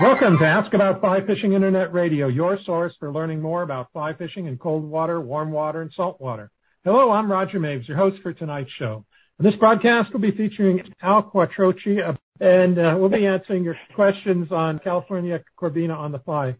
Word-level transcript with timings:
Welcome 0.00 0.38
to 0.38 0.46
Ask 0.46 0.74
About 0.74 1.00
Fly 1.00 1.20
Fishing 1.26 1.52
Internet 1.54 1.92
Radio, 1.92 2.28
your 2.28 2.58
source 2.58 2.96
for 2.98 3.12
learning 3.12 3.42
more 3.42 3.62
about 3.62 3.92
fly 3.92 4.14
fishing 4.14 4.46
in 4.46 4.58
cold 4.58 4.84
water, 4.84 5.20
warm 5.20 5.50
water, 5.50 5.82
and 5.82 5.92
salt 5.92 6.20
water. 6.20 6.50
Hello, 6.84 7.10
I'm 7.10 7.30
Roger 7.30 7.58
Maves, 7.58 7.88
your 7.88 7.96
host 7.96 8.22
for 8.22 8.32
tonight's 8.32 8.70
show. 8.70 9.04
And 9.38 9.46
This 9.46 9.56
broadcast 9.56 10.12
will 10.12 10.20
be 10.20 10.30
featuring 10.30 10.82
Al 11.02 11.22
Quattrocchi, 11.22 12.16
and 12.40 12.78
uh, 12.78 12.96
we'll 12.98 13.08
be 13.08 13.26
answering 13.26 13.64
your 13.64 13.76
questions 13.94 14.52
on 14.52 14.78
California 14.78 15.42
Corbina 15.58 15.96
on 15.96 16.12
the 16.12 16.18
fly. 16.20 16.56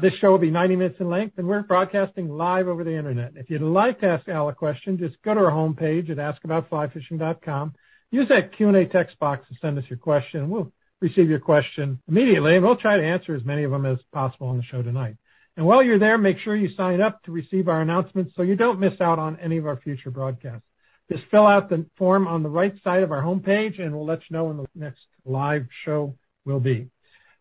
This 0.00 0.14
show 0.14 0.30
will 0.30 0.38
be 0.38 0.50
90 0.50 0.76
minutes 0.76 1.00
in 1.00 1.08
length, 1.08 1.38
and 1.38 1.48
we're 1.48 1.62
broadcasting 1.62 2.28
live 2.28 2.68
over 2.68 2.84
the 2.84 2.94
internet. 2.94 3.32
If 3.36 3.50
you'd 3.50 3.62
like 3.62 4.00
to 4.00 4.06
ask 4.06 4.28
Al 4.28 4.48
a 4.48 4.54
question, 4.54 4.98
just 4.98 5.20
go 5.22 5.34
to 5.34 5.40
our 5.40 5.50
homepage 5.50 6.10
at 6.10 6.18
askaboutflyfishing.com. 6.18 7.74
Use 8.10 8.28
that 8.28 8.52
Q&A 8.52 8.86
text 8.86 9.18
box 9.18 9.48
to 9.48 9.54
send 9.56 9.78
us 9.78 9.88
your 9.88 9.98
question. 9.98 10.50
We'll 10.50 10.72
receive 11.00 11.30
your 11.30 11.40
question 11.40 12.00
immediately, 12.08 12.54
and 12.54 12.64
we'll 12.64 12.76
try 12.76 12.96
to 12.96 13.04
answer 13.04 13.34
as 13.34 13.44
many 13.44 13.64
of 13.64 13.70
them 13.70 13.86
as 13.86 13.98
possible 14.12 14.48
on 14.48 14.56
the 14.56 14.62
show 14.62 14.82
tonight. 14.82 15.16
And 15.56 15.66
while 15.66 15.82
you're 15.82 15.98
there, 15.98 16.18
make 16.18 16.38
sure 16.38 16.54
you 16.54 16.68
sign 16.68 17.00
up 17.00 17.22
to 17.24 17.32
receive 17.32 17.68
our 17.68 17.80
announcements 17.80 18.34
so 18.36 18.42
you 18.42 18.56
don't 18.56 18.78
miss 18.78 19.00
out 19.00 19.18
on 19.18 19.38
any 19.40 19.56
of 19.56 19.66
our 19.66 19.76
future 19.76 20.10
broadcasts. 20.10 20.66
Just 21.10 21.24
fill 21.24 21.46
out 21.46 21.70
the 21.70 21.86
form 21.96 22.28
on 22.28 22.42
the 22.42 22.50
right 22.50 22.74
side 22.84 23.02
of 23.02 23.10
our 23.10 23.22
homepage, 23.22 23.80
and 23.80 23.96
we'll 23.96 24.06
let 24.06 24.28
you 24.28 24.36
know 24.36 24.44
when 24.44 24.58
the 24.58 24.66
next 24.74 25.06
live 25.24 25.66
show 25.70 26.16
will 26.44 26.60
be. 26.60 26.90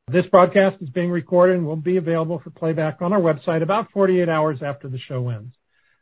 This 0.10 0.26
broadcast 0.26 0.78
is 0.82 0.90
being 0.90 1.12
recorded 1.12 1.58
and 1.58 1.68
will 1.68 1.76
be 1.76 1.98
available 1.98 2.40
for 2.40 2.50
playback 2.50 3.02
on 3.02 3.12
our 3.12 3.20
website 3.20 3.62
about 3.62 3.92
48 3.92 4.30
hours 4.30 4.62
after 4.62 4.88
the 4.88 4.98
show 4.98 5.28
ends. 5.28 5.54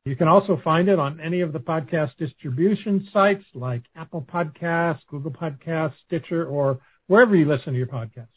You 0.06 0.16
can 0.16 0.28
also 0.28 0.58
find 0.58 0.90
it 0.90 1.00
on 1.00 1.20
any 1.20 1.42
of 1.42 1.54
the 1.54 1.60
podcast 1.60 2.16
distribution 2.18 3.08
sites 3.12 3.46
like 3.56 3.82
Apple 3.96 4.22
Podcasts, 4.22 5.08
Google 5.08 5.32
Podcasts, 5.32 5.96
Stitcher, 6.06 6.46
or 6.46 6.82
wherever 7.08 7.36
you 7.36 7.46
listen 7.46 7.74
to 7.74 7.80
your 7.80 7.88
podcasts. 7.88 8.28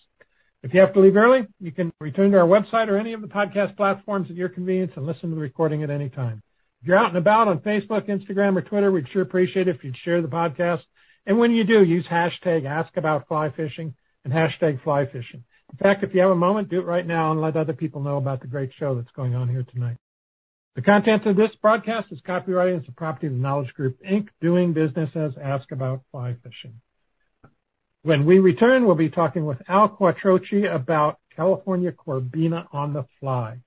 If 0.62 0.73
you 0.73 0.81
have 0.81 0.95
to 0.95 1.01
leave 1.01 1.19
early, 1.19 1.47
you 1.61 1.71
can 1.71 1.93
return 2.00 2.31
to 2.31 2.41
our 2.41 2.47
website 2.47 2.89
or 2.89 2.97
any 2.97 3.12
of 3.12 3.21
the 3.21 3.28
podcast 3.28 3.77
platforms 3.77 4.31
at 4.31 4.37
your 4.37 4.48
convenience 4.48 4.93
and 4.97 5.05
listen 5.05 5.28
to 5.28 5.34
the 5.34 5.43
recording 5.43 5.83
at 5.83 5.91
any 5.91 6.09
time. 6.09 6.43
If 6.81 6.89
you're 6.89 6.97
out 6.97 7.09
and 7.09 7.19
about 7.19 7.47
on 7.47 7.59
Facebook, 7.59 8.06
Instagram, 8.06 8.56
or 8.56 8.62
Twitter, 8.62 8.91
we'd 8.91 9.09
sure 9.09 9.21
appreciate 9.21 9.69
it 9.69 9.77
if 9.77 9.84
you'd 9.84 9.98
share 9.98 10.23
the 10.23 10.28
podcast. 10.28 10.84
And 11.27 11.39
when 11.39 11.53
you 11.53 11.65
do, 11.65 11.84
use 11.84 12.06
hashtag 12.06 12.62
AskAboutFlyFishing 12.62 13.93
and 14.25 14.33
hashtag 14.33 14.81
flyfishing. 14.81 15.43
In 15.73 15.79
fact, 15.79 16.03
if 16.03 16.15
you 16.15 16.21
have 16.21 16.31
a 16.31 16.37
moment, 16.37 16.69
do 16.69 16.81
it 16.81 16.87
right 16.87 17.07
now 17.07 17.31
and 17.31 17.41
let 17.41 17.57
other 17.57 17.75
people 17.75 18.01
know 18.01 18.17
about 18.17 18.41
the 18.41 18.47
great 18.47 18.73
show 18.73 18.95
that's 18.95 19.13
going 19.13 19.35
on 19.35 19.49
here 19.49 19.65
tonight. 19.65 19.99
The 20.75 20.83
content 20.83 21.27
of 21.27 21.37
this 21.37 21.55
broadcast 21.57 22.13
is 22.13 22.21
copyrighted 22.21 22.77
and 22.77 22.87
the 22.87 22.93
property 22.93 23.27
of 23.27 23.33
the 23.33 23.39
Knowledge 23.39 23.75
Group, 23.75 24.03
Inc., 24.03 24.29
doing 24.41 24.73
business 24.73 25.11
as 25.15 25.37
Ask 25.37 25.73
About 25.73 26.03
Fly 26.11 26.37
Fishing. 26.43 26.81
When 28.03 28.25
we 28.25 28.39
return, 28.39 28.87
we'll 28.87 28.95
be 28.95 29.11
talking 29.11 29.45
with 29.45 29.61
Al 29.69 29.89
Quattrocchi 29.89 30.73
about 30.73 31.19
California 31.35 31.93
Corbina 31.93 32.69
on 32.73 32.93
the 32.93 33.07
fly. 33.19 33.59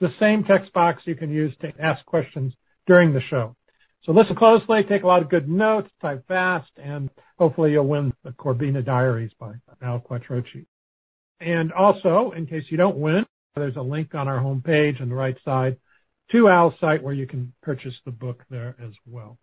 the 0.00 0.12
same 0.18 0.42
text 0.42 0.72
box 0.72 1.02
you 1.04 1.14
can 1.14 1.32
use 1.32 1.54
to 1.58 1.72
ask 1.78 2.04
questions 2.04 2.56
during 2.86 3.12
the 3.12 3.20
show. 3.20 3.54
So 4.02 4.12
listen 4.12 4.34
closely, 4.34 4.82
take 4.82 5.02
a 5.02 5.06
lot 5.06 5.22
of 5.22 5.28
good 5.28 5.48
notes, 5.48 5.90
type 6.00 6.26
fast, 6.26 6.72
and 6.78 7.10
hopefully 7.38 7.72
you'll 7.72 7.86
win 7.86 8.14
the 8.24 8.32
Corbina 8.32 8.82
Diaries 8.82 9.34
by 9.38 9.52
Al 9.82 10.00
Quattrocchi. 10.00 10.64
And 11.38 11.72
also, 11.72 12.30
in 12.30 12.46
case 12.46 12.64
you 12.70 12.78
don't 12.78 12.96
win, 12.96 13.26
there's 13.54 13.76
a 13.76 13.82
link 13.82 14.14
on 14.14 14.26
our 14.26 14.38
homepage 14.38 15.02
on 15.02 15.10
the 15.10 15.14
right 15.14 15.38
side 15.44 15.76
to 16.30 16.48
Al's 16.48 16.78
site 16.80 17.02
where 17.02 17.14
you 17.14 17.26
can 17.26 17.52
purchase 17.62 18.00
the 18.06 18.10
book 18.10 18.44
there 18.48 18.74
as 18.82 18.94
well. 19.04 19.38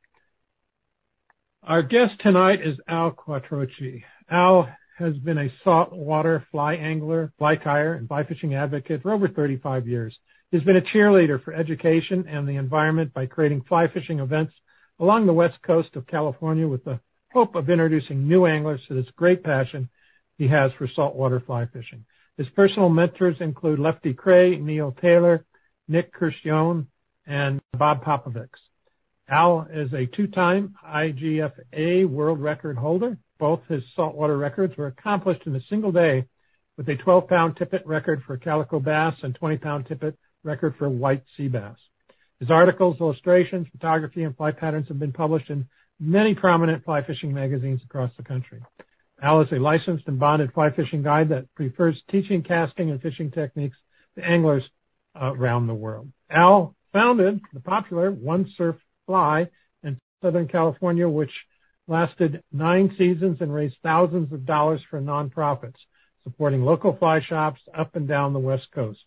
Our 1.67 1.83
guest 1.83 2.21
tonight 2.21 2.61
is 2.61 2.79
Al 2.87 3.11
Quattrocchi. 3.11 4.05
Al 4.29 4.73
has 4.97 5.19
been 5.19 5.37
a 5.37 5.51
saltwater 5.65 6.47
fly 6.49 6.75
angler, 6.75 7.33
fly 7.37 7.57
tyer, 7.57 7.97
and 7.97 8.07
fly 8.07 8.23
fishing 8.23 8.53
advocate 8.53 9.01
for 9.01 9.11
over 9.11 9.27
35 9.27 9.85
years. 9.85 10.17
He's 10.49 10.63
been 10.63 10.77
a 10.77 10.81
cheerleader 10.81 11.43
for 11.43 11.51
education 11.51 12.25
and 12.25 12.47
the 12.47 12.55
environment 12.55 13.13
by 13.13 13.25
creating 13.25 13.63
fly 13.63 13.89
fishing 13.89 14.21
events 14.21 14.53
along 14.97 15.25
the 15.25 15.33
west 15.33 15.61
coast 15.61 15.97
of 15.97 16.07
California 16.07 16.65
with 16.65 16.85
the 16.85 17.01
hope 17.33 17.55
of 17.55 17.69
introducing 17.69 18.29
new 18.29 18.45
anglers 18.45 18.85
to 18.87 18.93
this 18.93 19.11
great 19.11 19.43
passion 19.43 19.89
he 20.37 20.47
has 20.47 20.71
for 20.71 20.87
saltwater 20.87 21.41
fly 21.41 21.65
fishing. 21.65 22.05
His 22.37 22.47
personal 22.47 22.87
mentors 22.87 23.41
include 23.41 23.79
Lefty 23.79 24.13
Kreh, 24.13 24.57
Neil 24.57 24.93
Taylor, 24.93 25.45
Nick 25.89 26.13
Curcione, 26.13 26.87
and 27.25 27.59
Bob 27.73 28.05
Popovics. 28.05 28.61
Al 29.29 29.67
is 29.69 29.91
a 29.91 30.05
two-time 30.05 30.75
IGFA 30.87 32.05
world 32.05 32.39
record 32.39 32.77
holder. 32.77 33.17
Both 33.37 33.65
his 33.67 33.83
saltwater 33.93 34.37
records 34.37 34.77
were 34.77 34.87
accomplished 34.87 35.45
in 35.45 35.55
a 35.55 35.61
single 35.61 35.91
day 35.91 36.27
with 36.77 36.87
a 36.87 36.95
12-pound 36.95 37.57
tippet 37.57 37.85
record 37.85 38.23
for 38.23 38.37
calico 38.37 38.79
bass 38.79 39.15
and 39.23 39.37
20-pound 39.37 39.85
tippet 39.85 40.17
record 40.43 40.77
for 40.77 40.87
white 40.87 41.23
sea 41.35 41.49
bass. 41.49 41.77
His 42.39 42.49
articles, 42.49 43.01
illustrations, 43.01 43.67
photography, 43.69 44.23
and 44.23 44.35
fly 44.37 44.53
patterns 44.53 44.87
have 44.87 44.99
been 44.99 45.11
published 45.11 45.49
in 45.49 45.67
many 45.99 46.33
prominent 46.33 46.85
fly 46.85 47.01
fishing 47.03 47.33
magazines 47.33 47.83
across 47.83 48.15
the 48.15 48.23
country. 48.23 48.61
Al 49.21 49.41
is 49.41 49.51
a 49.51 49.59
licensed 49.59 50.07
and 50.07 50.19
bonded 50.19 50.53
fly 50.53 50.71
fishing 50.71 51.03
guide 51.03 51.29
that 51.29 51.53
prefers 51.53 52.01
teaching 52.07 52.43
casting 52.43 52.91
and 52.91 53.01
fishing 53.01 53.31
techniques 53.31 53.77
to 54.15 54.25
anglers 54.25 54.69
uh, 55.15 55.33
around 55.35 55.67
the 55.67 55.75
world. 55.75 56.09
Al 56.29 56.75
founded 56.93 57.41
the 57.51 57.59
popular 57.59 58.09
One 58.09 58.47
Surf 58.55 58.77
Fly 59.07 59.49
in 59.81 59.97
Southern 60.21 60.47
California, 60.47 61.09
which 61.09 61.47
lasted 61.87 62.43
nine 62.51 62.93
seasons 62.95 63.41
and 63.41 63.51
raised 63.51 63.77
thousands 63.81 64.31
of 64.31 64.45
dollars 64.45 64.83
for 64.83 65.01
nonprofits, 65.01 65.85
supporting 66.23 66.63
local 66.63 66.95
fly 66.95 67.19
shops 67.21 67.61
up 67.73 67.95
and 67.95 68.07
down 68.07 68.33
the 68.33 68.39
West 68.39 68.71
Coast. 68.71 69.05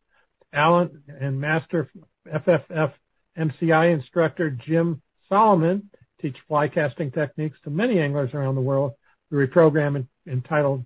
Alan 0.52 1.04
and 1.20 1.40
Master 1.40 1.88
FFF 2.26 2.94
MCI 3.38 3.92
instructor 3.92 4.50
Jim 4.50 5.02
Solomon 5.28 5.90
teach 6.20 6.40
fly 6.48 6.68
casting 6.68 7.10
techniques 7.10 7.60
to 7.62 7.70
many 7.70 8.00
anglers 8.00 8.34
around 8.34 8.56
the 8.56 8.60
world 8.60 8.94
through 9.28 9.44
a 9.44 9.48
program 9.48 10.08
entitled 10.26 10.84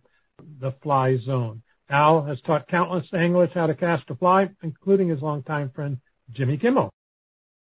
The 0.61 0.73
Fly 0.73 1.17
Zone. 1.17 1.63
Al 1.89 2.23
has 2.25 2.41
taught 2.41 2.69
countless 2.69 3.13
anglers 3.13 3.53
how 3.53 3.67
to 3.67 3.75
cast 3.75 4.11
a 4.11 4.15
fly, 4.15 4.51
including 4.63 5.09
his 5.09 5.23
longtime 5.23 5.71
friend 5.71 5.99
Jimmy 6.31 6.57
Kimmel. 6.57 6.93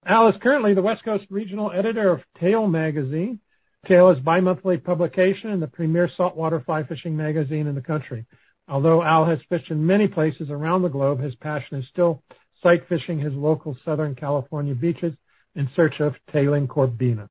Al 0.05 0.27
is 0.27 0.38
currently 0.38 0.73
the 0.73 0.81
West 0.81 1.03
Coast 1.03 1.27
regional 1.29 1.71
editor 1.71 2.11
of 2.11 2.23
Tail 2.39 2.67
magazine. 2.67 3.39
Tail 3.85 4.09
is 4.09 4.19
bi-monthly 4.19 4.77
publication 4.77 5.49
and 5.49 5.61
the 5.61 5.67
premier 5.67 6.07
saltwater 6.07 6.59
fly 6.59 6.83
fishing 6.83 7.17
magazine 7.17 7.67
in 7.67 7.75
the 7.75 7.81
country. 7.81 8.25
Although 8.67 9.01
Al 9.01 9.25
has 9.25 9.41
fished 9.49 9.71
in 9.71 9.85
many 9.85 10.07
places 10.07 10.49
around 10.49 10.81
the 10.81 10.89
globe, 10.89 11.19
his 11.19 11.35
passion 11.35 11.79
is 11.79 11.88
still 11.88 12.23
sight 12.61 12.88
fishing 12.88 13.19
his 13.19 13.33
local 13.33 13.77
Southern 13.85 14.15
California 14.15 14.75
beaches 14.75 15.13
in 15.55 15.69
search 15.75 15.99
of 15.99 16.15
tailing 16.31 16.67
corbina. 16.67 17.27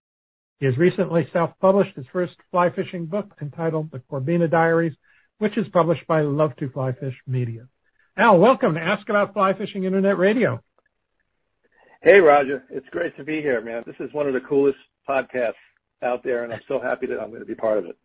He 0.59 0.67
has 0.67 0.79
recently 0.79 1.29
self-published 1.33 1.97
his 1.97 2.07
first 2.07 2.37
fly 2.51 2.71
fishing 2.71 3.07
book 3.07 3.35
entitled 3.41 3.91
The 3.91 4.01
Corbina 4.01 4.49
Diaries, 4.51 4.97
which 5.39 5.59
is 5.59 5.69
published 5.69 6.07
by 6.07 6.23
Love 6.23 6.57
to 6.57 6.71
Fly 6.71 6.93
Fish 6.93 7.23
Media. 7.27 7.69
Al, 8.17 8.39
welcome 8.39 8.75
to 8.75 8.81
Ask 8.81 9.09
About 9.09 9.35
Fly 9.35 9.53
Fishing 9.53 9.85
Internet 9.85 10.17
Radio. 10.17 10.63
Hey, 12.07 12.21
Roger. 12.21 12.63
It's 12.71 12.89
great 12.89 13.17
to 13.17 13.25
be 13.25 13.43
here, 13.43 13.61
man. 13.61 13.83
This 13.85 13.97
is 13.99 14.13
one 14.13 14.29
of 14.29 14.33
the 14.33 14.41
coolest 14.41 14.79
podcasts 15.09 15.55
out 16.01 16.23
there, 16.23 16.45
and 16.45 16.53
I'm 16.53 16.61
so 16.69 16.79
happy 16.79 17.07
that 17.07 17.21
I'm 17.21 17.31
going 17.31 17.41
to 17.41 17.47
be 17.47 17.57
part 17.57 17.79
of 17.79 17.87
it. 17.87 17.99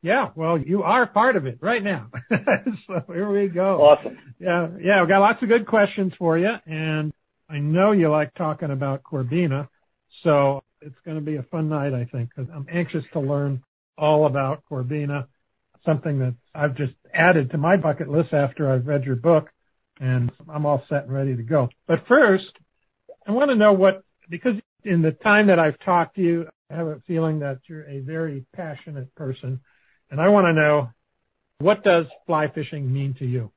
Yeah, 0.00 0.30
well, 0.34 0.56
you 0.56 0.82
are 0.82 1.06
part 1.06 1.36
of 1.36 1.44
it 1.44 1.58
right 1.60 1.82
now. 1.82 2.08
so 2.86 3.04
here 3.06 3.28
we 3.28 3.48
go. 3.48 3.82
Awesome. 3.82 4.18
Yeah, 4.38 4.70
yeah, 4.80 5.00
we've 5.00 5.10
got 5.10 5.20
lots 5.20 5.42
of 5.42 5.50
good 5.50 5.66
questions 5.66 6.14
for 6.14 6.38
you, 6.38 6.54
and 6.64 7.12
I 7.46 7.58
know 7.58 7.92
you 7.92 8.08
like 8.08 8.32
talking 8.32 8.70
about 8.70 9.02
Corbina, 9.02 9.68
so 10.22 10.64
it's 10.80 10.98
going 11.04 11.18
to 11.18 11.22
be 11.22 11.36
a 11.36 11.42
fun 11.42 11.68
night, 11.68 11.92
I 11.92 12.06
think, 12.06 12.30
because 12.34 12.50
I'm 12.50 12.66
anxious 12.70 13.04
to 13.12 13.20
learn 13.20 13.62
all 13.98 14.24
about 14.24 14.62
Corbina, 14.70 15.26
something 15.84 16.18
that 16.20 16.34
I've 16.54 16.76
just 16.76 16.94
added 17.12 17.50
to 17.50 17.58
my 17.58 17.76
bucket 17.76 18.08
list 18.08 18.32
after 18.32 18.72
I've 18.72 18.86
read 18.86 19.04
your 19.04 19.16
book, 19.16 19.52
and 20.00 20.32
I'm 20.48 20.64
all 20.64 20.82
set 20.88 21.04
and 21.04 21.12
ready 21.12 21.36
to 21.36 21.42
go. 21.42 21.68
But 21.86 22.06
first, 22.08 22.58
I 23.26 23.32
want 23.32 23.50
to 23.50 23.56
know 23.56 23.72
what, 23.72 24.02
because 24.28 24.60
in 24.82 25.02
the 25.02 25.12
time 25.12 25.46
that 25.46 25.58
I've 25.58 25.78
talked 25.78 26.16
to 26.16 26.22
you, 26.22 26.48
I 26.70 26.74
have 26.74 26.86
a 26.86 27.00
feeling 27.00 27.38
that 27.40 27.60
you're 27.66 27.84
a 27.84 28.00
very 28.00 28.44
passionate 28.52 29.14
person, 29.14 29.60
and 30.10 30.20
I 30.20 30.28
want 30.28 30.46
to 30.46 30.52
know 30.52 30.90
what 31.58 31.82
does 31.84 32.06
fly 32.26 32.48
fishing 32.48 32.92
mean 32.92 33.14
to 33.14 33.26
you? 33.26 33.50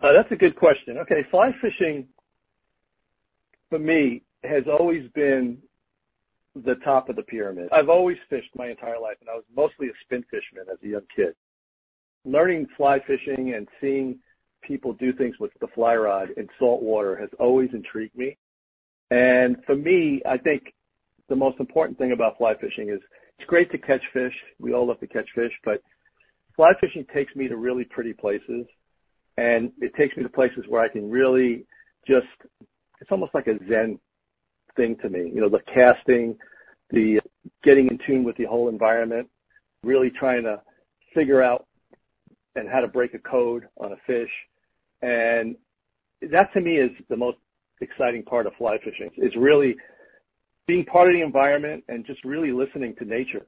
Uh, 0.00 0.12
that's 0.12 0.30
a 0.32 0.36
good 0.36 0.56
question. 0.56 0.98
Okay, 0.98 1.22
fly 1.22 1.52
fishing 1.52 2.08
for 3.70 3.78
me 3.78 4.22
has 4.42 4.68
always 4.68 5.08
been 5.08 5.62
the 6.54 6.74
top 6.74 7.08
of 7.08 7.16
the 7.16 7.22
pyramid. 7.22 7.70
I've 7.72 7.88
always 7.88 8.18
fished 8.28 8.50
my 8.54 8.68
entire 8.68 9.00
life, 9.00 9.16
and 9.20 9.30
I 9.30 9.34
was 9.34 9.44
mostly 9.56 9.88
a 9.88 9.92
spin 10.02 10.24
fisherman 10.30 10.66
as 10.70 10.78
a 10.82 10.88
young 10.88 11.06
kid. 11.14 11.34
Learning 12.24 12.66
fly 12.66 12.98
fishing 12.98 13.54
and 13.54 13.68
seeing 13.80 14.20
people 14.64 14.92
do 14.92 15.12
things 15.12 15.38
with 15.38 15.52
the 15.60 15.68
fly 15.68 15.96
rod 15.96 16.30
in 16.30 16.48
salt 16.58 16.82
water 16.82 17.16
has 17.16 17.30
always 17.38 17.72
intrigued 17.72 18.16
me. 18.16 18.36
And 19.10 19.64
for 19.64 19.76
me, 19.76 20.22
I 20.26 20.38
think 20.38 20.74
the 21.28 21.36
most 21.36 21.60
important 21.60 21.98
thing 21.98 22.12
about 22.12 22.38
fly 22.38 22.54
fishing 22.54 22.88
is 22.88 23.00
it's 23.38 23.46
great 23.46 23.70
to 23.72 23.78
catch 23.78 24.08
fish. 24.08 24.44
We 24.58 24.72
all 24.72 24.86
love 24.86 25.00
to 25.00 25.06
catch 25.06 25.32
fish, 25.32 25.60
but 25.64 25.82
fly 26.56 26.74
fishing 26.74 27.04
takes 27.04 27.36
me 27.36 27.48
to 27.48 27.56
really 27.56 27.84
pretty 27.84 28.12
places 28.12 28.66
and 29.36 29.72
it 29.80 29.94
takes 29.94 30.16
me 30.16 30.22
to 30.22 30.28
places 30.28 30.68
where 30.68 30.80
I 30.80 30.88
can 30.88 31.10
really 31.10 31.66
just, 32.06 32.28
it's 33.00 33.10
almost 33.10 33.34
like 33.34 33.48
a 33.48 33.58
Zen 33.68 33.98
thing 34.76 34.96
to 34.96 35.10
me. 35.10 35.28
You 35.28 35.40
know, 35.40 35.48
the 35.48 35.60
casting, 35.60 36.38
the 36.90 37.20
getting 37.62 37.88
in 37.88 37.98
tune 37.98 38.24
with 38.24 38.36
the 38.36 38.44
whole 38.44 38.68
environment, 38.68 39.28
really 39.82 40.10
trying 40.10 40.44
to 40.44 40.62
figure 41.12 41.42
out 41.42 41.66
and 42.54 42.68
how 42.68 42.80
to 42.80 42.88
break 42.88 43.14
a 43.14 43.18
code 43.18 43.68
on 43.76 43.92
a 43.92 43.96
fish. 43.96 44.48
And 45.04 45.56
that 46.22 46.54
to 46.54 46.62
me 46.62 46.78
is 46.78 46.90
the 47.10 47.16
most 47.18 47.36
exciting 47.82 48.22
part 48.22 48.46
of 48.46 48.54
fly 48.54 48.78
fishing. 48.78 49.10
Is 49.18 49.36
really 49.36 49.76
being 50.66 50.86
part 50.86 51.08
of 51.08 51.12
the 51.12 51.20
environment 51.20 51.84
and 51.88 52.06
just 52.06 52.24
really 52.24 52.52
listening 52.52 52.94
to 52.96 53.04
nature 53.04 53.46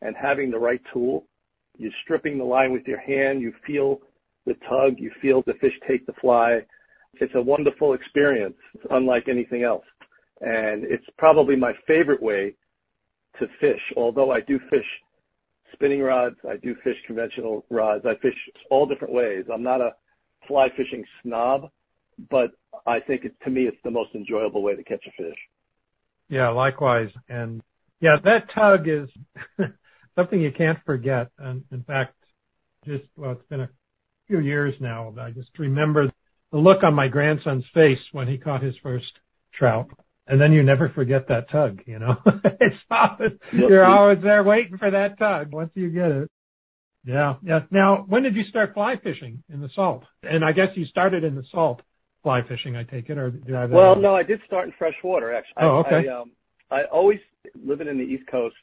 and 0.00 0.16
having 0.16 0.50
the 0.50 0.58
right 0.58 0.80
tool. 0.90 1.28
You're 1.76 1.92
stripping 2.00 2.38
the 2.38 2.44
line 2.44 2.72
with 2.72 2.88
your 2.88 2.96
hand. 2.98 3.42
You 3.42 3.52
feel 3.66 4.00
the 4.46 4.54
tug. 4.54 4.98
You 4.98 5.10
feel 5.10 5.42
the 5.42 5.52
fish 5.52 5.78
take 5.86 6.06
the 6.06 6.14
fly. 6.14 6.64
It's 7.20 7.34
a 7.34 7.42
wonderful 7.42 7.92
experience. 7.92 8.56
It's 8.72 8.86
unlike 8.88 9.28
anything 9.28 9.64
else. 9.64 9.84
And 10.40 10.82
it's 10.82 11.08
probably 11.18 11.56
my 11.56 11.74
favorite 11.86 12.22
way 12.22 12.56
to 13.38 13.48
fish, 13.48 13.92
although 13.98 14.30
I 14.30 14.40
do 14.40 14.58
fish 14.58 15.02
spinning 15.72 16.00
rods. 16.02 16.36
I 16.48 16.56
do 16.56 16.74
fish 16.74 17.02
conventional 17.04 17.66
rods. 17.68 18.06
I 18.06 18.14
fish 18.14 18.48
all 18.70 18.86
different 18.86 19.12
ways. 19.12 19.44
I'm 19.52 19.62
not 19.62 19.82
a 19.82 19.94
fly 20.46 20.68
fishing 20.70 21.04
snob, 21.22 21.70
but 22.30 22.52
I 22.86 23.00
think 23.00 23.24
it, 23.24 23.40
to 23.42 23.50
me 23.50 23.66
it's 23.66 23.82
the 23.84 23.90
most 23.90 24.14
enjoyable 24.14 24.62
way 24.62 24.76
to 24.76 24.82
catch 24.82 25.06
a 25.06 25.12
fish. 25.12 25.48
Yeah, 26.28 26.48
likewise. 26.48 27.12
And 27.28 27.62
yeah, 28.00 28.16
that 28.16 28.50
tug 28.50 28.88
is 28.88 29.10
something 30.16 30.40
you 30.40 30.52
can't 30.52 30.78
forget. 30.84 31.30
And 31.38 31.64
in 31.70 31.82
fact, 31.82 32.14
just, 32.84 33.04
well, 33.16 33.32
it's 33.32 33.46
been 33.46 33.60
a 33.60 33.70
few 34.26 34.40
years 34.40 34.80
now. 34.80 35.12
But 35.14 35.24
I 35.24 35.30
just 35.30 35.56
remember 35.58 36.12
the 36.52 36.58
look 36.58 36.82
on 36.82 36.94
my 36.94 37.08
grandson's 37.08 37.68
face 37.72 38.04
when 38.12 38.28
he 38.28 38.38
caught 38.38 38.62
his 38.62 38.76
first 38.78 39.18
trout. 39.52 39.90
And 40.28 40.40
then 40.40 40.52
you 40.52 40.64
never 40.64 40.88
forget 40.88 41.28
that 41.28 41.48
tug, 41.50 41.82
you 41.86 42.00
know. 42.00 42.20
it's 42.26 42.82
always, 42.90 43.32
you're 43.52 43.84
always 43.84 44.20
there 44.20 44.42
waiting 44.42 44.76
for 44.76 44.90
that 44.90 45.18
tug 45.18 45.52
once 45.52 45.70
you 45.74 45.88
get 45.90 46.10
it. 46.10 46.30
Yeah, 47.06 47.36
yeah. 47.42 47.62
Now, 47.70 48.04
when 48.08 48.24
did 48.24 48.34
you 48.34 48.42
start 48.42 48.74
fly 48.74 48.96
fishing 48.96 49.44
in 49.48 49.60
the 49.60 49.68
salt? 49.68 50.04
And 50.24 50.44
I 50.44 50.50
guess 50.52 50.76
you 50.76 50.84
started 50.84 51.22
in 51.22 51.36
the 51.36 51.44
salt 51.44 51.82
fly 52.24 52.42
fishing, 52.42 52.74
I 52.74 52.82
take 52.82 53.08
it, 53.08 53.16
or 53.16 53.30
did 53.30 53.54
I? 53.54 53.66
Well, 53.66 53.94
no, 53.94 54.14
I 54.14 54.24
did 54.24 54.42
start 54.42 54.66
in 54.66 54.72
freshwater 54.72 55.32
actually. 55.32 55.54
Oh, 55.58 55.78
okay. 55.78 56.08
I, 56.08 56.12
um, 56.12 56.32
I 56.68 56.84
always 56.84 57.20
living 57.54 57.86
in 57.86 57.96
the 57.96 58.04
East 58.04 58.26
Coast. 58.26 58.56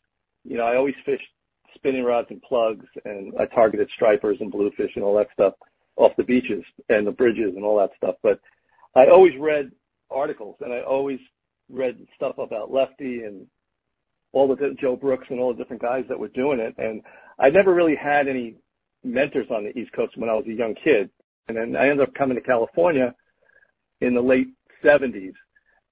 You 0.43 0.57
know, 0.57 0.65
I 0.65 0.75
always 0.75 0.95
fished 1.05 1.29
spinning 1.73 2.03
rods 2.03 2.29
and 2.31 2.41
plugs, 2.41 2.85
and 3.05 3.33
I 3.39 3.45
targeted 3.45 3.89
stripers 3.89 4.41
and 4.41 4.51
bluefish 4.51 4.97
and 4.97 5.05
all 5.05 5.15
that 5.15 5.31
stuff 5.31 5.53
off 5.95 6.15
the 6.17 6.25
beaches 6.25 6.65
and 6.89 7.07
the 7.07 7.13
bridges 7.13 7.55
and 7.55 7.63
all 7.63 7.77
that 7.77 7.95
stuff. 7.95 8.15
But 8.21 8.41
I 8.93 9.07
always 9.07 9.37
read 9.37 9.71
articles, 10.11 10.57
and 10.59 10.73
I 10.73 10.81
always 10.81 11.21
read 11.69 12.05
stuff 12.13 12.39
about 12.39 12.73
Lefty 12.73 13.23
and 13.23 13.47
all 14.33 14.53
the 14.53 14.73
Joe 14.73 14.97
Brooks 14.97 15.29
and 15.29 15.39
all 15.39 15.53
the 15.53 15.63
different 15.63 15.81
guys 15.81 16.05
that 16.09 16.19
were 16.19 16.27
doing 16.27 16.59
it. 16.59 16.75
And 16.77 17.03
I 17.39 17.49
never 17.49 17.73
really 17.73 17.95
had 17.95 18.27
any 18.27 18.55
mentors 19.03 19.49
on 19.49 19.63
the 19.63 19.77
East 19.77 19.91
Coast 19.91 20.17
when 20.17 20.29
I 20.29 20.33
was 20.33 20.45
a 20.45 20.53
young 20.53 20.75
kid. 20.75 21.09
And 21.47 21.57
then 21.57 21.75
I 21.75 21.89
ended 21.89 22.07
up 22.07 22.13
coming 22.13 22.35
to 22.35 22.41
California 22.41 23.15
in 24.01 24.13
the 24.13 24.21
late 24.21 24.49
70s. 24.83 25.33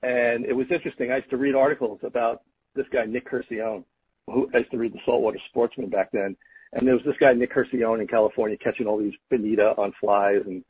And 0.01 0.45
it 0.45 0.55
was 0.55 0.71
interesting. 0.71 1.12
I 1.12 1.17
used 1.17 1.29
to 1.29 1.38
read 1.38 1.55
articles 1.55 2.00
about 2.03 2.41
this 2.74 2.88
guy, 2.88 3.05
Nick 3.05 3.29
Curcione, 3.29 3.83
who 4.27 4.50
I 4.53 4.60
used 4.60 4.71
to 4.71 4.77
read 4.77 4.93
the 4.93 5.01
Saltwater 5.05 5.39
Sportsman 5.39 5.89
back 5.89 6.12
then. 6.12 6.38
And 6.74 6.88
there 6.88 6.95
was 6.95 7.03
this 7.03 7.17
guy, 7.17 7.33
Nick 7.33 7.51
Curcione 7.51 8.00
in 8.00 8.07
California, 8.07 8.57
catching 8.57 8.88
all 8.88 8.98
these 8.98 9.17
bonita 9.29 9.75
on 9.77 9.91
flies 9.91 10.43
and 10.45 10.63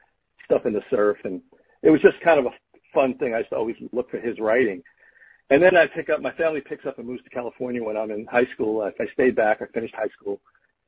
stuff 0.44 0.66
in 0.66 0.74
the 0.74 0.84
surf. 0.90 1.20
And 1.24 1.42
it 1.84 1.92
was 1.92 2.01
just 2.01 2.20
kind 2.22 2.40
of 2.40 2.48
a 2.48 2.54
fun 2.94 3.13
thing. 3.16 3.34
I 3.34 3.40
used 3.40 3.51
to 3.51 3.58
always 3.58 3.78
look 3.92 4.10
for 4.10 4.20
his 4.20 4.40
writing. 4.40 4.84
And 5.50 5.62
then 5.62 5.75
I 5.75 5.86
pick 5.86 6.10
up, 6.10 6.22
my 6.22 6.32
family 6.32 6.62
picks 6.62 6.86
up 6.86 6.98
and 6.98 7.08
moves 7.08 7.24
to 7.24 7.30
California 7.30 7.84
when 7.84 7.98
I'm 7.98 8.10
in 8.10 8.25
high 8.25 8.46
school. 8.46 8.82
I, 8.82 8.94
I 9.01 9.06
stayed 9.08 9.36
back. 9.36 9.62
I 9.62 9.66
finished 9.66 9.94
high 9.94 10.08
school, 10.08 10.42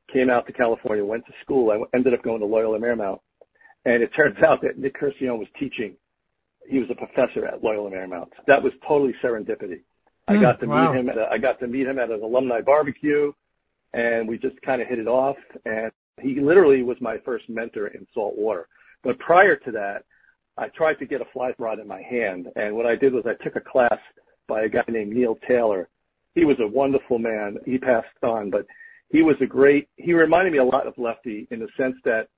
came 0.08 0.30
out 0.30 0.46
to 0.46 0.52
California, 0.52 1.04
went 1.04 1.26
to 1.26 1.32
school. 1.40 1.70
I 1.70 1.96
ended 1.96 2.14
up 2.14 2.22
going 2.22 2.40
to 2.40 2.46
Loyola 2.46 2.78
Marymount. 2.78 3.20
And 3.84 4.02
it 4.02 4.14
turns 4.14 4.42
out 4.42 4.62
that 4.62 4.78
Nick 4.78 4.94
Curcione 4.94 5.38
was 5.38 5.48
teaching. 5.56 5.96
He 6.68 6.78
was 6.78 6.90
a 6.90 6.94
professor 6.94 7.44
at 7.44 7.62
Loyola 7.62 7.90
Marymount. 7.90 8.30
That 8.46 8.62
was 8.62 8.72
totally 8.86 9.12
serendipity. 9.14 9.82
I 10.26 10.36
mm, 10.36 10.40
got 10.40 10.60
to 10.60 10.66
wow. 10.66 10.92
meet 10.92 11.00
him. 11.00 11.08
At 11.10 11.18
a, 11.18 11.30
I 11.30 11.38
got 11.38 11.60
to 11.60 11.66
meet 11.66 11.86
him 11.86 11.98
at 11.98 12.10
an 12.10 12.22
alumni 12.22 12.62
barbecue, 12.62 13.32
and 13.92 14.26
we 14.26 14.38
just 14.38 14.60
kind 14.62 14.80
of 14.80 14.88
hit 14.88 14.98
it 14.98 15.08
off. 15.08 15.36
And 15.66 15.92
he 16.20 16.40
literally 16.40 16.82
was 16.82 17.00
my 17.00 17.18
first 17.18 17.48
mentor 17.48 17.88
in 17.88 18.06
salt 18.14 18.36
water. 18.36 18.68
But 19.02 19.18
prior 19.18 19.56
to 19.56 19.72
that, 19.72 20.04
I 20.56 20.68
tried 20.68 21.00
to 21.00 21.06
get 21.06 21.20
a 21.20 21.26
fly 21.26 21.54
rod 21.58 21.80
in 21.80 21.88
my 21.88 22.00
hand, 22.00 22.50
and 22.56 22.76
what 22.76 22.86
I 22.86 22.96
did 22.96 23.12
was 23.12 23.26
I 23.26 23.34
took 23.34 23.56
a 23.56 23.60
class 23.60 23.98
by 24.46 24.62
a 24.62 24.68
guy 24.68 24.84
named 24.88 25.12
Neil 25.12 25.34
Taylor. 25.34 25.88
He 26.34 26.44
was 26.44 26.60
a 26.60 26.68
wonderful 26.68 27.18
man. 27.18 27.58
He 27.66 27.78
passed 27.78 28.08
on, 28.22 28.50
but 28.50 28.66
he 29.14 29.22
was 29.22 29.40
a 29.40 29.46
great. 29.46 29.88
He 29.96 30.12
reminded 30.12 30.52
me 30.52 30.58
a 30.58 30.64
lot 30.64 30.88
of 30.88 30.98
Lefty 30.98 31.46
in 31.52 31.60
the 31.60 31.68
sense 31.76 31.96
that 32.02 32.28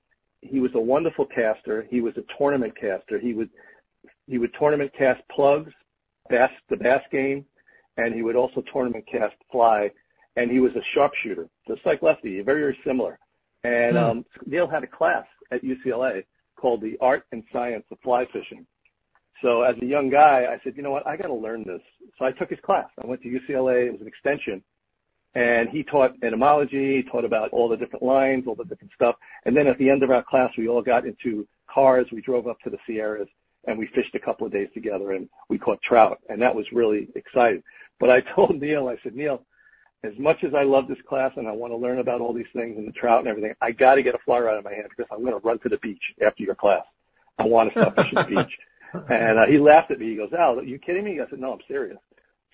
he 0.41 0.59
was 0.59 0.75
a 0.75 0.79
wonderful 0.79 1.25
caster. 1.25 1.87
He 1.89 2.01
was 2.01 2.15
a 2.17 2.23
tournament 2.37 2.75
caster. 2.75 3.17
He 3.17 3.33
would 3.33 3.49
he 4.27 4.37
would 4.37 4.53
tournament 4.53 4.93
cast 4.93 5.27
plugs, 5.27 5.73
bass 6.29 6.51
the 6.69 6.77
bass 6.77 7.03
game, 7.09 7.47
and 7.97 8.13
he 8.13 8.21
would 8.21 8.35
also 8.35 8.61
tournament 8.61 9.07
cast 9.07 9.35
fly. 9.51 9.91
And 10.35 10.51
he 10.51 10.59
was 10.59 10.75
a 10.75 10.83
sharpshooter, 10.83 11.49
just 11.67 11.83
like 11.83 12.03
Lefty, 12.03 12.39
very 12.43 12.59
very 12.59 12.79
similar. 12.83 13.17
And 13.63 13.95
mm. 13.95 14.09
um, 14.09 14.25
Neil 14.45 14.67
had 14.67 14.83
a 14.83 14.87
class 14.87 15.25
at 15.49 15.63
UCLA 15.63 16.25
called 16.55 16.81
the 16.81 16.99
Art 17.01 17.25
and 17.31 17.43
Science 17.51 17.85
of 17.89 17.97
Fly 18.01 18.25
Fishing. 18.25 18.67
So 19.41 19.63
as 19.63 19.77
a 19.77 19.85
young 19.85 20.09
guy, 20.09 20.45
I 20.45 20.59
said, 20.63 20.77
you 20.77 20.83
know 20.83 20.91
what, 20.91 21.07
I 21.07 21.17
got 21.17 21.27
to 21.27 21.33
learn 21.33 21.63
this. 21.63 21.81
So 22.19 22.25
I 22.25 22.31
took 22.31 22.51
his 22.51 22.59
class. 22.59 22.89
I 23.01 23.07
went 23.07 23.23
to 23.23 23.29
UCLA. 23.29 23.87
It 23.87 23.93
was 23.93 24.01
an 24.01 24.07
extension. 24.07 24.63
And 25.35 25.69
he 25.69 25.83
taught 25.83 26.15
entomology, 26.23 26.95
he 26.95 27.03
taught 27.03 27.25
about 27.25 27.51
all 27.51 27.69
the 27.69 27.77
different 27.77 28.03
lines, 28.03 28.47
all 28.47 28.55
the 28.55 28.65
different 28.65 28.93
stuff. 28.93 29.15
And 29.45 29.55
then 29.55 29.67
at 29.67 29.77
the 29.77 29.89
end 29.89 30.03
of 30.03 30.09
our 30.09 30.23
class, 30.23 30.57
we 30.57 30.67
all 30.67 30.81
got 30.81 31.05
into 31.05 31.47
cars. 31.67 32.11
We 32.11 32.21
drove 32.21 32.47
up 32.47 32.59
to 32.61 32.69
the 32.69 32.79
Sierras 32.87 33.29
and 33.65 33.77
we 33.77 33.85
fished 33.85 34.15
a 34.15 34.19
couple 34.19 34.47
of 34.47 34.53
days 34.53 34.69
together 34.73 35.11
and 35.11 35.29
we 35.49 35.59
caught 35.59 35.81
trout. 35.81 36.19
And 36.29 36.41
that 36.41 36.55
was 36.55 36.71
really 36.71 37.09
exciting. 37.15 37.63
But 37.99 38.09
I 38.09 38.21
told 38.35 38.59
Neil, 38.59 38.87
I 38.87 38.97
said, 38.97 39.15
Neil, 39.15 39.45
as 40.03 40.17
much 40.17 40.43
as 40.43 40.53
I 40.53 40.63
love 40.63 40.87
this 40.87 41.01
class 41.01 41.33
and 41.35 41.47
I 41.47 41.51
want 41.51 41.71
to 41.71 41.77
learn 41.77 41.99
about 41.99 42.21
all 42.21 42.33
these 42.33 42.47
things 42.53 42.77
and 42.77 42.87
the 42.87 42.91
trout 42.91 43.19
and 43.19 43.27
everything, 43.27 43.53
I 43.61 43.71
got 43.71 43.95
to 43.95 44.03
get 44.03 44.15
a 44.15 44.19
fly 44.19 44.39
rod 44.39 44.57
in 44.57 44.63
my 44.63 44.73
hand 44.73 44.87
because 44.89 45.09
I'm 45.11 45.21
going 45.21 45.39
to 45.39 45.45
run 45.45 45.59
to 45.59 45.69
the 45.69 45.77
beach 45.79 46.15
after 46.21 46.43
your 46.43 46.55
class. 46.55 46.83
I 47.37 47.45
want 47.45 47.73
to 47.73 47.79
start 47.79 47.95
fishing 47.95 48.17
the 48.17 48.23
beach. 48.23 48.57
And 49.09 49.37
uh, 49.37 49.45
he 49.47 49.57
laughed 49.57 49.91
at 49.91 49.99
me. 49.99 50.05
He 50.07 50.15
goes, 50.15 50.31
Al, 50.31 50.59
are 50.59 50.63
you 50.63 50.79
kidding 50.79 51.03
me? 51.03 51.19
I 51.19 51.27
said, 51.27 51.39
no, 51.39 51.51
I'm 51.51 51.59
serious. 51.67 51.97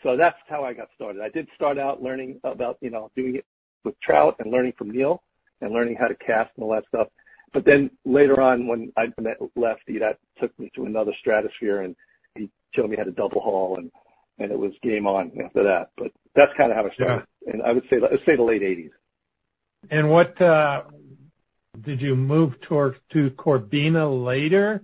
So 0.03 0.17
that's 0.17 0.37
how 0.47 0.63
I 0.63 0.73
got 0.73 0.89
started. 0.93 1.21
I 1.21 1.29
did 1.29 1.47
start 1.55 1.77
out 1.77 2.03
learning 2.03 2.41
about, 2.43 2.77
you 2.81 2.89
know, 2.89 3.09
doing 3.15 3.37
it 3.37 3.45
with 3.83 3.99
trout 3.99 4.35
and 4.39 4.51
learning 4.51 4.73
from 4.77 4.91
Neil 4.91 5.23
and 5.61 5.73
learning 5.73 5.95
how 5.95 6.09
to 6.09 6.15
cast 6.15 6.51
and 6.55 6.63
all 6.63 6.71
that 6.71 6.85
stuff. 6.87 7.07
But 7.53 7.65
then 7.65 7.91
later 8.03 8.41
on 8.41 8.67
when 8.67 8.91
I 8.97 9.13
met 9.19 9.37
Lefty, 9.55 9.99
that 9.99 10.19
took 10.39 10.57
me 10.59 10.69
to 10.75 10.85
another 10.85 11.13
stratosphere 11.13 11.81
and 11.81 11.95
he 12.35 12.49
showed 12.71 12.89
me 12.89 12.97
how 12.97 13.05
to 13.05 13.11
double 13.11 13.39
haul 13.39 13.77
and, 13.77 13.91
and 14.39 14.51
it 14.51 14.59
was 14.59 14.73
game 14.81 15.07
on 15.07 15.31
after 15.41 15.63
that. 15.63 15.91
But 15.95 16.11
that's 16.35 16.53
kind 16.53 16.71
of 16.71 16.77
how 16.77 16.85
I 16.85 16.89
started. 16.89 17.25
Yeah. 17.45 17.53
And 17.53 17.63
I 17.63 17.71
would 17.71 17.87
say, 17.89 17.99
let's 17.99 18.25
say 18.25 18.35
the 18.35 18.43
late 18.43 18.61
80s. 18.61 18.91
And 19.89 20.09
what, 20.09 20.41
uh, 20.41 20.83
did 21.79 22.01
you 22.01 22.15
move 22.15 22.59
toward, 22.59 22.99
to 23.11 23.31
Corbina 23.31 24.23
later 24.23 24.83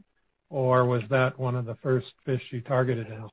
or 0.49 0.85
was 0.85 1.07
that 1.09 1.37
one 1.37 1.55
of 1.55 1.65
the 1.65 1.75
first 1.75 2.13
fish 2.25 2.51
you 2.51 2.61
targeted 2.61 3.07
in? 3.07 3.27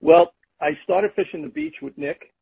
Well, 0.00 0.32
I 0.60 0.74
started 0.82 1.12
fishing 1.14 1.42
the 1.42 1.48
beach 1.48 1.82
with 1.82 1.96
Nick. 1.98 2.32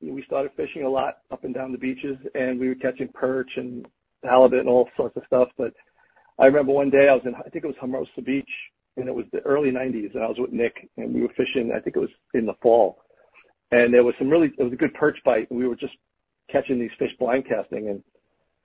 We 0.00 0.22
started 0.22 0.52
fishing 0.56 0.82
a 0.82 0.88
lot 0.88 1.18
up 1.30 1.44
and 1.44 1.54
down 1.54 1.72
the 1.72 1.78
beaches 1.78 2.18
and 2.34 2.58
we 2.58 2.68
were 2.68 2.74
catching 2.74 3.08
perch 3.08 3.56
and 3.56 3.86
halibut 4.22 4.60
and 4.60 4.68
all 4.68 4.88
sorts 4.96 5.16
of 5.16 5.24
stuff. 5.26 5.50
But 5.56 5.74
I 6.38 6.46
remember 6.46 6.72
one 6.72 6.90
day 6.90 7.08
I 7.08 7.14
was 7.14 7.24
in, 7.26 7.34
I 7.34 7.42
think 7.42 7.64
it 7.64 7.68
was 7.68 7.76
Hermosa 7.76 8.22
Beach 8.22 8.72
and 8.96 9.08
it 9.08 9.14
was 9.14 9.26
the 9.32 9.40
early 9.42 9.70
90s 9.70 10.14
and 10.14 10.24
I 10.24 10.28
was 10.28 10.38
with 10.38 10.52
Nick 10.52 10.88
and 10.96 11.14
we 11.14 11.22
were 11.22 11.28
fishing, 11.28 11.72
I 11.72 11.80
think 11.80 11.96
it 11.96 12.00
was 12.00 12.10
in 12.34 12.46
the 12.46 12.54
fall 12.54 13.04
and 13.70 13.94
there 13.94 14.04
was 14.04 14.16
some 14.16 14.30
really, 14.30 14.52
it 14.56 14.62
was 14.62 14.72
a 14.72 14.76
good 14.76 14.94
perch 14.94 15.22
bite. 15.24 15.50
And 15.50 15.58
we 15.58 15.68
were 15.68 15.76
just 15.76 15.96
catching 16.48 16.78
these 16.78 16.92
fish 16.98 17.16
blind 17.16 17.46
casting, 17.46 17.88
and 17.88 18.02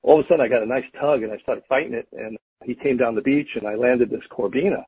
all 0.02 0.20
of 0.20 0.26
a 0.26 0.28
sudden 0.28 0.44
I 0.44 0.48
got 0.48 0.64
a 0.64 0.68
nice 0.68 0.86
tug, 0.94 1.24
and 1.24 1.32
I 1.32 1.38
started 1.38 1.64
fighting 1.70 1.94
it, 1.94 2.08
and 2.12 2.38
he 2.64 2.76
came 2.76 2.98
down 2.98 3.16
the 3.16 3.22
beach, 3.22 3.56
and 3.56 3.68
I 3.68 3.76
landed 3.76 4.10
this 4.10 4.28
corbina, 4.28 4.84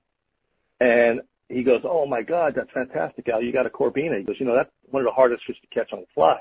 and 0.80 1.22
he 1.50 1.64
goes, 1.64 1.82
"Oh 1.84 2.06
my 2.06 2.24
God, 2.24 2.56
that's 2.56 2.72
fantastic, 2.72 3.28
Al! 3.30 3.42
You 3.42 3.52
got 3.52 3.66
a 3.66 3.70
corbina." 3.70 4.18
He 4.18 4.24
goes, 4.24 4.40
"You 4.40 4.46
know, 4.46 4.56
that's 4.56 4.72
one 4.84 5.02
of 5.02 5.06
the 5.06 5.14
hardest 5.14 5.46
fish 5.46 5.60
to 5.62 5.68
catch 5.68 5.94
on 5.94 6.02
the 6.02 6.08
fly." 6.14 6.40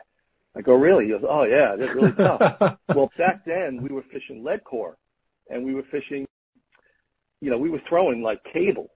I 0.55 0.63
go, 0.63 0.75
"Really?" 0.75 1.07
He 1.07 1.11
goes, 1.11 1.25
"Oh 1.27 1.45
yeah, 1.45 1.77
that's 1.77 1.95
really 1.95 2.13
tough." 2.13 2.79
well, 2.95 3.11
back 3.17 3.45
then 3.45 3.83
we 3.83 3.91
were 3.91 4.03
fishing 4.03 4.43
lead 4.43 4.65
core, 4.65 4.97
and 5.51 5.65
we 5.65 5.75
were 5.75 5.85
fishing, 5.85 6.27
you 7.41 7.51
know, 7.51 7.59
we 7.59 7.71
were 7.71 7.81
throwing 7.81 8.23
like 8.23 8.43
cable 8.45 8.91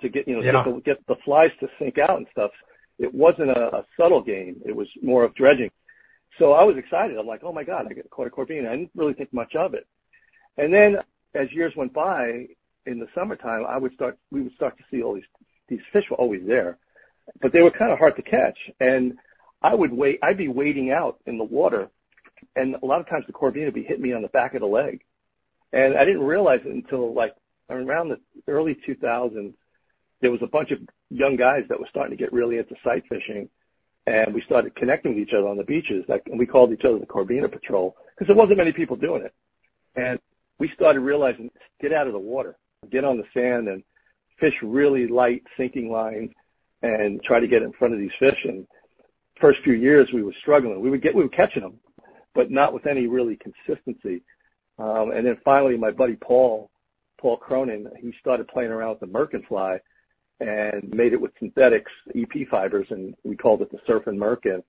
to 0.00 0.08
get 0.08 0.26
you 0.28 0.36
know 0.36 0.42
yeah. 0.42 0.52
get, 0.52 0.64
the, 0.64 0.80
get 0.80 1.06
the 1.06 1.16
flies 1.16 1.52
to 1.60 1.68
sink 1.78 1.98
out 1.98 2.16
and 2.16 2.26
stuff 2.30 2.50
it 2.98 3.14
wasn't 3.14 3.50
a, 3.50 3.76
a 3.78 3.84
subtle 3.98 4.22
game. 4.22 4.60
It 4.64 4.74
was 4.74 4.88
more 5.02 5.24
of 5.24 5.34
dredging. 5.34 5.70
So 6.38 6.52
I 6.52 6.64
was 6.64 6.76
excited. 6.76 7.16
I'm 7.16 7.26
like, 7.26 7.44
oh 7.44 7.52
my 7.52 7.64
God, 7.64 7.86
I 7.88 7.94
get 7.94 8.10
caught 8.10 8.26
a 8.26 8.30
corbina. 8.30 8.68
I 8.68 8.76
didn't 8.76 8.90
really 8.94 9.14
think 9.14 9.32
much 9.32 9.54
of 9.54 9.74
it. 9.74 9.86
And 10.56 10.72
then 10.72 10.98
as 11.34 11.52
years 11.52 11.74
went 11.76 11.92
by, 11.92 12.48
in 12.86 12.98
the 12.98 13.08
summertime, 13.14 13.64
I 13.66 13.78
would 13.78 13.94
start, 13.94 14.18
we 14.30 14.42
would 14.42 14.54
start 14.54 14.76
to 14.78 14.84
see 14.90 15.02
all 15.02 15.14
these, 15.14 15.24
these 15.68 15.82
fish 15.92 16.10
were 16.10 16.16
always 16.16 16.44
there, 16.46 16.78
but 17.40 17.52
they 17.52 17.62
were 17.62 17.70
kind 17.70 17.92
of 17.92 17.98
hard 17.98 18.16
to 18.16 18.22
catch. 18.22 18.70
And 18.80 19.18
I 19.62 19.74
would 19.74 19.92
wait, 19.92 20.18
I'd 20.22 20.36
be 20.36 20.48
wading 20.48 20.90
out 20.90 21.18
in 21.26 21.38
the 21.38 21.44
water 21.44 21.90
and 22.56 22.76
a 22.82 22.86
lot 22.86 23.00
of 23.00 23.08
times 23.08 23.26
the 23.26 23.32
corbina 23.32 23.66
would 23.66 23.74
be 23.74 23.82
hitting 23.82 24.02
me 24.02 24.12
on 24.12 24.22
the 24.22 24.28
back 24.28 24.54
of 24.54 24.60
the 24.60 24.66
leg. 24.66 25.04
And 25.72 25.96
I 25.96 26.04
didn't 26.04 26.24
realize 26.24 26.60
it 26.60 26.66
until 26.66 27.12
like 27.12 27.34
around 27.68 28.08
the 28.08 28.20
early 28.46 28.74
2000s, 28.74 29.54
there 30.20 30.30
was 30.30 30.42
a 30.42 30.46
bunch 30.46 30.70
of 30.70 30.80
young 31.10 31.36
guys 31.36 31.66
that 31.68 31.80
were 31.80 31.86
starting 31.86 32.16
to 32.16 32.22
get 32.22 32.32
really 32.32 32.58
into 32.58 32.76
sight 32.82 33.04
fishing, 33.08 33.48
and 34.06 34.34
we 34.34 34.40
started 34.40 34.74
connecting 34.74 35.14
with 35.14 35.22
each 35.22 35.34
other 35.34 35.48
on 35.48 35.56
the 35.56 35.64
beaches. 35.64 36.04
Like, 36.08 36.28
and 36.28 36.38
we 36.38 36.46
called 36.46 36.72
each 36.72 36.84
other 36.84 36.98
the 36.98 37.06
Corbina 37.06 37.50
Patrol 37.50 37.96
because 38.10 38.28
there 38.28 38.36
wasn't 38.36 38.58
many 38.58 38.72
people 38.72 38.96
doing 38.96 39.22
it. 39.22 39.34
And 39.96 40.20
we 40.58 40.68
started 40.68 41.00
realizing, 41.00 41.50
get 41.80 41.92
out 41.92 42.06
of 42.06 42.12
the 42.12 42.18
water, 42.18 42.56
get 42.88 43.04
on 43.04 43.18
the 43.18 43.26
sand, 43.34 43.68
and 43.68 43.82
fish 44.38 44.62
really 44.62 45.06
light 45.06 45.44
sinking 45.56 45.90
lines, 45.90 46.32
and 46.82 47.22
try 47.22 47.40
to 47.40 47.48
get 47.48 47.62
in 47.62 47.72
front 47.72 47.94
of 47.94 48.00
these 48.00 48.14
fish. 48.18 48.44
And 48.44 48.66
first 49.36 49.62
few 49.62 49.74
years 49.74 50.12
we 50.12 50.22
were 50.22 50.32
struggling. 50.32 50.80
We 50.80 50.90
would 50.90 51.00
get, 51.00 51.14
we 51.14 51.22
were 51.22 51.28
catching 51.28 51.62
them, 51.62 51.80
but 52.34 52.50
not 52.50 52.74
with 52.74 52.86
any 52.86 53.06
really 53.06 53.36
consistency. 53.36 54.22
Um, 54.78 55.12
and 55.12 55.26
then 55.26 55.38
finally, 55.44 55.78
my 55.78 55.92
buddy 55.92 56.16
Paul, 56.16 56.70
Paul 57.18 57.36
Cronin, 57.36 57.90
he 58.00 58.12
started 58.12 58.48
playing 58.48 58.70
around 58.70 58.90
with 58.90 59.00
the 59.00 59.06
Merkin 59.06 59.46
fly 59.46 59.80
and 60.40 60.92
made 60.92 61.12
it 61.12 61.20
with 61.20 61.32
synthetics, 61.38 61.92
EP 62.14 62.48
fibers, 62.48 62.90
and 62.90 63.14
we 63.22 63.36
called 63.36 63.62
it 63.62 63.70
the 63.70 63.78
Surf 63.86 64.06
and 64.08 64.20
Merkin. 64.20 64.62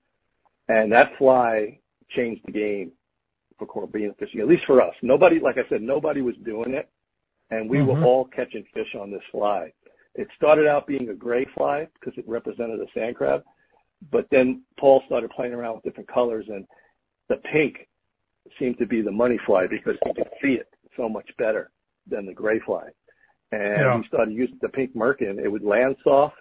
And 0.68 0.92
that 0.92 1.16
fly 1.16 1.80
changed 2.08 2.42
the 2.46 2.52
game 2.52 2.92
for 3.58 3.66
corbina 3.66 4.16
fishing, 4.18 4.40
at 4.40 4.46
least 4.46 4.64
for 4.64 4.80
us. 4.80 4.94
Nobody, 5.02 5.38
like 5.38 5.58
I 5.58 5.66
said, 5.68 5.82
nobody 5.82 6.22
was 6.22 6.36
doing 6.36 6.74
it, 6.74 6.88
and 7.50 7.68
we 7.70 7.78
mm-hmm. 7.78 8.00
were 8.00 8.06
all 8.06 8.24
catching 8.24 8.64
fish 8.74 8.94
on 8.94 9.10
this 9.10 9.24
fly. 9.30 9.72
It 10.14 10.28
started 10.34 10.66
out 10.66 10.86
being 10.86 11.08
a 11.08 11.14
gray 11.14 11.44
fly 11.44 11.88
because 11.94 12.16
it 12.18 12.26
represented 12.26 12.80
a 12.80 12.90
sand 12.92 13.16
crab, 13.16 13.44
but 14.10 14.30
then 14.30 14.62
Paul 14.76 15.02
started 15.06 15.30
playing 15.30 15.54
around 15.54 15.76
with 15.76 15.84
different 15.84 16.08
colors, 16.08 16.48
and 16.48 16.66
the 17.28 17.36
pink 17.36 17.88
seemed 18.58 18.78
to 18.78 18.86
be 18.86 19.00
the 19.00 19.12
money 19.12 19.38
fly 19.38 19.66
because 19.66 19.98
you 20.06 20.14
could 20.14 20.30
see 20.40 20.54
it 20.54 20.68
so 20.96 21.08
much 21.08 21.36
better 21.36 21.70
than 22.06 22.26
the 22.26 22.34
gray 22.34 22.58
fly 22.60 22.88
and 23.52 23.80
yeah. 23.80 23.96
we 23.96 24.04
started 24.04 24.34
using 24.34 24.58
the 24.60 24.68
pink 24.68 24.94
merkin. 24.94 25.38
It 25.42 25.50
would 25.50 25.62
land 25.62 25.96
soft, 26.02 26.40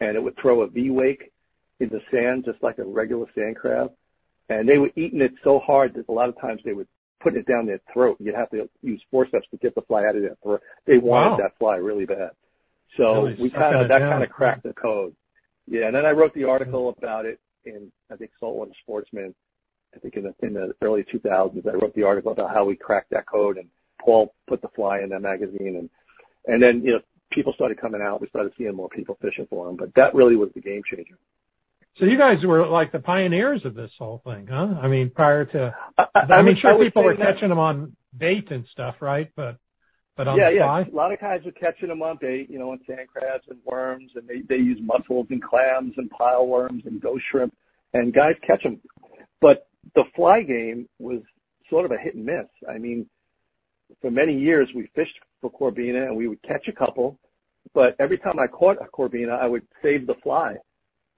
and 0.00 0.16
it 0.16 0.22
would 0.22 0.36
throw 0.36 0.62
a 0.62 0.68
V 0.68 0.90
wake 0.90 1.32
in 1.80 1.88
the 1.88 2.02
sand 2.10 2.44
just 2.44 2.62
like 2.62 2.78
a 2.78 2.84
regular 2.84 3.26
sand 3.34 3.56
crab. 3.56 3.92
And 4.48 4.68
they 4.68 4.78
were 4.78 4.90
eating 4.94 5.20
it 5.20 5.34
so 5.42 5.58
hard 5.58 5.94
that 5.94 6.08
a 6.08 6.12
lot 6.12 6.28
of 6.28 6.38
times 6.38 6.62
they 6.64 6.74
would 6.74 6.88
put 7.24 7.34
it 7.34 7.46
down 7.46 7.66
their 7.66 7.80
throat. 7.92 8.18
You'd 8.20 8.36
have 8.36 8.50
to 8.50 8.68
use 8.82 9.04
forceps 9.10 9.48
to 9.48 9.56
get 9.56 9.74
the 9.74 9.82
fly 9.82 10.04
out 10.04 10.14
of 10.14 10.22
their 10.22 10.36
throat. 10.42 10.62
They 10.84 10.98
wanted 10.98 11.30
wow. 11.30 11.36
that 11.38 11.58
fly 11.58 11.76
really 11.76 12.06
bad. 12.06 12.30
So 12.96 13.24
really 13.24 13.34
we 13.34 13.50
kind 13.50 13.76
of 13.76 13.88
that 13.88 14.00
kind 14.00 14.22
of 14.22 14.30
cracked 14.30 14.62
the 14.62 14.72
code. 14.72 15.16
Yeah, 15.66 15.86
and 15.86 15.96
then 15.96 16.06
I 16.06 16.12
wrote 16.12 16.34
the 16.34 16.44
article 16.44 16.90
about 16.90 17.26
it 17.26 17.40
in 17.64 17.90
I 18.10 18.16
think 18.16 18.30
Saltwater 18.38 18.72
Sportsman. 18.78 19.34
I 19.94 19.98
think 19.98 20.14
in 20.14 20.24
the 20.24 20.34
in 20.40 20.54
the 20.54 20.74
early 20.80 21.02
2000s, 21.02 21.66
I 21.66 21.74
wrote 21.74 21.94
the 21.94 22.04
article 22.04 22.32
about 22.32 22.52
how 22.52 22.64
we 22.64 22.76
cracked 22.76 23.10
that 23.10 23.26
code, 23.26 23.56
and 23.56 23.68
Paul 24.00 24.34
put 24.46 24.60
the 24.60 24.68
fly 24.68 25.00
in 25.00 25.08
that 25.10 25.22
magazine, 25.22 25.76
and 25.76 25.90
and 26.46 26.62
then, 26.62 26.84
you 26.84 26.92
know, 26.92 27.00
people 27.30 27.52
started 27.52 27.78
coming 27.78 28.02
out. 28.02 28.20
We 28.20 28.28
started 28.28 28.52
seeing 28.56 28.74
more 28.74 28.88
people 28.88 29.16
fishing 29.20 29.46
for 29.46 29.66
them. 29.66 29.76
But 29.76 29.94
that 29.94 30.14
really 30.14 30.36
was 30.36 30.50
the 30.52 30.60
game 30.60 30.82
changer. 30.84 31.18
So 31.96 32.06
you 32.06 32.18
guys 32.18 32.44
were 32.44 32.66
like 32.66 32.90
the 32.90 32.98
pioneers 32.98 33.64
of 33.64 33.74
this 33.74 33.92
whole 33.96 34.20
thing, 34.26 34.48
huh? 34.48 34.78
I 34.80 34.88
mean, 34.88 35.10
prior 35.10 35.44
to, 35.46 35.76
I, 35.96 36.08
I, 36.14 36.26
I 36.30 36.42
mean, 36.42 36.56
sure 36.56 36.76
people 36.76 37.04
were 37.04 37.14
catching 37.14 37.50
them 37.50 37.60
on 37.60 37.96
bait 38.16 38.50
and 38.50 38.66
stuff, 38.66 39.00
right? 39.00 39.30
But, 39.36 39.58
but 40.16 40.26
on 40.26 40.36
yeah, 40.36 40.50
the 40.50 40.56
fly? 40.58 40.80
yeah, 40.80 40.92
a 40.92 40.96
lot 40.96 41.12
of 41.12 41.20
guys 41.20 41.44
were 41.44 41.52
catching 41.52 41.88
them 41.88 42.02
on 42.02 42.16
bait, 42.16 42.50
you 42.50 42.58
know, 42.58 42.72
on 42.72 42.80
sand 42.84 43.08
crabs 43.08 43.46
and 43.48 43.60
worms, 43.64 44.12
and 44.16 44.26
they 44.28 44.40
they 44.40 44.58
use 44.58 44.80
mussels 44.80 45.26
and 45.30 45.42
clams 45.42 45.98
and 45.98 46.10
pile 46.10 46.46
worms 46.46 46.84
and 46.86 47.00
ghost 47.00 47.24
shrimp, 47.24 47.54
and 47.92 48.12
guys 48.12 48.36
catch 48.40 48.64
them. 48.64 48.80
But 49.40 49.66
the 49.94 50.04
fly 50.04 50.42
game 50.42 50.88
was 50.98 51.20
sort 51.68 51.84
of 51.84 51.92
a 51.92 51.96
hit 51.96 52.14
and 52.14 52.24
miss. 52.24 52.46
I 52.68 52.78
mean, 52.78 53.08
for 54.00 54.10
many 54.10 54.34
years 54.34 54.72
we 54.72 54.88
fished 54.94 55.20
for 55.40 55.50
corbina 55.50 56.06
and 56.06 56.16
we 56.16 56.28
would 56.28 56.42
catch 56.42 56.68
a 56.68 56.72
couple, 56.72 57.18
but 57.72 57.96
every 57.98 58.18
time 58.18 58.38
I 58.38 58.46
caught 58.46 58.78
a 58.80 58.86
corbina, 58.86 59.38
I 59.38 59.46
would 59.48 59.66
save 59.82 60.06
the 60.06 60.14
fly 60.14 60.58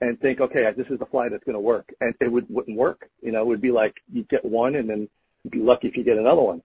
and 0.00 0.20
think, 0.20 0.40
okay, 0.40 0.70
this 0.76 0.88
is 0.88 0.98
the 0.98 1.06
fly 1.06 1.28
that's 1.28 1.44
going 1.44 1.54
to 1.54 1.60
work, 1.60 1.92
and 2.00 2.14
it 2.20 2.30
would, 2.30 2.46
wouldn't 2.50 2.76
work. 2.76 3.08
You 3.22 3.32
know, 3.32 3.40
it 3.40 3.46
would 3.46 3.60
be 3.60 3.70
like 3.70 4.02
you 4.12 4.24
get 4.24 4.44
one 4.44 4.74
and 4.74 4.88
then 4.88 5.08
you'd 5.42 5.50
be 5.50 5.60
lucky 5.60 5.88
if 5.88 5.96
you 5.96 6.04
get 6.04 6.18
another 6.18 6.42
one 6.42 6.62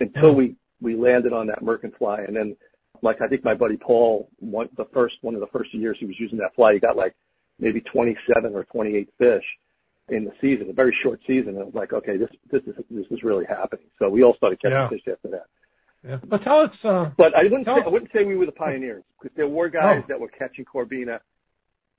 until 0.00 0.34
we 0.34 0.56
we 0.80 0.94
landed 0.94 1.32
on 1.32 1.48
that 1.48 1.60
merkin 1.60 1.96
fly, 1.96 2.20
and 2.20 2.36
then 2.36 2.56
like 3.02 3.20
I 3.20 3.28
think 3.28 3.44
my 3.44 3.54
buddy 3.54 3.76
Paul, 3.76 4.28
one 4.38 4.68
the 4.76 4.84
first 4.86 5.18
one 5.22 5.34
of 5.34 5.40
the 5.40 5.46
first 5.48 5.74
years 5.74 5.98
he 5.98 6.06
was 6.06 6.18
using 6.18 6.38
that 6.38 6.54
fly, 6.54 6.74
he 6.74 6.78
got 6.78 6.96
like 6.96 7.14
maybe 7.58 7.80
27 7.80 8.54
or 8.54 8.64
28 8.64 9.08
fish 9.18 9.58
in 10.08 10.24
the 10.24 10.32
season, 10.40 10.70
a 10.70 10.72
very 10.72 10.92
short 10.92 11.20
season. 11.26 11.50
And 11.50 11.58
it 11.58 11.66
was 11.66 11.74
like, 11.74 11.92
okay, 11.92 12.16
this 12.16 12.30
this 12.50 12.62
is 12.62 12.76
this 12.90 13.06
is 13.10 13.22
really 13.22 13.44
happening. 13.44 13.86
So 13.98 14.08
we 14.08 14.22
all 14.22 14.34
started 14.34 14.60
catching 14.60 14.76
yeah. 14.76 14.88
fish 14.88 15.02
after 15.08 15.28
that. 15.28 15.46
Yeah. 16.06 16.18
But 16.24 16.42
tell 16.42 16.60
us. 16.60 16.76
Uh, 16.84 17.10
but 17.16 17.34
I 17.34 17.42
wouldn't 17.44 17.66
say, 17.66 17.72
I 17.72 17.88
wouldn't 17.88 18.12
say 18.12 18.24
we 18.24 18.36
were 18.36 18.46
the 18.46 18.52
pioneers 18.52 19.02
because 19.20 19.36
there 19.36 19.48
were 19.48 19.68
guys 19.68 20.04
that 20.08 20.20
were 20.20 20.28
catching 20.28 20.64
corbina 20.64 21.20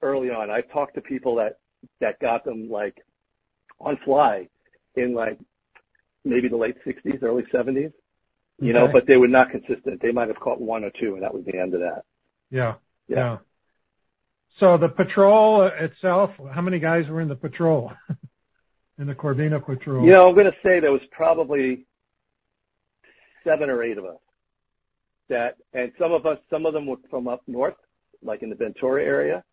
early 0.02 0.30
on. 0.32 0.50
I 0.50 0.62
talked 0.62 0.96
to 0.96 1.02
people 1.02 1.36
that 1.36 1.58
that 2.00 2.20
got 2.20 2.44
them 2.44 2.70
like 2.70 3.02
on 3.80 3.98
fly 3.98 4.50
in 4.96 5.14
like 5.14 5.40
maybe 6.26 6.48
the 6.48 6.58
late 6.58 6.78
60s, 6.86 7.24
early 7.24 7.44
70s. 7.44 7.94
You 8.62 8.72
okay. 8.72 8.74
know, 8.74 8.88
but 8.92 9.08
they 9.08 9.18
were 9.18 9.30
not 9.30 9.52
consistent. 9.52 10.02
They 10.02 10.12
might 10.12 10.28
have 10.28 10.40
caught 10.40 10.60
one 10.60 10.84
or 10.84 10.90
two, 10.90 11.14
and 11.14 11.24
that 11.24 11.34
was 11.34 11.46
the 11.46 11.58
end 11.58 11.74
of 11.74 11.80
that. 11.80 12.04
Yeah. 12.52 12.76
Yeah. 13.08 13.18
yeah. 13.18 13.38
So 14.58 14.76
the 14.76 14.90
patrol 14.90 15.64
itself, 15.64 16.32
how 16.52 16.62
many 16.62 16.80
guys 16.80 17.08
were 17.08 17.22
in 17.22 17.30
the 17.30 17.38
patrol? 17.38 17.94
in 19.00 19.08
the 19.08 19.16
Corbina 19.16 19.66
patrol? 19.66 20.04
You 20.06 20.12
know, 20.12 20.28
I'm 20.28 20.36
going 20.36 20.52
to 20.52 20.58
say 20.62 20.82
there 20.82 20.92
was 20.92 21.06
probably 21.10 21.86
seven 23.46 23.70
or 23.70 23.82
eight 23.82 23.98
of 23.98 24.06
us. 24.06 24.18
That 25.30 25.58
and 25.74 25.94
some 26.00 26.12
of 26.12 26.26
us, 26.26 26.40
some 26.50 26.66
of 26.66 26.74
them 26.74 26.88
were 26.88 26.98
from 27.10 27.28
up 27.28 27.44
north, 27.48 27.76
like 28.22 28.42
in 28.42 28.50
the 28.50 28.56
Ventura 28.56 29.04
area, 29.04 29.44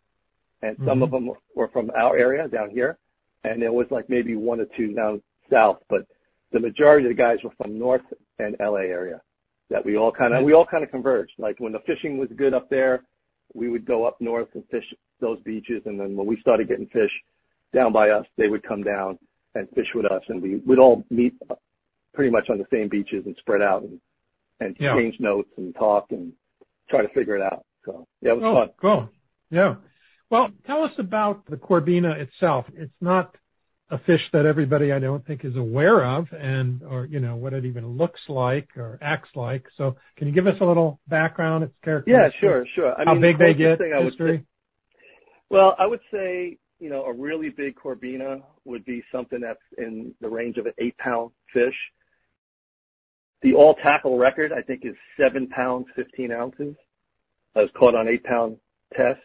and 0.62 0.76
some 0.78 0.86
mm-hmm. 0.86 1.02
of 1.02 1.10
them 1.10 1.30
were 1.54 1.68
from 1.68 1.90
our 1.94 2.16
area 2.16 2.48
down 2.48 2.70
here, 2.70 2.98
and 3.44 3.62
there 3.62 3.72
was 3.72 3.90
like 3.90 4.08
maybe 4.08 4.36
one 4.36 4.60
or 4.60 4.66
two 4.66 4.92
down 4.94 5.22
south, 5.50 5.82
but 5.88 6.06
the 6.52 6.60
majority 6.60 7.06
of 7.06 7.10
the 7.10 7.14
guys 7.14 7.42
were 7.42 7.52
from 7.62 7.78
north 7.78 8.02
and 8.38 8.56
LA 8.60 8.86
area. 8.86 9.20
That 9.68 9.84
we 9.84 9.96
all 9.96 10.12
kind 10.12 10.32
of 10.32 10.44
we 10.44 10.52
all 10.52 10.64
kind 10.64 10.84
of 10.84 10.90
converged. 10.90 11.34
Like 11.38 11.58
when 11.58 11.72
the 11.72 11.80
fishing 11.80 12.18
was 12.18 12.28
good 12.28 12.54
up 12.54 12.70
there, 12.70 13.04
we 13.52 13.68
would 13.68 13.84
go 13.84 14.04
up 14.04 14.20
north 14.20 14.48
and 14.54 14.64
fish 14.70 14.94
those 15.18 15.40
beaches, 15.40 15.82
and 15.86 15.98
then 15.98 16.16
when 16.16 16.26
we 16.26 16.36
started 16.36 16.68
getting 16.68 16.86
fish 16.86 17.25
down 17.72 17.92
by 17.92 18.10
us, 18.10 18.26
they 18.36 18.48
would 18.48 18.62
come 18.62 18.84
down 18.84 19.18
and 19.54 19.68
fish 19.70 19.94
with 19.94 20.06
us, 20.06 20.22
and 20.28 20.40
we 20.40 20.56
would 20.56 20.78
all 20.78 21.04
meet 21.10 21.34
pretty 22.14 22.30
much 22.30 22.48
on 22.48 22.58
the 22.58 22.66
same 22.72 22.88
beaches 22.88 23.26
and 23.26 23.36
spread 23.36 23.60
out 23.60 23.82
and 23.82 24.00
and 24.60 24.76
yeah. 24.78 24.94
change 24.94 25.20
notes 25.20 25.50
and 25.56 25.75
talk 25.75 26.12
and 26.12 26.32
try 26.88 27.02
to 27.02 27.08
figure 27.08 27.36
it 27.36 27.42
out. 27.42 27.64
So 27.84 28.06
yeah, 28.20 28.32
it 28.32 28.40
was 28.40 28.44
oh, 28.44 28.54
fun. 28.54 28.70
Cool. 28.78 29.10
Yeah. 29.50 29.76
Well, 30.30 30.50
tell 30.66 30.83
us 30.83 30.92
about 30.99 31.47
the 31.47 31.56
Corbina 31.56 32.16
itself. 32.18 32.66
It's 32.75 32.92
not 33.00 33.37
a 33.90 33.99
fish 33.99 34.28
that 34.33 34.47
everybody 34.47 34.92
I 34.92 34.99
don't 34.99 35.25
think 35.25 35.45
is 35.45 35.56
aware 35.56 36.04
of 36.04 36.33
and 36.33 36.83
or 36.83 37.04
you 37.06 37.21
know 37.21 37.37
what 37.37 37.52
it 37.52 37.64
even 37.64 37.87
looks 37.87 38.28
like 38.28 38.76
or 38.76 38.99
acts 39.00 39.30
like. 39.37 39.68
So 39.76 39.97
can 40.16 40.26
you 40.26 40.33
give 40.33 40.49
us 40.49 40.61
a 40.61 40.64
little 40.64 40.99
background, 41.06 41.64
its 41.64 41.75
characteristics? 41.83 42.42
Yeah, 42.42 42.49
sure, 42.49 42.66
sure. 42.66 43.00
I 43.00 43.04
How 43.04 43.12
mean, 43.12 43.23
big 43.23 43.38
they 43.38 43.54
get, 43.54 43.80
history? 43.80 44.38
Say, 44.38 44.45
well, 45.49 45.76
I 45.78 45.87
would 45.87 46.00
say, 46.11 46.59
you 46.80 46.90
know, 46.90 47.04
a 47.04 47.12
really 47.12 47.50
big 47.50 47.76
Corbina 47.76 48.42
would 48.64 48.85
be 48.85 49.04
something 49.12 49.40
that's 49.40 49.62
in 49.78 50.14
the 50.21 50.28
range 50.28 50.59
of 50.59 50.66
an 50.66 50.75
eight 50.78 50.99
pound 50.99 51.30
fish. 51.52 51.92
The 53.42 53.54
all 53.54 53.75
tackle 53.75 54.18
record, 54.18 54.52
I 54.52 54.62
think, 54.62 54.85
is 54.85 54.97
seven 55.16 55.47
pounds, 55.47 55.87
15 55.95 56.33
ounces. 56.33 56.75
I 57.54 57.62
was 57.62 57.71
caught 57.71 57.95
on 57.95 58.09
eight 58.09 58.25
pound 58.25 58.59
test. 58.92 59.21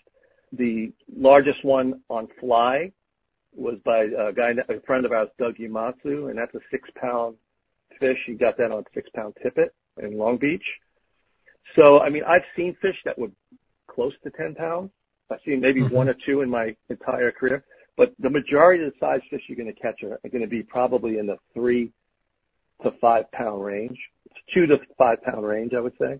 The 0.54 0.94
largest 1.14 1.64
one 1.64 2.02
on 2.10 2.28
fly 2.40 2.92
was 3.54 3.78
by 3.80 4.04
a 4.04 4.34
guy, 4.34 4.56
a 4.70 4.80
friend 4.82 5.06
of 5.06 5.12
ours, 5.12 5.30
Doug 5.38 5.58
Yamatsu, 5.58 6.30
and 6.30 6.38
that's 6.38 6.54
a 6.56 6.60
six 6.70 6.90
pound 6.96 7.38
fish. 8.00 8.24
He 8.26 8.34
got 8.34 8.58
that 8.58 8.72
on 8.72 8.86
six 8.94 9.10
pound 9.10 9.36
tippet 9.42 9.74
in 9.98 10.18
Long 10.18 10.38
Beach. 10.38 10.80
So, 11.76 12.02
I 12.02 12.10
mean, 12.10 12.24
I've 12.26 12.46
seen 12.56 12.76
fish 12.82 13.02
that 13.06 13.18
were 13.18 13.32
close 13.88 14.14
to 14.24 14.30
10 14.30 14.56
pounds. 14.56 14.92
I've 15.30 15.40
seen 15.46 15.62
maybe 15.62 15.82
mm-hmm. 15.82 15.96
one 15.96 16.10
or 16.10 16.14
two 16.14 16.42
in 16.42 16.50
my 16.50 16.76
entire 16.90 17.32
career, 17.32 17.64
but 17.96 18.14
the 18.20 18.30
majority 18.30 18.84
of 18.84 18.92
the 18.92 19.00
size 19.00 19.22
fish 19.30 19.44
you're 19.48 19.56
going 19.56 19.74
to 19.74 19.80
catch 19.80 20.04
are, 20.04 20.20
are 20.24 20.30
going 20.30 20.42
to 20.42 20.48
be 20.48 20.64
probably 20.64 21.18
in 21.18 21.28
the 21.28 21.38
three 21.54 21.94
to 22.84 22.92
five 22.92 23.32
pound 23.32 23.64
range, 23.64 24.12
two 24.54 24.68
to 24.68 24.82
five 24.98 25.24
pound 25.24 25.46
range, 25.46 25.74
I 25.74 25.80
would 25.80 25.98
say. 26.00 26.20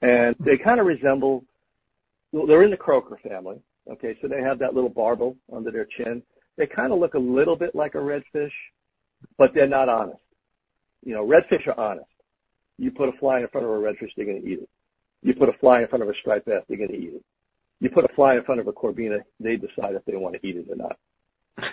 And 0.00 0.36
they 0.38 0.58
kind 0.58 0.78
of 0.78 0.86
resemble, 0.86 1.44
they're 2.32 2.62
in 2.62 2.70
the 2.70 2.76
croaker 2.76 3.16
family. 3.16 3.60
Okay, 3.90 4.16
so 4.20 4.28
they 4.28 4.42
have 4.42 4.58
that 4.58 4.74
little 4.74 4.90
barbel 4.90 5.36
under 5.52 5.70
their 5.70 5.86
chin. 5.86 6.22
They 6.56 6.66
kind 6.66 6.92
of 6.92 6.98
look 6.98 7.14
a 7.14 7.18
little 7.18 7.56
bit 7.56 7.74
like 7.74 7.94
a 7.94 7.98
redfish, 7.98 8.52
but 9.38 9.54
they're 9.54 9.68
not 9.68 9.88
honest. 9.88 10.22
You 11.04 11.14
know, 11.14 11.26
redfish 11.26 11.66
are 11.68 11.78
honest. 11.78 12.10
You 12.76 12.90
put 12.90 13.08
a 13.08 13.12
fly 13.12 13.40
in 13.40 13.48
front 13.48 13.66
of 13.66 13.72
a 13.72 13.76
redfish, 13.76 14.14
they're 14.14 14.26
going 14.26 14.42
to 14.42 14.48
eat 14.48 14.60
it. 14.60 14.68
You 15.22 15.34
put 15.34 15.48
a 15.48 15.52
fly 15.54 15.82
in 15.82 15.88
front 15.88 16.02
of 16.02 16.08
a 16.08 16.14
striped 16.14 16.46
bass, 16.46 16.64
they're 16.68 16.76
going 16.76 16.90
to 16.90 16.98
eat 16.98 17.14
it. 17.14 17.24
You 17.80 17.90
put 17.90 18.04
a 18.04 18.08
fly 18.08 18.36
in 18.36 18.42
front 18.42 18.60
of 18.60 18.66
a 18.66 18.72
corbina, 18.72 19.22
they 19.40 19.56
decide 19.56 19.94
if 19.94 20.04
they 20.04 20.16
want 20.16 20.34
to 20.34 20.46
eat 20.46 20.56
it 20.56 20.66
or 20.68 20.76
not. 20.76 20.98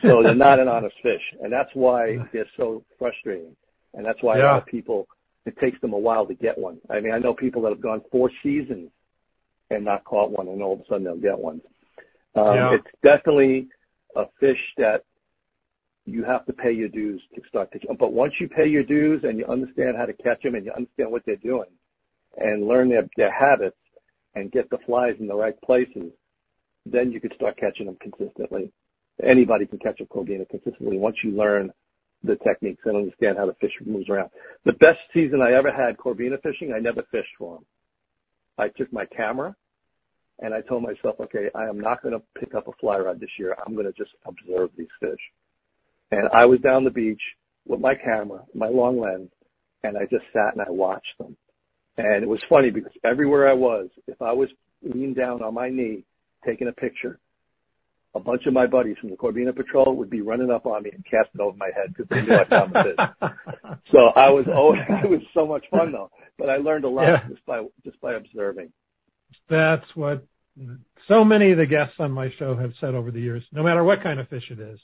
So 0.01 0.23
they're 0.23 0.35
not 0.49 0.59
an 0.59 0.67
honest 0.67 0.99
fish, 1.01 1.35
and 1.41 1.51
that's 1.51 1.73
why 1.75 2.17
they're 2.31 2.47
so 2.55 2.83
frustrating. 2.97 3.55
And 3.93 4.05
that's 4.05 4.21
why 4.21 4.37
yeah. 4.37 4.43
a 4.43 4.47
lot 4.53 4.61
of 4.61 4.65
people, 4.67 5.07
it 5.45 5.57
takes 5.57 5.79
them 5.79 5.93
a 5.93 5.97
while 5.97 6.25
to 6.25 6.33
get 6.33 6.57
one. 6.57 6.79
I 6.89 7.01
mean, 7.01 7.13
I 7.13 7.19
know 7.19 7.33
people 7.33 7.63
that 7.63 7.69
have 7.69 7.81
gone 7.81 8.03
four 8.11 8.31
seasons 8.41 8.91
and 9.69 9.85
not 9.85 10.03
caught 10.03 10.31
one, 10.31 10.47
and 10.47 10.61
all 10.61 10.73
of 10.73 10.81
a 10.81 10.85
sudden 10.85 11.03
they'll 11.03 11.17
get 11.17 11.39
one. 11.39 11.61
Um, 12.35 12.55
yeah. 12.55 12.73
It's 12.73 12.91
definitely 13.01 13.69
a 14.15 14.27
fish 14.39 14.73
that 14.77 15.03
you 16.05 16.23
have 16.23 16.45
to 16.45 16.53
pay 16.53 16.71
your 16.71 16.89
dues 16.89 17.23
to 17.33 17.41
start 17.47 17.71
to 17.71 17.93
But 17.95 18.13
once 18.13 18.39
you 18.39 18.47
pay 18.47 18.67
your 18.67 18.83
dues 18.83 19.23
and 19.23 19.39
you 19.39 19.45
understand 19.45 19.97
how 19.97 20.05
to 20.05 20.13
catch 20.13 20.43
them 20.43 20.55
and 20.55 20.65
you 20.65 20.71
understand 20.71 21.11
what 21.11 21.25
they're 21.25 21.35
doing 21.35 21.69
and 22.37 22.67
learn 22.67 22.89
their, 22.89 23.09
their 23.17 23.31
habits 23.31 23.77
and 24.35 24.51
get 24.51 24.69
the 24.69 24.77
flies 24.77 25.15
in 25.19 25.27
the 25.27 25.35
right 25.35 25.59
places, 25.61 26.11
then 26.85 27.11
you 27.11 27.19
can 27.19 27.33
start 27.33 27.57
catching 27.57 27.87
them 27.87 27.95
consistently. 27.95 28.71
Anybody 29.21 29.65
can 29.65 29.79
catch 29.79 30.01
a 30.01 30.05
Corbina 30.05 30.47
consistently 30.47 30.97
once 30.97 31.23
you 31.23 31.31
learn 31.31 31.71
the 32.23 32.35
techniques 32.35 32.85
and 32.85 32.97
understand 32.97 33.37
how 33.37 33.45
the 33.45 33.53
fish 33.55 33.79
moves 33.83 34.09
around. 34.09 34.29
The 34.63 34.73
best 34.73 34.99
season 35.13 35.41
I 35.41 35.53
ever 35.53 35.71
had 35.71 35.97
Corbina 35.97 36.41
fishing, 36.41 36.73
I 36.73 36.79
never 36.79 37.03
fished 37.11 37.35
for 37.37 37.55
them. 37.55 37.65
I 38.57 38.69
took 38.69 38.91
my 38.91 39.05
camera 39.05 39.55
and 40.39 40.53
I 40.53 40.61
told 40.61 40.83
myself, 40.83 41.19
okay, 41.19 41.49
I 41.55 41.67
am 41.67 41.79
not 41.79 42.01
going 42.01 42.13
to 42.13 42.23
pick 42.39 42.55
up 42.55 42.67
a 42.67 42.73
fly 42.73 42.99
rod 42.99 43.19
this 43.19 43.39
year. 43.39 43.55
I'm 43.65 43.73
going 43.73 43.85
to 43.85 43.93
just 43.93 44.15
observe 44.25 44.71
these 44.77 44.87
fish. 44.99 45.31
And 46.11 46.29
I 46.29 46.45
was 46.45 46.59
down 46.59 46.83
the 46.83 46.91
beach 46.91 47.35
with 47.65 47.79
my 47.79 47.95
camera, 47.95 48.43
my 48.53 48.67
long 48.67 48.99
lens, 48.99 49.31
and 49.83 49.97
I 49.97 50.05
just 50.05 50.25
sat 50.33 50.53
and 50.53 50.61
I 50.61 50.69
watched 50.69 51.17
them. 51.17 51.37
And 51.97 52.23
it 52.23 52.29
was 52.29 52.43
funny 52.43 52.71
because 52.71 52.91
everywhere 53.03 53.47
I 53.47 53.53
was, 53.53 53.89
if 54.07 54.21
I 54.21 54.33
was 54.33 54.53
leaned 54.83 55.15
down 55.15 55.41
on 55.41 55.53
my 55.53 55.69
knee 55.69 56.03
taking 56.45 56.67
a 56.67 56.73
picture, 56.73 57.19
a 58.15 58.19
bunch 58.19 58.45
of 58.45 58.53
my 58.53 58.65
buddies 58.65 58.97
from 58.97 59.09
the 59.09 59.17
Corbina 59.17 59.53
Patrol 59.53 59.93
would 59.97 60.09
be 60.09 60.21
running 60.21 60.49
up 60.49 60.65
on 60.65 60.83
me 60.83 60.91
and 60.91 61.05
casting 61.05 61.41
over 61.41 61.55
my 61.57 61.69
head 61.75 61.93
because 61.93 62.07
they 62.07 62.21
knew 62.21 62.33
I 62.33 62.45
found 62.45 62.73
the 62.73 62.83
fish. 62.83 63.79
so 63.91 64.07
I 64.15 64.31
was 64.31 64.47
always, 64.47 64.81
it 64.89 65.09
was 65.09 65.21
so 65.33 65.45
much 65.45 65.69
fun 65.69 65.91
though, 65.91 66.09
but 66.37 66.49
I 66.49 66.57
learned 66.57 66.85
a 66.85 66.89
lot 66.89 67.07
yeah. 67.07 67.27
just 67.27 67.45
by, 67.45 67.63
just 67.83 67.99
by 67.99 68.13
observing. 68.13 68.71
That's 69.49 69.93
what 69.95 70.25
so 71.07 71.25
many 71.25 71.51
of 71.51 71.57
the 71.57 71.67
guests 71.67 71.95
on 71.99 72.13
my 72.13 72.31
show 72.31 72.55
have 72.55 72.73
said 72.79 72.95
over 72.95 73.11
the 73.11 73.19
years, 73.19 73.45
no 73.51 73.63
matter 73.63 73.83
what 73.83 74.01
kind 74.01 74.21
of 74.21 74.29
fish 74.29 74.49
it 74.49 74.59
is, 74.59 74.79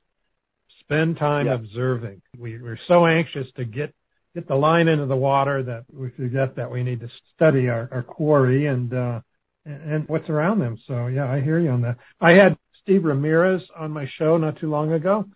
spend 0.82 1.18
time 1.18 1.46
yeah. 1.46 1.54
observing. 1.54 2.22
We, 2.38 2.62
we're 2.62 2.80
so 2.88 3.06
anxious 3.06 3.50
to 3.54 3.64
get 3.64 3.94
get 4.34 4.48
the 4.48 4.56
line 4.56 4.88
into 4.88 5.06
the 5.06 5.16
water 5.16 5.62
that 5.62 5.84
we 5.92 6.10
forget 6.10 6.56
that 6.56 6.72
we 6.72 6.84
need 6.84 7.02
to 7.02 7.10
study 7.36 7.70
our, 7.70 7.90
our 7.92 8.02
quarry 8.02 8.66
and 8.66 8.94
uh, 8.94 9.22
and 9.66 10.08
what's 10.08 10.30
around 10.30 10.60
them. 10.60 10.78
So 10.86 11.08
yeah, 11.08 11.30
I 11.30 11.42
hear 11.42 11.60
you 11.60 11.70
on 11.70 11.82
that. 11.82 11.98
I 12.20 12.32
had 12.32 12.58
Steve 12.82 13.06
Ramirez 13.06 13.70
on 13.76 13.92
my 13.92 14.08
show 14.08 14.38
not 14.38 14.58
too 14.58 14.70
long 14.70 14.92
ago, 14.92 15.30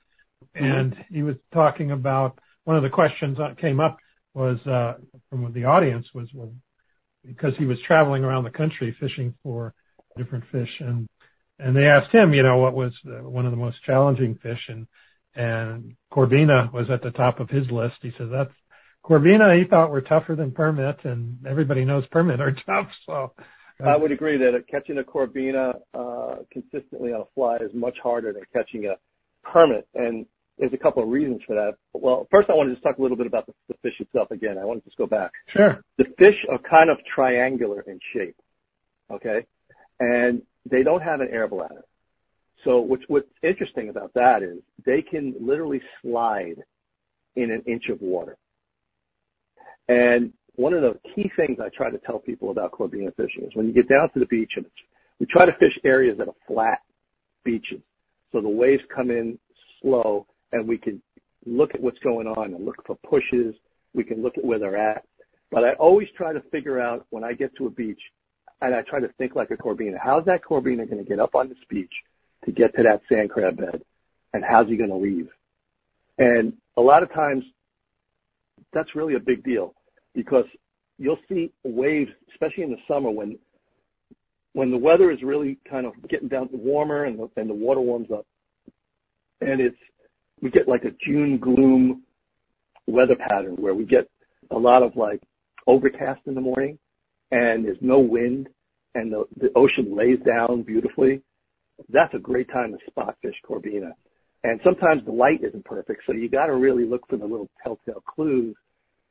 mm-hmm. 0.55 0.65
and 0.65 1.05
he 1.11 1.23
was 1.23 1.35
talking 1.51 1.91
about 1.91 2.39
one 2.63 2.77
of 2.77 2.83
the 2.83 2.89
questions 2.89 3.37
that 3.37 3.57
came 3.57 3.79
up 3.79 3.97
was 4.33 4.65
uh, 4.67 4.97
from 5.29 5.53
the 5.53 5.65
audience 5.65 6.13
was 6.13 6.31
well, 6.33 6.53
because 7.23 7.55
he 7.57 7.65
was 7.65 7.81
traveling 7.81 8.23
around 8.23 8.43
the 8.43 8.51
country 8.51 8.95
fishing 8.99 9.35
for 9.43 9.73
different 10.17 10.45
fish 10.51 10.79
and 10.79 11.07
and 11.57 11.73
they 11.73 11.87
asked 11.87 12.11
him, 12.11 12.33
you 12.33 12.43
know, 12.43 12.57
what 12.57 12.75
was 12.75 12.99
one 13.05 13.45
of 13.45 13.51
the 13.51 13.57
most 13.57 13.81
challenging 13.81 14.35
fish 14.35 14.69
and 14.69 14.87
and 15.33 15.95
Corbina 16.11 16.71
was 16.71 16.89
at 16.89 17.01
the 17.01 17.11
top 17.11 17.39
of 17.39 17.49
his 17.49 17.69
list. 17.71 17.97
He 18.01 18.11
said 18.11 18.29
that's 18.31 18.53
Corbina 19.03 19.57
he 19.57 19.63
thought 19.65 19.91
were 19.91 20.01
tougher 20.01 20.35
than 20.35 20.51
permit 20.51 21.05
and 21.05 21.45
everybody 21.45 21.85
knows 21.85 22.07
permit 22.07 22.41
are 22.41 22.51
tough. 22.65 22.91
So 23.05 23.33
I 23.83 23.97
would 23.97 24.11
agree 24.11 24.37
that 24.37 24.67
catching 24.67 24.97
a 24.97 25.03
Corbina 25.03 25.79
uh, 25.93 26.37
consistently 26.49 27.13
on 27.13 27.21
a 27.21 27.25
fly 27.35 27.57
is 27.57 27.73
much 27.73 27.99
harder 27.99 28.31
than 28.31 28.43
catching 28.53 28.85
a 28.85 28.97
permit. 29.43 29.87
And 29.93 30.25
there's 30.57 30.73
a 30.73 30.77
couple 30.77 31.03
of 31.03 31.09
reasons 31.09 31.43
for 31.43 31.55
that. 31.55 31.75
Well, 31.93 32.27
first 32.31 32.49
I 32.49 32.53
want 32.53 32.69
to 32.69 32.73
just 32.73 32.83
talk 32.83 32.97
a 32.97 33.01
little 33.01 33.17
bit 33.17 33.27
about 33.27 33.45
the, 33.47 33.53
the 33.67 33.75
fish 33.81 33.99
itself 33.99 34.31
again. 34.31 34.57
I 34.57 34.63
want 34.63 34.81
to 34.81 34.85
just 34.85 34.97
go 34.97 35.07
back. 35.07 35.33
Sure. 35.47 35.83
The 35.97 36.05
fish 36.17 36.45
are 36.49 36.57
kind 36.57 36.89
of 36.89 37.03
triangular 37.03 37.81
in 37.81 37.99
shape. 38.01 38.37
Okay? 39.11 39.45
And 39.99 40.43
they 40.65 40.83
don't 40.83 41.03
have 41.03 41.19
an 41.19 41.29
air 41.29 41.47
bladder. 41.47 41.83
So 42.63 42.79
what's, 42.79 43.03
what's 43.07 43.29
interesting 43.43 43.89
about 43.89 44.13
that 44.13 44.41
is 44.41 44.59
they 44.85 45.01
can 45.01 45.35
literally 45.39 45.81
slide 46.01 46.63
in 47.35 47.51
an 47.51 47.63
inch 47.63 47.89
of 47.89 48.01
water. 48.01 48.37
And 49.87 50.33
one 50.55 50.73
of 50.73 50.81
the 50.81 50.99
key 51.03 51.29
things 51.29 51.59
I 51.59 51.69
try 51.69 51.89
to 51.89 51.97
tell 51.97 52.19
people 52.19 52.51
about 52.51 52.71
Corbina 52.71 53.15
fishing 53.15 53.45
is 53.45 53.55
when 53.55 53.67
you 53.67 53.73
get 53.73 53.89
down 53.89 54.09
to 54.11 54.19
the 54.19 54.25
beach 54.25 54.53
and 54.57 54.65
we 55.19 55.25
try 55.25 55.45
to 55.45 55.53
fish 55.53 55.79
areas 55.83 56.17
that 56.17 56.27
are 56.27 56.35
flat 56.47 56.81
beaches. 57.43 57.81
So 58.31 58.41
the 58.41 58.49
waves 58.49 58.83
come 58.87 59.11
in 59.11 59.39
slow 59.81 60.27
and 60.51 60.67
we 60.67 60.77
can 60.77 61.01
look 61.45 61.75
at 61.75 61.81
what's 61.81 61.99
going 61.99 62.27
on 62.27 62.53
and 62.53 62.65
look 62.65 62.85
for 62.85 62.95
pushes. 62.95 63.55
We 63.93 64.03
can 64.03 64.21
look 64.21 64.37
at 64.37 64.45
where 64.45 64.59
they're 64.59 64.77
at. 64.77 65.05
But 65.51 65.63
I 65.63 65.73
always 65.73 66.09
try 66.11 66.33
to 66.33 66.41
figure 66.41 66.79
out 66.79 67.05
when 67.09 67.23
I 67.23 67.33
get 67.33 67.55
to 67.57 67.67
a 67.67 67.69
beach 67.69 68.11
and 68.61 68.73
I 68.73 68.81
try 68.81 68.99
to 68.99 69.07
think 69.09 69.35
like 69.35 69.51
a 69.51 69.57
Corbina. 69.57 69.97
How's 70.01 70.25
that 70.25 70.41
Corbina 70.41 70.89
going 70.89 71.03
to 71.03 71.09
get 71.09 71.19
up 71.19 71.35
on 71.35 71.49
this 71.49 71.63
beach 71.69 72.03
to 72.45 72.51
get 72.51 72.75
to 72.75 72.83
that 72.83 73.03
sand 73.07 73.29
crab 73.29 73.57
bed? 73.57 73.83
And 74.33 74.43
how's 74.43 74.67
he 74.67 74.77
going 74.77 74.89
to 74.89 74.95
leave? 74.97 75.29
And 76.17 76.57
a 76.75 76.81
lot 76.81 77.03
of 77.03 77.11
times 77.11 77.45
that's 78.71 78.95
really 78.95 79.15
a 79.15 79.19
big 79.19 79.43
deal 79.43 79.75
because 80.15 80.45
you'll 80.97 81.19
see 81.29 81.51
waves, 81.63 82.11
especially 82.31 82.63
in 82.63 82.71
the 82.71 82.81
summer 82.87 83.11
when 83.11 83.37
when 84.53 84.71
the 84.71 84.77
weather 84.77 85.11
is 85.11 85.21
really 85.21 85.59
kind 85.65 85.85
of 85.85 85.93
getting 86.07 86.29
down 86.29 86.47
warmer 86.53 87.03
and 87.03 87.19
the, 87.19 87.29
and 87.35 87.49
the 87.49 87.53
water 87.53 87.81
warms 87.81 88.09
up, 88.09 88.25
and 89.41 89.59
it's 89.59 89.77
we 90.41 90.49
get 90.49 90.67
like 90.67 90.85
a 90.85 90.91
June 90.91 91.37
gloom 91.37 92.03
weather 92.87 93.15
pattern 93.15 93.55
where 93.55 93.73
we 93.73 93.83
get 93.83 94.09
a 94.51 94.57
lot 94.57 94.83
of 94.83 94.95
like 94.95 95.21
overcast 95.67 96.21
in 96.25 96.35
the 96.35 96.41
morning 96.41 96.77
and 97.31 97.65
there's 97.65 97.81
no 97.81 97.99
wind 97.99 98.49
and 98.93 99.11
the, 99.11 99.25
the 99.35 99.51
ocean 99.55 99.95
lays 99.95 100.19
down 100.19 100.61
beautifully. 100.61 101.21
That's 101.89 102.13
a 102.13 102.19
great 102.19 102.49
time 102.49 102.77
to 102.77 102.85
spot 102.85 103.17
fish 103.21 103.41
corbina. 103.43 103.93
And 104.43 104.61
sometimes 104.63 105.03
the 105.03 105.11
light 105.11 105.43
isn't 105.43 105.65
perfect, 105.65 106.05
so 106.05 106.13
you 106.13 106.29
got 106.29 106.47
to 106.47 106.53
really 106.53 106.85
look 106.85 107.07
for 107.09 107.17
the 107.17 107.25
little 107.25 107.49
telltale 107.63 108.03
clues. 108.05 108.55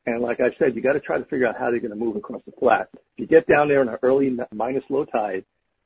And 0.07 0.21
like 0.21 0.40
I 0.40 0.53
said, 0.53 0.75
you 0.77 0.83
got 0.83 0.95
to 0.95 1.01
try 1.01 1.19
to 1.19 1.25
figure 1.25 1.47
out 1.47 1.59
how 1.59 1.71
they're 1.71 1.81
going 1.81 1.90
to 1.90 1.97
move 1.97 2.17
across 2.17 2.43
the 2.45 2.53
flat. 2.53 2.88
If 2.93 3.01
you 3.17 3.27
get 3.27 3.47
down 3.47 3.69
there 3.69 3.81
in 3.83 3.88
an 3.88 3.99
early 4.03 4.37
minus 4.53 4.85
low 4.90 5.05
tide, 5.05 5.45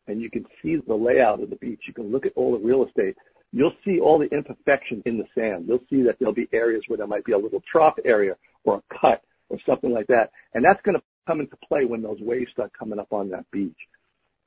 and 0.09 0.21
you 0.21 0.31
can 0.31 0.47
see 0.63 0.77
the 0.77 0.95
layout 0.95 1.41
of 1.41 1.51
the 1.51 1.57
beach, 1.57 1.85
you 1.87 1.93
can 1.93 2.11
look 2.11 2.27
at 2.27 2.33
all 2.35 2.53
the 2.53 2.59
real 2.59 2.85
estate. 2.85 3.17
You'll 3.53 3.77
see 3.85 4.01
all 4.01 4.19
the 4.19 4.33
imperfection 4.35 5.03
in 5.07 5.19
the 5.19 5.27
sand. 5.37 5.67
You'll 5.69 5.85
see 5.89 6.03
that 6.03 6.19
there'll 6.19 6.35
be 6.35 6.49
areas 6.53 6.85
where 6.89 6.97
there 6.97 7.07
might 7.07 7.25
be 7.25 7.33
a 7.33 7.39
little 7.39 7.61
trough 7.61 7.99
area 8.05 8.37
or 8.65 8.77
a 8.77 8.95
cut 8.95 9.23
or 9.49 9.59
something 9.61 9.93
like 9.93 10.09
that. 10.09 10.33
And 10.53 10.65
that's 10.65 10.83
going 10.83 10.97
to 10.97 11.03
come 11.27 11.41
into 11.41 11.57
play 11.57 11.85
when 11.85 12.03
those 12.03 12.21
waves 12.21 12.51
start 12.51 12.73
coming 12.73 12.99
up 12.99 13.13
on 13.13 13.31
that 13.31 13.51
beach. 13.51 13.89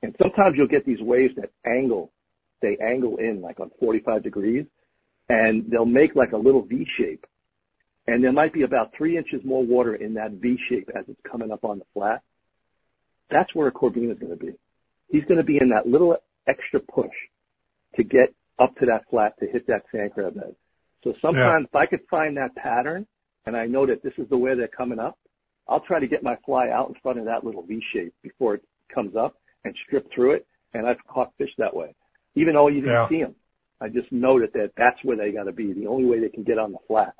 And 0.02 0.14
sometimes 0.20 0.56
you'll 0.56 0.66
get 0.66 0.84
these 0.84 1.00
waves 1.00 1.36
that 1.36 1.50
angle, 1.64 2.12
they 2.60 2.76
angle 2.76 3.16
in 3.16 3.40
like 3.40 3.60
on 3.60 3.70
45 3.80 4.22
degrees 4.22 4.66
and 5.28 5.70
they'll 5.70 5.86
make 5.86 6.14
like 6.14 6.32
a 6.32 6.36
little 6.36 6.62
V 6.62 6.84
shape. 6.84 7.26
And 8.06 8.22
there 8.22 8.32
might 8.32 8.52
be 8.52 8.62
about 8.62 8.94
three 8.94 9.16
inches 9.16 9.44
more 9.44 9.62
water 9.62 9.94
in 9.94 10.14
that 10.14 10.32
V 10.32 10.56
shape 10.58 10.90
as 10.94 11.04
it's 11.08 11.20
coming 11.22 11.52
up 11.52 11.64
on 11.64 11.78
the 11.78 11.84
flat. 11.94 12.22
That's 13.28 13.54
where 13.54 13.68
a 13.68 13.72
corbina 13.72 14.12
is 14.12 14.18
going 14.18 14.36
to 14.36 14.44
be. 14.44 14.54
He's 15.08 15.24
going 15.24 15.38
to 15.38 15.44
be 15.44 15.58
in 15.58 15.70
that 15.70 15.86
little 15.86 16.18
extra 16.46 16.80
push 16.80 17.14
to 17.94 18.02
get 18.02 18.34
up 18.58 18.76
to 18.76 18.86
that 18.86 19.08
flat 19.08 19.38
to 19.38 19.46
hit 19.46 19.68
that 19.68 19.84
sand 19.92 20.12
crab 20.14 20.34
bed. 20.34 20.56
So 21.04 21.14
sometimes 21.20 21.62
yeah. 21.62 21.68
if 21.68 21.76
I 21.76 21.86
could 21.86 22.02
find 22.10 22.36
that 22.36 22.54
pattern 22.54 23.06
and 23.46 23.56
I 23.56 23.66
know 23.66 23.86
that 23.86 24.02
this 24.02 24.14
is 24.18 24.28
the 24.28 24.38
way 24.38 24.54
they're 24.54 24.68
coming 24.68 24.98
up, 24.98 25.18
I'll 25.68 25.80
try 25.80 26.00
to 26.00 26.06
get 26.06 26.22
my 26.22 26.36
fly 26.44 26.70
out 26.70 26.88
in 26.88 26.94
front 26.96 27.18
of 27.18 27.26
that 27.26 27.44
little 27.44 27.62
V 27.62 27.80
shape 27.80 28.14
before 28.22 28.56
it 28.56 28.64
comes 28.88 29.16
up 29.16 29.36
and 29.64 29.76
strip 29.76 30.12
through 30.12 30.32
it. 30.32 30.46
And 30.74 30.86
I've 30.86 31.04
caught 31.06 31.32
fish 31.36 31.54
that 31.58 31.76
way, 31.76 31.94
even 32.34 32.54
though 32.54 32.68
you 32.68 32.80
didn't 32.80 32.94
yeah. 32.94 33.08
see 33.08 33.22
them. 33.22 33.36
I 33.80 33.88
just 33.88 34.12
noted 34.12 34.52
that 34.54 34.72
that's 34.76 35.02
where 35.04 35.16
they 35.16 35.32
got 35.32 35.44
to 35.44 35.52
be, 35.52 35.72
the 35.72 35.88
only 35.88 36.04
way 36.04 36.20
they 36.20 36.28
can 36.28 36.44
get 36.44 36.58
on 36.58 36.72
the 36.72 36.78
flat. 36.86 37.14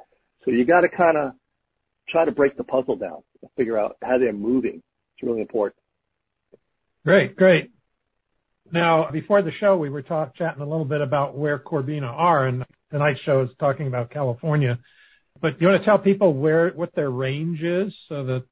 So 0.44 0.50
you 0.50 0.64
got 0.64 0.82
to 0.82 0.88
kind 0.88 1.16
of 1.16 1.32
try 2.08 2.24
to 2.24 2.32
break 2.32 2.56
the 2.56 2.64
puzzle 2.64 2.96
down 2.96 3.22
and 3.40 3.50
figure 3.56 3.78
out 3.78 3.96
how 4.02 4.18
they're 4.18 4.32
moving. 4.32 4.82
It's 5.14 5.22
really 5.22 5.40
important. 5.40 5.78
Great, 7.04 7.36
great. 7.36 7.70
Now, 8.70 9.10
before 9.10 9.42
the 9.42 9.50
show, 9.50 9.76
we 9.76 9.90
were 9.90 10.02
talk, 10.02 10.34
chatting 10.34 10.62
a 10.62 10.66
little 10.66 10.84
bit 10.84 11.00
about 11.00 11.36
where 11.36 11.58
Corbina 11.58 12.10
are, 12.10 12.46
and 12.46 12.64
tonight's 12.90 13.20
show 13.20 13.42
is 13.42 13.50
talking 13.58 13.86
about 13.86 14.10
California. 14.10 14.78
But 15.40 15.60
you 15.60 15.68
want 15.68 15.80
to 15.80 15.84
tell 15.84 15.98
people 15.98 16.32
where 16.32 16.70
what 16.70 16.94
their 16.94 17.10
range 17.10 17.62
is, 17.62 17.98
so 18.08 18.24
that 18.24 18.44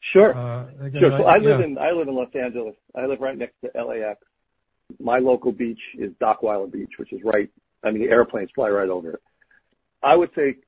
sure, 0.00 0.34
uh, 0.34 0.66
sure. 0.98 1.10
So 1.10 1.26
I 1.26 1.38
live 1.38 1.60
yeah. 1.60 1.66
in 1.66 1.78
I 1.78 1.90
live 1.92 2.08
in 2.08 2.14
Los 2.14 2.34
Angeles. 2.34 2.74
I 2.94 3.06
live 3.06 3.20
right 3.20 3.36
next 3.36 3.54
to 3.62 3.84
LAX 3.84 4.18
my 4.98 5.18
local 5.18 5.52
beach 5.52 5.94
is 5.98 6.12
Dockweiler 6.12 6.70
Beach, 6.70 6.98
which 6.98 7.12
is 7.12 7.22
right, 7.22 7.50
I 7.82 7.90
mean, 7.90 8.02
the 8.02 8.10
airplanes 8.10 8.50
fly 8.50 8.70
right 8.70 8.88
over 8.88 9.12
it. 9.12 9.22
I 10.02 10.16
would 10.16 10.34
say 10.34 10.58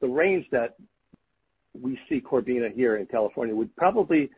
the 0.00 0.08
range 0.08 0.48
that 0.50 0.76
we 1.74 1.98
see 2.08 2.20
Corbina 2.20 2.74
here 2.74 2.96
in 2.96 3.06
California 3.06 3.54
would 3.54 3.74
probably 3.76 4.30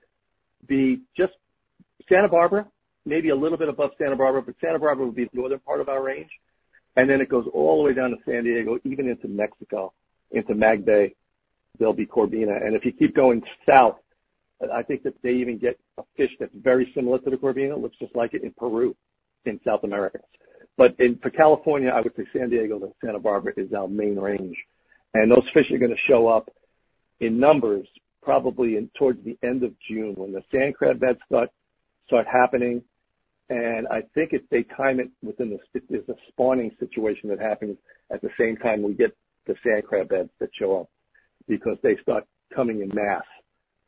be 0.66 1.02
just 1.16 1.36
Santa 2.08 2.28
Barbara, 2.28 2.66
maybe 3.04 3.28
a 3.28 3.36
little 3.36 3.58
bit 3.58 3.68
above 3.68 3.92
Santa 3.98 4.16
Barbara, 4.16 4.42
but 4.42 4.54
Santa 4.60 4.78
Barbara 4.78 5.06
would 5.06 5.14
be 5.14 5.24
the 5.24 5.30
northern 5.32 5.60
part 5.60 5.80
of 5.80 5.88
our 5.88 6.02
range. 6.02 6.40
And 6.96 7.08
then 7.08 7.20
it 7.20 7.28
goes 7.28 7.46
all 7.52 7.78
the 7.78 7.84
way 7.84 7.94
down 7.94 8.10
to 8.10 8.18
San 8.26 8.44
Diego, 8.44 8.78
even 8.84 9.08
into 9.08 9.28
Mexico, 9.28 9.92
into 10.30 10.54
Mag 10.54 10.84
Bay. 10.84 11.14
There'll 11.78 11.94
be 11.94 12.06
Corbina. 12.06 12.64
And 12.64 12.74
if 12.74 12.84
you 12.84 12.92
keep 12.92 13.14
going 13.14 13.44
south, 13.68 13.98
I 14.72 14.82
think 14.82 15.04
that 15.04 15.22
they 15.22 15.34
even 15.34 15.58
get 15.58 15.78
a 15.96 16.02
fish 16.16 16.36
that's 16.40 16.54
very 16.54 16.90
similar 16.92 17.18
to 17.20 17.30
the 17.30 17.36
Corbina, 17.36 17.80
looks 17.80 17.96
just 17.96 18.16
like 18.16 18.34
it 18.34 18.42
in 18.42 18.52
Peru 18.52 18.96
in 19.44 19.60
South 19.64 19.84
America. 19.84 20.18
But 20.76 20.98
in, 20.98 21.18
for 21.18 21.30
California, 21.30 21.90
I 21.90 22.00
would 22.00 22.14
say 22.16 22.24
San 22.32 22.50
Diego 22.50 22.78
to 22.80 22.92
Santa 23.04 23.20
Barbara 23.20 23.52
is 23.56 23.72
our 23.72 23.88
main 23.88 24.18
range. 24.18 24.66
And 25.14 25.30
those 25.30 25.48
fish 25.52 25.70
are 25.70 25.78
going 25.78 25.90
to 25.90 25.96
show 25.96 26.28
up 26.28 26.50
in 27.20 27.38
numbers 27.38 27.88
probably 28.22 28.76
in, 28.76 28.90
towards 28.96 29.22
the 29.24 29.38
end 29.42 29.62
of 29.64 29.78
June 29.80 30.14
when 30.14 30.32
the 30.32 30.42
sand 30.52 30.74
crab 30.74 31.00
beds 31.00 31.18
start, 31.26 31.50
start 32.06 32.26
happening. 32.26 32.82
And 33.48 33.88
I 33.88 34.02
think 34.14 34.32
if 34.32 34.48
they 34.50 34.62
time 34.62 35.00
it 35.00 35.10
within 35.22 35.50
the, 35.50 35.80
there's 35.88 36.08
a 36.08 36.16
spawning 36.28 36.76
situation 36.78 37.30
that 37.30 37.40
happens 37.40 37.78
at 38.10 38.20
the 38.20 38.30
same 38.38 38.56
time 38.56 38.82
we 38.82 38.92
get 38.92 39.16
the 39.46 39.56
sand 39.64 39.84
crab 39.84 40.10
beds 40.10 40.30
that 40.38 40.50
show 40.52 40.82
up 40.82 40.90
because 41.46 41.78
they 41.82 41.96
start 41.96 42.24
coming 42.54 42.82
in 42.82 42.90
mass 42.94 43.24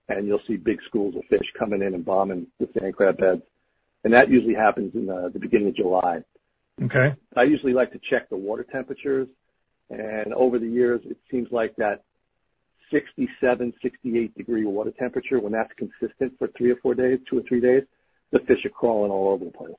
and 0.09 0.26
you'll 0.26 0.40
see 0.40 0.56
big 0.56 0.80
schools 0.83 1.14
of 1.14 1.24
fish 1.26 1.52
coming 1.52 1.83
in 1.83 1.94
and 1.94 2.04
bombing 2.04 2.46
the 2.59 2.68
sand 2.78 2.96
crab 2.96 3.18
beds 3.18 3.42
and 4.04 4.12
that 4.14 4.30
usually 4.30 4.54
happens 4.54 4.94
in 4.94 5.06
the, 5.06 5.30
the 5.33 5.38
beginning 5.38 5.68
of 5.68 5.74
July. 5.74 6.24
Okay. 6.83 7.14
I 7.37 7.42
usually 7.42 7.74
like 7.74 7.92
to 7.92 7.98
check 7.98 8.30
the 8.30 8.37
water 8.37 8.64
temperatures, 8.64 9.28
and 9.90 10.33
over 10.35 10.59
the 10.59 10.68
years, 10.68 11.00
it 11.05 11.18
seems 11.31 11.50
like 11.50 11.76
that 11.76 12.05
67, 12.90 13.74
68 13.83 14.37
degree 14.37 14.64
water 14.64 14.92
temperature, 14.92 15.38
when 15.40 15.53
that's 15.53 15.72
consistent 15.74 16.38
for 16.38 16.48
three 16.48 16.70
or 16.70 16.76
four 16.76 16.94
days, 16.94 17.18
two 17.29 17.38
or 17.38 17.42
three 17.42 17.61
days, 17.61 17.85
the 18.31 18.38
fish 18.40 18.64
are 18.64 18.70
crawling 18.70 19.11
all 19.11 19.29
over 19.31 19.44
the 19.44 19.50
place. 19.50 19.74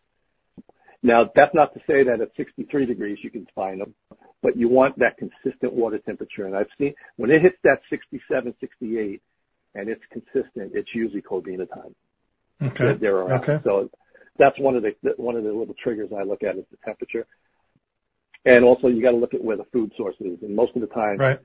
Now, 1.03 1.23
that's 1.33 1.53
not 1.53 1.73
to 1.73 1.81
say 1.87 2.03
that 2.03 2.21
at 2.21 2.35
63 2.35 2.85
degrees 2.85 3.23
you 3.23 3.31
can 3.31 3.47
find 3.55 3.81
them, 3.81 3.95
but 4.41 4.55
you 4.55 4.69
want 4.69 4.99
that 4.99 5.17
consistent 5.17 5.73
water 5.73 5.97
temperature. 5.97 6.45
And 6.45 6.55
I've 6.55 6.69
seen 6.77 6.93
when 7.15 7.31
it 7.31 7.41
hits 7.41 7.57
that 7.63 7.81
67, 7.89 8.55
68, 8.59 9.21
and 9.73 9.89
it's 9.89 10.05
consistent, 10.07 10.73
it's 10.75 10.93
usually 10.93 11.21
Corbina 11.21 11.67
time. 11.67 11.95
Okay. 12.61 12.83
They're, 12.83 12.93
they're 12.95 13.15
around. 13.17 13.41
Okay. 13.41 13.59
So 13.63 13.89
that's 14.37 14.59
one 14.59 14.75
of 14.75 14.83
the 14.83 14.95
one 15.17 15.35
of 15.35 15.43
the 15.43 15.53
little 15.53 15.73
triggers 15.73 16.11
I 16.13 16.23
look 16.23 16.43
at 16.43 16.57
is 16.57 16.65
the 16.69 16.77
temperature. 16.85 17.25
And 18.45 18.65
also 18.65 18.87
you 18.87 19.01
got 19.01 19.11
to 19.11 19.17
look 19.17 19.33
at 19.33 19.43
where 19.43 19.57
the 19.57 19.65
food 19.65 19.93
source 19.95 20.15
is. 20.19 20.41
And 20.41 20.55
most 20.55 20.75
of 20.75 20.81
the 20.81 20.87
time, 20.87 21.17
right. 21.17 21.39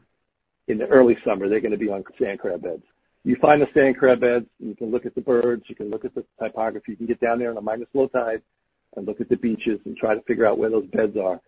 in 0.66 0.78
the 0.78 0.86
early 0.86 1.16
summer, 1.22 1.48
they're 1.48 1.60
going 1.60 1.72
to 1.72 1.78
be 1.78 1.90
on 1.90 2.04
sand 2.18 2.38
crab 2.38 2.62
beds. 2.62 2.84
You 3.24 3.36
find 3.36 3.60
the 3.60 3.68
sand 3.74 3.98
crab 3.98 4.20
beds, 4.20 4.46
you 4.60 4.74
can 4.76 4.90
look 4.90 5.04
at 5.04 5.14
the 5.14 5.20
birds, 5.20 5.64
you 5.68 5.74
can 5.74 5.90
look 5.90 6.04
at 6.04 6.14
the 6.14 6.24
typography, 6.40 6.92
you 6.92 6.96
can 6.96 7.06
get 7.06 7.20
down 7.20 7.40
there 7.40 7.50
on 7.50 7.56
a 7.56 7.60
minus 7.60 7.88
low 7.92 8.06
tide 8.06 8.42
and 8.96 9.06
look 9.06 9.20
at 9.20 9.28
the 9.28 9.36
beaches 9.36 9.80
and 9.84 9.96
try 9.96 10.14
to 10.14 10.22
figure 10.22 10.46
out 10.46 10.58
where 10.58 10.70
those 10.70 10.86
beds 10.86 11.16
are. 11.16 11.40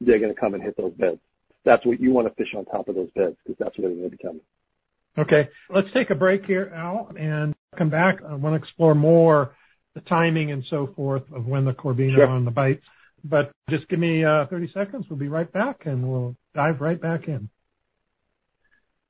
They're 0.00 0.18
going 0.18 0.34
to 0.34 0.38
come 0.38 0.54
and 0.54 0.62
hit 0.62 0.76
those 0.76 0.92
beds. 0.92 1.20
That's 1.64 1.86
what 1.86 2.00
you 2.00 2.12
want 2.12 2.28
to 2.28 2.34
fish 2.34 2.54
on 2.54 2.64
top 2.64 2.88
of 2.88 2.96
those 2.96 3.10
beds 3.10 3.36
because 3.44 3.58
that's 3.58 3.78
where 3.78 3.88
they're 3.88 3.96
going 3.96 4.10
to 4.10 4.16
be 4.16 4.22
coming. 4.22 4.40
Okay, 5.16 5.48
let's 5.68 5.90
take 5.92 6.10
a 6.10 6.14
break 6.14 6.46
here, 6.46 6.70
Al, 6.74 7.12
and 7.16 7.54
come 7.76 7.90
back. 7.90 8.22
I 8.22 8.34
want 8.34 8.54
to 8.54 8.58
explore 8.58 8.94
more 8.94 9.56
the 9.94 10.00
timing 10.00 10.50
and 10.50 10.64
so 10.64 10.86
forth 10.86 11.24
of 11.32 11.46
when 11.46 11.64
the 11.64 11.74
Corbina 11.74 12.16
sure. 12.16 12.28
on 12.28 12.44
the 12.44 12.50
bites. 12.50 12.86
But 13.24 13.52
just 13.68 13.88
give 13.88 13.98
me 13.98 14.24
uh, 14.24 14.46
30 14.46 14.68
seconds. 14.72 15.06
We'll 15.08 15.18
be 15.18 15.28
right 15.28 15.50
back 15.50 15.86
and 15.86 16.08
we'll 16.08 16.36
dive 16.54 16.80
right 16.80 17.00
back 17.00 17.28
in. 17.28 17.50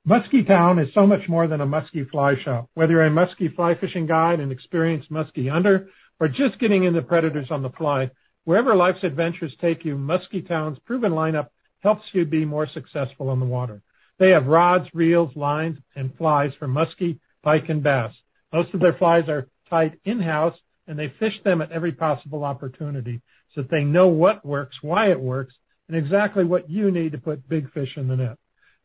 Muskie 0.07 0.47
Town 0.47 0.79
is 0.79 0.94
so 0.94 1.07
much 1.07 1.29
more 1.29 1.47
than 1.47 1.61
a 1.61 1.66
muskie 1.66 2.09
fly 2.09 2.35
shop. 2.35 2.71
Whether 2.75 2.94
you're 2.94 3.05
a 3.05 3.11
muskie 3.11 3.55
fly 3.55 3.75
fishing 3.75 4.07
guide, 4.07 4.40
an 4.40 4.51
experienced 4.51 5.12
muskie 5.12 5.51
hunter, 5.51 5.90
or 6.18 6.29
just 6.29 6.59
getting 6.59 6.85
into 6.85 7.03
predators 7.03 7.51
on 7.51 7.62
the 7.62 7.71
fly, 7.71 8.11
wherever 8.44 8.75
life's 8.75 9.05
adventures 9.05 9.55
take 9.61 9.85
you, 9.85 9.97
Muskie 9.97 10.47
Town's 10.47 10.79
proven 10.79 11.12
lineup 11.12 11.49
helps 11.81 12.09
you 12.12 12.25
be 12.25 12.44
more 12.44 12.66
successful 12.66 13.29
on 13.29 13.38
the 13.38 13.47
water. 13.47 13.83
They 14.18 14.31
have 14.31 14.47
rods, 14.47 14.88
reels, 14.94 15.37
lines, 15.37 15.79
and 15.94 16.16
flies 16.16 16.55
for 16.55 16.66
muskie, 16.66 17.21
pike, 17.42 17.68
and 17.68 17.83
bass. 17.83 18.14
Most 18.53 18.75
of 18.75 18.81
their 18.81 18.94
flies 18.94 19.29
are 19.29 19.49
tied 19.68 20.01
in-house 20.05 20.59
and 20.87 20.99
they 20.99 21.09
fish 21.09 21.40
them 21.42 21.61
at 21.61 21.71
every 21.71 21.92
possible 21.92 22.44
opportunity 22.44 23.21
that 23.59 23.68
they 23.68 23.83
know 23.83 24.07
what 24.07 24.47
works, 24.47 24.79
why 24.83 25.09
it 25.09 25.21
works, 25.21 25.59
and 25.88 25.97
exactly 25.97 26.44
what 26.44 26.71
you 26.71 26.92
need 26.92 27.11
to 27.11 27.18
put 27.18 27.49
big 27.49 27.73
fish 27.73 27.97
in 27.97 28.07
the 28.07 28.16
net. 28.16 28.38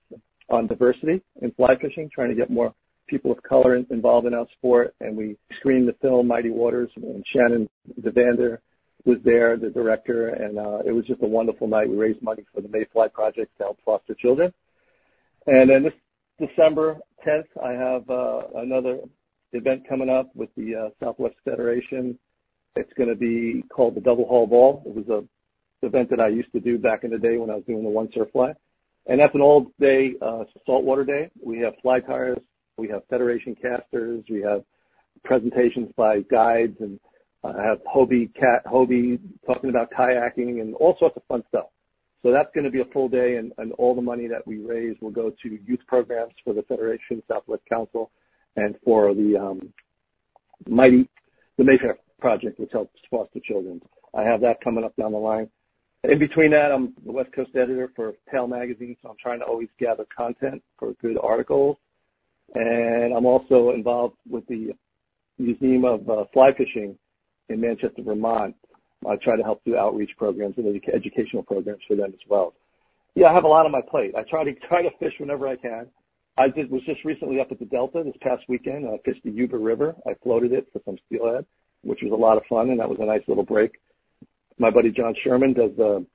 on 0.49 0.67
diversity 0.67 1.23
in 1.41 1.51
fly 1.53 1.75
fishing, 1.75 2.09
trying 2.09 2.29
to 2.29 2.35
get 2.35 2.51
more 2.51 2.75
people 3.07 3.31
of 3.31 3.43
color 3.43 3.75
involved 3.75 4.27
in 4.27 4.35
our 4.35 4.49
sport. 4.49 4.95
And 5.01 5.17
we 5.17 5.37
screened 5.53 5.89
the 5.89 5.95
film 5.95 6.27
Mighty 6.27 6.51
Waters, 6.51 6.91
and 6.97 7.27
Shannon 7.27 7.69
DeVander 8.01 8.61
was 9.05 9.21
there, 9.21 9.57
the 9.57 9.71
director, 9.71 10.29
and 10.29 10.59
uh, 10.59 10.79
it 10.85 10.93
was 10.93 11.05
just 11.05 11.23
a 11.23 11.27
wonderful 11.27 11.69
night. 11.69 11.89
We 11.89 11.97
raised 11.97 12.23
money 12.23 12.45
for 12.55 12.63
the 12.63 12.69
Mayfly 12.69 13.13
Project 13.13 13.57
to 13.59 13.65
help 13.65 13.79
foster 13.85 14.15
children. 14.15 14.53
And 15.47 15.69
then 15.69 15.83
this 15.83 15.95
December 16.39 16.99
10th, 17.27 17.49
I 17.63 17.73
have 17.73 18.09
uh, 18.09 18.47
another 18.55 19.01
event 19.53 19.87
coming 19.87 20.09
up 20.09 20.35
with 20.35 20.49
the 20.57 20.75
uh, 20.75 20.91
Southwest 21.01 21.37
Federation. 21.45 22.19
It's 22.77 22.93
going 22.95 23.09
to 23.09 23.15
be 23.15 23.63
called 23.69 23.95
the 23.95 24.01
Double 24.01 24.27
Haul 24.27 24.49
Ball. 24.49 24.83
It 24.85 24.95
was 24.95 25.09
a 25.09 25.87
event 25.87 26.11
that 26.11 26.21
I 26.21 26.29
used 26.29 26.53
to 26.53 26.61
do 26.61 26.79
back 26.79 27.05
in 27.05 27.11
the 27.11 27.19
day 27.19 27.37
when 27.37 27.51
I 27.51 27.57
was 27.57 27.65
doing 27.65 27.85
the 27.85 27.91
One 27.91 28.11
Surf 28.11 28.31
Fly. 28.33 28.55
And 29.07 29.21
that's 29.21 29.35
an 29.35 29.43
all-day 29.43 30.17
uh, 30.21 30.45
saltwater 30.67 31.05
day. 31.05 31.31
We 31.41 31.59
have 31.59 31.75
fly 31.83 32.01
tyers, 32.01 32.39
we 32.77 32.89
have 32.89 33.03
Federation 33.09 33.55
casters, 33.55 34.25
we 34.29 34.41
have 34.41 34.65
presentations 35.23 35.93
by 35.95 36.23
guides 36.23 36.81
and 36.81 36.99
I 37.45 37.63
have 37.63 37.85
Hobie 37.85 38.35
Cat 38.35 38.65
Hobie 38.65 39.21
talking 39.47 39.69
about 39.69 39.91
kayaking 39.91 40.61
and 40.61 40.75
all 40.75 40.97
sorts 40.97 41.17
of 41.17 41.23
fun 41.29 41.45
stuff. 41.49 41.67
So 42.23 42.33
that's 42.33 42.51
going 42.55 42.65
to 42.65 42.71
be 42.71 42.81
a 42.81 42.87
full 42.87 43.11
day, 43.11 43.37
and, 43.37 43.53
and 43.59 43.73
all 43.73 43.95
the 43.95 44.01
money 44.01 44.27
that 44.29 44.47
we 44.47 44.57
raise 44.57 44.97
will 45.03 45.11
go 45.11 45.29
to 45.29 45.59
youth 45.67 45.87
programs 45.87 46.33
for 46.43 46.55
the 46.55 46.63
Federation 46.63 47.23
Southwest 47.31 47.67
Council 47.67 48.11
and 48.57 48.79
for 48.83 49.13
the 49.13 49.37
um, 49.37 49.75
Mighty 50.67 51.07
the 51.59 51.65
Mayfly 51.65 51.99
Project, 52.21 52.59
which 52.59 52.73
helps 52.73 53.01
foster 53.11 53.41
children. 53.41 53.83
I 54.15 54.23
have 54.23 54.41
that 54.43 54.61
coming 54.61 54.85
up 54.85 54.97
down 54.97 55.13
the 55.13 55.19
line. 55.19 55.51
In 56.05 56.19
between 56.19 56.51
that, 56.51 56.71
I'm 56.71 56.95
the 57.05 57.13
West 57.13 57.33
Coast 57.33 57.51
editor 57.55 57.91
for 57.97 58.15
Tail 58.31 58.47
Magazine, 58.47 58.97
so 59.03 59.09
I'm 59.11 59.17
trying 59.17 59.41
to 59.41 59.47
always 59.47 59.69
gather 59.79 60.05
content 60.05 60.63
for 60.79 60.93
good 60.95 61.19
articles. 61.23 61.79
And 62.55 63.15
I'm 63.15 63.27
also 63.27 63.71
involved 63.71 64.17
with 64.29 64.47
the 64.47 64.75
Museum 65.39 65.85
of 65.85 66.09
uh, 66.09 66.25
Fly 66.33 66.53
Fishing 66.53 66.99
in 67.49 67.61
Manchester, 67.61 68.03
Vermont. 68.03 68.55
I 69.07 69.17
try 69.17 69.37
to 69.37 69.43
help 69.43 69.63
do 69.65 69.77
outreach 69.77 70.17
programs 70.17 70.57
and 70.59 70.67
educational 70.89 71.43
programs 71.43 71.85
for 71.85 71.95
them 71.95 72.13
as 72.15 72.27
well. 72.29 72.55
Yeah, 73.15 73.31
I 73.31 73.33
have 73.33 73.45
a 73.45 73.49
lot 73.49 73.67
on 73.67 73.73
my 73.73 73.83
plate. 73.83 74.15
I 74.17 74.23
try 74.23 74.45
to 74.45 74.55
try 74.55 74.83
to 74.83 74.91
fish 74.99 75.21
whenever 75.21 75.47
I 75.47 75.57
can. 75.57 75.89
I 76.37 76.49
did 76.49 76.71
was 76.71 76.83
just 76.83 77.05
recently 77.05 77.41
up 77.41 77.53
at 77.53 77.61
the 77.61 77.65
Delta 77.65 78.03
this 78.03 78.17
past 78.21 78.45
weekend. 78.49 78.89
I 78.89 78.99
fished 79.05 79.23
the 79.23 79.31
Yuba 79.31 79.57
River. 79.57 79.95
I 80.07 80.15
floated 80.15 80.53
it 80.53 80.69
for 80.73 80.81
some 80.85 80.99
steelhead, 81.07 81.47
which 81.85 82.03
was 82.03 82.13
a 82.13 82.17
lot 82.17 82.37
of 82.37 82.47
fun, 82.47 82.71
and 82.71 82.81
that 82.81 82.89
was 82.89 82.99
a 82.99 83.05
nice 83.05 83.23
little 83.27 83.45
break. 83.45 83.79
My 84.59 84.71
buddy 84.71 84.91
John 84.91 85.15
Sherman 85.15 85.53
does 85.53 85.77
the 85.77 86.07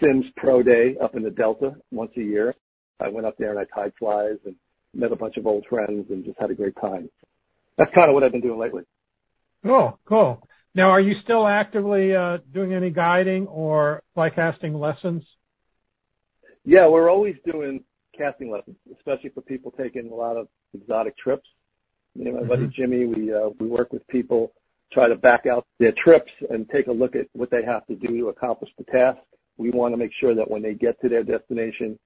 Simms 0.00 0.26
Pro 0.36 0.62
Day 0.62 0.96
up 0.98 1.14
in 1.14 1.22
the 1.22 1.30
Delta 1.30 1.76
once 1.90 2.12
a 2.16 2.22
year. 2.22 2.54
I 3.00 3.08
went 3.08 3.26
up 3.26 3.36
there 3.36 3.50
and 3.50 3.58
I 3.58 3.64
tied 3.64 3.92
flies 3.98 4.38
and 4.44 4.56
met 4.94 5.12
a 5.12 5.16
bunch 5.16 5.36
of 5.36 5.46
old 5.46 5.66
friends 5.66 6.10
and 6.10 6.24
just 6.24 6.38
had 6.38 6.50
a 6.50 6.54
great 6.54 6.76
time. 6.76 7.10
That's 7.76 7.92
kind 7.92 8.08
of 8.08 8.14
what 8.14 8.24
I've 8.24 8.32
been 8.32 8.40
doing 8.40 8.58
lately. 8.58 8.82
Cool, 9.64 9.98
cool. 10.04 10.48
Now, 10.74 10.90
are 10.90 11.00
you 11.00 11.14
still 11.14 11.46
actively 11.46 12.14
uh, 12.14 12.38
doing 12.52 12.72
any 12.72 12.90
guiding 12.90 13.46
or 13.46 14.02
fly 14.14 14.30
casting 14.30 14.74
lessons? 14.74 15.24
Yeah, 16.64 16.88
we're 16.88 17.10
always 17.10 17.36
doing 17.44 17.84
casting 18.12 18.50
lessons, 18.50 18.76
especially 18.94 19.30
for 19.30 19.40
people 19.40 19.70
taking 19.70 20.10
a 20.10 20.14
lot 20.14 20.36
of 20.36 20.48
exotic 20.74 21.16
trips. 21.16 21.48
You 22.14 22.24
know, 22.24 22.32
my 22.32 22.38
mm-hmm. 22.40 22.48
buddy 22.48 22.66
Jimmy, 22.68 23.06
we 23.06 23.32
uh, 23.32 23.50
we 23.58 23.68
work 23.68 23.92
with 23.92 24.06
people, 24.08 24.52
try 24.90 25.08
to 25.08 25.16
back 25.16 25.46
out 25.46 25.66
their 25.78 25.92
trips 25.92 26.32
and 26.50 26.68
take 26.68 26.86
a 26.86 26.92
look 26.92 27.14
at 27.16 27.28
what 27.32 27.50
they 27.50 27.62
have 27.62 27.86
to 27.86 27.94
do 27.94 28.08
to 28.18 28.28
accomplish 28.28 28.70
the 28.76 28.84
task. 28.84 29.18
We 29.56 29.70
want 29.70 29.92
to 29.92 29.96
make 29.96 30.12
sure 30.12 30.34
that 30.34 30.50
when 30.50 30.62
they 30.62 30.74
get 30.74 31.00
to 31.00 31.08
their 31.08 31.24
destination, 31.24 31.98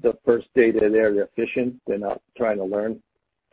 the 0.00 0.16
first 0.24 0.48
day 0.54 0.70
they're 0.70 0.90
there, 0.90 1.12
they're 1.12 1.28
fishing. 1.36 1.80
They're 1.86 1.98
not 1.98 2.20
trying 2.36 2.58
to 2.58 2.64
learn 2.64 3.02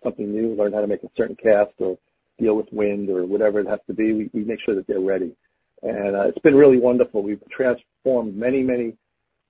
something 0.04 0.32
new, 0.32 0.56
learn 0.56 0.74
how 0.74 0.82
to 0.82 0.88
make 0.88 1.04
a 1.04 1.10
certain 1.16 1.36
cast 1.36 1.74
or 1.80 1.98
deal 2.40 2.56
with 2.56 2.72
wind 2.72 3.10
or 3.10 3.26
whatever 3.26 3.60
it 3.60 3.68
has 3.68 3.80
to 3.88 3.94
be. 3.94 4.14
We, 4.14 4.30
we 4.34 4.44
make 4.44 4.60
sure 4.60 4.76
that 4.76 4.88
they're 4.88 5.00
ready. 5.00 5.36
And 5.84 6.16
uh, 6.16 6.24
it's 6.28 6.40
been 6.40 6.56
really 6.56 6.78
wonderful. 6.78 7.24
We've 7.24 7.42
transformed 7.50 8.36
many, 8.36 8.64
many 8.64 8.98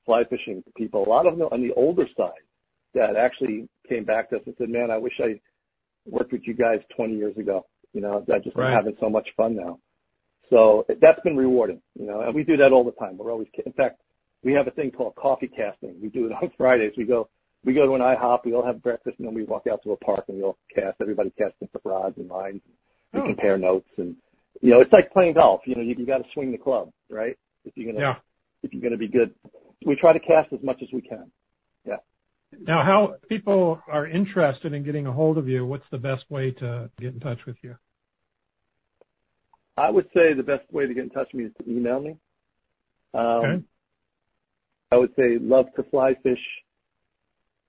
fly 0.06 0.24
fishing 0.24 0.64
people, 0.76 1.06
a 1.06 1.10
lot 1.10 1.26
of 1.26 1.38
them 1.38 1.48
on 1.52 1.62
the 1.62 1.74
older 1.74 2.08
side 2.18 2.32
that 2.94 3.16
actually 3.16 3.70
came 3.88 4.04
back 4.04 4.30
to 4.30 4.38
us 4.38 4.44
and 4.46 4.56
said, 4.58 4.70
man, 4.70 4.92
I 4.92 4.98
wish 4.98 5.20
I 5.22 5.40
worked 6.06 6.32
with 6.32 6.48
you 6.48 6.54
guys 6.54 6.82
20 6.96 7.16
years 7.16 7.38
ago. 7.38 7.66
You 7.94 8.02
know, 8.02 8.26
I 8.32 8.40
just 8.40 8.56
right. 8.56 8.72
having 8.72 8.96
so 9.00 9.10
much 9.10 9.34
fun 9.36 9.56
now. 9.56 9.80
So 10.50 10.86
that's 11.00 11.22
been 11.22 11.38
rewarding, 11.38 11.82
you 11.98 12.06
know, 12.06 12.22
and 12.22 12.36
we 12.36 12.44
do 12.44 12.58
that 12.58 12.74
all 12.74 12.84
the 12.84 12.92
time. 12.92 13.18
We're 13.18 13.32
always, 13.32 13.48
in 13.66 13.72
fact, 13.72 14.02
we 14.44 14.54
have 14.54 14.68
a 14.68 14.72
thing 14.72 14.92
called 14.92 15.16
coffee 15.16 15.48
casting. 15.48 16.02
We 16.02 16.10
do 16.10 16.26
it 16.26 16.32
on 16.42 16.52
Fridays. 16.58 16.94
We 16.98 17.06
go, 17.06 17.30
we 17.64 17.74
go 17.74 17.86
to 17.86 17.94
an 17.96 18.02
IHOP, 18.02 18.46
we 18.46 18.54
all 18.54 18.66
have 18.66 18.82
breakfast, 18.82 19.20
and 19.20 19.28
then 19.28 19.34
we 19.34 19.44
walk 19.44 19.68
out 19.68 19.84
to 19.84 19.92
a 19.92 19.98
park 19.98 20.26
and 20.28 20.38
we 20.38 20.44
all 20.44 20.58
cast. 20.74 20.96
Everybody 21.00 21.30
casts 21.32 21.56
different 21.60 21.86
rods 21.86 22.18
and 22.18 22.30
lines. 22.30 22.62
And 22.66 22.74
we 23.14 23.20
oh. 23.20 23.26
compare 23.26 23.58
notes, 23.58 23.90
and 23.98 24.16
you 24.62 24.72
know, 24.72 24.80
it's 24.80 24.94
like 24.94 25.12
playing 25.12 25.34
golf. 25.34 25.68
You 25.68 25.76
know, 25.76 25.82
you, 25.82 25.96
you 25.98 26.06
got 26.06 26.24
to 26.24 26.32
swing 26.32 26.52
the 26.52 26.58
club, 26.58 26.92
right? 27.10 27.38
If 27.66 27.76
you're 27.76 27.92
gonna, 27.92 28.04
yeah. 28.04 28.16
if 28.64 28.74
you're 28.74 28.82
gonna 28.82 28.98
be 28.98 29.10
good, 29.10 29.34
we 29.86 29.96
try 29.96 30.14
to 30.14 30.20
cast 30.20 30.54
as 30.54 30.62
much 30.64 30.82
as 30.82 30.92
we 30.92 31.02
can. 31.02 31.32
Now, 32.60 32.84
how 32.84 33.16
people 33.30 33.82
are 33.88 34.06
interested 34.06 34.74
in 34.74 34.84
getting 34.84 35.08
a 35.08 35.12
hold 35.12 35.38
of 35.38 35.48
you, 35.48 35.66
what's 35.66 35.88
the 35.90 35.98
best 35.98 36.30
way 36.30 36.52
to 36.52 36.92
get 37.00 37.14
in 37.14 37.20
touch 37.20 37.46
with 37.46 37.58
you? 37.64 37.78
I 39.78 39.90
would 39.90 40.10
say 40.14 40.34
the 40.34 40.44
best 40.44 40.72
way 40.72 40.86
to 40.86 40.94
get 40.94 41.04
in 41.04 41.10
touch 41.10 41.34
with 41.34 41.42
me 41.42 41.46
is 41.46 41.54
to 41.60 41.72
email 41.72 42.00
me. 42.00 42.18
Um, 43.14 43.26
okay. 43.26 43.64
I 44.92 44.98
would 44.98 45.16
say 45.16 45.38
love 45.38 45.74
to 45.76 45.84
fly 45.84 46.16
fish 46.16 46.64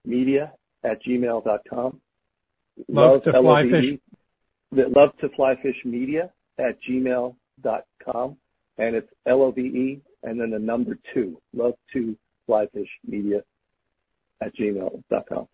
media 0.04 0.52
at 0.82 1.02
gmail.com. 1.02 2.00
Love, 2.88 3.12
love 3.12 3.22
to 3.24 3.32
fly 3.32 3.68
fish. 3.70 3.98
Love 4.72 5.16
to 5.18 5.28
fly 5.28 5.56
fish 5.56 5.84
media 5.84 6.32
at 6.58 6.82
gmail.com. 6.82 8.36
And 8.78 8.96
it's 8.96 9.12
L-O-V-E 9.26 10.00
and 10.24 10.40
then 10.40 10.50
the 10.50 10.58
number 10.58 10.98
two. 11.12 11.40
Love 11.54 11.74
to 11.92 12.16
fly 12.46 12.66
fish 12.66 12.98
media 13.06 13.44
at 14.42 14.54
gmail.com. 14.54 15.48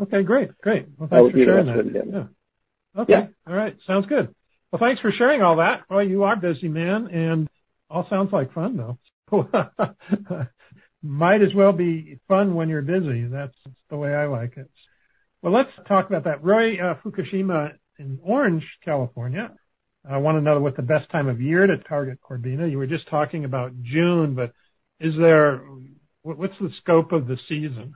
Okay, 0.00 0.22
great, 0.22 0.50
great. 0.60 0.86
Well, 0.96 1.08
thanks 1.08 1.32
for 1.32 1.44
sharing 1.44 1.66
that. 1.66 2.06
Yeah. 2.12 3.02
Okay, 3.02 3.12
yeah. 3.12 3.26
all 3.46 3.54
right, 3.54 3.76
sounds 3.86 4.06
good. 4.06 4.34
Well, 4.70 4.78
thanks 4.78 5.00
for 5.00 5.10
sharing 5.10 5.42
all 5.42 5.56
that. 5.56 5.84
Well, 5.88 6.02
you 6.02 6.24
are 6.24 6.36
busy, 6.36 6.68
man, 6.68 7.08
and 7.08 7.48
all 7.90 8.08
sounds 8.08 8.32
like 8.32 8.52
fun, 8.52 8.76
though. 8.76 8.98
Might 11.02 11.42
as 11.42 11.54
well 11.54 11.72
be 11.72 12.18
fun 12.28 12.54
when 12.54 12.68
you're 12.68 12.82
busy. 12.82 13.24
That's 13.24 13.56
the 13.88 13.96
way 13.96 14.14
I 14.14 14.26
like 14.26 14.56
it. 14.56 14.70
Well, 15.42 15.52
let's 15.52 15.70
talk 15.86 16.08
about 16.08 16.24
that. 16.24 16.42
Roy 16.42 16.78
uh, 16.78 16.96
Fukushima 17.00 17.76
in 17.98 18.18
Orange, 18.22 18.78
California. 18.84 19.54
I 20.08 20.18
want 20.18 20.36
to 20.36 20.42
know 20.42 20.60
what 20.60 20.76
the 20.76 20.82
best 20.82 21.10
time 21.10 21.28
of 21.28 21.40
year 21.40 21.66
to 21.66 21.78
target 21.78 22.18
Corbina. 22.20 22.70
You 22.70 22.78
were 22.78 22.86
just 22.86 23.08
talking 23.08 23.44
about 23.44 23.82
June, 23.82 24.34
but 24.34 24.52
is 25.00 25.16
there 25.16 25.62
what's 26.22 26.58
the 26.58 26.70
scope 26.70 27.12
of 27.12 27.26
the 27.26 27.36
season? 27.48 27.94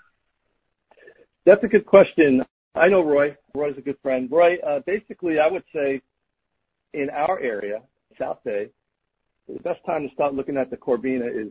That's 1.44 1.64
a 1.64 1.68
good 1.68 1.87
question. 1.87 2.44
I 2.74 2.88
know 2.88 3.02
Roy. 3.02 3.37
Roy's 3.55 3.76
a 3.76 3.83
good 3.83 3.98
friend. 4.02 4.31
Roy, 4.31 4.59
uh, 4.62 4.81
basically, 4.81 5.40
I 5.40 5.48
would 5.48 5.64
say 5.74 6.02
in 6.92 7.11
our 7.11 7.38
area, 7.38 7.83
South 8.18 8.38
Bay, 8.44 8.70
the 9.48 9.61
best 9.61 9.85
time 9.85 10.09
to 10.09 10.14
start 10.14 10.35
looking 10.35 10.57
at 10.57 10.70
the 10.70 10.76
Corbina 10.76 11.28
is 11.28 11.48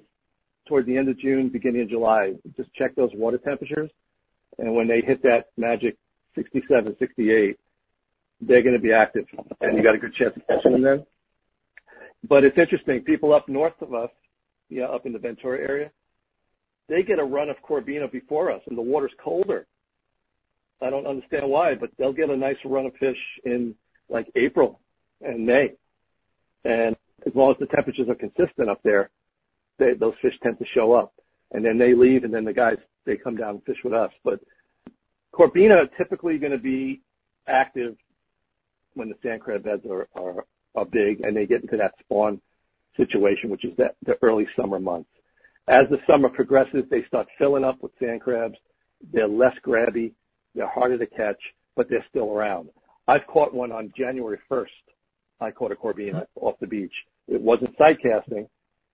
toward 0.65 0.85
the 0.85 0.97
end 0.97 1.09
of 1.09 1.17
June, 1.17 1.49
beginning 1.49 1.81
of 1.81 1.89
July. 1.89 2.35
Just 2.55 2.73
check 2.73 2.95
those 2.95 3.13
water 3.13 3.37
temperatures, 3.37 3.91
and 4.57 4.73
when 4.73 4.87
they 4.87 5.01
hit 5.01 5.23
that 5.23 5.49
magic 5.57 5.97
67, 6.35 6.97
68, 6.97 7.59
they're 8.39 8.61
going 8.61 8.75
to 8.75 8.81
be 8.81 8.93
active, 8.93 9.27
and 9.59 9.77
you 9.77 9.83
got 9.83 9.95
a 9.95 9.99
good 9.99 10.13
chance 10.13 10.35
of 10.35 10.47
catching 10.47 10.71
them 10.71 10.81
then. 10.81 11.05
But 12.23 12.43
it's 12.43 12.57
interesting. 12.57 13.03
People 13.03 13.33
up 13.33 13.49
north 13.49 13.81
of 13.81 13.93
us, 13.93 14.11
yeah, 14.69 14.85
up 14.85 15.05
in 15.05 15.13
the 15.13 15.19
Ventura 15.19 15.59
area, 15.59 15.91
they 16.87 17.03
get 17.03 17.19
a 17.19 17.23
run 17.23 17.49
of 17.49 17.61
Corbina 17.61 18.11
before 18.11 18.51
us, 18.51 18.61
and 18.67 18.77
the 18.77 18.81
water's 18.81 19.13
colder. 19.17 19.67
I 20.81 20.89
don't 20.89 21.07
understand 21.07 21.49
why, 21.49 21.75
but 21.75 21.91
they'll 21.97 22.13
get 22.13 22.29
a 22.29 22.37
nice 22.37 22.63
run 22.65 22.85
of 22.85 22.95
fish 22.95 23.39
in 23.43 23.75
like 24.09 24.31
April 24.35 24.79
and 25.21 25.45
May. 25.45 25.75
And 26.63 26.95
as 27.25 27.35
long 27.35 27.51
as 27.51 27.57
the 27.57 27.67
temperatures 27.67 28.09
are 28.09 28.15
consistent 28.15 28.69
up 28.69 28.81
there, 28.83 29.11
they, 29.77 29.93
those 29.93 30.15
fish 30.21 30.39
tend 30.41 30.59
to 30.59 30.65
show 30.65 30.93
up. 30.93 31.13
And 31.51 31.65
then 31.65 31.77
they 31.77 31.93
leave, 31.93 32.23
and 32.23 32.33
then 32.33 32.45
the 32.45 32.53
guys 32.53 32.77
they 33.05 33.17
come 33.17 33.35
down 33.35 33.55
and 33.55 33.65
fish 33.65 33.83
with 33.83 33.93
us. 33.93 34.11
But 34.23 34.41
Corbina 35.33 35.83
are 35.83 35.87
typically 35.87 36.39
going 36.39 36.51
to 36.51 36.57
be 36.57 37.01
active 37.47 37.97
when 38.93 39.09
the 39.09 39.17
sand 39.23 39.41
crab 39.41 39.63
beds 39.63 39.85
are, 39.85 40.07
are 40.15 40.45
are 40.75 40.85
big 40.85 41.21
and 41.21 41.35
they 41.35 41.45
get 41.45 41.61
into 41.61 41.77
that 41.77 41.95
spawn 41.99 42.41
situation, 42.97 43.49
which 43.49 43.65
is 43.65 43.75
that 43.77 43.95
the 44.03 44.17
early 44.21 44.47
summer 44.55 44.79
months. 44.79 45.09
As 45.67 45.87
the 45.89 46.01
summer 46.05 46.29
progresses, 46.29 46.85
they 46.89 47.03
start 47.03 47.29
filling 47.37 47.63
up 47.63 47.81
with 47.81 47.91
sand 47.99 48.21
crabs. 48.21 48.59
They're 49.11 49.27
less 49.27 49.57
grabby. 49.59 50.13
They're 50.55 50.67
harder 50.67 50.97
to 50.97 51.07
catch, 51.07 51.53
but 51.75 51.89
they're 51.89 52.05
still 52.09 52.31
around. 52.31 52.69
I've 53.07 53.27
caught 53.27 53.53
one 53.53 53.71
on 53.71 53.91
January 53.95 54.39
1st. 54.49 54.67
I 55.39 55.51
caught 55.51 55.71
a 55.71 55.75
corbina 55.75 56.11
mm-hmm. 56.13 56.45
off 56.45 56.59
the 56.59 56.67
beach. 56.67 57.05
It 57.27 57.41
wasn't 57.41 57.77
sight 57.77 57.99
casting, 57.99 58.47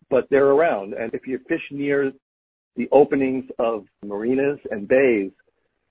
but 0.09 0.29
they're 0.29 0.47
around. 0.47 0.93
And 0.93 1.13
if 1.13 1.27
you 1.27 1.39
fish 1.39 1.71
near 1.71 2.13
the 2.75 2.87
openings 2.91 3.49
of 3.57 3.85
marinas 4.03 4.59
and 4.69 4.87
bays, 4.87 5.31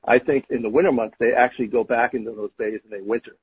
I 0.04 0.18
think 0.18 0.46
in 0.50 0.62
the 0.62 0.70
winter 0.70 0.92
months 0.92 1.16
they 1.18 1.32
actually 1.32 1.66
go 1.66 1.84
back 1.84 2.14
into 2.14 2.32
those 2.32 2.52
bays 2.56 2.80
and 2.84 2.92
they 2.92 3.00
winter 3.00 3.36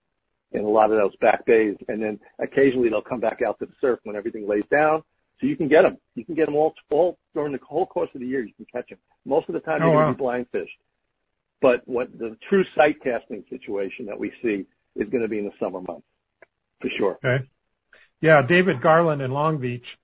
in 0.52 0.64
a 0.64 0.70
lot 0.70 0.92
of 0.92 0.98
those 0.98 1.16
back 1.18 1.46
bays. 1.46 1.76
And 1.90 2.02
then 2.02 2.20
occasionally 2.40 2.90
they'll 2.90 3.02
come 3.02 3.20
back 3.20 3.42
out 3.42 3.60
to 3.60 3.66
the 3.66 3.74
surf 3.82 4.00
when 4.04 4.16
everything 4.16 4.48
lays 4.48 4.66
down. 4.72 5.04
So 5.42 5.48
you 5.48 5.58
can 5.58 5.68
get 5.68 5.82
them. 5.82 5.98
You 6.16 6.24
can 6.24 6.36
get 6.36 6.46
them 6.46 6.56
all, 6.56 6.74
all 6.90 7.18
during 7.34 7.52
the 7.52 7.60
whole 7.62 7.86
course 7.86 8.10
of 8.14 8.22
the 8.22 8.28
year. 8.28 8.46
You 8.46 8.54
can 8.54 8.66
catch 8.66 8.90
them. 8.90 9.00
Most 9.26 9.50
of 9.50 9.54
the 9.54 9.60
time 9.60 9.82
Oh, 9.82 9.88
they're 9.88 9.96
wow. 9.96 10.04
going 10.04 10.14
to 10.14 10.18
be 10.18 10.24
blind 10.24 10.48
fished. 10.52 10.78
But 11.64 11.88
what 11.88 12.20
the 12.20 12.36
true 12.42 12.66
sight 12.76 13.02
casting 13.02 13.46
situation 13.50 14.08
that 14.08 14.20
we 14.20 14.34
see 14.42 14.66
is 14.98 15.08
going 15.08 15.22
to 15.22 15.30
be 15.30 15.40
in 15.40 15.46
the 15.46 15.54
summer 15.62 15.80
months 15.80 16.06
for 16.82 16.90
sure. 16.90 17.18
Okay. 17.24 17.46
Yeah, 18.20 18.42
David 18.46 18.82
Garland 18.82 19.22
in 19.22 19.32
Long 19.32 19.60
Beach 19.60 19.98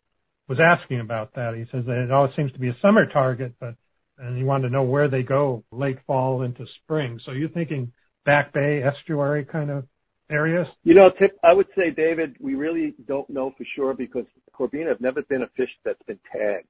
was 0.48 0.62
asking 0.62 1.02
about 1.02 1.34
that. 1.34 1.56
He 1.56 1.66
says 1.66 1.84
that 1.84 1.98
it 2.06 2.12
always 2.12 2.34
seems 2.34 2.54
to 2.54 2.60
be 2.60 2.70
a 2.70 2.78
summer 2.78 3.06
target, 3.06 3.56
but 3.60 3.76
and 4.18 4.38
he 4.38 4.46
wanted 4.46 4.68
to 4.68 4.74
know 4.74 4.84
where 4.84 5.10
they 5.10 5.24
go 5.24 5.66
late 5.70 6.00
fall 6.08 6.44
into 6.44 6.66
spring. 6.66 7.20
So 7.20 7.34
you're 7.34 7.50
thinking 7.50 7.92
back 8.24 8.54
bay 8.54 8.82
estuary 8.82 9.44
kind 9.44 9.70
of 9.70 9.86
areas? 10.30 10.70
You 10.86 10.94
know, 10.94 11.10
Tip, 11.10 11.38
I 11.44 11.52
would 11.52 11.68
say, 11.76 11.92
David, 11.92 12.38
we 12.40 12.56
really 12.56 12.96
don't 13.06 13.30
know 13.30 13.54
for 13.58 13.66
sure 13.66 13.94
because 13.94 14.26
Corbina 14.54 14.88
have 14.88 15.02
never 15.02 15.24
been 15.24 15.42
a 15.42 15.48
fish 15.48 15.78
that's 15.84 16.04
been 16.04 16.20
tagged. 16.32 16.68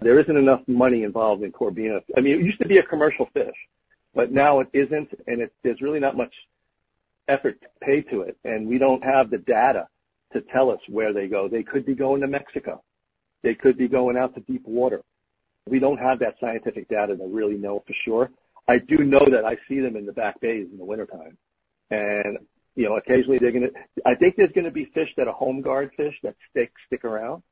There 0.00 0.18
isn't 0.18 0.36
enough 0.36 0.62
money 0.66 1.02
involved 1.02 1.42
in 1.42 1.52
Corbina. 1.52 2.02
I 2.16 2.20
mean, 2.20 2.40
it 2.40 2.44
used 2.44 2.60
to 2.60 2.68
be 2.68 2.78
a 2.78 2.82
commercial 2.82 3.26
fish, 3.34 3.56
but 4.16 4.32
now 4.32 4.60
it 4.60 4.68
isn't, 4.72 5.10
and 5.26 5.42
it, 5.42 5.52
there's 5.62 5.82
really 5.82 6.00
not 6.00 6.16
much 6.16 6.34
effort 7.28 7.62
paid 7.82 8.08
to 8.08 8.22
it, 8.22 8.38
and 8.44 8.66
we 8.66 8.78
don't 8.78 9.04
have 9.04 9.28
the 9.28 9.36
data 9.38 9.88
to 10.32 10.40
tell 10.40 10.70
us 10.70 10.80
where 10.88 11.12
they 11.12 11.28
go. 11.28 11.48
They 11.48 11.62
could 11.62 11.84
be 11.84 11.94
going 11.94 12.22
to 12.22 12.26
Mexico. 12.26 12.82
They 13.42 13.54
could 13.54 13.76
be 13.76 13.88
going 13.88 14.16
out 14.16 14.34
to 14.34 14.40
deep 14.40 14.62
water. 14.64 15.02
We 15.66 15.80
don't 15.80 15.98
have 15.98 16.20
that 16.20 16.40
scientific 16.40 16.88
data 16.88 17.14
to 17.14 17.26
really 17.26 17.58
know 17.58 17.84
for 17.86 17.92
sure. 17.92 18.30
I 18.66 18.78
do 18.78 18.98
know 19.04 19.24
that 19.24 19.44
I 19.44 19.58
see 19.68 19.80
them 19.80 19.96
in 19.96 20.06
the 20.06 20.12
back 20.12 20.40
bays 20.40 20.66
in 20.72 20.78
the 20.78 20.84
wintertime. 20.84 21.36
And, 21.90 22.38
you 22.74 22.88
know, 22.88 22.96
occasionally 22.96 23.38
they're 23.38 23.52
going 23.52 23.70
to, 23.70 23.74
I 24.04 24.14
think 24.14 24.36
there's 24.36 24.52
going 24.52 24.64
to 24.64 24.70
be 24.70 24.86
fish 24.86 25.14
that 25.16 25.28
are 25.28 25.34
home 25.34 25.60
guard 25.60 25.92
fish 25.94 26.18
that 26.22 26.36
stick, 26.50 26.72
stick 26.86 27.04
around. 27.04 27.42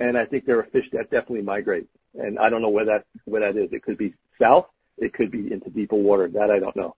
And 0.00 0.18
I 0.18 0.24
think 0.24 0.44
there 0.44 0.58
are 0.58 0.64
fish 0.64 0.90
that 0.90 1.10
definitely 1.10 1.42
migrate. 1.42 1.86
And 2.14 2.38
I 2.38 2.50
don't 2.50 2.62
know 2.62 2.70
where 2.70 2.86
that, 2.86 3.06
where 3.26 3.42
that 3.42 3.56
is. 3.56 3.72
It 3.72 3.84
could 3.84 3.96
be 3.96 4.14
south. 4.40 4.66
It 5.00 5.14
could 5.14 5.30
be 5.30 5.50
into 5.52 5.70
deeper 5.70 5.96
water. 5.96 6.28
That 6.28 6.50
I 6.50 6.58
don't 6.58 6.76
know. 6.76 6.94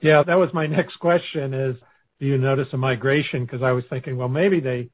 Yeah, 0.00 0.22
that 0.22 0.36
was 0.36 0.52
my 0.52 0.66
next 0.78 0.96
question 0.96 1.54
is, 1.54 1.76
do 2.20 2.26
you 2.26 2.38
notice 2.38 2.72
a 2.72 2.76
migration? 2.76 3.44
Because 3.44 3.62
I 3.62 3.72
was 3.72 3.84
thinking, 3.88 4.16
well, 4.16 4.28
maybe 4.28 4.60
they, 4.60 4.90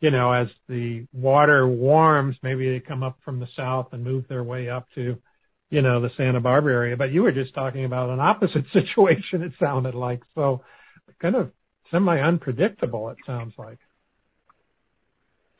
you 0.00 0.10
know, 0.10 0.32
as 0.32 0.48
the 0.68 1.06
water 1.12 1.66
warms, 1.66 2.36
maybe 2.42 2.68
they 2.68 2.80
come 2.80 3.02
up 3.02 3.18
from 3.24 3.40
the 3.40 3.48
south 3.56 3.92
and 3.92 4.04
move 4.04 4.28
their 4.28 4.44
way 4.44 4.68
up 4.68 4.88
to, 4.94 5.18
you 5.70 5.82
know, 5.82 6.00
the 6.00 6.10
Santa 6.10 6.40
Barbara 6.40 6.74
area. 6.74 6.96
But 6.96 7.12
you 7.12 7.22
were 7.22 7.32
just 7.32 7.54
talking 7.54 7.84
about 7.84 8.10
an 8.10 8.20
opposite 8.20 8.66
situation, 8.72 9.42
it 9.42 9.52
sounded 9.58 9.94
like. 9.94 10.22
So 10.34 10.62
kind 11.18 11.36
of 11.36 11.52
semi 11.90 12.20
unpredictable, 12.20 13.08
it 13.10 13.18
sounds 13.24 13.54
like. 13.56 13.78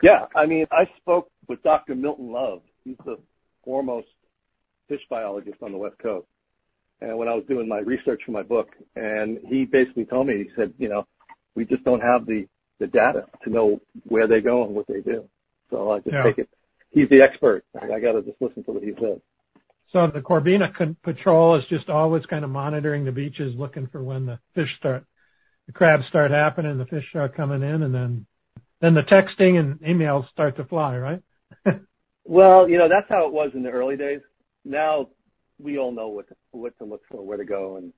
Yeah, 0.03 0.27
I 0.35 0.47
mean, 0.47 0.67
I 0.71 0.90
spoke 0.99 1.31
with 1.49 1.62
Dr. 1.62 1.95
Milton 1.95 2.33
Love. 2.33 2.62
He's 2.85 2.97
the 3.07 3.19
foremost 3.64 4.09
fish 4.88 5.07
biologist 5.09 5.62
on 5.62 5.73
the 5.73 5.79
West 5.79 5.99
Coast. 5.99 6.27
And 7.01 7.18
when 7.18 7.29
I 7.29 7.35
was 7.35 7.44
doing 7.44 7.68
my 7.68 7.81
research 7.81 8.25
for 8.25 8.31
my 8.31 8.42
book, 8.42 8.77
and 8.97 9.38
he 9.47 9.66
basically 9.66 10.05
told 10.05 10.27
me, 10.27 10.38
he 10.38 10.51
said, 10.57 10.75
you 10.79 10.88
know, 10.88 11.07
we 11.55 11.64
just 11.64 11.85
don't 11.85 12.01
have 12.03 12.27
the, 12.27 12.49
the 12.79 12.87
data 12.87 13.27
to 13.42 13.51
know 13.51 13.81
where 14.05 14.27
they 14.27 14.40
go 14.40 14.64
and 14.64 14.75
what 14.75 14.87
they 14.87 15.01
do. 15.01 15.29
So 15.70 15.90
I 15.90 15.99
just 15.99 16.14
Yeah. 16.14 16.23
take 16.25 16.38
it. 16.38 16.49
He's 16.90 17.09
the 17.09 17.23
expert. 17.23 17.64
I 17.81 17.99
got 17.99 18.12
to 18.12 18.23
just 18.23 18.40
listen 18.40 18.62
to 18.64 18.73
what 18.73 18.83
he 18.83 18.94
says. 18.94 19.20
So 19.88 20.07
the 20.07 20.23
Corbina 20.23 20.97
patrol 21.03 21.57
is 21.57 21.66
just 21.66 21.90
always 21.90 22.27
kind 22.27 22.44
of 22.44 22.51
monitoring 22.51 23.05
the 23.05 23.12
beaches, 23.12 23.55
looking 23.55 23.87
for 23.88 24.03
when 24.03 24.27
the 24.27 24.40
fish 24.55 24.77
start, 24.77 25.05
the 25.66 25.73
crabs 25.73 26.07
start 26.07 26.31
happening, 26.31 26.79
the 26.79 26.87
fish 26.87 27.09
start 27.11 27.35
coming 27.35 27.62
in, 27.62 27.83
and 27.83 27.94
then 27.94 28.27
then 28.81 28.94
the 28.94 29.03
texting 29.03 29.59
and 29.59 29.79
emails 29.81 30.29
start 30.29 30.57
to 30.57 30.64
fly, 30.64 30.99
right? 30.99 31.23
Well, 32.27 32.70
you 32.70 32.79
know, 32.79 32.88
that's 32.88 33.09
how 33.09 33.27
it 33.27 33.33
was 33.35 33.55
in 33.55 33.62
the 33.62 33.70
early 33.70 33.99
days. 33.99 34.23
Now 34.64 35.09
we 35.59 35.79
all 35.79 35.92
know 35.92 36.09
what 36.09 36.29
to, 36.29 36.37
what 36.53 36.77
to 36.79 36.85
look 36.85 37.03
for, 37.11 37.22
where 37.22 37.38
to 37.38 37.44
go, 37.44 37.77
and 37.77 37.92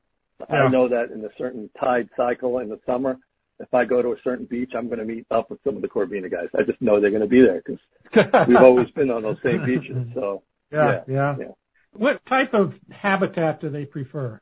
Yeah. 0.50 0.64
I 0.64 0.68
know 0.68 0.88
that 0.88 1.11
in 1.11 1.24
a 1.24 1.35
certain 1.38 1.70
tide 1.79 2.11
cycle 2.16 2.59
in 2.59 2.68
the 2.68 2.81
summer, 2.87 3.18
if 3.59 3.72
I 3.72 3.87
go 3.87 4.02
to 4.02 4.12
a 4.12 4.20
certain 4.20 4.44
beach, 4.44 4.74
I'm 4.74 4.87
going 4.88 4.98
to 4.98 5.05
meet 5.05 5.26
up 5.31 5.50
with 5.50 5.61
some 5.64 5.76
of 5.76 5.83
the 5.83 5.88
Corbina 5.88 6.31
guys. 6.31 6.48
I 6.55 6.62
just 6.62 6.83
know 6.83 7.00
they're 7.00 7.11
going 7.11 7.22
to 7.22 7.26
be 7.26 7.40
there 7.40 7.62
because 7.64 7.81
we've 8.48 8.59
always 8.59 8.90
been 8.90 9.11
on 9.11 9.22
those 9.22 9.40
same 9.42 9.64
beaches. 9.64 9.96
So 10.12 10.42
yeah, 10.70 10.87
yeah, 10.87 11.02
yeah, 11.07 11.37
yeah. 11.38 11.52
What 11.92 12.24
type 12.26 12.52
of 12.52 12.79
habitat 12.90 13.61
do 13.61 13.70
they 13.70 13.87
prefer? 13.87 14.40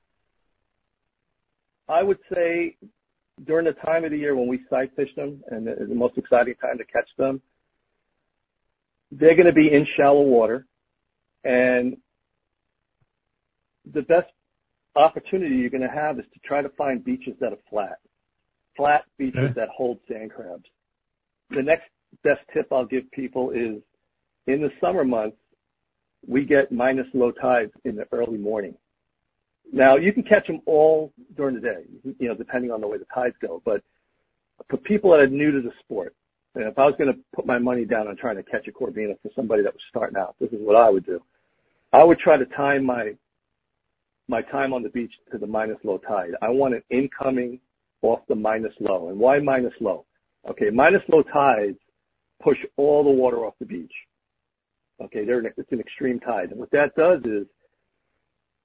I 1.89 2.03
would 2.03 2.19
say 2.33 2.77
during 3.45 3.67
the 3.67 3.73
time 3.73 4.05
of 4.05 4.11
the 4.11 4.17
year 4.17 4.35
when 4.35 4.49
we 4.49 4.65
sight 4.71 4.97
fish 4.97 5.15
them 5.15 5.45
and 5.49 5.67
the, 5.67 5.75
the 5.75 5.95
most 5.95 6.19
exciting 6.19 6.55
time 6.57 6.79
to 6.79 6.85
catch 6.85 7.15
them, 7.17 7.41
they're 9.13 9.37
going 9.37 9.47
to 9.47 9.53
be 9.53 9.71
in 9.71 9.85
shallow 9.85 10.23
water 10.23 10.67
and 11.45 11.99
the 13.91 14.03
best 14.03 14.33
opportunity 14.97 15.57
you're 15.57 15.71
going 15.71 15.81
to 15.83 15.89
have 15.89 16.19
is 16.19 16.27
to 16.33 16.39
try 16.41 16.63
to 16.63 16.69
find 16.71 17.05
beaches 17.05 17.35
that 17.41 17.53
are 17.53 17.59
flat, 17.69 17.99
flat 18.77 19.05
beaches 19.19 19.45
Okay. 19.45 19.53
that 19.55 19.69
hold 19.71 19.99
sand 20.09 20.31
crabs. 20.33 20.71
The 21.51 21.63
next 21.63 21.89
best 22.23 22.43
tip 22.53 22.73
I'll 22.73 22.85
give 22.85 23.11
people 23.11 23.51
is 23.51 23.83
in 24.47 24.61
the 24.61 24.73
summer 24.81 25.05
months, 25.05 25.37
we 26.27 26.45
get 26.45 26.73
minus 26.73 27.09
low 27.13 27.33
tides 27.33 27.73
in 27.85 27.97
the 27.97 28.07
early 28.13 28.39
morning. 28.39 28.77
Now 29.73 29.97
you 29.97 30.13
can 30.13 30.23
catch 30.23 30.47
them 30.47 30.63
all 30.67 31.13
during 31.37 31.55
the 31.55 31.61
day, 31.61 31.85
you 32.19 32.29
know, 32.29 32.35
depending 32.35 32.71
on 32.71 32.81
the 32.81 32.87
way 32.87 32.99
the 32.99 33.07
tides 33.07 33.37
go. 33.41 33.61
But 33.65 33.83
for 34.69 34.77
people 34.77 35.11
that 35.11 35.21
are 35.21 35.27
new 35.27 35.53
to 35.53 35.61
the 35.61 35.73
sport, 35.81 36.15
and 36.55 36.65
if 36.65 36.79
I 36.79 36.87
was 36.87 36.95
going 36.95 37.13
to 37.13 37.19
put 37.35 37.47
my 37.47 37.59
money 37.59 37.85
down 37.85 38.07
on 38.07 38.17
trying 38.17 38.37
to 38.37 38.43
catch 38.43 38.69
a 38.69 38.73
Corbina 38.73 39.21
for 39.21 39.31
somebody 39.35 39.63
that 39.63 39.75
was 39.75 39.83
starting 39.89 40.17
out, 40.17 40.37
this 40.39 40.53
is 40.53 40.61
what 40.61 40.77
I 40.77 40.89
would 40.89 41.05
do. 41.05 41.21
I 41.93 42.05
would 42.05 42.19
try 42.19 42.37
to 42.37 42.47
time 42.47 42.85
my 42.85 43.17
my 44.29 44.43
time 44.43 44.73
on 44.73 44.83
the 44.83 44.91
beach 44.91 45.19
to 45.31 45.39
the 45.39 45.47
minus 45.47 45.79
low 45.85 45.99
tide. 45.99 46.33
I 46.41 46.51
want 46.51 46.75
an 46.75 46.83
incoming 46.91 47.61
off 48.03 48.21
the 48.27 48.37
minus 48.37 48.75
low. 48.81 49.09
And 49.09 49.19
why 49.19 49.39
minus 49.39 49.75
low? 49.81 50.07
Okay, 50.47 50.71
minus 50.71 51.03
low 51.09 51.23
tides 51.23 51.79
push 52.41 52.65
all 52.77 53.03
the 53.05 53.11
water 53.11 53.45
off 53.45 53.55
the 53.59 53.67
beach. 53.67 54.07
Okay, 55.01 55.25
they're 55.25 55.41
an, 55.41 55.53
it's 55.57 55.73
an 55.73 55.81
extreme 55.81 56.21
tide. 56.21 56.51
And 56.51 56.61
what 56.61 56.71
that 56.71 56.95
does 56.95 57.23
is 57.25 57.47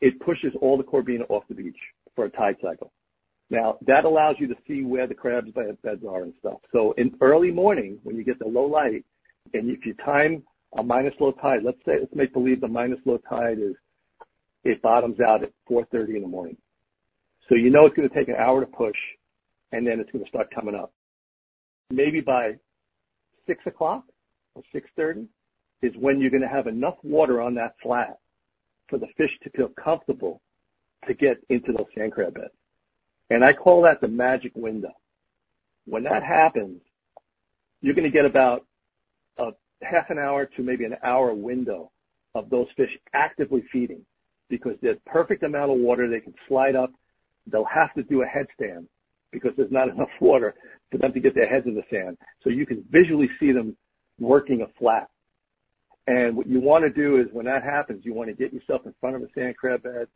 it 0.02 0.20
pushes 0.20 0.56
all 0.56 0.78
the 0.78 0.84
Corbina 0.84 1.26
off 1.30 1.48
the 1.48 1.56
beach 1.56 1.94
for 2.16 2.26
a 2.26 2.30
tide 2.30 2.58
cycle. 2.62 2.92
Now, 3.50 3.78
that 3.82 4.06
allows 4.06 4.40
you 4.40 4.48
to 4.48 4.58
see 4.68 4.84
where 4.84 5.08
the 5.08 5.16
crabs 5.16 5.52
bed- 5.52 5.82
beds 5.82 6.06
are 6.06 6.22
and 6.22 6.34
stuff. 6.40 6.60
So 6.72 6.92
in 6.94 7.18
early 7.20 7.52
morning, 7.52 8.00
when 8.04 8.16
you 8.16 8.24
get 8.24 8.40
the 8.40 8.48
low 8.48 8.66
light, 8.66 9.06
and 9.54 9.72
if 9.72 9.86
you 9.86 9.94
time 9.96 10.44
a 10.78 10.84
minus 10.84 11.20
low 11.20 11.32
tide, 11.32 11.64
let's 11.64 11.84
say, 11.84 12.00
let's 12.00 12.14
make 12.14 12.32
believe 12.32 12.62
the 12.62 12.68
minus 12.68 13.00
low 13.06 13.18
tide 13.18 13.58
is, 13.60 13.76
it 14.64 14.82
bottoms 14.82 15.20
out 15.20 15.44
at 15.44 15.52
4.30 15.70 16.16
in 16.16 16.22
the 16.22 16.28
morning. 16.28 16.58
So 17.48 17.56
you 17.56 17.70
know 17.70 17.86
it's 17.86 17.96
going 17.96 18.08
to 18.08 18.14
take 18.14 18.28
an 18.28 18.36
hour 18.36 18.62
to 18.62 18.68
push, 18.68 19.00
and 19.72 19.86
then 19.86 20.00
it's 20.00 20.12
going 20.12 20.24
to 20.24 20.30
start 20.30 20.52
coming 20.52 20.76
up. 20.76 20.92
Maybe 21.90 22.22
by 22.22 22.60
6 23.48 23.66
o'clock 23.66 24.06
or 24.56 24.64
6.30 24.74 25.28
is 25.82 25.96
when 25.96 26.20
you're 26.20 26.30
going 26.30 26.42
to 26.42 26.48
have 26.48 26.68
enough 26.68 26.98
water 27.04 27.42
on 27.42 27.56
that 27.56 27.80
flat 27.82 28.20
for 28.88 28.98
the 28.98 29.08
fish 29.18 29.40
to 29.44 29.50
feel 29.50 29.70
comfortable 29.70 30.42
to 31.08 31.14
get 31.14 31.40
into 31.50 31.72
those 31.72 31.88
sand 31.96 32.12
crab 32.12 32.36
beds. 32.36 32.54
And 33.30 33.44
I 33.44 33.54
call 33.54 33.84
that 33.84 34.02
the 34.02 34.08
magic 34.08 34.52
window. 34.56 34.94
When 35.86 36.04
that 36.04 36.24
happens, 36.24 36.82
you're 37.82 37.96
going 37.96 38.10
to 38.10 38.14
get 38.14 38.26
about 38.26 38.66
a 39.38 39.54
half 39.82 40.10
an 40.10 40.20
hour 40.20 40.46
to 40.46 40.62
maybe 40.62 40.86
an 40.86 40.98
hour 41.02 41.34
window 41.34 41.92
of 42.36 42.50
those 42.50 42.70
fish 42.76 43.00
actively 43.14 43.62
feeding 43.62 44.06
because 44.50 44.76
there's 44.82 44.98
perfect 45.06 45.44
amount 45.44 45.72
of 45.72 45.78
water. 45.78 46.08
They 46.08 46.20
can 46.20 46.36
slide 46.48 46.76
up. 46.76 46.92
They'll 47.48 47.66
have 47.66 47.94
to 47.94 48.04
do 48.04 48.22
a 48.22 48.26
headstand 48.26 48.88
because 49.32 49.54
there's 49.56 49.72
not 49.72 49.90
enough 49.96 50.12
water 50.20 50.56
for 50.92 50.98
them 50.98 51.14
to 51.14 51.20
get 51.20 51.36
their 51.36 51.48
heads 51.48 51.68
in 51.68 51.76
the 51.76 51.84
sand. 51.90 52.18
So 52.44 52.50
you 52.50 52.66
can 52.66 52.84
visually 52.90 53.30
see 53.40 53.52
them 53.52 53.78
working 54.20 54.62
a 54.62 54.68
flat. 54.68 55.10
And 56.08 56.36
what 56.36 56.48
you 56.48 56.60
want 56.60 56.84
to 56.86 56.90
do 56.90 57.18
is 57.18 57.28
when 57.32 57.46
that 57.46 57.64
happens, 57.64 58.04
you 58.04 58.14
want 58.14 58.30
to 58.30 58.36
get 58.36 58.52
yourself 58.52 58.86
in 58.86 58.96
front 59.00 59.16
of 59.16 59.22
a 59.22 59.28
sand 59.36 59.56
crab 59.58 59.84
bed, 59.84 60.08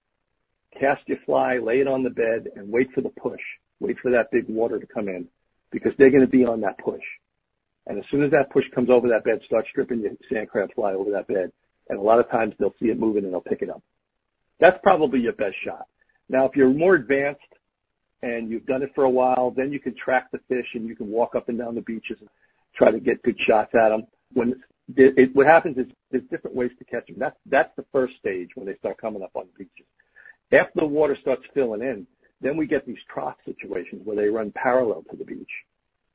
cast 0.72 1.08
your 1.08 1.20
fly, 1.20 1.60
lay 1.60 1.82
it 1.82 1.88
on 1.88 2.02
the 2.02 2.10
bed, 2.10 2.50
and 2.56 2.72
wait 2.72 2.92
for 2.92 3.02
the 3.02 3.10
push. 3.10 3.44
Wait 3.80 4.00
for 4.00 4.12
that 4.12 4.32
big 4.32 4.48
water 4.48 4.80
to 4.80 4.88
come 4.88 5.08
in 5.08 5.28
because 5.72 5.96
they're 5.96 6.10
going 6.10 6.26
to 6.26 6.28
be 6.28 6.46
on 6.46 6.62
that 6.62 6.78
push. 6.78 7.04
And 7.86 8.00
as 8.00 8.08
soon 8.08 8.24
as 8.24 8.32
that 8.32 8.50
push 8.50 8.70
comes 8.70 8.90
over 8.90 9.10
that 9.10 9.26
bed, 9.26 9.44
start 9.44 9.68
stripping 9.68 10.02
your 10.02 10.14
sand 10.30 10.50
crab 10.50 10.74
fly 10.74 10.94
over 10.94 11.12
that 11.12 11.28
bed. 11.28 11.52
And 11.90 12.00
a 12.00 12.02
lot 12.02 12.20
of 12.20 12.30
times 12.30 12.56
they'll 12.58 12.76
see 12.80 12.90
it 12.90 13.00
moving 13.00 13.26
and 13.26 13.34
they'll 13.34 13.42
pick 13.42 13.62
it 13.62 13.70
up. 13.70 13.84
That's 14.64 14.80
probably 14.82 15.20
your 15.20 15.34
best 15.34 15.58
shot. 15.58 15.88
Now, 16.30 16.46
if 16.46 16.56
you're 16.56 16.70
more 16.70 16.96
advanced 16.96 17.54
and 18.22 18.50
you've 18.50 18.66
done 18.66 18.82
it 18.82 18.96
for 18.96 19.04
a 19.04 19.10
while, 19.10 19.52
then 19.52 19.74
you 19.74 19.80
can 19.82 19.94
track 19.94 20.32
the 20.32 20.40
fish 20.48 20.76
and 20.76 20.88
you 20.88 20.96
can 20.96 21.10
walk 21.10 21.36
up 21.36 21.50
and 21.50 21.58
down 21.58 21.76
the 21.76 21.82
beaches 21.82 22.22
and 22.22 22.30
try 22.74 22.90
to 22.90 23.02
get 23.02 23.22
good 23.24 23.38
shots 23.38 23.76
at 23.76 23.90
them. 23.90 24.08
When 24.32 24.64
it, 24.96 25.20
it, 25.20 25.36
what 25.36 25.48
happens 25.48 25.78
is 25.80 25.88
there's 26.12 26.24
different 26.32 26.56
ways 26.56 26.72
to 26.80 26.86
catch 26.86 27.08
them. 27.08 27.18
That's 27.20 27.36
that's 27.46 27.76
the 27.76 27.84
first 27.92 28.16
stage 28.16 28.52
when 28.56 28.66
they 28.66 28.76
start 28.76 29.00
coming 29.00 29.22
up 29.22 29.32
on 29.34 29.48
the 29.48 29.66
beaches. 29.66 29.86
After 30.54 30.80
the 30.80 30.88
water 30.88 31.18
starts 31.18 31.46
filling 31.54 31.82
in, 31.82 32.08
then 32.40 32.56
we 32.56 32.66
get 32.66 32.86
these 32.86 33.04
trough 33.04 33.36
situations 33.44 34.04
where 34.06 34.16
they 34.16 34.30
run 34.30 34.52
parallel 34.52 35.04
to 35.12 35.18
the 35.18 35.26
beach. 35.26 35.66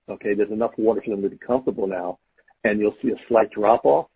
Okay, 0.08 0.32
there's 0.32 0.48
enough 0.48 0.72
water 0.78 1.02
for 1.02 1.10
them 1.10 1.20
to 1.20 1.28
be 1.28 1.36
comfortable 1.36 1.86
now, 1.86 2.18
and 2.64 2.80
you'll 2.80 2.96
see 3.02 3.10
a 3.10 3.26
slight 3.26 3.50
drop 3.50 3.84
off 3.84 4.06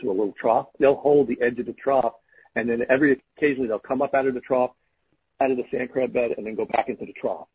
to 0.00 0.08
a 0.08 0.12
little 0.12 0.32
trough. 0.32 0.68
They'll 0.78 0.96
hold 0.96 1.28
the 1.28 1.42
edge 1.42 1.58
of 1.60 1.66
the 1.66 1.74
trough, 1.74 2.14
and 2.56 2.68
then 2.68 2.84
every 2.88 3.22
occasionally 3.36 3.68
they'll 3.68 3.78
come 3.78 4.02
up 4.02 4.14
out 4.14 4.26
of 4.26 4.34
the 4.34 4.40
trough, 4.40 4.72
out 5.40 5.50
of 5.50 5.58
the 5.58 5.66
sand 5.70 5.92
crab 5.92 6.12
bed, 6.12 6.32
and 6.36 6.46
then 6.46 6.54
go 6.56 6.64
back 6.64 6.88
into 6.88 7.04
the 7.04 7.12
trough. 7.12 7.46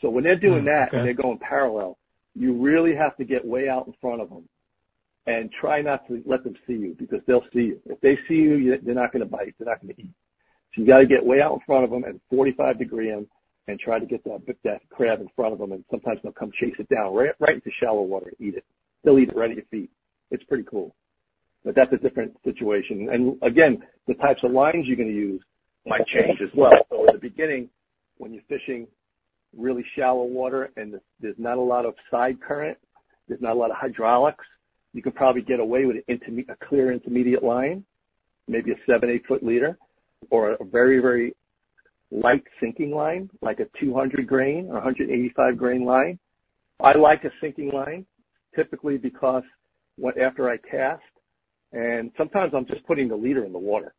So 0.00 0.10
when 0.10 0.22
they're 0.22 0.36
doing 0.36 0.62
mm, 0.62 0.66
that 0.66 0.88
okay. 0.88 0.98
and 0.98 1.06
they're 1.06 1.14
going 1.14 1.38
parallel, 1.38 1.98
you 2.36 2.54
really 2.54 2.94
have 2.94 3.16
to 3.16 3.24
get 3.24 3.44
way 3.44 3.68
out 3.68 3.86
in 3.86 3.94
front 4.00 4.20
of 4.20 4.28
them 4.28 4.48
and 5.26 5.50
try 5.50 5.82
not 5.82 6.06
to 6.08 6.22
let 6.26 6.44
them 6.44 6.54
see 6.66 6.74
you 6.74 6.94
because 6.98 7.20
they'll 7.26 7.46
see 7.52 7.66
you. 7.66 7.80
If 7.86 8.00
they 8.00 8.16
see 8.16 8.42
you, 8.42 8.78
they're 8.78 8.94
not 8.94 9.12
going 9.12 9.24
to 9.24 9.30
bite. 9.30 9.54
They're 9.58 9.68
not 9.68 9.80
going 9.80 9.94
to 9.94 10.00
eat. 10.00 10.10
So 10.74 10.80
you 10.80 10.86
got 10.86 10.98
to 10.98 11.06
get 11.06 11.24
way 11.24 11.40
out 11.40 11.52
in 11.52 11.60
front 11.60 11.84
of 11.84 11.90
them 11.90 12.04
and 12.04 12.20
45 12.30 12.78
degree 12.78 13.10
them 13.10 13.28
and 13.68 13.78
try 13.78 13.98
to 13.98 14.06
get 14.06 14.24
that 14.24 14.56
that 14.64 14.82
crab 14.88 15.20
in 15.20 15.28
front 15.36 15.52
of 15.52 15.58
them. 15.58 15.72
And 15.72 15.84
sometimes 15.90 16.20
they'll 16.22 16.32
come 16.32 16.50
chase 16.50 16.76
it 16.78 16.88
down 16.88 17.14
right 17.14 17.34
right 17.38 17.54
into 17.54 17.70
shallow 17.70 18.02
water 18.02 18.28
and 18.28 18.48
eat 18.48 18.54
it. 18.56 18.64
They'll 19.04 19.18
eat 19.18 19.28
it 19.28 19.36
right 19.36 19.50
at 19.50 19.56
your 19.56 19.66
feet. 19.66 19.90
It's 20.30 20.44
pretty 20.44 20.64
cool. 20.64 20.94
But 21.64 21.74
that's 21.74 21.92
a 21.92 21.98
different 21.98 22.36
situation. 22.44 23.08
And 23.08 23.38
again, 23.42 23.84
the 24.06 24.14
types 24.14 24.42
of 24.42 24.50
lines 24.50 24.86
you're 24.86 24.96
going 24.96 25.08
to 25.08 25.14
use 25.14 25.42
might 25.86 26.06
change 26.06 26.40
as 26.40 26.52
well. 26.54 26.86
So 26.90 27.06
in 27.06 27.12
the 27.12 27.18
beginning, 27.18 27.70
when 28.18 28.32
you're 28.32 28.42
fishing 28.48 28.88
really 29.56 29.84
shallow 29.84 30.24
water 30.24 30.70
and 30.76 31.00
there's 31.20 31.38
not 31.38 31.58
a 31.58 31.62
lot 31.62 31.86
of 31.86 31.94
side 32.10 32.40
current, 32.40 32.78
there's 33.28 33.40
not 33.40 33.52
a 33.52 33.58
lot 33.58 33.70
of 33.70 33.76
hydraulics, 33.76 34.44
you 34.92 35.02
can 35.02 35.12
probably 35.12 35.42
get 35.42 35.60
away 35.60 35.86
with 35.86 36.02
a 36.08 36.56
clear 36.60 36.92
intermediate 36.92 37.42
line, 37.42 37.84
maybe 38.48 38.72
a 38.72 38.76
seven, 38.86 39.08
eight 39.08 39.26
foot 39.26 39.42
leader, 39.42 39.78
or 40.30 40.50
a 40.50 40.64
very, 40.64 40.98
very 40.98 41.34
light 42.10 42.44
sinking 42.60 42.94
line, 42.94 43.30
like 43.40 43.60
a 43.60 43.64
200 43.66 44.26
grain 44.26 44.66
or 44.68 44.74
185 44.74 45.56
grain 45.56 45.84
line. 45.84 46.18
I 46.78 46.92
like 46.92 47.24
a 47.24 47.32
sinking 47.40 47.70
line, 47.70 48.06
typically 48.54 48.98
because 48.98 49.44
what, 49.96 50.18
after 50.18 50.48
I 50.48 50.58
cast, 50.58 51.02
and 51.72 52.12
sometimes 52.16 52.54
I'm 52.54 52.66
just 52.66 52.86
putting 52.86 53.08
the 53.08 53.16
leader 53.16 53.44
in 53.44 53.52
the 53.52 53.58
water. 53.58 53.94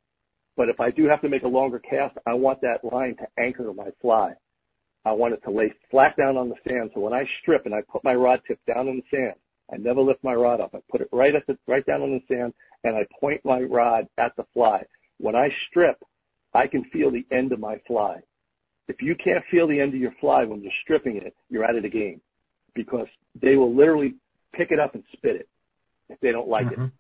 But 0.55 0.69
if 0.69 0.79
I 0.79 0.91
do 0.91 1.05
have 1.05 1.21
to 1.21 1.29
make 1.29 1.43
a 1.43 1.47
longer 1.47 1.79
cast, 1.79 2.17
I 2.25 2.35
want 2.35 2.61
that 2.61 2.83
line 2.83 3.15
to 3.17 3.27
anchor 3.37 3.73
my 3.73 3.89
fly. 4.01 4.35
I 5.05 5.13
want 5.13 5.33
it 5.33 5.43
to 5.43 5.51
lay 5.51 5.73
flat 5.89 6.15
down 6.15 6.37
on 6.37 6.49
the 6.49 6.55
sand. 6.67 6.91
So 6.93 7.01
when 7.01 7.13
I 7.13 7.25
strip 7.25 7.65
and 7.65 7.73
I 7.73 7.81
put 7.81 8.03
my 8.03 8.15
rod 8.15 8.41
tip 8.47 8.59
down 8.65 8.87
in 8.87 8.97
the 8.97 9.17
sand, 9.17 9.33
I 9.71 9.77
never 9.77 10.01
lift 10.01 10.23
my 10.23 10.35
rod 10.35 10.61
up. 10.61 10.75
I 10.75 10.79
put 10.89 11.01
it 11.01 11.09
right 11.11 11.33
at 11.33 11.47
the, 11.47 11.57
right 11.67 11.85
down 11.85 12.03
on 12.03 12.11
the 12.11 12.23
sand 12.33 12.53
and 12.83 12.95
I 12.95 13.07
point 13.19 13.43
my 13.43 13.61
rod 13.61 14.07
at 14.17 14.35
the 14.35 14.45
fly. 14.53 14.85
When 15.17 15.35
I 15.35 15.49
strip, 15.49 15.97
I 16.53 16.67
can 16.67 16.83
feel 16.85 17.11
the 17.11 17.25
end 17.31 17.51
of 17.51 17.59
my 17.59 17.79
fly. 17.87 18.21
If 18.87 19.01
you 19.01 19.15
can't 19.15 19.43
feel 19.45 19.67
the 19.67 19.81
end 19.81 19.93
of 19.93 19.99
your 19.99 20.11
fly 20.11 20.45
when 20.45 20.61
you're 20.61 20.71
stripping 20.71 21.17
it, 21.17 21.35
you're 21.49 21.63
out 21.63 21.75
of 21.75 21.83
the 21.83 21.89
game 21.89 22.21
because 22.75 23.07
they 23.35 23.55
will 23.55 23.73
literally 23.73 24.15
pick 24.51 24.71
it 24.71 24.79
up 24.79 24.93
and 24.93 25.03
spit 25.13 25.37
it 25.37 25.49
if 26.09 26.19
they 26.19 26.31
don't 26.31 26.49
like 26.49 26.67
mm-hmm. 26.67 26.83
it. 26.83 26.91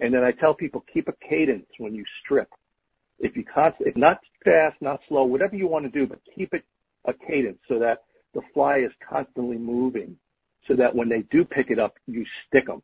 And 0.00 0.14
then 0.14 0.22
I 0.24 0.32
tell 0.32 0.54
people 0.54 0.80
keep 0.80 1.08
a 1.08 1.12
cadence 1.12 1.66
when 1.78 1.94
you 1.94 2.04
strip. 2.20 2.48
If 3.18 3.36
you 3.36 3.44
const- 3.44 3.80
if 3.80 3.96
not 3.96 4.20
fast, 4.44 4.80
not 4.80 5.02
slow, 5.08 5.24
whatever 5.24 5.56
you 5.56 5.66
want 5.66 5.84
to 5.84 5.90
do, 5.90 6.06
but 6.06 6.20
keep 6.34 6.54
it 6.54 6.64
a 7.04 7.12
cadence 7.12 7.58
so 7.66 7.80
that 7.80 8.04
the 8.32 8.42
fly 8.54 8.78
is 8.78 8.92
constantly 9.00 9.58
moving 9.58 10.18
so 10.66 10.74
that 10.74 10.94
when 10.94 11.08
they 11.08 11.22
do 11.22 11.44
pick 11.44 11.70
it 11.70 11.78
up, 11.78 11.98
you 12.06 12.24
stick 12.46 12.66
them. 12.66 12.82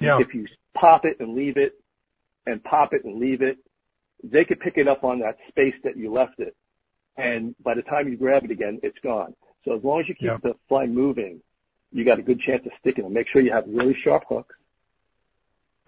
Yeah. 0.00 0.20
If 0.20 0.34
you 0.34 0.46
pop 0.74 1.04
it 1.04 1.20
and 1.20 1.34
leave 1.34 1.56
it 1.56 1.74
and 2.46 2.62
pop 2.62 2.92
it 2.92 3.04
and 3.04 3.18
leave 3.18 3.42
it, 3.42 3.58
they 4.22 4.44
could 4.44 4.60
pick 4.60 4.76
it 4.76 4.88
up 4.88 5.04
on 5.04 5.20
that 5.20 5.38
space 5.48 5.76
that 5.84 5.96
you 5.96 6.10
left 6.10 6.40
it. 6.40 6.54
And 7.16 7.54
by 7.62 7.74
the 7.74 7.82
time 7.82 8.08
you 8.08 8.16
grab 8.16 8.44
it 8.44 8.50
again, 8.50 8.80
it's 8.82 8.98
gone. 9.00 9.34
So 9.64 9.76
as 9.76 9.84
long 9.84 10.00
as 10.00 10.08
you 10.08 10.14
keep 10.14 10.28
yeah. 10.28 10.38
the 10.42 10.56
fly 10.68 10.86
moving, 10.86 11.42
you 11.92 12.04
got 12.04 12.18
a 12.18 12.22
good 12.22 12.40
chance 12.40 12.66
of 12.66 12.72
sticking 12.78 13.04
them. 13.04 13.12
Make 13.12 13.26
sure 13.26 13.42
you 13.42 13.52
have 13.52 13.64
really 13.66 13.94
sharp 13.94 14.24
hooks. 14.28 14.54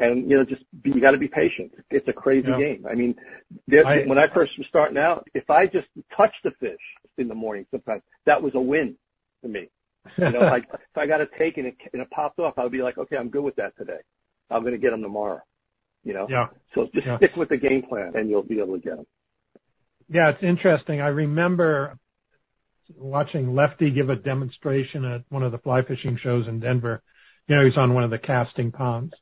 And, 0.03 0.29
you 0.29 0.37
know, 0.37 0.45
just 0.45 0.65
be, 0.83 0.91
you 0.91 1.01
gotta 1.01 1.17
be 1.17 1.29
patient. 1.29 1.73
It's 1.89 2.09
a 2.09 2.13
crazy 2.13 2.49
yeah. 2.49 2.59
game. 2.59 2.87
I 2.91 2.95
mean, 2.95 3.15
there, 3.69 3.87
I, 3.87 4.03
when 4.03 4.19
I 4.19 4.27
first 4.27 4.59
was 4.59 4.67
starting 4.67 4.99
out, 4.99 5.29
if 5.33 5.49
I 5.49 5.69
just 5.69 5.87
touched 6.11 6.43
the 6.43 6.51
fish 6.51 6.81
in 7.19 7.29
the 7.29 7.37
morning 7.37 7.67
sometimes, 7.71 8.03
that 8.25 8.43
was 8.43 8.57
a 8.57 8.61
win 8.61 8.97
for 9.41 9.47
me. 9.47 9.71
You 10.19 10.31
know, 10.31 10.41
like 10.41 10.65
if 10.73 10.97
I 10.97 11.07
got 11.07 11.21
a 11.21 11.27
take 11.27 11.57
and 11.57 11.69
it, 11.69 11.77
and 11.93 12.03
it 12.03 12.11
popped 12.11 12.41
off, 12.41 12.55
I 12.59 12.65
would 12.65 12.73
be 12.73 12.83
like, 12.83 12.99
okay, 12.99 13.17
I'm 13.17 13.29
good 13.29 13.45
with 13.45 13.57
that 13.57 13.77
today. 13.77 14.01
I'm 14.51 14.63
going 14.63 14.75
to 14.75 14.79
get 14.79 14.91
them 14.91 15.03
tomorrow. 15.03 15.41
You 16.03 16.15
know? 16.15 16.27
Yeah. 16.29 16.49
So 16.75 16.91
just 16.93 17.07
yeah. 17.07 17.19
stick 17.19 17.37
with 17.37 17.49
the 17.49 17.59
game 17.59 17.83
plan 17.83 18.17
and 18.17 18.29
you'll 18.29 18.43
be 18.43 18.59
able 18.59 18.75
to 18.75 18.81
get 18.81 18.97
them. 18.97 19.07
Yeah, 20.09 20.31
it's 20.31 20.43
interesting. 20.43 21.01
I 21.01 21.09
remember 21.09 21.97
watching 22.97 23.55
Lefty 23.55 23.93
give 23.93 24.11
a 24.11 24.17
demonstration 24.17 25.05
at 25.05 25.23
one 25.29 25.45
of 25.45 25.53
the 25.53 25.59
fly 25.59 25.83
fishing 25.83 26.17
shows 26.17 26.49
in 26.49 26.59
Denver. 26.59 27.05
You 27.47 27.55
know, 27.55 27.65
he's 27.65 27.77
on 27.77 27.95
one 27.95 28.03
of 28.03 28.11
the 28.11 28.19
casting 28.19 28.73
ponds. 28.73 29.15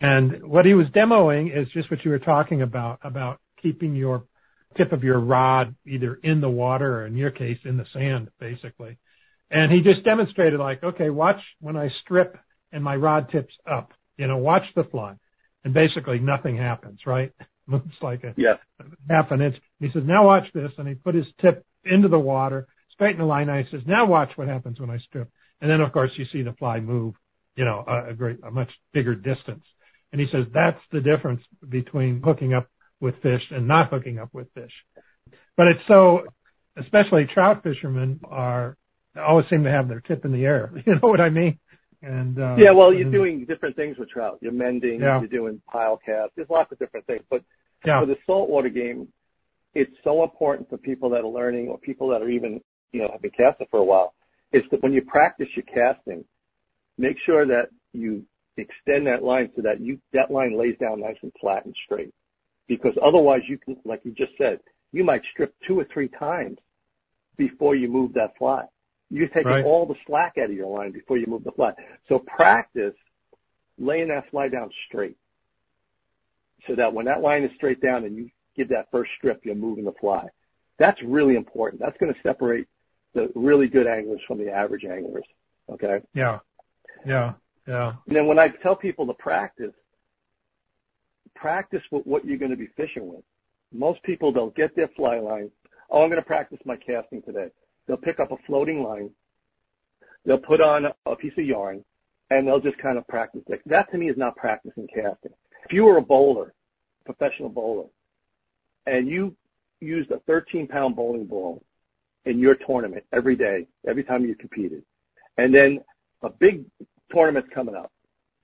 And 0.00 0.42
what 0.42 0.66
he 0.66 0.74
was 0.74 0.88
demoing 0.88 1.54
is 1.54 1.68
just 1.68 1.90
what 1.90 2.04
you 2.04 2.10
were 2.10 2.18
talking 2.18 2.62
about, 2.62 3.00
about 3.02 3.38
keeping 3.58 3.94
your 3.94 4.24
tip 4.76 4.92
of 4.92 5.04
your 5.04 5.20
rod 5.20 5.74
either 5.86 6.14
in 6.14 6.40
the 6.40 6.50
water 6.50 7.00
or 7.00 7.06
in 7.06 7.16
your 7.16 7.30
case 7.30 7.58
in 7.64 7.76
the 7.76 7.86
sand, 7.86 8.30
basically. 8.38 8.98
And 9.50 9.70
he 9.70 9.82
just 9.82 10.02
demonstrated 10.02 10.58
like, 10.58 10.82
okay, 10.82 11.10
watch 11.10 11.40
when 11.60 11.76
I 11.76 11.88
strip 11.88 12.38
and 12.72 12.82
my 12.82 12.96
rod 12.96 13.28
tips 13.28 13.56
up, 13.66 13.92
you 14.16 14.26
know, 14.26 14.38
watch 14.38 14.74
the 14.74 14.84
fly. 14.84 15.16
And 15.64 15.74
basically 15.74 16.18
nothing 16.18 16.56
happens, 16.56 17.06
right? 17.06 17.32
Moves 17.66 17.96
like 18.00 18.24
a 18.24 18.34
yeah. 18.36 18.56
half 19.08 19.30
an 19.30 19.40
inch. 19.40 19.60
He 19.78 19.90
says, 19.90 20.02
now 20.04 20.26
watch 20.26 20.52
this. 20.52 20.72
And 20.78 20.88
he 20.88 20.94
put 20.94 21.14
his 21.14 21.32
tip 21.38 21.64
into 21.84 22.08
the 22.08 22.18
water, 22.18 22.66
straighten 22.88 23.18
the 23.18 23.24
line. 23.24 23.48
And 23.48 23.64
he 23.64 23.70
says, 23.70 23.86
now 23.86 24.06
watch 24.06 24.36
what 24.36 24.48
happens 24.48 24.80
when 24.80 24.90
I 24.90 24.98
strip. 24.98 25.30
And 25.60 25.70
then 25.70 25.80
of 25.80 25.92
course 25.92 26.12
you 26.16 26.24
see 26.24 26.42
the 26.42 26.54
fly 26.54 26.80
move, 26.80 27.14
you 27.54 27.64
know, 27.64 27.84
a, 27.86 28.06
a 28.06 28.14
great, 28.14 28.38
a 28.42 28.50
much 28.50 28.70
bigger 28.92 29.14
distance. 29.14 29.64
And 30.12 30.20
he 30.20 30.26
says 30.26 30.46
that's 30.52 30.80
the 30.90 31.00
difference 31.00 31.42
between 31.66 32.22
hooking 32.22 32.52
up 32.52 32.68
with 33.00 33.20
fish 33.22 33.50
and 33.50 33.66
not 33.66 33.88
hooking 33.88 34.18
up 34.18 34.28
with 34.32 34.52
fish. 34.54 34.84
But 35.56 35.68
it's 35.68 35.86
so, 35.86 36.26
especially 36.76 37.26
trout 37.26 37.62
fishermen 37.62 38.20
are 38.24 38.76
always 39.16 39.48
seem 39.48 39.64
to 39.64 39.70
have 39.70 39.88
their 39.88 40.00
tip 40.00 40.24
in 40.24 40.32
the 40.32 40.46
air. 40.46 40.70
You 40.86 40.94
know 40.94 41.08
what 41.08 41.20
I 41.20 41.30
mean? 41.30 41.58
And 42.02 42.38
uh, 42.38 42.56
yeah, 42.58 42.72
well, 42.72 42.92
you're 42.92 43.02
and, 43.02 43.12
doing 43.12 43.44
different 43.44 43.76
things 43.76 43.96
with 43.96 44.08
trout. 44.08 44.38
You're 44.40 44.52
mending. 44.52 45.00
Yeah. 45.00 45.20
You're 45.20 45.28
doing 45.28 45.62
pile 45.70 45.96
casts. 45.96 46.32
There's 46.34 46.50
lots 46.50 46.72
of 46.72 46.78
different 46.78 47.06
things. 47.06 47.22
But 47.30 47.44
yeah. 47.84 48.00
for 48.00 48.06
the 48.06 48.18
saltwater 48.26 48.70
game, 48.70 49.08
it's 49.72 49.96
so 50.02 50.24
important 50.24 50.68
for 50.68 50.78
people 50.78 51.10
that 51.10 51.24
are 51.24 51.28
learning 51.28 51.68
or 51.68 51.78
people 51.78 52.08
that 52.08 52.20
are 52.20 52.28
even 52.28 52.60
you 52.90 53.02
know 53.02 53.10
have 53.12 53.22
been 53.22 53.30
casting 53.30 53.68
for 53.70 53.78
a 53.78 53.84
while. 53.84 54.14
Is 54.50 54.64
that 54.70 54.82
when 54.82 54.92
you 54.92 55.02
practice 55.02 55.48
your 55.56 55.62
casting, 55.62 56.24
make 56.98 57.18
sure 57.18 57.46
that 57.46 57.70
you 57.92 58.26
extend 58.56 59.06
that 59.06 59.22
line 59.22 59.50
so 59.56 59.62
that 59.62 59.80
you 59.80 60.00
that 60.12 60.30
line 60.30 60.56
lays 60.56 60.76
down 60.76 61.00
nice 61.00 61.18
and 61.22 61.32
flat 61.40 61.64
and 61.64 61.74
straight. 61.74 62.12
Because 62.68 62.96
otherwise, 63.00 63.48
you 63.48 63.58
can, 63.58 63.76
like 63.84 64.04
you 64.04 64.12
just 64.12 64.36
said, 64.38 64.60
you 64.92 65.04
might 65.04 65.24
strip 65.24 65.54
two 65.60 65.78
or 65.78 65.84
three 65.84 66.08
times 66.08 66.58
before 67.36 67.74
you 67.74 67.88
move 67.88 68.14
that 68.14 68.36
fly. 68.36 68.64
You're 69.10 69.28
taking 69.28 69.52
right. 69.52 69.64
all 69.64 69.86
the 69.86 69.96
slack 70.06 70.38
out 70.38 70.50
of 70.50 70.56
your 70.56 70.68
line 70.68 70.92
before 70.92 71.18
you 71.18 71.26
move 71.26 71.44
the 71.44 71.52
fly. 71.52 71.74
So 72.08 72.18
practice 72.18 72.94
laying 73.78 74.08
that 74.08 74.30
fly 74.30 74.48
down 74.48 74.70
straight 74.86 75.16
so 76.66 76.74
that 76.76 76.94
when 76.94 77.06
that 77.06 77.20
line 77.20 77.42
is 77.42 77.54
straight 77.54 77.80
down 77.80 78.04
and 78.04 78.16
you 78.16 78.30
give 78.56 78.68
that 78.68 78.90
first 78.90 79.12
strip, 79.12 79.44
you're 79.44 79.54
moving 79.54 79.84
the 79.84 79.92
fly. 79.92 80.28
That's 80.78 81.02
really 81.02 81.36
important. 81.36 81.80
That's 81.80 81.98
going 81.98 82.14
to 82.14 82.20
separate 82.22 82.68
the 83.12 83.30
really 83.34 83.68
good 83.68 83.86
anglers 83.86 84.22
from 84.26 84.38
the 84.38 84.52
average 84.52 84.84
anglers. 84.84 85.26
Okay? 85.68 86.00
Yeah. 86.14 86.38
Yeah. 87.04 87.34
Yeah. 87.66 87.94
And 88.06 88.16
then 88.16 88.26
when 88.26 88.38
I 88.38 88.48
tell 88.48 88.76
people 88.76 89.06
to 89.06 89.14
practice, 89.14 89.74
practice 91.34 91.82
with 91.90 92.06
what 92.06 92.24
you're 92.24 92.38
going 92.38 92.50
to 92.50 92.56
be 92.56 92.68
fishing 92.76 93.08
with. 93.08 93.22
Most 93.72 94.02
people, 94.02 94.32
they'll 94.32 94.50
get 94.50 94.76
their 94.76 94.88
fly 94.88 95.18
line. 95.18 95.50
Oh, 95.90 96.02
I'm 96.02 96.10
going 96.10 96.20
to 96.20 96.26
practice 96.26 96.58
my 96.64 96.76
casting 96.76 97.22
today. 97.22 97.50
They'll 97.86 97.96
pick 97.96 98.20
up 98.20 98.32
a 98.32 98.36
floating 98.46 98.82
line. 98.82 99.10
They'll 100.24 100.38
put 100.38 100.60
on 100.60 100.92
a 101.06 101.16
piece 101.16 101.36
of 101.36 101.44
yarn 101.44 101.84
and 102.30 102.46
they'll 102.46 102.60
just 102.60 102.78
kind 102.78 102.96
of 102.96 103.06
practice 103.08 103.42
it. 103.48 103.60
That 103.66 103.90
to 103.92 103.98
me 103.98 104.08
is 104.08 104.16
not 104.16 104.36
practicing 104.36 104.86
casting. 104.86 105.32
If 105.64 105.72
you 105.72 105.84
were 105.84 105.98
a 105.98 106.02
bowler, 106.02 106.54
professional 107.04 107.48
bowler, 107.48 107.88
and 108.86 109.08
you 109.08 109.36
used 109.80 110.10
a 110.10 110.18
13 110.20 110.66
pound 110.68 110.96
bowling 110.96 111.26
ball 111.26 111.62
in 112.24 112.38
your 112.38 112.54
tournament 112.54 113.04
every 113.12 113.36
day, 113.36 113.66
every 113.86 114.04
time 114.04 114.24
you 114.24 114.34
competed, 114.34 114.84
and 115.36 115.52
then 115.52 115.82
a 116.22 116.30
big 116.30 116.64
tournament's 117.12 117.50
coming 117.50 117.74
up, 117.74 117.92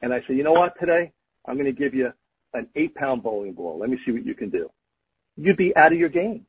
and 0.00 0.12
I 0.12 0.20
say, 0.20 0.34
you 0.34 0.42
know 0.42 0.52
what, 0.52 0.78
today 0.78 1.12
I'm 1.46 1.54
going 1.56 1.66
to 1.66 1.72
give 1.72 1.94
you 1.94 2.12
an 2.54 2.68
eight 2.74 2.94
pound 2.94 3.22
bowling 3.22 3.54
ball. 3.54 3.78
Let 3.78 3.90
me 3.90 3.98
see 4.04 4.12
what 4.12 4.24
you 4.24 4.34
can 4.34 4.50
do. 4.50 4.70
You'd 5.36 5.56
be 5.56 5.74
out 5.76 5.92
of 5.92 5.98
your 5.98 6.08
game. 6.08 6.46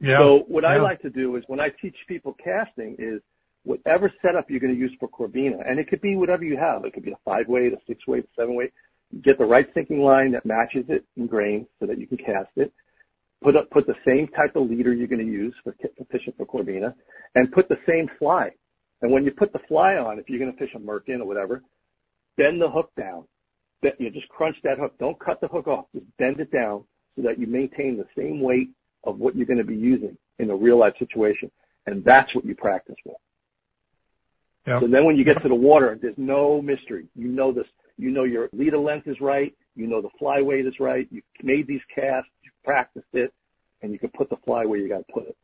Yeah. 0.00 0.18
So 0.18 0.44
what 0.48 0.64
yeah. 0.64 0.70
I 0.70 0.76
like 0.78 1.00
to 1.02 1.10
do 1.10 1.36
is 1.36 1.44
when 1.46 1.60
I 1.60 1.70
teach 1.70 2.04
people 2.06 2.34
casting 2.34 2.96
is 2.98 3.20
whatever 3.62 4.12
setup 4.22 4.50
you're 4.50 4.60
going 4.60 4.74
to 4.74 4.78
use 4.78 4.94
for 4.98 5.08
Corbina, 5.08 5.62
and 5.66 5.80
it 5.80 5.88
could 5.88 6.00
be 6.00 6.16
whatever 6.16 6.44
you 6.44 6.56
have. 6.56 6.84
It 6.84 6.92
could 6.92 7.02
be 7.02 7.12
a 7.12 7.18
five 7.24 7.48
weight, 7.48 7.72
a 7.72 7.78
six 7.86 8.06
weight, 8.06 8.24
a 8.24 8.40
seven 8.40 8.54
weight. 8.54 8.72
Get 9.20 9.38
the 9.38 9.44
right 9.44 9.68
sinking 9.74 10.02
line 10.02 10.32
that 10.32 10.44
matches 10.44 10.84
it 10.88 11.04
in 11.16 11.26
grain 11.26 11.66
so 11.80 11.86
that 11.86 11.98
you 11.98 12.06
can 12.06 12.18
cast 12.18 12.50
it. 12.56 12.72
Put 13.42 13.56
up, 13.56 13.70
put 13.70 13.86
the 13.86 13.96
same 14.04 14.28
type 14.28 14.56
of 14.56 14.68
leader 14.68 14.92
you're 14.92 15.06
going 15.06 15.24
to 15.26 15.32
use 15.32 15.54
for, 15.62 15.74
for 15.96 16.04
fishing 16.10 16.34
for 16.36 16.46
Corbina, 16.46 16.94
and 17.34 17.52
put 17.52 17.68
the 17.68 17.78
same 17.86 18.08
fly. 18.08 18.52
And 19.02 19.12
when 19.12 19.24
you 19.24 19.30
put 19.30 19.52
the 19.52 19.58
fly 19.58 19.98
on, 19.98 20.18
if 20.18 20.30
you're 20.30 20.38
going 20.38 20.52
to 20.52 20.58
fish 20.58 20.74
a 20.74 20.78
merkin 20.78 21.20
or 21.20 21.26
whatever, 21.26 21.62
bend 22.36 22.60
the 22.60 22.70
hook 22.70 22.90
down. 22.96 23.26
You 23.98 24.10
just 24.10 24.28
crunch 24.28 24.60
that 24.62 24.78
hook. 24.78 24.98
Don't 24.98 25.18
cut 25.18 25.40
the 25.40 25.48
hook 25.48 25.68
off. 25.68 25.86
Just 25.94 26.06
bend 26.16 26.40
it 26.40 26.50
down 26.50 26.84
so 27.14 27.22
that 27.22 27.38
you 27.38 27.46
maintain 27.46 27.96
the 27.96 28.06
same 28.16 28.40
weight 28.40 28.70
of 29.04 29.18
what 29.18 29.36
you're 29.36 29.46
going 29.46 29.58
to 29.58 29.64
be 29.64 29.76
using 29.76 30.16
in 30.38 30.50
a 30.50 30.56
real 30.56 30.78
life 30.78 30.96
situation. 30.96 31.50
And 31.86 32.04
that's 32.04 32.34
what 32.34 32.44
you 32.44 32.54
practice 32.54 32.96
with. 33.04 33.16
Yep. 34.66 34.80
So 34.80 34.86
then 34.88 35.04
when 35.04 35.16
you 35.16 35.22
get 35.22 35.40
to 35.42 35.48
the 35.48 35.54
water, 35.54 35.96
there's 36.00 36.18
no 36.18 36.60
mystery. 36.60 37.06
You 37.14 37.28
know 37.28 37.52
this. 37.52 37.68
You 37.96 38.10
know 38.10 38.24
your 38.24 38.48
leader 38.52 38.78
length 38.78 39.06
is 39.06 39.20
right. 39.20 39.54
You 39.76 39.86
know 39.86 40.00
the 40.00 40.10
fly 40.18 40.42
weight 40.42 40.66
is 40.66 40.80
right. 40.80 41.06
You've 41.10 41.22
made 41.42 41.68
these 41.68 41.84
casts. 41.84 42.30
You've 42.42 42.60
practiced 42.64 43.06
it. 43.12 43.32
And 43.82 43.92
you 43.92 43.98
can 43.98 44.08
put 44.08 44.30
the 44.30 44.36
fly 44.38 44.64
where 44.66 44.80
you 44.80 44.88
got 44.88 45.06
to 45.06 45.12
put 45.12 45.28
it. 45.28 45.36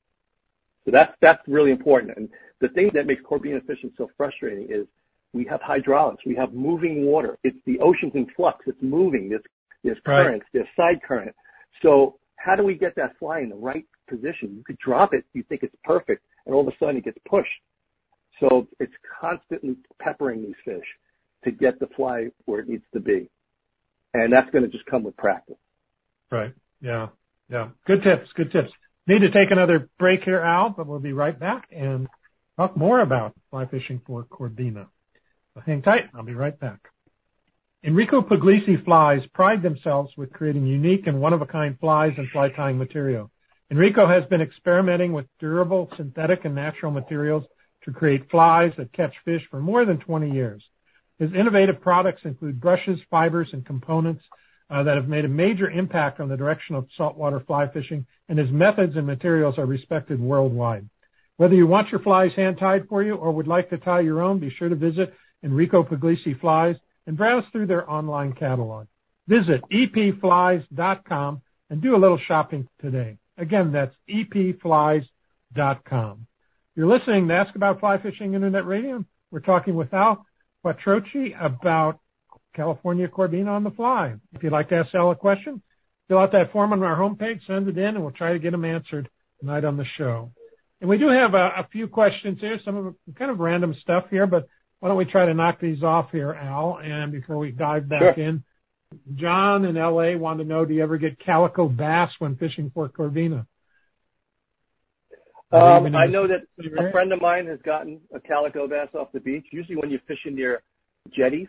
So 0.84 0.90
that's, 0.90 1.14
that's 1.20 1.46
really 1.46 1.70
important. 1.70 2.16
And 2.16 2.28
the 2.58 2.68
thing 2.68 2.90
that 2.90 3.06
makes 3.06 3.22
Corbina 3.22 3.64
fishing 3.64 3.92
so 3.96 4.10
frustrating 4.16 4.68
is 4.68 4.86
we 5.32 5.44
have 5.44 5.62
hydraulics. 5.62 6.24
We 6.26 6.34
have 6.34 6.52
moving 6.52 7.06
water. 7.06 7.38
It's 7.42 7.58
the 7.64 7.80
ocean's 7.80 8.14
in 8.14 8.26
flux. 8.26 8.66
It's 8.66 8.82
moving. 8.82 9.28
There's, 9.30 9.42
there's 9.82 10.00
currents. 10.00 10.46
Right. 10.52 10.64
There's 10.64 10.68
side 10.76 11.02
current. 11.02 11.34
So 11.80 12.18
how 12.36 12.56
do 12.56 12.64
we 12.64 12.76
get 12.76 12.96
that 12.96 13.18
fly 13.18 13.40
in 13.40 13.48
the 13.48 13.56
right 13.56 13.86
position? 14.08 14.56
You 14.56 14.64
could 14.64 14.78
drop 14.78 15.14
it. 15.14 15.24
You 15.32 15.42
think 15.42 15.62
it's 15.62 15.76
perfect. 15.84 16.24
And 16.44 16.54
all 16.54 16.66
of 16.66 16.74
a 16.74 16.76
sudden 16.76 16.96
it 16.96 17.04
gets 17.04 17.18
pushed. 17.24 17.62
So 18.40 18.66
it's 18.80 18.96
constantly 19.20 19.76
peppering 19.98 20.42
these 20.42 20.56
fish 20.64 20.98
to 21.44 21.50
get 21.50 21.78
the 21.78 21.86
fly 21.86 22.30
where 22.44 22.60
it 22.60 22.68
needs 22.68 22.84
to 22.92 23.00
be. 23.00 23.28
And 24.14 24.32
that's 24.32 24.50
going 24.50 24.64
to 24.64 24.70
just 24.70 24.86
come 24.86 25.04
with 25.04 25.16
practice. 25.16 25.56
Right. 26.30 26.52
Yeah. 26.80 27.08
Yeah. 27.48 27.68
Good 27.84 28.02
tips. 28.02 28.32
Good 28.32 28.50
tips. 28.50 28.72
Need 29.06 29.20
to 29.20 29.30
take 29.30 29.50
another 29.50 29.88
break 29.98 30.22
here, 30.22 30.40
Al, 30.40 30.70
but 30.70 30.86
we'll 30.86 31.00
be 31.00 31.12
right 31.12 31.36
back 31.36 31.66
and 31.72 32.06
talk 32.56 32.76
more 32.76 33.00
about 33.00 33.34
fly 33.50 33.66
fishing 33.66 34.00
for 34.06 34.24
Corbina. 34.24 34.86
So 35.54 35.60
hang 35.60 35.82
tight. 35.82 36.08
I'll 36.14 36.22
be 36.22 36.34
right 36.34 36.58
back. 36.58 36.88
Enrico 37.82 38.22
Puglisi 38.22 38.82
flies 38.84 39.26
pride 39.26 39.60
themselves 39.60 40.16
with 40.16 40.32
creating 40.32 40.66
unique 40.66 41.08
and 41.08 41.20
one-of-a-kind 41.20 41.80
flies 41.80 42.16
and 42.16 42.28
fly 42.28 42.48
tying 42.50 42.78
material. 42.78 43.32
Enrico 43.72 44.06
has 44.06 44.24
been 44.26 44.40
experimenting 44.40 45.12
with 45.12 45.26
durable 45.40 45.90
synthetic 45.96 46.44
and 46.44 46.54
natural 46.54 46.92
materials 46.92 47.44
to 47.82 47.90
create 47.90 48.30
flies 48.30 48.72
that 48.76 48.92
catch 48.92 49.18
fish 49.24 49.48
for 49.50 49.58
more 49.58 49.84
than 49.84 49.98
20 49.98 50.30
years. 50.30 50.68
His 51.18 51.32
innovative 51.32 51.80
products 51.80 52.24
include 52.24 52.60
brushes, 52.60 53.02
fibers, 53.10 53.52
and 53.52 53.66
components 53.66 54.24
uh, 54.72 54.82
that 54.82 54.96
have 54.96 55.06
made 55.06 55.26
a 55.26 55.28
major 55.28 55.68
impact 55.68 56.18
on 56.18 56.30
the 56.30 56.36
direction 56.36 56.74
of 56.74 56.88
saltwater 56.96 57.38
fly 57.40 57.68
fishing, 57.68 58.06
and 58.30 58.38
his 58.38 58.50
methods 58.50 58.96
and 58.96 59.06
materials 59.06 59.58
are 59.58 59.66
respected 59.66 60.18
worldwide. 60.18 60.88
Whether 61.36 61.54
you 61.54 61.66
want 61.66 61.92
your 61.92 62.00
flies 62.00 62.32
hand-tied 62.34 62.88
for 62.88 63.02
you 63.02 63.16
or 63.16 63.32
would 63.32 63.46
like 63.46 63.68
to 63.68 63.76
tie 63.76 64.00
your 64.00 64.22
own, 64.22 64.38
be 64.38 64.48
sure 64.48 64.70
to 64.70 64.74
visit 64.74 65.12
Enrico 65.42 65.82
Puglisi 65.82 66.40
Flies 66.40 66.76
and 67.06 67.18
browse 67.18 67.44
through 67.52 67.66
their 67.66 67.88
online 67.90 68.32
catalog. 68.32 68.86
Visit 69.28 69.62
epflies.com 69.70 71.42
and 71.68 71.82
do 71.82 71.94
a 71.94 71.98
little 71.98 72.16
shopping 72.16 72.66
today. 72.80 73.18
Again, 73.36 73.72
that's 73.72 73.94
epflies.com. 74.08 75.06
You're 76.74 76.86
listening 76.86 77.28
to 77.28 77.34
Ask 77.34 77.54
About 77.54 77.80
Fly 77.80 77.98
Fishing 77.98 78.32
Internet 78.32 78.64
Radio. 78.64 79.04
We're 79.30 79.40
talking 79.40 79.74
with 79.74 79.92
Al 79.92 80.24
Quattrocchi 80.64 81.36
about 81.38 82.00
California 82.52 83.08
Corbina 83.08 83.48
on 83.48 83.64
the 83.64 83.70
fly. 83.70 84.14
If 84.32 84.42
you'd 84.42 84.52
like 84.52 84.68
to 84.68 84.76
ask 84.76 84.94
Al 84.94 85.10
a 85.10 85.16
question, 85.16 85.62
fill 86.08 86.18
out 86.18 86.32
that 86.32 86.52
form 86.52 86.72
on 86.72 86.82
our 86.82 86.96
homepage, 86.96 87.46
send 87.46 87.68
it 87.68 87.78
in, 87.78 87.94
and 87.94 88.02
we'll 88.02 88.12
try 88.12 88.32
to 88.32 88.38
get 88.38 88.50
them 88.50 88.64
answered 88.64 89.08
tonight 89.40 89.64
on 89.64 89.76
the 89.76 89.84
show. 89.84 90.32
And 90.80 90.90
we 90.90 90.98
do 90.98 91.08
have 91.08 91.34
a, 91.34 91.52
a 91.58 91.68
few 91.70 91.88
questions 91.88 92.40
here, 92.40 92.58
some 92.64 92.76
of 92.76 93.14
kind 93.14 93.30
of 93.30 93.38
random 93.38 93.74
stuff 93.74 94.10
here, 94.10 94.26
but 94.26 94.48
why 94.80 94.88
don't 94.88 94.98
we 94.98 95.04
try 95.04 95.26
to 95.26 95.34
knock 95.34 95.60
these 95.60 95.82
off 95.82 96.10
here, 96.10 96.32
Al? 96.32 96.78
And 96.78 97.12
before 97.12 97.38
we 97.38 97.52
dive 97.52 97.88
back 97.88 98.16
sure. 98.16 98.24
in, 98.24 98.44
John 99.14 99.64
in 99.64 99.76
LA 99.76 100.16
wanted 100.16 100.42
to 100.42 100.48
know, 100.48 100.64
do 100.64 100.74
you 100.74 100.82
ever 100.82 100.98
get 100.98 101.18
calico 101.18 101.68
bass 101.68 102.14
when 102.18 102.36
fishing 102.36 102.70
for 102.74 102.88
Corbina? 102.88 103.46
Um, 105.50 105.94
I 105.94 106.06
know 106.06 106.26
that 106.26 106.46
a 106.58 106.90
friend 106.90 107.12
of 107.12 107.20
mine 107.20 107.46
has 107.46 107.60
gotten 107.60 108.00
a 108.12 108.18
calico 108.18 108.66
bass 108.66 108.88
off 108.94 109.12
the 109.12 109.20
beach. 109.20 109.46
Usually 109.50 109.76
when 109.76 109.90
you're 109.90 110.00
fishing 110.00 110.34
near 110.34 110.62
jetties, 111.10 111.48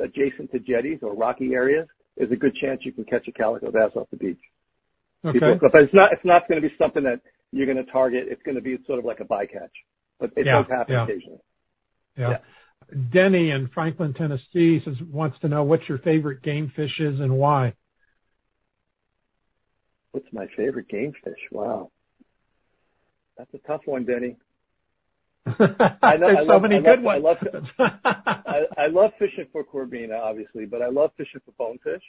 adjacent 0.00 0.52
to 0.52 0.58
jetties 0.58 0.98
or 1.02 1.14
rocky 1.14 1.54
areas, 1.54 1.86
there's 2.16 2.30
a 2.30 2.36
good 2.36 2.54
chance 2.54 2.84
you 2.84 2.92
can 2.92 3.04
catch 3.04 3.28
a 3.28 3.32
calico 3.32 3.70
bass 3.70 3.92
off 3.96 4.08
the 4.10 4.16
beach. 4.16 4.38
Okay. 5.24 5.52
People, 5.52 5.70
but 5.72 5.82
it's 5.82 5.94
not, 5.94 6.12
it's 6.12 6.24
not 6.24 6.48
going 6.48 6.60
to 6.60 6.68
be 6.68 6.74
something 6.76 7.04
that 7.04 7.20
you're 7.50 7.66
going 7.66 7.84
to 7.84 7.90
target. 7.90 8.28
It's 8.28 8.42
going 8.42 8.56
to 8.56 8.60
be 8.60 8.78
sort 8.86 8.98
of 8.98 9.04
like 9.04 9.20
a 9.20 9.24
bycatch, 9.24 9.70
but 10.18 10.32
it 10.36 10.46
Yeah, 10.46 10.62
does 10.62 10.66
happen 10.68 10.94
yeah. 10.94 11.04
occasionally. 11.04 11.40
Yeah. 12.16 12.28
Yeah. 12.30 12.38
Denny 13.10 13.50
in 13.50 13.68
Franklin, 13.68 14.12
Tennessee 14.12 14.80
says, 14.84 15.00
wants 15.02 15.38
to 15.40 15.48
know 15.48 15.64
what 15.64 15.88
your 15.88 15.98
favorite 15.98 16.42
game 16.42 16.70
fish 16.74 17.00
is 17.00 17.20
and 17.20 17.36
why. 17.36 17.74
What's 20.12 20.32
my 20.32 20.46
favorite 20.46 20.88
game 20.88 21.12
fish? 21.12 21.48
Wow. 21.50 21.90
That's 23.36 23.52
a 23.54 23.58
tough 23.58 23.80
one, 23.86 24.04
Denny. 24.04 24.36
I 25.46 26.16
know, 26.16 26.26
There's 26.28 26.36
I 26.36 26.40
so 26.40 26.44
love, 26.44 26.62
many 26.62 26.76
I 26.76 26.80
good 26.80 27.02
love, 27.02 27.22
ones. 27.22 27.70
I 27.78 27.82
love, 27.84 28.42
I, 28.46 28.66
I 28.78 28.86
love 28.86 29.12
fishing 29.18 29.46
for 29.52 29.64
Corbina, 29.64 30.20
obviously, 30.20 30.66
but 30.66 30.82
I 30.82 30.88
love 30.88 31.12
fishing 31.16 31.40
for 31.44 31.52
bonefish. 31.52 32.02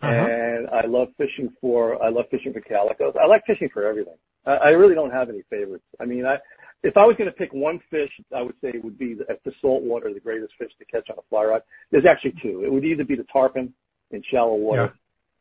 Uh-huh. 0.00 0.12
And 0.14 0.68
I 0.70 0.82
love 0.82 1.08
fishing 1.18 1.52
for, 1.60 2.02
I 2.02 2.08
love 2.08 2.28
fishing 2.30 2.52
for 2.52 2.60
calicos. 2.60 3.16
I 3.16 3.26
like 3.26 3.44
fishing 3.46 3.68
for 3.68 3.84
everything. 3.84 4.14
I, 4.46 4.56
I 4.56 4.70
really 4.70 4.94
don't 4.94 5.10
have 5.10 5.28
any 5.28 5.42
favorites. 5.50 5.84
I 6.00 6.06
mean, 6.06 6.24
I, 6.24 6.38
if 6.82 6.96
I 6.96 7.04
was 7.04 7.16
going 7.16 7.28
to 7.30 7.36
pick 7.36 7.52
one 7.52 7.80
fish, 7.90 8.20
I 8.34 8.42
would 8.42 8.54
say 8.62 8.68
it 8.70 8.84
would 8.84 8.96
be 8.98 9.14
the, 9.14 9.38
the 9.44 9.52
saltwater, 9.60 10.12
the 10.14 10.20
greatest 10.20 10.54
fish 10.56 10.72
to 10.78 10.84
catch 10.84 11.10
on 11.10 11.16
a 11.18 11.22
fly 11.28 11.44
rod. 11.44 11.62
There's 11.90 12.06
actually 12.06 12.32
two. 12.40 12.64
It 12.64 12.72
would 12.72 12.84
either 12.84 13.04
be 13.04 13.16
the 13.16 13.24
tarpon 13.24 13.74
in 14.12 14.22
shallow 14.22 14.54
water 14.54 14.94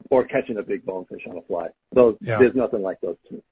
or 0.10 0.24
catching 0.26 0.58
a 0.58 0.64
big 0.64 0.86
bonefish 0.86 1.28
on 1.28 1.38
a 1.38 1.41
fly. 1.43 1.70
Those, 1.91 2.18
Yeah. 2.22 2.39
there's 2.39 2.55
nothing 2.55 2.82
like 2.82 2.99
those 3.01 3.18
two. 3.30 3.43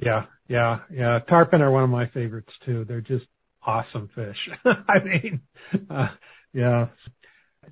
Yeah. 0.00 0.26
Yeah, 0.50 0.80
yeah. 0.90 1.20
Tarpon 1.20 1.62
are 1.62 1.70
one 1.70 1.84
of 1.84 1.90
my 1.90 2.06
favorites 2.06 2.52
too. 2.64 2.84
They're 2.84 3.00
just 3.00 3.26
awesome 3.62 4.08
fish. 4.08 4.50
I 4.64 4.98
mean, 4.98 5.42
uh, 5.88 6.08
yeah. 6.52 6.88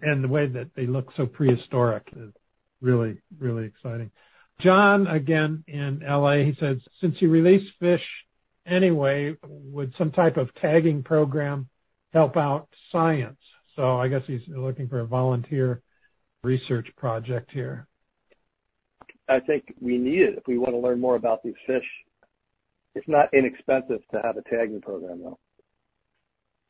And 0.01 0.23
the 0.23 0.29
way 0.29 0.47
that 0.47 0.77
they 0.77 0.87
look 0.87 1.11
so 1.17 1.27
prehistoric 1.27 2.09
is 2.17 2.33
really, 2.81 3.21
really 3.37 3.65
exciting. 3.65 4.13
John, 4.61 5.09
again 5.09 5.65
in 5.67 6.05
LA, 6.07 6.37
he 6.37 6.55
says, 6.55 6.79
since 7.01 7.21
you 7.21 7.31
release 7.31 7.69
fish 7.81 8.27
anyway, 8.65 9.37
would 9.45 9.95
some 9.97 10.13
type 10.13 10.37
of 10.37 10.55
tagging 10.55 11.03
program 11.03 11.69
help 12.13 12.37
out 12.37 12.69
science? 12.93 13.41
So 13.75 13.97
I 13.99 14.07
guess 14.07 14.23
he's 14.25 14.47
looking 14.47 14.89
for 14.89 15.01
a 15.01 15.07
volunteer 15.07 15.83
research 16.45 16.95
project 16.95 17.51
here. 17.51 17.89
I 19.29 19.41
think 19.41 19.75
we 19.81 19.99
need 19.99 20.21
it 20.21 20.39
if 20.39 20.47
we 20.47 20.59
want 20.59 20.75
to 20.75 20.79
learn 20.79 21.01
more 21.01 21.17
about 21.17 21.43
these 21.43 21.57
fish. 21.67 22.05
It's 22.95 23.09
not 23.09 23.33
inexpensive 23.33 24.03
to 24.13 24.21
have 24.23 24.37
a 24.37 24.43
tagging 24.43 24.81
program, 24.81 25.23
though. 25.23 25.39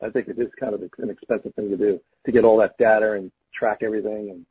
I 0.01 0.09
think 0.09 0.27
it 0.27 0.37
is 0.39 0.49
kind 0.59 0.73
of 0.73 0.81
an 0.81 1.09
expensive 1.09 1.53
thing 1.55 1.69
to 1.69 1.77
do 1.77 2.01
to 2.25 2.31
get 2.31 2.45
all 2.45 2.57
that 2.57 2.77
data 2.77 3.13
and 3.13 3.31
track 3.53 3.79
everything. 3.81 4.29
And 4.29 4.45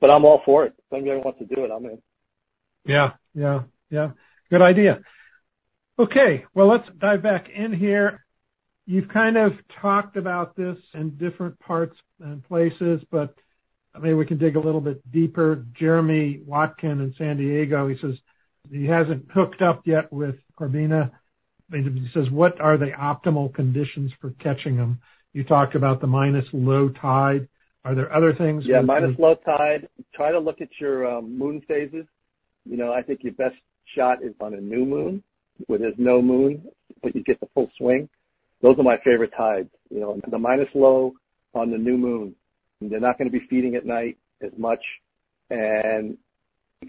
but 0.00 0.10
I'm 0.10 0.24
all 0.24 0.38
for 0.38 0.64
it. 0.64 0.74
If 0.78 0.96
anybody 0.96 1.20
wants 1.20 1.38
to 1.38 1.46
do 1.46 1.64
it, 1.64 1.70
I'm 1.70 1.84
in. 1.86 2.02
Yeah, 2.84 3.12
yeah, 3.34 3.62
yeah. 3.90 4.10
Good 4.50 4.62
idea. 4.62 5.02
Okay, 5.98 6.46
well, 6.54 6.66
let's 6.66 6.88
dive 6.90 7.22
back 7.22 7.50
in 7.50 7.72
here. 7.72 8.24
You've 8.86 9.08
kind 9.08 9.36
of 9.36 9.66
talked 9.68 10.16
about 10.16 10.56
this 10.56 10.78
in 10.94 11.16
different 11.16 11.58
parts 11.60 11.96
and 12.18 12.42
places, 12.42 13.04
but 13.10 13.34
maybe 13.98 14.14
we 14.14 14.26
can 14.26 14.38
dig 14.38 14.56
a 14.56 14.60
little 14.60 14.80
bit 14.80 15.08
deeper. 15.10 15.64
Jeremy 15.72 16.42
Watkin 16.44 17.00
in 17.00 17.14
San 17.14 17.36
Diego, 17.36 17.86
he 17.86 17.96
says 17.96 18.20
he 18.70 18.86
hasn't 18.86 19.30
hooked 19.30 19.62
up 19.62 19.86
yet 19.86 20.12
with 20.12 20.36
Corbina. 20.58 21.12
He 21.72 22.08
says, 22.12 22.30
what 22.30 22.60
are 22.60 22.76
the 22.76 22.90
optimal 22.90 23.52
conditions 23.52 24.12
for 24.20 24.30
catching 24.30 24.76
them? 24.76 25.00
You 25.32 25.44
talked 25.44 25.74
about 25.74 26.00
the 26.00 26.06
minus 26.06 26.46
low 26.52 26.90
tide. 26.90 27.48
Are 27.84 27.94
there 27.94 28.12
other 28.12 28.32
things? 28.32 28.66
Yeah, 28.66 28.82
minus 28.82 29.18
low 29.18 29.34
tide. 29.34 29.88
Try 30.12 30.32
to 30.32 30.38
look 30.38 30.60
at 30.60 30.78
your 30.78 31.10
um, 31.10 31.38
moon 31.38 31.62
phases. 31.62 32.06
You 32.64 32.76
know, 32.76 32.92
I 32.92 33.02
think 33.02 33.24
your 33.24 33.32
best 33.32 33.56
shot 33.84 34.22
is 34.22 34.34
on 34.40 34.54
a 34.54 34.60
new 34.60 34.84
moon 34.84 35.22
where 35.66 35.78
there's 35.78 35.98
no 35.98 36.22
moon, 36.22 36.68
but 37.02 37.16
you 37.16 37.22
get 37.22 37.40
the 37.40 37.48
full 37.54 37.70
swing. 37.76 38.08
Those 38.60 38.78
are 38.78 38.84
my 38.84 38.98
favorite 38.98 39.32
tides. 39.32 39.70
You 39.90 40.00
know, 40.00 40.20
the 40.26 40.38
minus 40.38 40.72
low 40.74 41.14
on 41.54 41.70
the 41.70 41.78
new 41.78 41.96
moon. 41.96 42.36
They're 42.80 43.00
not 43.00 43.18
going 43.18 43.30
to 43.30 43.38
be 43.38 43.44
feeding 43.46 43.74
at 43.74 43.86
night. 43.86 44.18
as 44.42 44.52
much. 44.56 45.00
And 45.50 46.18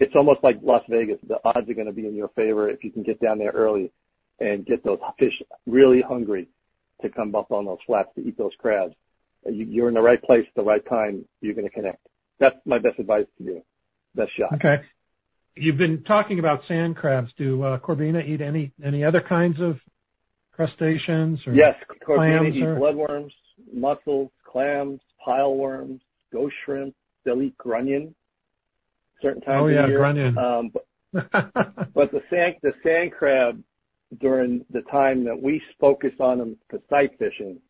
it's 0.00 0.16
almost 0.16 0.42
like 0.42 0.58
Las 0.62 0.82
Vegas. 0.88 1.18
The 1.26 1.40
odds 1.44 1.68
are 1.68 1.74
going 1.74 1.86
to 1.86 1.92
be 1.92 2.06
in 2.06 2.14
your 2.14 2.28
favor 2.28 2.68
if 2.68 2.84
you 2.84 2.90
can 2.90 3.02
get 3.02 3.20
down 3.20 3.38
there 3.38 3.52
early 3.52 3.92
and 4.38 4.66
get 4.66 4.84
those 4.84 4.98
fish 5.18 5.42
really 5.66 6.00
hungry 6.00 6.48
to 7.02 7.08
come 7.08 7.34
up 7.34 7.52
on 7.52 7.66
those 7.66 7.78
flats 7.86 8.10
to 8.16 8.22
eat 8.22 8.36
those 8.36 8.54
crabs. 8.58 8.94
You're 9.46 9.88
in 9.88 9.94
the 9.94 10.02
right 10.02 10.20
place 10.20 10.46
at 10.48 10.54
the 10.54 10.64
right 10.64 10.84
time. 10.84 11.26
You're 11.40 11.54
going 11.54 11.68
to 11.68 11.72
connect. 11.72 12.06
That's 12.38 12.56
my 12.64 12.78
best 12.78 12.98
advice 12.98 13.26
to 13.38 13.44
you. 13.44 13.64
Best 14.14 14.32
shot. 14.32 14.54
Okay. 14.54 14.82
You've 15.54 15.78
been 15.78 16.02
talking 16.02 16.38
about 16.38 16.64
sand 16.64 16.96
crabs. 16.96 17.32
Do 17.36 17.62
uh, 17.62 17.78
Corbina 17.78 18.26
eat 18.26 18.40
any 18.40 18.72
any 18.82 19.04
other 19.04 19.20
kinds 19.20 19.60
of 19.60 19.80
crustaceans? 20.52 21.46
Or 21.46 21.52
yes, 21.52 21.76
Corbina 22.04 22.52
eat 22.52 22.62
or? 22.64 22.76
bloodworms, 22.76 23.32
mussels, 23.72 24.30
clams, 24.44 25.00
pileworms, 25.24 26.00
ghost 26.32 26.56
shrimp. 26.56 26.94
They'll 27.24 27.42
eat 27.42 27.56
grunion 27.56 28.14
certain 29.20 29.40
times 29.42 29.62
oh, 29.62 29.66
yeah, 29.66 29.86
grunion. 29.86 30.38
Um, 30.38 30.70
but, 30.70 30.84
but 31.94 32.12
the 32.12 32.22
sand 32.30 32.56
the 32.62 32.74
sand 32.82 33.12
crab 33.12 33.62
during 34.18 34.64
the 34.70 34.82
time 34.82 35.24
that 35.24 35.40
we 35.40 35.62
focus 35.80 36.12
on 36.20 36.38
them 36.38 36.56
for 36.68 36.80
sight 36.90 37.18
fishing 37.18 37.60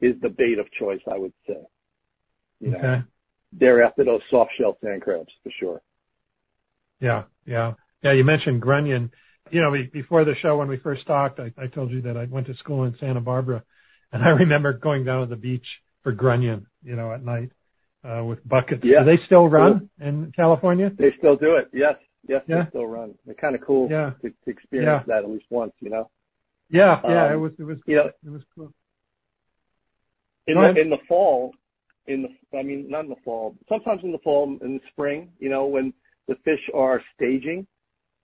is 0.00 0.18
the 0.20 0.30
bait 0.30 0.58
of 0.58 0.70
choice, 0.70 1.02
I 1.10 1.18
would 1.18 1.32
say. 1.46 1.60
You 2.60 2.70
know, 2.70 2.78
okay. 2.78 3.02
they're 3.52 3.82
after 3.82 4.04
those 4.04 4.22
soft 4.30 4.52
shell 4.52 4.78
sand 4.82 5.02
crabs 5.02 5.32
for 5.42 5.50
sure. 5.50 5.82
Yeah, 7.00 7.24
yeah, 7.46 7.74
yeah. 8.02 8.12
You 8.12 8.24
mentioned 8.24 8.60
grunion. 8.60 9.12
You 9.50 9.62
know, 9.62 9.70
before 9.92 10.24
the 10.24 10.34
show 10.34 10.58
when 10.58 10.68
we 10.68 10.76
first 10.76 11.06
talked, 11.06 11.40
I, 11.40 11.52
I 11.56 11.66
told 11.66 11.90
you 11.90 12.02
that 12.02 12.16
I 12.16 12.26
went 12.26 12.46
to 12.46 12.54
school 12.54 12.84
in 12.84 12.96
Santa 12.96 13.20
Barbara, 13.20 13.64
and 14.12 14.22
I 14.22 14.30
remember 14.38 14.72
going 14.74 15.04
down 15.04 15.20
to 15.20 15.26
the 15.26 15.40
beach 15.40 15.82
for 16.02 16.12
grunion. 16.12 16.66
You 16.82 16.96
know, 16.96 17.10
at 17.12 17.22
night 17.22 17.52
uh, 18.04 18.24
with 18.26 18.46
buckets. 18.48 18.84
Yeah. 18.84 19.00
Do 19.00 19.04
they 19.06 19.16
still 19.18 19.48
run 19.48 19.90
cool. 19.98 20.08
in 20.08 20.32
California? 20.32 20.90
They 20.90 21.12
still 21.12 21.36
do 21.36 21.56
it. 21.56 21.70
Yes, 21.72 21.96
yes, 22.26 22.42
yeah. 22.46 22.62
they 22.62 22.68
still 22.70 22.86
run. 22.86 23.14
They're 23.24 23.34
kind 23.34 23.54
of 23.54 23.60
cool 23.60 23.90
yeah. 23.90 24.12
to, 24.22 24.30
to 24.30 24.50
experience 24.50 25.04
yeah. 25.06 25.14
that 25.14 25.24
at 25.24 25.30
least 25.30 25.46
once. 25.50 25.72
You 25.80 25.90
know. 25.90 26.10
Yeah, 26.68 27.00
yeah. 27.04 27.26
Um, 27.26 27.32
it 27.32 27.36
was. 27.36 27.52
It 27.58 27.64
was. 27.64 27.78
You 27.86 27.96
know, 27.96 28.06
it 28.06 28.30
was 28.30 28.42
cool. 28.54 28.72
In 30.46 30.56
the, 30.56 30.80
in 30.80 30.90
the 30.90 30.98
fall, 31.08 31.54
in 32.06 32.22
the 32.22 32.58
I 32.58 32.62
mean 32.62 32.88
not 32.88 33.04
in 33.04 33.10
the 33.10 33.16
fall, 33.24 33.56
sometimes 33.68 34.02
in 34.02 34.12
the 34.12 34.18
fall 34.18 34.44
in 34.44 34.78
the 34.78 34.80
spring, 34.88 35.32
you 35.38 35.48
know, 35.48 35.66
when 35.66 35.94
the 36.26 36.36
fish 36.36 36.70
are 36.72 37.02
staging 37.14 37.66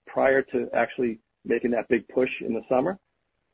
prior 0.05 0.41
to 0.41 0.69
actually 0.73 1.19
making 1.45 1.71
that 1.71 1.87
big 1.87 2.07
push 2.07 2.41
in 2.41 2.53
the 2.53 2.63
summer, 2.67 2.99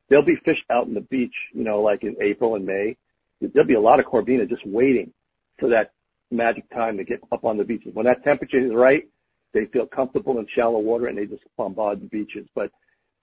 there'll 0.10 0.26
be 0.26 0.36
fish 0.36 0.64
out 0.70 0.88
in 0.88 0.94
the 0.94 1.02
beach, 1.02 1.50
you 1.54 1.64
know, 1.64 1.82
like 1.82 2.04
in 2.04 2.16
April 2.22 2.56
and 2.56 2.66
May. 2.66 2.98
There'll 3.42 3.68
be 3.68 3.74
a 3.74 3.82
lot 3.82 4.00
of 4.00 4.06
corbina 4.06 4.48
just 4.48 4.66
waiting 4.66 5.14
for 5.60 5.70
that 5.70 5.92
magic 6.34 6.70
time 6.70 6.98
to 6.98 7.04
get 7.04 7.22
up 7.32 7.46
on 7.46 7.58
the 7.58 7.66
beaches. 7.66 7.94
When 7.94 8.06
that 8.06 8.24
temperature 8.24 8.58
is 8.58 8.74
right, 8.74 9.08
they 9.54 9.66
feel 9.66 9.86
comfortable 9.86 10.40
in 10.40 10.48
shallow 10.48 10.80
water 10.80 11.08
and 11.08 11.18
they 11.18 11.28
just 11.28 11.44
bombard 11.58 12.02
the 12.02 12.08
beaches. 12.08 12.48
But 12.54 12.72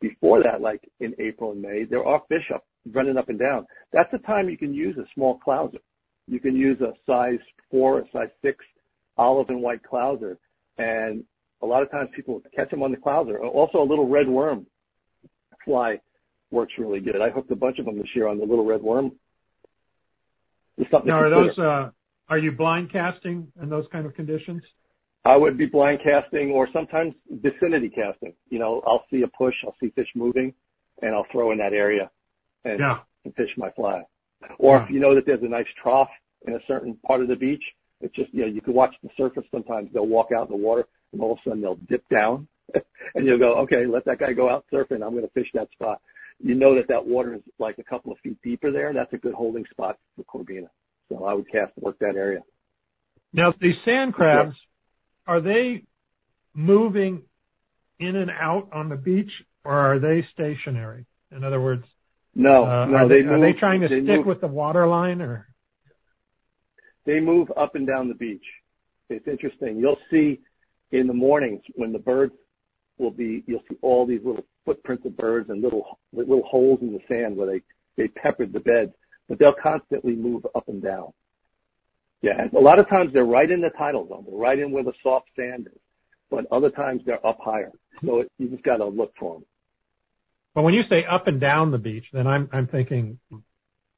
before 0.01 0.43
that, 0.43 0.61
like 0.61 0.89
in 1.01 1.15
April 1.19 1.53
and 1.53 1.61
May, 1.61 1.85
there 1.85 2.05
are 2.05 2.23
fish 2.29 2.51
up 2.51 2.65
running 2.91 3.19
up 3.19 3.29
and 3.29 3.39
down. 3.39 3.67
That's 3.93 4.11
the 4.11 4.19
time 4.19 4.49
you 4.49 4.57
can 4.57 4.73
use 4.73 4.97
a 4.97 5.07
small 5.13 5.39
clouser. 5.39 5.81
You 6.27 6.41
can 6.41 6.57
use 6.57 6.81
a 6.81 6.95
size 7.07 7.41
four, 7.71 8.01
a 8.01 8.11
size 8.11 8.31
six 8.43 8.65
olive 9.19 9.51
and 9.51 9.61
white 9.61 9.83
clouser. 9.83 10.39
And 10.79 11.25
a 11.61 11.67
lot 11.67 11.83
of 11.83 11.91
times 11.91 12.11
people 12.13 12.43
catch 12.55 12.71
them 12.71 12.83
on 12.83 12.93
the 12.93 12.97
clouser. 12.97 13.39
Also 13.41 13.83
a 13.83 13.85
little 13.85 14.09
red 14.09 14.29
worm 14.29 14.67
fly 15.65 16.01
works 16.51 16.79
really 16.79 17.01
good. 17.01 17.21
I 17.21 17.31
hooked 17.31 17.51
a 17.51 17.57
bunch 17.57 17.79
of 17.79 17.85
them 17.85 17.99
this 17.99 18.15
year 18.15 18.27
on 18.27 18.39
the 18.39 18.47
little 18.47 18.65
red 18.65 18.83
worm. 18.83 19.13
now 21.05 21.19
are 21.19 21.31
those, 21.31 21.59
uh, 21.59 21.91
are 22.31 22.39
you 22.39 22.53
blind 22.53 22.91
casting 22.91 23.53
in 23.61 23.69
those 23.69 23.89
kind 23.89 24.07
of 24.07 24.15
conditions? 24.15 24.63
I 25.25 25.37
would 25.37 25.59
be 25.59 25.67
blind 25.67 26.01
casting 26.01 26.53
or 26.53 26.67
sometimes 26.69 27.15
vicinity 27.29 27.91
casting. 27.91 28.35
You 28.49 28.61
know, 28.61 28.83
I'll 28.87 29.05
see 29.11 29.23
a 29.23 29.29
push, 29.29 29.65
I'll 29.65 29.77
see 29.81 29.91
fish 29.91 30.13
moving, 30.15 30.55
and 31.03 31.15
I'll 31.15 31.27
throw 31.31 31.51
in 31.51 31.59
that 31.59 31.75
area 31.75 32.11
and, 32.65 32.79
yeah. 32.79 33.01
and 33.25 33.35
fish 33.37 33.59
my 33.59 33.71
fly. 33.71 34.05
Or 34.59 34.77
Yeah. 34.77 34.85
if 34.85 34.91
you 34.91 35.01
know 35.01 35.15
that 35.17 35.27
there's 35.27 35.43
a 35.43 35.49
nice 35.49 35.69
trough 35.69 36.11
in 36.47 36.55
a 36.55 36.65
certain 36.65 36.95
part 37.07 37.21
of 37.21 37.29
the 37.29 37.37
beach, 37.37 37.75
it's 38.01 38.15
just, 38.15 38.33
you 38.33 38.43
know, 38.43 38.47
you 38.47 38.63
can 38.63 38.73
watch 38.73 38.97
the 39.03 39.11
surface 39.17 39.45
sometimes. 39.51 39.93
They'll 39.93 40.07
walk 40.07 40.33
out 40.33 40.49
in 40.49 40.53
the 40.53 40.65
water 40.65 40.87
and 41.13 41.21
all 41.21 41.33
of 41.33 41.41
a 41.41 41.43
sudden 41.43 41.61
they'll 41.61 41.75
dip 41.75 42.09
down 42.09 42.49
and 43.15 43.27
you'll 43.27 43.39
go, 43.39 43.57
okay, 43.57 43.85
let 43.87 44.07
that 44.07 44.19
guy 44.19 44.33
go 44.33 44.49
out 44.49 44.65
surfing. 44.73 45.05
I'm 45.05 45.11
going 45.11 45.23
to 45.23 45.33
fish 45.35 45.51
that 45.53 45.71
spot. 45.73 46.01
You 46.43 46.55
know 46.55 46.77
that 46.77 46.89
that 46.89 47.05
water 47.07 47.35
is 47.35 47.43
like 47.59 47.77
a 47.79 47.85
couple 47.85 48.13
of 48.13 48.19
feet 48.21 48.41
deeper 48.43 48.71
there. 48.71 48.95
That's 48.95 49.13
a 49.13 49.19
good 49.19 49.35
holding 49.35 49.67
spot 49.67 49.99
for 50.17 50.25
Corbina. 50.25 50.71
So 51.11 51.25
I 51.25 51.35
would 51.35 51.51
cast 51.51 51.73
work 51.77 51.99
that 51.99 52.17
area. 52.17 52.41
Now, 53.33 53.53
these 53.53 53.77
sand 53.85 54.15
crabs, 54.15 54.57
are 55.27 55.41
they 55.41 55.85
moving 56.55 57.25
in 57.99 58.17
and 58.17 58.31
out 58.31 58.69
on 58.73 58.89
the 58.89 58.97
beach, 58.97 59.45
or 59.65 59.73
are 59.73 59.99
they 59.99 60.23
stationary? 60.23 61.07
In 61.31 61.45
other 61.45 61.61
words, 61.61 61.87
No, 62.35 62.65
uh, 62.65 62.87
no, 62.87 62.97
are, 62.97 63.09
they, 63.09 63.23
they, 63.23 63.27
move, 63.27 63.33
are 63.35 63.41
they 63.41 63.53
trying 63.53 63.81
to 63.83 63.89
they 63.89 64.03
stick 64.03 64.19
move, 64.19 64.27
with 64.27 64.41
the 64.41 64.49
water 64.49 64.87
line, 64.87 65.21
or 65.21 65.49
they 67.05 67.21
move 67.21 67.53
up 67.57 67.75
and 67.75 67.87
down 67.87 68.09
the 68.09 68.15
beach. 68.15 68.47
It's 69.09 69.27
interesting. 69.29 69.79
You'll 69.79 70.01
see 70.11 70.41
in 70.93 71.07
the 71.07 71.15
mornings 71.15 71.63
when 71.75 71.93
the 71.93 71.99
birds 71.99 72.35
will 72.99 73.11
be, 73.11 73.45
you'll 73.47 73.65
see 73.69 73.77
all 73.83 74.07
these 74.07 74.23
little 74.25 74.45
footprints 74.65 75.07
of 75.07 75.17
birds 75.17 75.51
and 75.51 75.63
little 75.63 75.99
little 76.13 76.43
holes 76.43 76.81
in 76.83 76.93
the 76.93 77.01
sand 77.09 77.37
where 77.37 77.47
they 77.47 77.63
they 77.97 78.09
peppered 78.09 78.53
the 78.53 78.61
beds, 78.61 78.93
but 79.31 79.39
they'll 79.39 79.53
constantly 79.55 80.17
move 80.17 80.45
up 80.57 80.69
and 80.69 80.83
down. 80.83 81.13
Yeah, 82.21 82.49
a 82.53 82.59
lot 82.59 82.81
of 82.81 82.89
times 82.89 83.13
they're 83.13 83.25
right 83.25 83.49
in 83.49 83.61
the 83.61 83.71
tidal 83.71 84.07
zone. 84.09 84.25
They're 84.27 84.37
right 84.37 84.59
in 84.59 84.73
where 84.73 84.83
the 84.83 84.93
soft 85.03 85.29
sand 85.39 85.69
is, 85.73 85.81
but 86.29 86.47
other 86.51 86.69
times 86.69 87.03
they're 87.07 87.25
up 87.25 87.41
higher. 87.41 87.71
So 88.05 88.21
it, 88.21 88.33
you 88.39 88.49
just 88.49 88.65
got 88.65 88.79
to 88.79 88.87
look 88.87 89.17
for 89.17 89.35
them. 89.35 89.47
But 90.53 90.65
when 90.65 90.75
you 90.75 90.83
say 90.83 91.05
up 91.05 91.29
and 91.29 91.41
down 91.41 91.71
the 91.71 91.79
beach, 91.79 92.11
then 92.13 92.27
I'm 92.27 92.51
I'm 92.53 92.67
thinking 92.67 93.21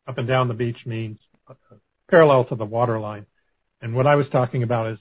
up 0.07 0.18
and 0.18 0.28
down 0.28 0.49
the 0.49 0.55
beach 0.55 0.85
means 0.85 1.18
parallel 2.09 2.45
to 2.45 2.55
the 2.55 2.66
water 2.66 3.01
line, 3.01 3.24
and 3.80 3.95
what 3.95 4.07
I 4.07 4.16
was 4.16 4.28
talking 4.28 4.62
about 4.62 4.89
is 4.89 4.99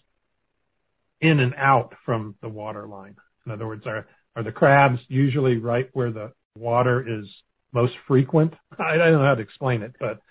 in 1.20 1.42
and 1.42 1.54
out 1.58 1.94
from 2.06 2.36
the 2.42 2.50
water 2.50 2.88
line. 2.88 3.18
In 3.46 3.52
other 3.52 3.68
words, 3.68 3.86
are 3.86 4.08
are 4.38 4.44
the 4.44 4.54
crabs 4.54 5.04
usually 5.10 5.58
right 5.58 5.90
where 5.92 6.10
the 6.10 6.32
water 6.56 7.04
is 7.06 7.44
most 7.74 7.98
frequent? 8.08 8.54
I, 8.78 8.94
I 8.94 8.98
don't 8.98 9.14
know 9.14 9.26
how 9.26 9.36
to 9.36 9.42
explain 9.42 9.82
it, 9.82 9.96
but 10.00 10.22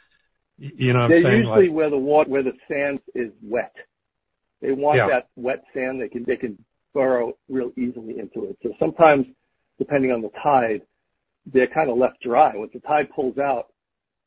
you 0.58 0.92
know 0.92 1.00
what 1.00 1.08
They're 1.08 1.18
I'm 1.18 1.22
saying 1.24 1.38
usually 1.44 1.68
like 1.68 1.76
where 1.76 1.90
the 1.90 1.98
water, 1.98 2.30
where 2.30 2.42
the 2.42 2.56
sand 2.68 3.00
is 3.14 3.32
wet. 3.42 3.74
They 4.60 4.72
want 4.72 4.98
Yeah. 4.98 5.08
that 5.08 5.28
wet 5.36 5.64
sand. 5.74 6.00
They 6.00 6.08
can 6.08 6.24
they 6.24 6.36
can 6.36 6.62
burrow 6.92 7.36
real 7.48 7.72
easily 7.76 8.18
into 8.18 8.44
it. 8.44 8.58
So 8.62 8.74
sometimes, 8.78 9.26
depending 9.78 10.12
on 10.12 10.20
the 10.20 10.28
tide, 10.30 10.82
they're 11.46 11.66
kind 11.66 11.88
of 11.88 11.96
left 11.96 12.20
dry. 12.20 12.54
Once 12.56 12.72
the 12.74 12.80
tide 12.80 13.10
pulls 13.10 13.38
out, 13.38 13.72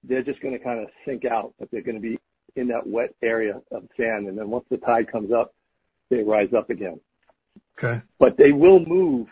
they're 0.04 0.24
just 0.24 0.42
going 0.42 0.54
to 0.54 0.60
kind 0.64 0.80
of 0.80 0.90
sink 1.06 1.26
out, 1.26 1.54
but 1.60 1.70
they're 1.72 1.82
going 1.82 1.96
to 1.96 2.02
be 2.02 2.20
in 2.56 2.68
that 2.70 2.88
wet 2.88 3.14
area 3.22 3.62
of 3.72 3.88
sand. 3.98 4.28
And 4.28 4.38
then 4.38 4.50
once 4.50 4.66
the 4.70 4.78
tide 4.78 5.08
comes 5.12 5.32
up, 5.32 5.54
they 6.10 6.24
rise 6.24 6.54
up 6.54 6.70
again. 6.70 7.00
okay, 7.78 8.02
But 8.20 8.38
they 8.38 8.52
will 8.52 8.80
move 8.80 9.28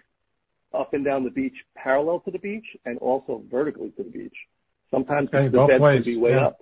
up 0.74 0.93
and 0.93 1.03
down 1.03 1.24
the 1.24 1.32
beach 1.32 1.65
parallel 1.76 2.19
to 2.22 2.32
the 2.32 2.39
beach 2.39 2.78
and 2.86 2.97
also 2.99 3.43
vertically 3.49 3.91
to 3.91 4.03
the 4.03 4.09
beach. 4.09 4.47
Sometimes 4.89 5.30
Okay, 5.30 5.45
the 5.47 5.57
both 5.57 5.69
beds 5.69 5.82
ways, 5.82 6.03
can 6.03 6.13
be 6.13 6.17
way 6.17 6.32
yeah. 6.32 6.45
up. 6.47 6.57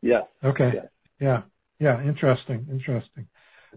Yes. 0.00 0.24
okay, 0.42 0.72
Yes. 0.74 0.86
yeah, 1.20 1.42
yeah, 1.78 2.02
interesting, 2.02 2.66
interesting. 2.70 3.28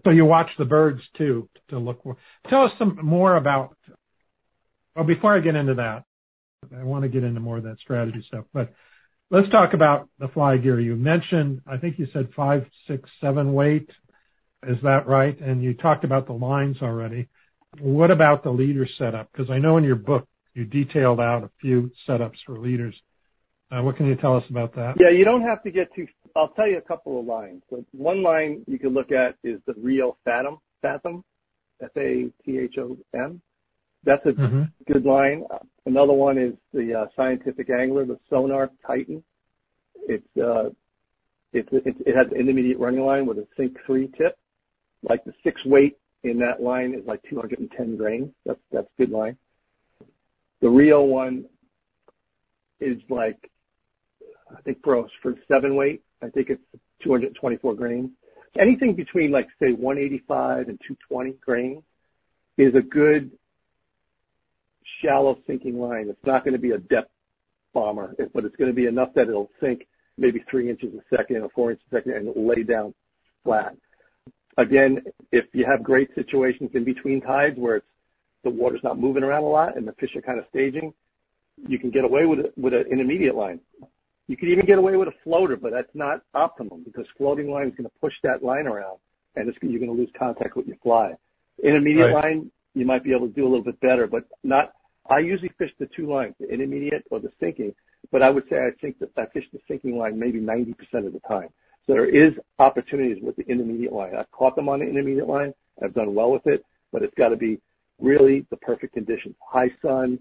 So 0.04 0.10
you 0.10 0.24
watch 0.24 0.56
the 0.56 0.66
birds 0.66 1.08
too 1.14 1.48
to 1.68 1.78
look. 1.78 2.02
For, 2.02 2.16
tell 2.46 2.64
us 2.64 2.72
some 2.78 2.98
more 3.02 3.36
about. 3.36 3.76
Well, 4.94 5.04
before 5.04 5.34
I 5.34 5.40
get 5.40 5.56
into 5.56 5.74
that, 5.74 6.04
I 6.76 6.84
want 6.84 7.02
to 7.02 7.08
get 7.08 7.24
into 7.24 7.40
more 7.40 7.58
of 7.58 7.64
that 7.64 7.78
strategy 7.78 8.22
stuff. 8.22 8.46
But 8.52 8.72
let's 9.30 9.48
talk 9.48 9.72
about 9.72 10.08
the 10.18 10.28
fly 10.28 10.56
gear. 10.58 10.80
You 10.80 10.96
mentioned, 10.96 11.62
I 11.66 11.76
think 11.78 11.98
you 11.98 12.06
said 12.06 12.32
five, 12.34 12.66
six, 12.86 13.10
seven 13.20 13.52
weight. 13.52 13.90
Is 14.66 14.80
that 14.82 15.06
right? 15.06 15.38
And 15.38 15.62
you 15.62 15.74
talked 15.74 16.04
about 16.04 16.26
the 16.26 16.32
lines 16.32 16.82
already. 16.82 17.28
What 17.80 18.10
about 18.10 18.42
the 18.42 18.52
leader 18.52 18.86
setup? 18.86 19.30
Because 19.32 19.50
I 19.50 19.58
know 19.58 19.76
in 19.76 19.84
your 19.84 19.96
book 19.96 20.26
you 20.54 20.64
detailed 20.64 21.20
out 21.20 21.44
a 21.44 21.50
few 21.60 21.90
setups 22.08 22.38
for 22.44 22.58
leaders. 22.58 23.00
Uh, 23.70 23.82
what 23.82 23.96
can 23.96 24.06
you 24.06 24.14
tell 24.14 24.36
us 24.36 24.48
about 24.48 24.74
that? 24.74 25.00
Yeah, 25.00 25.10
you 25.10 25.24
don't 25.24 25.42
have 25.42 25.62
to 25.64 25.70
get 25.70 25.94
too. 25.94 26.06
I'll 26.34 26.48
tell 26.48 26.68
you 26.68 26.78
a 26.78 26.82
couple 26.82 27.18
of 27.18 27.26
lines. 27.26 27.62
So 27.68 27.84
one 27.92 28.22
line 28.22 28.64
you 28.66 28.78
can 28.78 28.90
look 28.90 29.12
at 29.12 29.36
is 29.42 29.60
the 29.66 29.74
Rio 29.76 30.16
Fathom, 30.24 30.58
Fathom, 30.82 31.24
F-A-T-H-O-M. 31.80 33.42
That's 34.04 34.26
a 34.26 34.32
hmm 34.32 34.62
good 34.86 35.04
line. 35.04 35.44
Another 35.84 36.12
one 36.12 36.38
is 36.38 36.54
the 36.72 36.94
uh, 36.94 37.06
Scientific 37.16 37.70
Angler, 37.70 38.04
the 38.04 38.18
Sonar 38.30 38.70
Titan. 38.86 39.24
It's 40.08 40.36
uh, 40.36 40.70
it, 41.52 41.68
it, 41.72 41.96
it 42.06 42.14
has 42.14 42.28
an 42.28 42.34
intermediate 42.34 42.78
running 42.78 43.04
line 43.04 43.26
with 43.26 43.38
a 43.38 43.48
Sink 43.56 43.78
3 43.84 44.08
tip. 44.08 44.38
Like 45.02 45.24
the 45.24 45.34
six 45.42 45.64
weight 45.64 45.96
in 46.26 46.38
that 46.38 46.62
line 46.62 46.92
is 46.92 47.06
like 47.06 47.22
210 47.22 47.96
grains. 47.96 48.32
That's 48.44 48.60
that's 48.70 48.88
good 48.98 49.10
line. 49.10 49.36
The 50.60 50.68
Rio 50.68 51.02
one 51.02 51.46
is 52.80 53.00
like 53.08 53.50
I 54.50 54.60
think 54.62 54.82
for 54.82 55.08
for 55.22 55.36
seven 55.48 55.76
weight, 55.76 56.02
I 56.22 56.28
think 56.28 56.50
it's 56.50 56.62
224 57.00 57.74
grains. 57.74 58.10
anything 58.58 58.94
between 58.94 59.30
like 59.30 59.48
say 59.60 59.72
185 59.72 60.68
and 60.68 60.80
220 60.80 61.32
grain 61.44 61.82
is 62.56 62.74
a 62.74 62.82
good 62.82 63.30
shallow 64.82 65.38
sinking 65.46 65.78
line. 65.78 66.08
It's 66.08 66.24
not 66.26 66.44
going 66.44 66.54
to 66.54 66.60
be 66.60 66.72
a 66.72 66.78
depth 66.78 67.10
bomber, 67.74 68.14
but 68.32 68.44
it's 68.44 68.56
going 68.56 68.70
to 68.70 68.74
be 68.74 68.86
enough 68.86 69.12
that 69.14 69.28
it'll 69.28 69.50
sink 69.60 69.86
maybe 70.16 70.38
three 70.38 70.70
inches 70.70 70.94
a 70.94 71.16
second 71.16 71.42
or 71.42 71.50
four 71.50 71.72
inches 71.72 71.84
a 71.92 71.96
second 71.96 72.12
and 72.12 72.46
lay 72.46 72.62
down 72.62 72.94
flat. 73.44 73.76
Again, 74.56 75.04
if 75.32 75.46
you 75.52 75.64
have 75.64 75.82
great 75.82 76.14
situations 76.14 76.70
in 76.74 76.84
between 76.84 77.20
tides 77.20 77.58
where 77.58 77.76
it's, 77.76 77.86
the 78.42 78.50
water's 78.50 78.82
not 78.82 78.98
moving 78.98 79.24
around 79.24 79.42
a 79.42 79.48
lot 79.48 79.76
and 79.76 79.86
the 79.86 79.92
fish 79.92 80.14
are 80.16 80.22
kind 80.22 80.38
of 80.38 80.46
staging, 80.50 80.94
you 81.66 81.78
can 81.78 81.90
get 81.90 82.04
away 82.04 82.26
with 82.26 82.40
it 82.40 82.52
with 82.56 82.74
an 82.74 82.86
intermediate 82.86 83.34
line. 83.34 83.60
You 84.28 84.36
can 84.36 84.48
even 84.48 84.66
get 84.66 84.78
away 84.78 84.96
with 84.96 85.08
a 85.08 85.14
floater, 85.24 85.56
but 85.56 85.72
that's 85.72 85.94
not 85.94 86.22
optimum 86.34 86.82
because 86.84 87.06
floating 87.16 87.50
line 87.50 87.68
is 87.68 87.74
going 87.74 87.84
to 87.84 87.92
push 88.00 88.14
that 88.22 88.42
line 88.42 88.66
around 88.66 88.98
and 89.36 89.48
it's, 89.48 89.58
you're 89.62 89.78
going 89.78 89.94
to 89.94 89.96
lose 89.96 90.10
contact 90.14 90.56
with 90.56 90.66
your 90.66 90.76
fly. 90.76 91.14
Intermediate 91.62 92.14
right. 92.14 92.24
line, 92.24 92.50
you 92.74 92.86
might 92.86 93.04
be 93.04 93.12
able 93.12 93.28
to 93.28 93.32
do 93.32 93.44
a 93.44 93.48
little 93.48 93.64
bit 93.64 93.80
better, 93.80 94.06
but 94.06 94.24
not. 94.42 94.72
I 95.08 95.20
usually 95.20 95.52
fish 95.56 95.72
the 95.78 95.86
two 95.86 96.06
lines, 96.06 96.34
the 96.40 96.48
intermediate 96.48 97.04
or 97.10 97.20
the 97.20 97.30
sinking, 97.40 97.74
but 98.10 98.22
I 98.22 98.30
would 98.30 98.48
say 98.48 98.66
I 98.66 98.72
think 98.80 98.98
that 98.98 99.10
I 99.16 99.26
fish 99.26 99.48
the 99.52 99.60
sinking 99.68 99.98
line 99.98 100.18
maybe 100.18 100.40
90% 100.40 100.74
of 101.06 101.12
the 101.12 101.20
time. 101.20 101.50
There 101.86 102.04
is 102.06 102.38
opportunities 102.58 103.22
with 103.22 103.36
the 103.36 103.48
intermediate 103.48 103.92
line. 103.92 104.14
I've 104.16 104.30
caught 104.30 104.56
them 104.56 104.68
on 104.68 104.80
the 104.80 104.88
intermediate 104.88 105.28
line. 105.28 105.54
I've 105.82 105.94
done 105.94 106.14
well 106.14 106.32
with 106.32 106.46
it, 106.46 106.64
but 106.92 107.02
it's 107.02 107.14
got 107.14 107.28
to 107.28 107.36
be 107.36 107.60
really 108.00 108.46
the 108.50 108.56
perfect 108.56 108.94
conditions. 108.94 109.36
High 109.40 109.70
sun, 109.82 110.18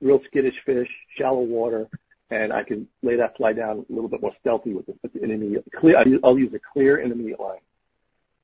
real 0.00 0.22
skittish 0.24 0.60
fish, 0.60 1.06
shallow 1.08 1.42
water, 1.42 1.88
and 2.30 2.52
I 2.52 2.62
can 2.62 2.88
lay 3.02 3.16
that 3.16 3.36
fly 3.36 3.52
down 3.52 3.84
a 3.88 3.92
little 3.92 4.08
bit 4.08 4.22
more 4.22 4.34
stealthy 4.40 4.72
with 4.72 4.86
the, 4.86 4.94
with 5.02 5.12
the 5.12 5.20
intermediate. 5.20 5.64
Clear, 5.72 5.98
I'll 6.24 6.38
use 6.38 6.54
a 6.54 6.58
clear 6.58 6.98
intermediate 6.98 7.40
line. 7.40 7.60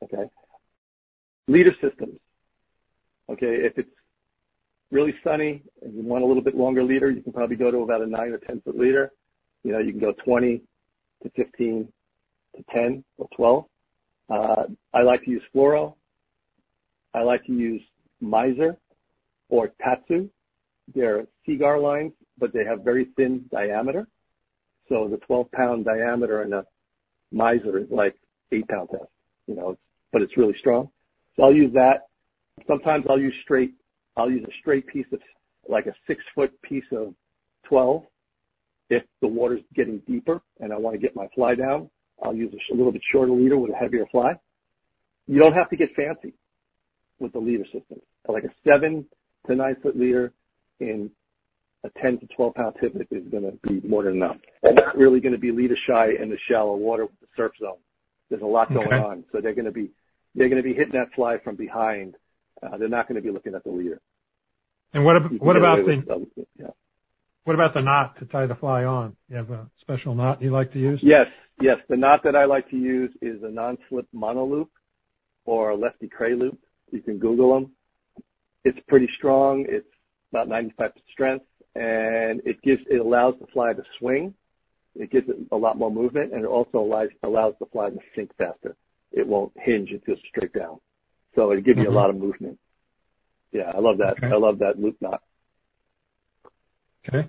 Okay. 0.03 0.29
Leader 1.47 1.75
systems. 1.81 2.19
Okay. 3.31 3.57
If 3.57 3.79
it's 3.79 3.91
really 4.91 5.19
sunny 5.25 5.63
and 5.83 5.95
you 5.95 6.03
want 6.03 6.23
a 6.23 6.27
little 6.27 6.43
bit 6.43 6.55
longer 6.55 6.83
leader, 6.83 7.11
you 7.11 7.23
can 7.23 7.33
probably 7.33 7.57
go 7.57 7.71
to 7.71 7.79
about 7.79 8.03
a 8.03 8.07
nine 8.07 8.33
or 8.33 8.39
10 8.39 8.61
foot 8.61 8.79
leader. 8.79 9.13
You 9.65 9.73
know, 9.73 9.79
you 9.79 9.91
can 9.91 10.01
go 10.01 10.13
20 10.13 10.63
to 11.23 11.31
15 11.31 11.85
to 11.85 11.93
10 12.65 13.05
or 13.17 13.29
12. 13.35 13.65
Uh, 14.31 14.65
I 14.93 15.03
like 15.03 15.25
to 15.25 15.31
use 15.31 15.43
fluoro. 15.55 15.95
I 17.15 17.23
like 17.23 17.45
to 17.47 17.53
use 17.53 17.83
miser 18.21 18.77
or 19.49 19.69
tatsu. 19.81 20.29
They're 20.95 21.27
Seaguar 21.47 21.79
lines, 21.79 22.13
but 22.39 22.53
they 22.53 22.65
have 22.65 22.83
very 22.83 23.05
thin 23.17 23.47
diameter. 23.51 24.07
So 24.89 25.09
the 25.09 25.19
12 25.19 25.51
pound 25.53 25.85
diameter 25.85 26.43
in 26.43 26.53
a 26.53 26.65
miser 27.33 27.79
is 27.79 27.91
like 27.91 28.17
eight 28.53 28.69
pound 28.69 28.91
test, 28.91 29.11
you 29.47 29.55
know, 29.55 29.79
but 30.13 30.23
it's 30.23 30.37
really 30.37 30.55
strong. 30.55 30.91
So 31.37 31.45
I'll 31.45 31.55
use 31.55 31.73
that. 31.75 32.07
Sometimes 32.67 33.07
I'll 33.09 33.21
use 33.21 33.37
straight, 33.43 33.75
I'll 34.17 34.31
use 34.31 34.45
a 34.47 34.53
straight 34.53 34.87
piece 34.87 35.07
of 35.13 35.21
like 35.69 35.87
a 35.87 35.95
six 36.07 36.25
foot 36.35 36.61
piece 36.63 36.91
of 36.93 37.15
12 37.65 38.07
if 38.91 39.05
the 39.21 39.29
water's 39.29 39.61
getting 39.75 39.99
deeper 40.01 40.41
and 40.61 40.73
I 40.73 40.79
want 40.79 40.95
to 40.95 40.99
get 40.99 41.15
my 41.15 41.29
fly 41.35 41.55
down. 41.55 41.91
I'll 42.23 42.35
use 42.35 42.53
a 42.71 42.75
little 42.75 42.93
bit 42.93 43.03
shorter 43.05 43.33
leader 43.33 43.59
with 43.59 43.71
a 43.71 43.77
heavier 43.77 44.07
fly. 44.07 44.39
You 45.27 45.39
don't 45.39 45.53
have 45.53 45.71
to 45.71 45.77
get 45.77 45.95
fancy 45.95 46.35
with 47.19 47.33
the 47.33 47.39
leader 47.39 47.65
system. 47.65 48.01
Like 48.27 48.45
a 48.45 48.51
seven 48.67 49.07
to 49.47 49.55
nine 49.55 49.77
foot 49.77 49.97
leader 49.97 50.33
in 50.81 51.11
a 51.85 51.91
10 51.91 52.19
to 52.19 52.27
12 52.27 52.55
pound 52.55 52.77
tippet 52.81 53.09
is 53.11 53.29
going 53.29 53.45
to 53.45 53.53
be 53.69 53.87
more 53.87 54.03
than 54.03 54.17
enough. 54.17 54.39
And 54.63 54.77
not 54.77 54.97
really 54.97 55.21
going 55.21 55.33
to 55.33 55.39
be 55.39 55.53
leader 55.53 55.77
shy 55.77 56.11
in 56.11 56.31
the 56.31 56.39
shallow 56.39 56.77
water 56.77 57.07
with 57.07 57.21
the 57.21 57.27
surf 57.37 57.53
zone. 57.59 57.79
There's 58.29 58.43
a 58.43 58.47
lot 58.47 58.73
going 58.73 58.89
okay. 58.89 58.99
on. 58.99 59.25
So 59.33 59.41
they're 59.41 59.55
going 59.55 59.65
to 59.67 59.73
be, 59.73 59.91
they're 60.35 60.49
going 60.49 60.63
to 60.63 60.69
be 60.69 60.75
hitting 60.75 60.95
that 60.95 61.15
fly 61.15 61.39
from 61.39 61.57
behind. 61.57 62.17
Uh, 62.63 62.77
they're 62.77 62.89
not 62.89 63.09
going 63.09 63.17
to 63.17 63.23
be 63.23 63.31
looking 63.31 63.55
at 63.55 63.65
the 63.65 63.71
leader. 63.71 64.01
And 64.93 65.05
what, 65.05 65.17
ab- 65.17 65.39
what 65.39 65.57
about 65.57 65.85
the, 65.85 66.03
with, 66.07 66.47
yeah. 66.59 66.69
what 67.45 67.55
about 67.55 67.75
the 67.75 67.83
knot 67.83 68.19
to 68.19 68.27
tie 68.27 68.47
the 68.47 68.55
fly 68.55 68.85
on? 68.85 69.17
You 69.29 69.37
have 69.37 69.51
a 69.51 69.71
special 69.81 70.15
knot 70.15 70.43
you 70.43 70.51
like 70.51 70.73
to 70.73 70.79
use? 70.79 71.03
Yes. 71.03 71.29
Yes, 71.61 71.81
the 71.89 71.97
knot 71.97 72.23
that 72.23 72.37
I 72.37 72.45
like 72.45 72.71
to 72.71 72.77
use 72.77 73.11
is 73.21 73.43
a 73.43 73.49
non-slip 73.49 74.07
monoloop 74.15 74.69
or 75.45 75.71
a 75.71 75.77
lefty 75.77 76.09
Kreh 76.09 76.39
loop. 76.39 76.61
You 76.93 77.01
can 77.01 77.19
Google 77.19 77.55
them. 77.55 77.73
It's 78.65 78.81
pretty 78.87 79.09
strong. 79.09 79.67
It's 79.69 79.89
about 80.31 80.49
95 80.49 80.93
strength, 81.11 81.47
and 81.75 82.43
it 82.45 82.63
gives 82.63 82.85
it 82.89 82.99
allows 82.99 83.39
the 83.41 83.47
fly 83.49 83.73
to 83.73 83.83
swing. 83.99 84.35
It 84.95 85.11
gives 85.11 85.29
it 85.29 85.37
a 85.51 85.57
lot 85.57 85.79
more 85.79 85.91
movement, 85.91 86.33
and 86.33 86.45
it 86.45 86.49
also 86.49 86.79
allows 86.79 87.11
allows 87.23 87.55
the 87.59 87.67
fly 87.67 87.91
to 87.91 87.99
sink 88.15 88.37
faster. 88.37 88.77
It 89.11 89.27
won't 89.27 89.53
hinge; 89.57 89.93
it 89.93 90.05
goes 90.05 90.21
straight 90.25 90.53
down. 90.53 90.79
So 91.35 91.51
it 91.51 91.65
gives 91.65 91.79
mm-hmm. 91.79 91.83
you 91.83 91.87
a 91.87 91.91
mm-hmm. 91.91 91.97
lot 91.97 92.11
of 92.11 92.17
movement. 92.17 92.59
Yeah, 93.53 93.73
I 93.75 93.79
love 93.79 93.99
that. 93.99 94.19
Okay. 94.19 94.27
I 94.27 94.37
love 94.37 94.59
that 94.59 94.79
loop 94.79 94.97
knot. 95.01 95.23
Okay. 97.09 97.29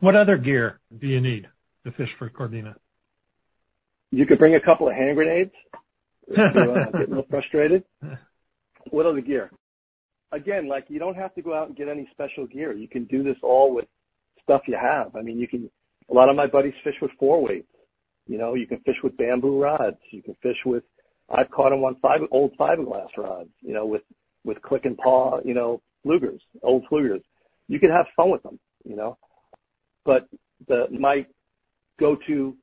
What 0.00 0.14
other 0.14 0.36
gear 0.36 0.80
do 0.96 1.06
you 1.06 1.20
need 1.20 1.48
to 1.84 1.92
fish 1.92 2.14
for 2.14 2.28
Corbina? 2.28 2.76
You 4.10 4.26
could 4.26 4.38
bring 4.38 4.54
a 4.54 4.60
couple 4.60 4.88
of 4.88 4.94
hand 4.94 5.16
grenades 5.16 5.54
if 6.28 6.36
you 6.36 6.60
uh, 6.72 6.90
get 6.90 6.94
a 6.94 7.08
little 7.08 7.26
frustrated. 7.28 7.84
What 8.90 9.06
other 9.06 9.20
gear? 9.20 9.50
Again, 10.32 10.68
like 10.68 10.90
you 10.90 10.98
don't 10.98 11.16
have 11.16 11.34
to 11.34 11.42
go 11.42 11.54
out 11.54 11.68
and 11.68 11.76
get 11.76 11.88
any 11.88 12.08
special 12.10 12.46
gear. 12.46 12.72
You 12.74 12.88
can 12.88 13.04
do 13.04 13.22
this 13.22 13.38
all 13.42 13.74
with 13.74 13.86
stuff 14.42 14.68
you 14.68 14.76
have. 14.76 15.16
I 15.16 15.22
mean, 15.22 15.38
you 15.38 15.48
can. 15.48 15.70
A 16.08 16.14
lot 16.14 16.28
of 16.28 16.36
my 16.36 16.46
buddies 16.46 16.74
fish 16.84 17.00
with 17.00 17.12
four 17.12 17.42
weights. 17.42 17.72
You 18.28 18.38
know, 18.38 18.54
you 18.54 18.66
can 18.66 18.78
fish 18.80 19.02
with 19.02 19.16
bamboo 19.16 19.60
rods. 19.60 19.98
You 20.10 20.22
can 20.22 20.34
fish 20.42 20.64
with. 20.64 20.84
I've 21.28 21.50
caught 21.50 21.70
them 21.70 21.84
on 21.84 21.96
five 21.96 22.22
old 22.30 22.56
fiberglass 22.56 23.16
rods. 23.16 23.50
You 23.60 23.72
know, 23.72 23.86
with 23.86 24.02
with 24.44 24.62
click 24.62 24.84
and 24.84 24.96
pawl. 24.96 25.40
You 25.44 25.54
know, 25.54 25.82
Pfluegers, 26.04 26.40
old 26.62 26.86
Pfluegers. 26.86 27.22
You 27.68 27.80
can 27.80 27.90
have 27.90 28.08
fun 28.16 28.30
with 28.30 28.42
them. 28.42 28.60
You 28.84 28.96
know, 28.96 29.18
but 30.04 30.28
the 30.66 30.88
my 30.90 31.26
go-to 31.98 32.56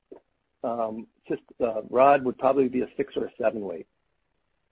um, 0.63 1.07
just 1.27 1.41
uh, 1.59 1.81
rod 1.89 2.23
would 2.25 2.37
probably 2.37 2.69
be 2.69 2.81
a 2.81 2.87
six 2.97 3.15
or 3.17 3.25
a 3.25 3.31
seven 3.41 3.61
weight 3.61 3.87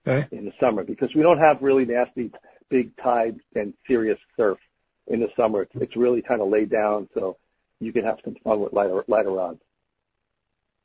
okay. 0.08 0.28
in 0.36 0.46
the 0.46 0.54
summer 0.60 0.84
because 0.84 1.14
we 1.16 1.22
don't 1.22 1.40
have 1.40 1.62
really 1.62 1.86
nasty 1.86 2.32
big 2.70 2.96
tides 2.98 3.40
and 3.56 3.74
serious 3.88 4.20
surf 4.38 4.58
in 5.08 5.20
the 5.20 5.30
summer. 5.36 5.64
It's, 5.64 5.76
it's 5.76 5.96
really 5.96 6.22
kind 6.22 6.42
of 6.42 6.50
laid 6.50 6.70
down 6.70 7.10
so 7.14 7.38
you 7.80 7.92
can 7.92 8.06
have 8.06 8.20
some 8.24 8.36
fun 8.44 8.60
with 8.60 8.74
lighter 8.74 9.04
lighter 9.08 9.32
rods. 9.32 9.62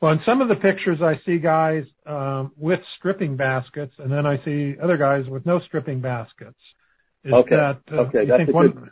Well, 0.01 0.13
in 0.13 0.21
some 0.21 0.43
of 0.43 0.49
the 0.49 0.57
pictures, 0.57 1.01
I 1.01 1.17
see 1.17 1.39
guys 1.39 1.87
um, 2.05 2.53
with 2.57 2.83
stripping 2.97 3.37
baskets, 3.37 3.95
and 3.99 4.13
then 4.13 4.27
I 4.27 4.37
see 4.39 4.79
other 4.79 4.99
guys 4.99 5.27
with 5.27 5.47
no 5.47 5.59
stripping 5.59 6.01
baskets. 6.01 6.59
Is 7.25 7.33
okay. 7.33 7.57
That, 7.57 7.81
uh, 7.91 8.01
okay. 8.03 8.27
That's 8.27 8.49
a 8.49 8.53
one... 8.53 8.71
good. 8.71 8.91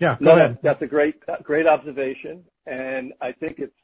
Yeah. 0.00 0.16
no, 0.20 0.32
ahead. 0.32 0.58
that's 0.62 0.82
a 0.82 0.86
great, 0.86 1.22
great 1.42 1.66
observation, 1.66 2.44
and 2.66 3.14
I 3.20 3.32
think 3.32 3.58
it's 3.58 3.74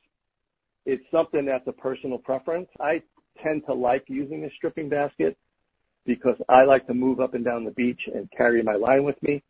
it's 0.86 1.04
something 1.10 1.46
that's 1.46 1.66
a 1.66 1.72
personal 1.72 2.18
preference. 2.18 2.68
I 2.80 3.02
tend 3.42 3.66
to 3.66 3.74
like 3.74 4.04
using 4.08 4.44
a 4.44 4.50
stripping 4.50 4.88
basket 4.88 5.36
because 6.04 6.36
I 6.48 6.64
like 6.64 6.86
to 6.86 6.94
move 6.94 7.20
up 7.20 7.34
and 7.34 7.44
down 7.44 7.64
the 7.64 7.70
beach 7.70 8.08
and 8.12 8.30
carry 8.30 8.62
my 8.62 8.74
line 8.74 9.04
with 9.04 9.20
me. 9.22 9.42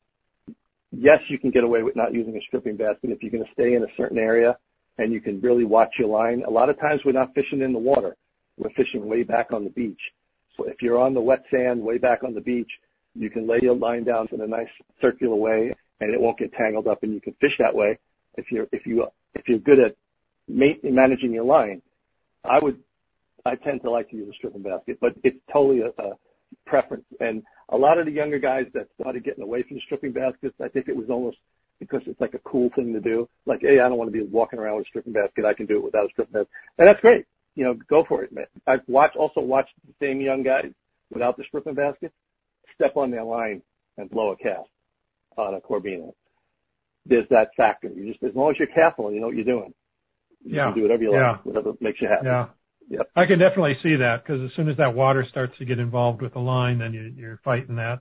Yes, 0.92 1.22
you 1.28 1.38
can 1.38 1.50
get 1.50 1.64
away 1.64 1.82
with 1.82 1.96
not 1.96 2.14
using 2.14 2.36
a 2.36 2.40
stripping 2.40 2.76
basket 2.76 3.10
if 3.10 3.22
you're 3.22 3.32
going 3.32 3.44
to 3.44 3.50
stay 3.50 3.74
in 3.74 3.82
a 3.82 3.94
certain 3.96 4.18
area 4.18 4.56
and 4.96 5.12
you 5.12 5.20
can 5.20 5.40
really 5.40 5.64
watch 5.64 5.98
your 5.98 6.08
line. 6.08 6.44
A 6.46 6.50
lot 6.50 6.70
of 6.70 6.78
times 6.78 7.04
we're 7.04 7.12
not 7.12 7.34
fishing 7.34 7.62
in 7.62 7.72
the 7.72 7.78
water. 7.78 8.16
We're 8.56 8.70
fishing 8.70 9.06
way 9.06 9.24
back 9.24 9.52
on 9.52 9.64
the 9.64 9.70
beach. 9.70 10.12
So 10.56 10.64
if 10.64 10.82
you're 10.82 10.98
on 10.98 11.14
the 11.14 11.20
wet 11.20 11.44
sand 11.50 11.82
way 11.82 11.98
back 11.98 12.22
on 12.22 12.34
the 12.34 12.40
beach, 12.40 12.78
you 13.16 13.28
can 13.28 13.48
lay 13.48 13.58
your 13.60 13.74
line 13.74 14.04
down 14.04 14.28
in 14.30 14.40
a 14.40 14.46
nice 14.46 14.70
circular 15.00 15.34
way 15.34 15.74
and 16.00 16.14
it 16.14 16.20
won't 16.20 16.38
get 16.38 16.52
tangled 16.52 16.86
up 16.86 17.02
and 17.02 17.12
you 17.12 17.20
can 17.20 17.34
fish 17.34 17.58
that 17.58 17.74
way. 17.74 17.98
If 18.36 18.52
you're, 18.52 18.68
if 18.70 18.86
you, 18.86 19.08
if 19.34 19.48
you're 19.48 19.58
good 19.58 19.80
at 19.80 19.96
managing 20.48 21.32
your 21.32 21.44
line, 21.44 21.82
I 22.44 22.58
would, 22.58 22.80
I 23.44 23.56
tend 23.56 23.82
to 23.82 23.90
like 23.90 24.10
to 24.10 24.16
use 24.16 24.28
a 24.28 24.34
stripping 24.34 24.62
basket, 24.62 24.98
but 25.00 25.16
it's 25.22 25.40
totally 25.50 25.80
a, 25.82 25.92
a 25.98 26.12
preference. 26.66 27.04
And 27.20 27.42
a 27.68 27.76
lot 27.76 27.98
of 27.98 28.06
the 28.06 28.12
younger 28.12 28.38
guys 28.38 28.66
that 28.74 28.88
started 29.00 29.24
getting 29.24 29.42
away 29.42 29.62
from 29.62 29.76
the 29.76 29.80
stripping 29.80 30.12
baskets, 30.12 30.54
I 30.60 30.68
think 30.68 30.88
it 30.88 30.96
was 30.96 31.10
almost 31.10 31.38
because 31.78 32.02
it's 32.06 32.20
like 32.20 32.34
a 32.34 32.38
cool 32.40 32.70
thing 32.70 32.92
to 32.92 33.00
do. 33.00 33.28
Like, 33.46 33.62
hey, 33.62 33.80
I 33.80 33.88
don't 33.88 33.98
want 33.98 34.12
to 34.12 34.18
be 34.18 34.24
walking 34.24 34.58
around 34.58 34.76
with 34.76 34.86
a 34.86 34.88
stripping 34.88 35.12
basket. 35.12 35.44
I 35.44 35.54
can 35.54 35.66
do 35.66 35.76
it 35.76 35.84
without 35.84 36.06
a 36.06 36.10
stripping 36.10 36.32
basket. 36.32 36.50
And 36.78 36.88
that's 36.88 37.00
great. 37.00 37.26
You 37.54 37.64
know, 37.64 37.74
go 37.74 38.04
for 38.04 38.22
it, 38.22 38.32
man. 38.32 38.46
I've 38.66 38.82
watched, 38.86 39.16
also 39.16 39.40
watched 39.40 39.74
the 39.86 40.06
same 40.06 40.20
young 40.20 40.42
guys 40.42 40.72
without 41.10 41.36
the 41.36 41.44
stripping 41.44 41.74
basket 41.74 42.12
step 42.74 42.96
on 42.96 43.10
their 43.10 43.24
line 43.24 43.62
and 43.96 44.10
blow 44.10 44.32
a 44.32 44.36
cast 44.36 44.68
on 45.36 45.54
a 45.54 45.60
Corbina. 45.60 46.12
There's 47.06 47.28
that 47.28 47.54
factor. 47.56 47.88
You 47.88 48.08
just, 48.08 48.22
as 48.22 48.34
long 48.34 48.50
as 48.50 48.58
you're 48.58 48.66
careful 48.66 49.06
and 49.06 49.14
you 49.14 49.20
know 49.20 49.28
what 49.28 49.36
you're 49.36 49.44
doing, 49.44 49.74
you 50.44 50.56
yeah. 50.56 50.64
can 50.66 50.74
do 50.74 50.82
whatever 50.82 51.02
you 51.02 51.12
yeah. 51.12 51.30
like, 51.32 51.46
whatever 51.46 51.72
makes 51.80 52.00
you 52.00 52.08
happy. 52.08 52.26
Yeah. 52.26 52.46
Yep. 52.90 53.10
I 53.16 53.26
can 53.26 53.38
definitely 53.38 53.76
see 53.82 53.96
that 53.96 54.22
because 54.22 54.42
as 54.42 54.54
soon 54.54 54.68
as 54.68 54.76
that 54.76 54.94
water 54.94 55.24
starts 55.24 55.56
to 55.58 55.64
get 55.64 55.78
involved 55.78 56.20
with 56.20 56.34
the 56.34 56.40
line, 56.40 56.78
then 56.78 56.92
you, 56.92 57.14
you're 57.16 57.40
fighting 57.42 57.76
that. 57.76 58.00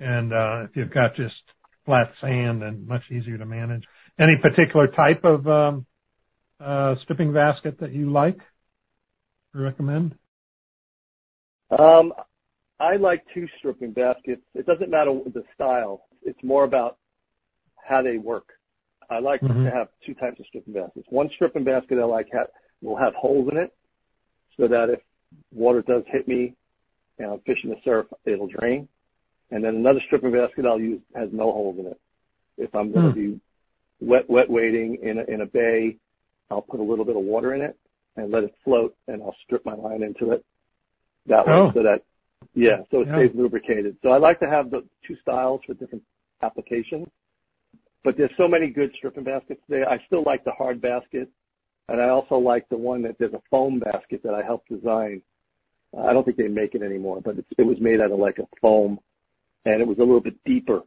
And 0.00 0.32
uh, 0.32 0.66
if 0.68 0.76
you've 0.76 0.90
got 0.90 1.14
just 1.14 1.40
flat 1.86 2.12
sand, 2.20 2.62
then 2.62 2.86
much 2.86 3.10
easier 3.10 3.38
to 3.38 3.46
manage. 3.46 3.86
Any 4.18 4.36
particular 4.38 4.88
type 4.88 5.24
of 5.24 5.46
um, 5.46 5.86
uh, 6.60 6.96
stripping 6.96 7.32
basket 7.32 7.78
that 7.78 7.92
you 7.92 8.10
like? 8.10 8.40
Or 9.54 9.62
recommend? 9.62 10.18
Um, 11.70 12.12
I 12.80 12.96
like 12.96 13.24
two 13.32 13.48
stripping 13.58 13.92
baskets. 13.92 14.42
It 14.54 14.66
doesn't 14.66 14.90
matter 14.90 15.12
the 15.12 15.44
style. 15.54 16.02
It's 16.22 16.42
more 16.42 16.64
about 16.64 16.98
how 17.76 18.02
they 18.02 18.18
work. 18.18 18.57
I 19.10 19.20
like 19.20 19.40
mm-hmm. 19.40 19.64
to 19.64 19.70
have 19.70 19.88
two 20.04 20.14
types 20.14 20.38
of 20.40 20.46
stripping 20.46 20.74
baskets. 20.74 21.06
One 21.08 21.30
stripping 21.30 21.64
basket 21.64 21.98
I 21.98 22.04
like 22.04 22.28
ha- 22.32 22.46
will 22.82 22.96
have 22.96 23.14
holes 23.14 23.50
in 23.50 23.56
it 23.56 23.74
so 24.58 24.68
that 24.68 24.90
if 24.90 25.00
water 25.52 25.82
does 25.82 26.04
hit 26.06 26.28
me 26.28 26.54
and 27.18 27.32
I'm 27.32 27.40
fishing 27.40 27.70
the 27.70 27.80
surf, 27.84 28.06
it'll 28.24 28.48
drain. 28.48 28.88
And 29.50 29.64
then 29.64 29.76
another 29.76 30.00
stripping 30.00 30.32
basket 30.32 30.66
I'll 30.66 30.80
use 30.80 31.00
has 31.14 31.32
no 31.32 31.50
holes 31.52 31.78
in 31.78 31.86
it. 31.86 32.00
If 32.58 32.74
I'm 32.74 32.92
going 32.92 33.14
to 33.14 33.18
mm. 33.18 33.32
be 33.32 33.40
wet, 34.00 34.28
wet 34.28 34.50
wading 34.50 34.96
in 34.96 35.18
a, 35.18 35.24
in 35.24 35.40
a 35.40 35.46
bay, 35.46 35.96
I'll 36.50 36.62
put 36.62 36.80
a 36.80 36.82
little 36.82 37.04
bit 37.04 37.16
of 37.16 37.22
water 37.22 37.54
in 37.54 37.62
it 37.62 37.76
and 38.16 38.30
let 38.30 38.44
it 38.44 38.54
float 38.64 38.94
and 39.06 39.22
I'll 39.22 39.36
strip 39.44 39.64
my 39.64 39.74
line 39.74 40.02
into 40.02 40.32
it 40.32 40.44
that 41.26 41.46
way 41.46 41.52
oh. 41.52 41.72
so 41.72 41.82
that, 41.82 42.02
yeah, 42.54 42.82
so 42.90 43.02
it 43.02 43.08
yeah. 43.08 43.14
stays 43.14 43.30
lubricated. 43.34 43.96
So 44.02 44.12
I 44.12 44.18
like 44.18 44.40
to 44.40 44.48
have 44.48 44.70
the 44.70 44.84
two 45.02 45.16
styles 45.16 45.62
for 45.64 45.74
different 45.74 46.04
applications. 46.42 47.08
But 48.04 48.16
there's 48.16 48.36
so 48.36 48.48
many 48.48 48.70
good 48.70 48.94
stripping 48.94 49.24
baskets 49.24 49.62
there. 49.68 49.88
I 49.88 49.98
still 49.98 50.22
like 50.22 50.44
the 50.44 50.52
hard 50.52 50.80
basket, 50.80 51.30
and 51.88 52.00
I 52.00 52.08
also 52.08 52.38
like 52.38 52.68
the 52.68 52.76
one 52.76 53.02
that 53.02 53.18
there's 53.18 53.32
a 53.32 53.42
foam 53.50 53.80
basket 53.80 54.22
that 54.22 54.34
I 54.34 54.42
helped 54.42 54.68
design. 54.68 55.22
I 55.98 56.12
don't 56.12 56.24
think 56.24 56.36
they 56.36 56.48
make 56.48 56.74
it 56.74 56.82
anymore, 56.82 57.20
but 57.20 57.38
it, 57.38 57.46
it 57.56 57.62
was 57.62 57.80
made 57.80 58.00
out 58.00 58.12
of 58.12 58.18
like 58.18 58.38
a 58.38 58.46
foam, 58.60 59.00
and 59.64 59.80
it 59.80 59.88
was 59.88 59.98
a 59.98 60.04
little 60.04 60.20
bit 60.20 60.42
deeper. 60.44 60.82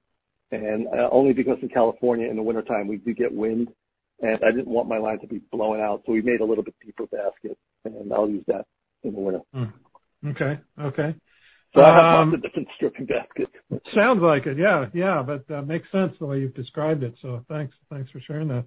And 0.52 0.88
uh, 0.88 1.10
only 1.12 1.34
because 1.34 1.60
in 1.62 1.70
California 1.70 2.30
in 2.30 2.36
the 2.36 2.44
wintertime 2.44 2.88
we 2.88 2.98
do 2.98 3.14
get 3.14 3.34
wind, 3.34 3.74
and 4.22 4.44
I 4.44 4.52
didn't 4.52 4.68
want 4.68 4.88
my 4.88 4.98
line 4.98 5.20
to 5.20 5.28
be 5.28 5.40
blowing 5.52 5.82
out, 5.82 6.04
so 6.06 6.12
we 6.12 6.22
made 6.22 6.42
a 6.42 6.46
little 6.46 6.64
bit 6.64 6.76
deeper 6.84 7.08
basket, 7.08 7.58
and 7.84 8.14
I'll 8.14 8.30
use 8.30 8.44
that 8.48 8.68
in 9.04 9.14
the 9.14 9.20
winter. 9.20 9.42
Mm. 9.56 9.74
Okay, 10.28 10.60
okay. 10.80 11.16
So 11.74 11.84
I 11.84 11.94
have 11.94 12.04
um, 12.04 12.32
lots 12.32 12.36
of 12.36 12.44
different 12.44 12.70
stripping 12.76 13.06
baskets. 13.06 13.52
sounds 13.94 14.22
like 14.22 14.46
it, 14.46 14.58
yeah, 14.58 14.88
yeah, 14.94 15.24
but 15.24 15.50
uh, 15.50 15.62
makes 15.62 15.90
sense 15.92 16.18
the 16.20 16.26
way 16.26 16.40
you've 16.40 16.54
described 16.54 17.04
it. 17.04 17.16
So 17.22 17.46
thanks, 17.48 17.76
thanks 17.90 18.12
for 18.12 18.20
sharing 18.20 18.50
that. 18.50 18.66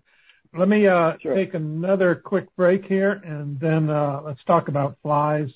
Let 0.54 0.68
me 0.68 0.86
uh, 0.86 1.18
sure. 1.20 1.34
take 1.34 1.54
another 1.54 2.14
quick 2.14 2.46
break 2.56 2.84
here, 2.84 3.20
and 3.24 3.58
then 3.60 3.90
uh, 3.90 4.22
let's 4.24 4.42
talk 4.44 4.68
about 4.68 4.96
flies 5.02 5.52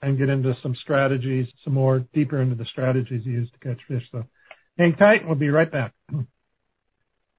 and 0.00 0.18
get 0.18 0.28
into 0.28 0.56
some 0.62 0.74
strategies, 0.74 1.52
some 1.62 1.74
more 1.74 2.00
deeper 2.12 2.40
into 2.40 2.54
the 2.54 2.64
strategies 2.64 3.26
used 3.26 3.52
to 3.52 3.58
catch 3.60 3.84
fish. 3.86 4.08
So 4.10 4.24
hang 4.76 4.94
tight. 4.94 5.20
and 5.20 5.28
We'll 5.28 5.38
be 5.38 5.50
right 5.50 5.70
back. 5.70 5.92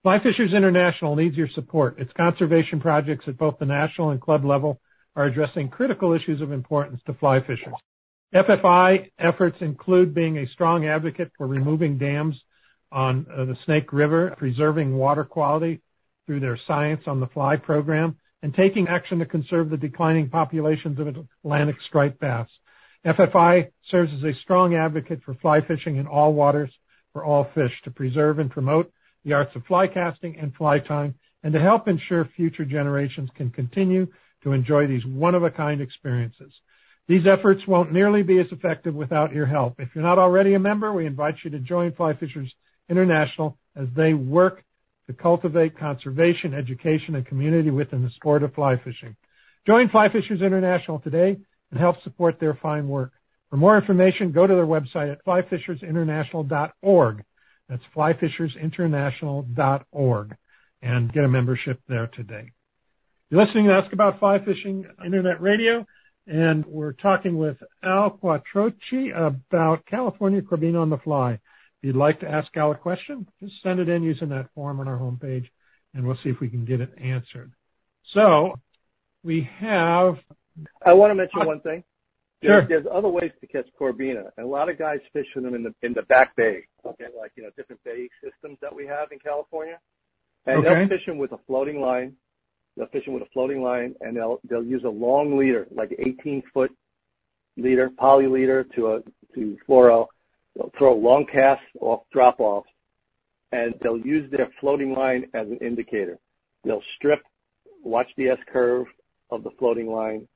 Fly 0.04 0.20
Fishers 0.20 0.54
International 0.54 1.18
needs 1.18 1.36
your 1.36 1.50
support. 1.50 2.00
Its 2.00 2.14
conservation 2.14 2.80
projects 2.80 3.28
at 3.28 3.38
both 3.38 3.60
the 3.60 3.66
national 3.66 4.12
and 4.12 4.22
club 4.22 4.46
level 4.46 4.80
are 5.16 5.26
addressing 5.26 5.68
critical 5.68 6.14
issues 6.14 6.40
of 6.40 6.54
importance 6.54 7.02
to 7.06 7.14
fly 7.14 7.42
fishers. 7.42 7.74
FFI 8.34 9.10
efforts 9.18 9.60
include 9.62 10.14
being 10.14 10.38
a 10.38 10.48
strong 10.48 10.86
advocate 10.86 11.32
for 11.36 11.48
removing 11.48 11.98
dams 11.98 12.44
on 12.92 13.26
uh, 13.32 13.46
the 13.46 13.56
Snake 13.66 13.92
River, 13.92 14.36
preserving 14.38 14.96
water 14.96 15.24
quality 15.24 15.82
through 16.28 16.40
their 16.40 16.58
Science 16.58 17.08
on 17.08 17.20
the 17.20 17.28
Fly 17.28 17.58
program, 17.58 18.18
and 18.44 18.54
taking 18.54 18.88
action 18.88 19.18
to 19.20 19.26
conserve 19.26 19.72
the 19.72 19.78
declining 19.78 20.30
populations 20.30 21.00
of 21.00 21.08
Atlantic 21.44 21.82
striped 21.82 22.20
bass. 22.20 22.48
FFI 23.04 23.72
serves 23.86 24.14
as 24.14 24.24
a 24.24 24.34
strong 24.36 24.76
advocate 24.76 25.24
for 25.24 25.34
fly 25.34 25.62
fishing 25.62 25.96
in 25.96 26.06
all 26.06 26.34
waters 26.34 26.72
for 27.14 27.24
all 27.24 27.46
fish 27.56 27.82
to 27.84 27.92
preserve 27.92 28.38
and 28.38 28.52
promote 28.52 28.92
the 29.26 29.34
arts 29.34 29.56
of 29.56 29.66
fly 29.66 29.88
casting 29.88 30.38
and 30.38 30.54
fly 30.54 30.80
tying 30.80 31.16
and 31.42 31.54
to 31.54 31.60
help 31.60 31.88
ensure 31.88 32.26
future 32.26 32.66
generations 32.66 33.30
can 33.34 33.50
continue 33.50 34.08
to 34.44 34.52
enjoy 34.52 34.86
these 34.86 35.06
one-of-a-kind 35.06 35.82
experiences. 35.82 36.62
These 37.10 37.26
efforts 37.26 37.68
won't 37.68 37.92
nearly 37.92 38.22
be 38.22 38.38
as 38.38 38.52
effective 38.52 38.94
without 38.94 39.34
your 39.34 39.48
help. 39.48 39.82
If 39.82 39.96
you're 39.96 40.04
not 40.04 40.20
already 40.20 40.54
a 40.54 40.60
member, 40.60 40.94
we 40.94 41.08
invite 41.08 41.44
you 41.44 41.50
to 41.50 41.60
join 41.60 41.92
Fly 41.92 42.14
Fishers 42.14 42.54
International 42.88 43.58
as 43.76 43.88
they 43.96 44.14
work 44.14 44.64
to 45.08 45.14
cultivate 45.14 45.76
conservation, 45.76 46.54
education, 46.54 47.16
and 47.16 47.26
community 47.26 47.72
within 47.72 48.04
the 48.04 48.12
sport 48.12 48.44
of 48.44 48.54
fly 48.54 48.78
fishing. 48.78 49.16
Join 49.66 49.90
Fly 49.90 50.10
Fishers 50.10 50.44
International 50.44 51.00
today 51.00 51.40
and 51.72 51.80
help 51.80 52.00
support 52.04 52.40
their 52.40 52.54
fine 52.54 52.88
work. 52.88 53.12
For 53.50 53.58
more 53.58 53.76
information, 53.76 54.32
go 54.32 54.46
to 54.46 54.54
their 54.54 54.68
website 54.68 55.12
at 55.12 55.26
flyfishersinternational.org. 55.26 57.24
That's 57.68 57.86
flyfishersinternational.org 57.96 60.38
and 60.84 61.12
get 61.12 61.26
a 61.26 61.28
membership 61.28 61.82
there 61.88 62.06
today. 62.06 62.52
You're 63.32 63.44
listening 63.44 63.66
to 63.66 63.74
Ask 63.74 63.94
About 63.94 64.20
Fly 64.20 64.38
Fishing 64.38 64.86
Internet 65.04 65.42
Radio 65.42 65.88
and 66.30 66.64
we're 66.68 66.94
talking 66.94 67.38
with 67.40 67.58
Al 67.82 68.12
Quattrocchi 68.12 69.12
about 69.16 69.86
California 69.86 70.44
Corbina 70.44 70.80
on 70.80 70.92
the 70.92 70.98
fly. 71.00 71.34
If 71.34 71.40
you'd 71.82 71.96
like 71.96 72.20
to 72.20 72.30
ask 72.30 72.56
Al 72.56 72.72
a 72.72 72.76
question, 72.76 73.28
just 73.40 73.64
send 73.64 73.80
it 73.80 73.90
in 73.90 74.04
using 74.04 74.30
that 74.30 74.54
form 74.54 74.80
on 74.80 74.88
our 74.88 74.98
homepage, 74.98 75.50
and 75.94 76.06
we'll 76.06 76.18
see 76.18 76.30
if 76.30 76.40
we 76.40 76.50
can 76.50 76.66
get 76.66 76.82
it 76.82 76.94
answered. 77.00 77.52
So 78.04 78.60
we 79.24 79.42
have. 79.42 80.20
I 80.86 80.94
want 80.94 81.10
to 81.12 81.16
mention 81.16 81.46
one 81.46 81.62
thing. 81.62 81.84
There's, 82.42 82.62
sure. 82.62 82.62
there's 82.62 82.88
other 82.90 83.10
ways 83.10 83.32
to 83.42 83.48
catch 83.48 83.68
Corbina, 83.80 84.30
and 84.38 84.46
a 84.46 84.50
lot 84.50 84.70
of 84.70 84.78
guys 84.78 85.00
fish 85.12 85.34
them 85.34 85.56
in 85.56 85.64
the 85.64 85.74
in 85.82 85.94
the 85.94 86.04
back 86.04 86.36
bay. 86.36 86.68
Okay, 86.86 87.08
like 87.18 87.32
you 87.36 87.44
know 87.44 87.50
different 87.58 87.84
bay 87.84 88.08
systems 88.24 88.60
that 88.62 88.76
we 88.76 88.86
have 88.86 89.12
in 89.12 89.18
California, 89.18 89.80
and 90.46 90.60
okay. 90.60 90.76
they'll 90.76 90.88
fish 90.88 91.08
them 91.08 91.18
with 91.18 91.32
a 91.32 91.40
floating 91.48 91.82
line 91.82 92.18
They'll 92.80 92.88
fish 92.88 93.04
them 93.04 93.14
with 93.14 93.24
a 93.24 93.30
floating 93.34 93.62
line, 93.62 93.96
and 94.00 94.16
they'll 94.16 94.40
they'll 94.46 94.64
use 94.64 94.86
a 94.86 94.90
long 94.90 95.36
leader, 95.36 95.68
like 95.70 95.94
18 96.00 96.44
foot 96.54 96.74
leader, 97.58 97.90
poly 97.90 98.28
leader 98.28 98.64
to 98.76 98.94
a 98.94 99.04
to 99.36 99.58
fluoro. 99.68 100.08
They'll 100.56 100.72
throw 100.78 100.96
long 100.96 101.26
casts 101.26 101.66
off 101.82 102.04
drop 102.10 102.40
offs, 102.40 102.70
and 103.52 103.76
they'll 103.82 103.98
use 103.98 104.32
their 104.32 104.46
floating 104.62 104.94
line 104.94 105.30
as 105.34 105.48
an 105.48 105.58
indicator. 105.58 106.20
They'll 106.64 106.84
strip, 106.96 107.22
watch 107.84 108.14
the 108.16 108.30
S 108.30 108.40
curve 108.48 108.88
of 109.30 109.44
the 109.44 109.52
floating 109.52 109.92
line, 109.92 110.30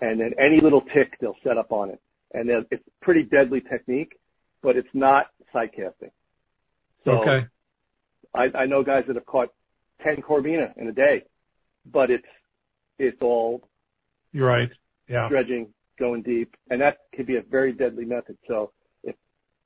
and 0.00 0.20
then 0.20 0.34
any 0.38 0.58
little 0.58 0.80
tick 0.80 1.16
they'll 1.20 1.38
set 1.44 1.58
up 1.58 1.70
on 1.70 1.90
it. 1.90 2.00
And 2.34 2.50
it's 2.50 2.66
a 2.72 2.90
pretty 3.00 3.22
deadly 3.22 3.60
technique, 3.60 4.18
but 4.62 4.76
it's 4.76 4.92
not 4.94 5.30
sight 5.52 5.74
casting. 5.76 6.10
So 7.04 7.20
okay. 7.22 7.46
I, 8.34 8.50
I 8.52 8.66
know 8.66 8.82
guys 8.82 9.04
that 9.04 9.14
have 9.14 9.26
caught 9.26 9.52
10 10.02 10.22
Corbina 10.22 10.76
in 10.76 10.88
a 10.88 10.92
day 10.92 11.22
but 11.84 12.10
it's 12.10 12.28
it's 12.98 13.20
all 13.20 13.68
you're 14.32 14.48
right. 14.48 14.70
Yeah. 15.08 15.28
Dredging, 15.28 15.74
going 15.98 16.22
deep, 16.22 16.56
and 16.70 16.80
that 16.80 16.98
could 17.14 17.26
be 17.26 17.36
a 17.36 17.42
very 17.42 17.72
deadly 17.72 18.04
method. 18.04 18.38
So 18.48 18.72
if 19.04 19.14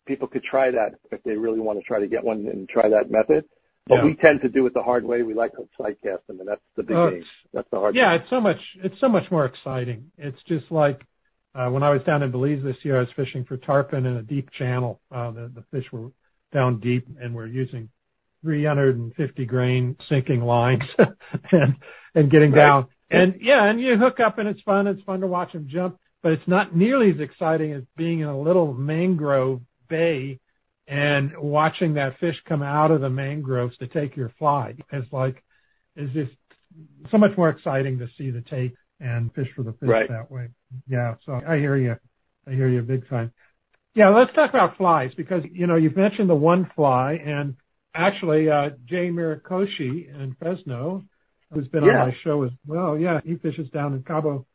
people 0.06 0.28
could 0.28 0.42
try 0.42 0.72
that, 0.72 0.94
if 1.12 1.22
they 1.22 1.36
really 1.36 1.60
want 1.60 1.78
to 1.78 1.84
try 1.84 2.00
to 2.00 2.08
get 2.08 2.24
one 2.24 2.46
and 2.46 2.68
try 2.68 2.88
that 2.88 3.10
method. 3.10 3.44
But 3.88 3.98
yeah. 3.98 4.04
we 4.04 4.14
tend 4.16 4.40
to 4.40 4.48
do 4.48 4.66
it 4.66 4.74
the 4.74 4.82
hard 4.82 5.04
way. 5.04 5.22
We 5.22 5.34
like 5.34 5.52
to 5.52 5.68
sight 5.80 5.98
cast 6.02 6.26
them, 6.26 6.40
and 6.40 6.48
that's 6.48 6.62
the 6.74 6.82
big 6.82 6.96
uh, 6.96 7.10
game. 7.10 7.24
That's 7.52 7.70
the 7.70 7.78
hard. 7.78 7.94
Yeah, 7.94 8.12
game. 8.12 8.20
it's 8.20 8.30
so 8.30 8.40
much. 8.40 8.76
It's 8.82 8.98
so 8.98 9.08
much 9.08 9.30
more 9.30 9.44
exciting. 9.44 10.10
It's 10.18 10.42
just 10.42 10.72
like 10.72 11.06
uh, 11.54 11.70
when 11.70 11.84
I 11.84 11.90
was 11.90 12.02
down 12.02 12.24
in 12.24 12.32
Belize 12.32 12.64
this 12.64 12.84
year. 12.84 12.96
I 12.96 13.00
was 13.00 13.12
fishing 13.12 13.44
for 13.44 13.56
tarpon 13.56 14.04
in 14.04 14.16
a 14.16 14.22
deep 14.22 14.50
channel. 14.50 15.00
Uh, 15.12 15.30
the 15.30 15.48
the 15.48 15.62
fish 15.70 15.92
were 15.92 16.10
down 16.52 16.80
deep, 16.80 17.06
and 17.20 17.32
we're 17.32 17.46
using 17.46 17.88
350 18.42 19.46
grain 19.46 19.96
sinking 20.08 20.42
lines 20.42 20.84
and 21.52 21.76
and 22.14 22.30
getting 22.30 22.50
right. 22.50 22.56
down. 22.56 22.86
And 23.10 23.36
yeah, 23.40 23.64
and 23.64 23.80
you 23.80 23.96
hook 23.96 24.20
up 24.20 24.38
and 24.38 24.48
it's 24.48 24.62
fun. 24.62 24.86
It's 24.86 25.02
fun 25.02 25.20
to 25.20 25.26
watch 25.26 25.52
them 25.52 25.68
jump, 25.68 25.98
but 26.22 26.32
it's 26.32 26.48
not 26.48 26.74
nearly 26.74 27.10
as 27.12 27.20
exciting 27.20 27.72
as 27.72 27.84
being 27.96 28.20
in 28.20 28.28
a 28.28 28.38
little 28.38 28.74
mangrove 28.74 29.62
bay 29.88 30.40
and 30.88 31.36
watching 31.36 31.94
that 31.94 32.18
fish 32.18 32.42
come 32.44 32.62
out 32.62 32.90
of 32.90 33.00
the 33.00 33.10
mangroves 33.10 33.76
to 33.78 33.86
take 33.86 34.16
your 34.16 34.30
fly. 34.38 34.76
It's 34.92 35.12
like, 35.12 35.42
it's 35.96 36.12
just 36.12 36.32
so 37.10 37.18
much 37.18 37.36
more 37.36 37.48
exciting 37.48 37.98
to 37.98 38.08
see 38.16 38.30
the 38.30 38.42
take 38.42 38.74
and 39.00 39.34
fish 39.34 39.52
for 39.54 39.62
the 39.62 39.72
fish 39.72 39.88
right. 39.88 40.08
that 40.08 40.30
way. 40.30 40.48
Yeah. 40.88 41.16
So 41.24 41.40
I 41.46 41.58
hear 41.58 41.76
you. 41.76 41.96
I 42.46 42.52
hear 42.52 42.68
you 42.68 42.82
big 42.82 43.08
time. 43.08 43.32
Yeah. 43.94 44.08
Let's 44.08 44.32
talk 44.32 44.50
about 44.50 44.76
flies 44.76 45.14
because, 45.14 45.44
you 45.50 45.66
know, 45.66 45.76
you've 45.76 45.96
mentioned 45.96 46.30
the 46.30 46.36
one 46.36 46.70
fly 46.74 47.14
and 47.14 47.56
actually, 47.96 48.50
uh, 48.50 48.70
Jay 48.84 49.10
Murakoshi 49.10 50.08
in 50.08 50.36
Fresno 50.38 51.04
who's 51.50 51.68
been 51.68 51.84
yeah. 51.84 52.02
on 52.02 52.08
my 52.08 52.14
show 52.14 52.42
as 52.42 52.50
well. 52.66 52.98
Yeah, 52.98 53.20
he 53.24 53.36
fishes 53.36 53.70
down 53.70 53.94
in 53.94 54.02
Cabo 54.02 54.46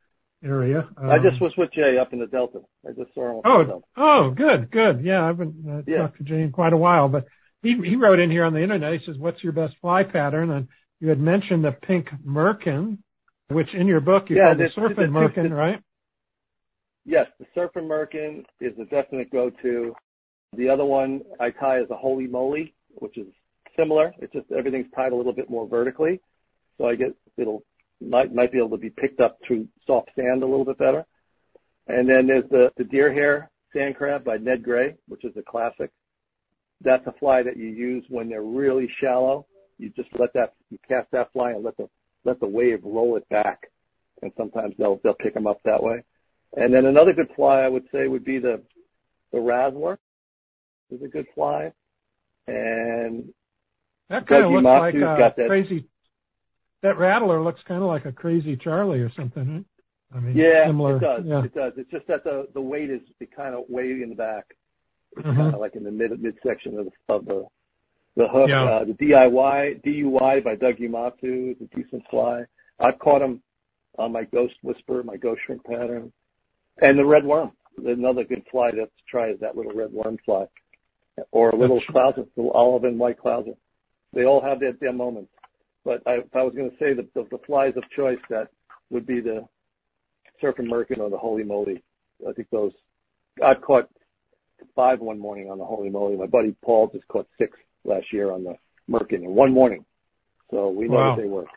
area. 0.43 0.89
Um, 0.97 1.09
I 1.09 1.19
just 1.19 1.41
um, 1.41 1.47
was 1.47 1.57
with 1.57 1.71
Jay 1.71 1.97
up 1.97 2.13
in 2.13 2.19
the 2.19 2.27
Delta. 2.27 2.61
I 2.87 2.91
just 2.91 3.13
saw 3.13 3.37
him. 3.37 3.41
Oh, 3.45 3.83
oh, 3.95 4.31
good, 4.31 4.71
good. 4.71 5.01
Yeah, 5.01 5.25
I've 5.25 5.37
been 5.37 5.65
uh, 5.69 5.81
yeah. 5.85 5.99
talked 5.99 6.17
to 6.17 6.23
Jay 6.23 6.41
in 6.41 6.51
quite 6.51 6.73
a 6.73 6.77
while, 6.77 7.09
but 7.09 7.27
he 7.61 7.77
he 7.81 7.95
wrote 7.95 8.19
in 8.19 8.31
here 8.31 8.43
on 8.43 8.53
the 8.53 8.61
internet. 8.61 8.99
He 8.99 9.05
says, 9.05 9.17
"What's 9.17 9.43
your 9.43 9.53
best 9.53 9.77
fly 9.81 10.03
pattern?" 10.03 10.49
And 10.49 10.67
you 10.99 11.09
had 11.09 11.19
mentioned 11.19 11.63
the 11.63 11.71
pink 11.71 12.11
merkin, 12.25 12.99
which 13.49 13.73
in 13.73 13.87
your 13.87 14.01
book 14.01 14.29
you 14.29 14.37
yeah, 14.37 14.47
call 14.47 14.55
the 14.55 14.69
surfing 14.69 15.11
merkin, 15.11 15.49
the, 15.49 15.55
right? 15.55 15.81
Yes, 17.05 17.29
the 17.39 17.45
surfing 17.55 17.87
merkin 17.87 18.45
is 18.59 18.77
a 18.77 18.85
definite 18.85 19.31
go-to. 19.31 19.95
The 20.53 20.69
other 20.69 20.85
one 20.85 21.21
I 21.39 21.51
tie 21.51 21.79
is 21.79 21.89
a 21.89 21.95
holy 21.95 22.27
moly, 22.27 22.75
which 22.95 23.17
is 23.17 23.27
similar. 23.77 24.13
It's 24.19 24.33
just 24.33 24.51
everything's 24.51 24.91
tied 24.95 25.11
a 25.11 25.15
little 25.15 25.33
bit 25.33 25.49
more 25.49 25.67
vertically. 25.67 26.21
So 26.77 26.87
I 26.87 26.95
get 26.95 27.15
it'll 27.37 27.63
might 27.99 28.33
might 28.33 28.51
be 28.51 28.57
able 28.57 28.71
to 28.71 28.77
be 28.77 28.89
picked 28.89 29.21
up 29.21 29.39
through 29.43 29.67
soft 29.85 30.11
sand 30.15 30.43
a 30.43 30.47
little 30.47 30.65
bit 30.65 30.77
better. 30.77 31.05
And 31.87 32.07
then 32.07 32.27
there's 32.27 32.49
the, 32.49 32.71
the 32.77 32.83
deer 32.83 33.11
hair 33.11 33.51
sand 33.73 33.95
crab 33.95 34.23
by 34.23 34.37
Ned 34.37 34.63
Gray, 34.63 34.95
which 35.07 35.23
is 35.23 35.35
a 35.37 35.41
classic. 35.41 35.91
That's 36.81 37.05
a 37.05 37.11
fly 37.11 37.43
that 37.43 37.57
you 37.57 37.67
use 37.67 38.05
when 38.09 38.29
they're 38.29 38.41
really 38.41 38.87
shallow. 38.87 39.45
You 39.77 39.89
just 39.89 40.17
let 40.17 40.33
that 40.33 40.53
you 40.69 40.79
cast 40.87 41.11
that 41.11 41.31
fly 41.33 41.51
and 41.51 41.63
let 41.63 41.77
the 41.77 41.89
let 42.23 42.39
the 42.39 42.47
wave 42.47 42.81
roll 42.83 43.15
it 43.17 43.27
back, 43.29 43.71
and 44.21 44.31
sometimes 44.37 44.75
they'll 44.77 44.99
they'll 45.03 45.13
pick 45.13 45.33
them 45.33 45.47
up 45.47 45.61
that 45.63 45.83
way. 45.83 46.03
And 46.55 46.73
then 46.73 46.85
another 46.85 47.13
good 47.13 47.31
fly 47.35 47.61
I 47.61 47.69
would 47.69 47.87
say 47.91 48.07
would 48.07 48.25
be 48.25 48.37
the 48.39 48.63
the 49.31 49.39
Razzler. 49.39 49.97
Is 50.89 51.01
a 51.01 51.07
good 51.07 51.27
fly, 51.33 51.71
and 52.51 53.33
that 54.09 54.27
kind 54.27 54.45
of 54.45 54.51
looks 54.51 54.63
like 54.63 54.93
a 54.95 54.99
got 54.99 55.35
that, 55.37 55.47
crazy. 55.47 55.85
That 56.81 56.97
rattler 56.97 57.41
looks 57.41 57.63
kind 57.63 57.81
of 57.81 57.87
like 57.87 58.05
a 58.05 58.11
crazy 58.11 58.57
Charlie 58.57 59.01
or 59.01 59.09
something. 59.09 59.53
Right? 59.55 59.65
I 60.13 60.19
mean, 60.19 60.35
yeah, 60.35 60.65
similar, 60.65 60.97
it 60.97 60.99
does. 60.99 61.25
Yeah. 61.25 61.43
It 61.43 61.55
does. 61.55 61.73
It's 61.77 61.91
just 61.91 62.07
that 62.07 62.23
the 62.23 62.47
the 62.53 62.61
weight 62.61 62.89
is 62.89 63.01
kind 63.35 63.55
of 63.55 63.69
way 63.69 64.01
in 64.01 64.09
the 64.09 64.15
back. 64.15 64.55
It's 65.17 65.25
Mhm. 65.27 65.35
kind 65.35 65.53
of 65.53 65.59
like 65.59 65.75
in 65.75 65.83
the 65.83 65.91
mid 65.91 66.11
midsection 66.21 66.77
of 66.77 66.85
the 66.85 67.13
of 67.13 67.25
the 67.25 67.47
the 68.15 68.27
hook. 68.27 68.49
Yeah. 68.49 68.63
Uh, 68.63 68.83
the 68.83 68.93
DIY 68.93 69.81
DUY 69.83 70.43
by 70.43 70.55
Doug 70.55 70.77
Umatu 70.77 71.55
is 71.55 71.61
a 71.61 71.75
decent 71.75 72.05
fly. 72.09 72.45
I've 72.79 72.99
caught 72.99 73.21
him 73.21 73.41
on 73.97 74.11
my 74.11 74.25
Ghost 74.25 74.57
Whisper, 74.63 75.03
my 75.03 75.17
Ghost 75.17 75.43
Shrink 75.43 75.63
pattern, 75.63 76.11
and 76.81 76.97
the 76.99 77.05
red 77.05 77.23
worm. 77.23 77.53
Another 77.77 78.25
good 78.25 78.45
fly 78.51 78.71
to 78.71 78.89
try 79.07 79.27
is 79.27 79.39
that 79.39 79.55
little 79.55 79.71
red 79.71 79.93
worm 79.93 80.17
fly, 80.25 80.47
or 81.31 81.49
a 81.49 81.55
little 81.55 81.79
clouser, 81.81 82.27
little 82.35 82.51
olive 82.51 82.83
and 82.83 82.97
white 82.99 83.19
clouser. 83.19 83.55
They 84.13 84.25
all 84.25 84.41
have 84.41 84.59
their, 84.59 84.73
their 84.73 84.93
moments. 84.93 85.31
But 85.83 86.03
I, 86.05 86.15
if 86.15 86.35
I 86.35 86.43
was 86.43 86.53
going 86.53 86.71
to 86.71 86.77
say 86.77 86.93
the, 86.93 87.07
the, 87.13 87.23
the 87.23 87.37
flies 87.39 87.75
of 87.75 87.89
choice, 87.89 88.19
that 88.29 88.49
would 88.89 89.05
be 89.05 89.19
the 89.19 89.47
surfing 90.41 90.67
merkin 90.67 90.99
or 90.99 91.09
the 91.09 91.17
holy 91.17 91.43
moly. 91.43 91.83
I 92.27 92.33
think 92.33 92.49
those. 92.51 92.73
I've 93.41 93.61
caught 93.61 93.89
five 94.75 94.99
one 94.99 95.19
morning 95.19 95.49
on 95.49 95.57
the 95.57 95.65
holy 95.65 95.89
moly. 95.89 96.17
My 96.17 96.27
buddy 96.27 96.55
Paul 96.63 96.87
just 96.87 97.07
caught 97.07 97.27
six 97.37 97.57
last 97.83 98.13
year 98.13 98.31
on 98.31 98.43
the 98.43 98.57
merkin 98.89 99.23
in 99.23 99.33
one 99.33 99.53
morning. 99.53 99.85
So 100.51 100.69
we 100.69 100.87
know 100.87 100.97
Wow. 100.97 101.15
that 101.15 101.21
they 101.21 101.27
work. 101.27 101.47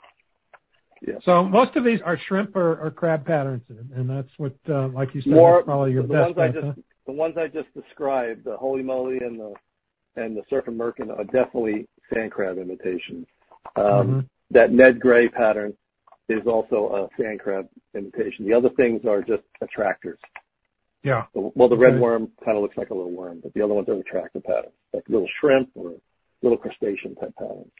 Yeah. 1.02 1.18
So 1.22 1.44
most 1.44 1.76
of 1.76 1.84
these 1.84 2.00
are 2.00 2.16
shrimp 2.16 2.56
or, 2.56 2.76
or 2.80 2.90
crab 2.90 3.26
patterns, 3.26 3.64
and 3.68 3.90
and 3.92 4.08
that's 4.08 4.38
what, 4.38 4.54
uh, 4.68 4.88
like 4.88 5.14
you 5.14 5.20
said, 5.20 5.32
More 5.32 5.62
probably 5.62 5.92
your 5.92 6.02
the 6.02 6.08
best 6.08 6.36
ones 6.36 6.50
I 6.50 6.52
just 6.52 6.66
huh? 6.66 6.82
The 7.06 7.12
ones 7.12 7.36
I 7.36 7.48
just 7.48 7.72
described, 7.74 8.44
the 8.44 8.56
holy 8.56 8.82
moly 8.82 9.18
and 9.18 9.38
the 9.38 9.54
and 10.16 10.36
the 10.36 10.42
surfing 10.42 10.76
merkin 10.76 11.16
are 11.16 11.24
definitely 11.24 11.88
sand 12.12 12.30
crab 12.30 12.58
imitations. 12.58 13.26
Um, 13.76 13.84
Mhm. 14.08 14.28
That 14.50 14.70
Ned 14.70 15.00
Gray 15.00 15.28
pattern 15.28 15.76
is 16.28 16.46
also 16.46 16.94
a 16.94 17.08
sand 17.20 17.40
crab 17.40 17.68
imitation. 17.94 18.46
The 18.46 18.52
other 18.52 18.68
things 18.68 19.04
are 19.04 19.22
just 19.22 19.42
attractors. 19.60 20.20
Yeah. 21.02 21.26
The- 21.34 21.50
Well, 21.54 21.68
the 21.68 21.76
red 21.76 21.94
Okay. 21.94 22.00
worm 22.00 22.30
kind 22.44 22.56
of 22.56 22.62
looks 22.62 22.76
like 22.76 22.90
a 22.90 22.94
little 22.94 23.10
worm, 23.10 23.40
but 23.40 23.52
the 23.54 23.62
other 23.62 23.74
ones 23.74 23.88
are 23.88 23.94
attractor 23.94 24.40
patterns, 24.40 24.74
like 24.92 25.08
little 25.08 25.26
shrimp 25.26 25.70
or 25.74 25.94
little 26.42 26.58
crustacean 26.58 27.16
type 27.16 27.34
patterns. 27.36 27.72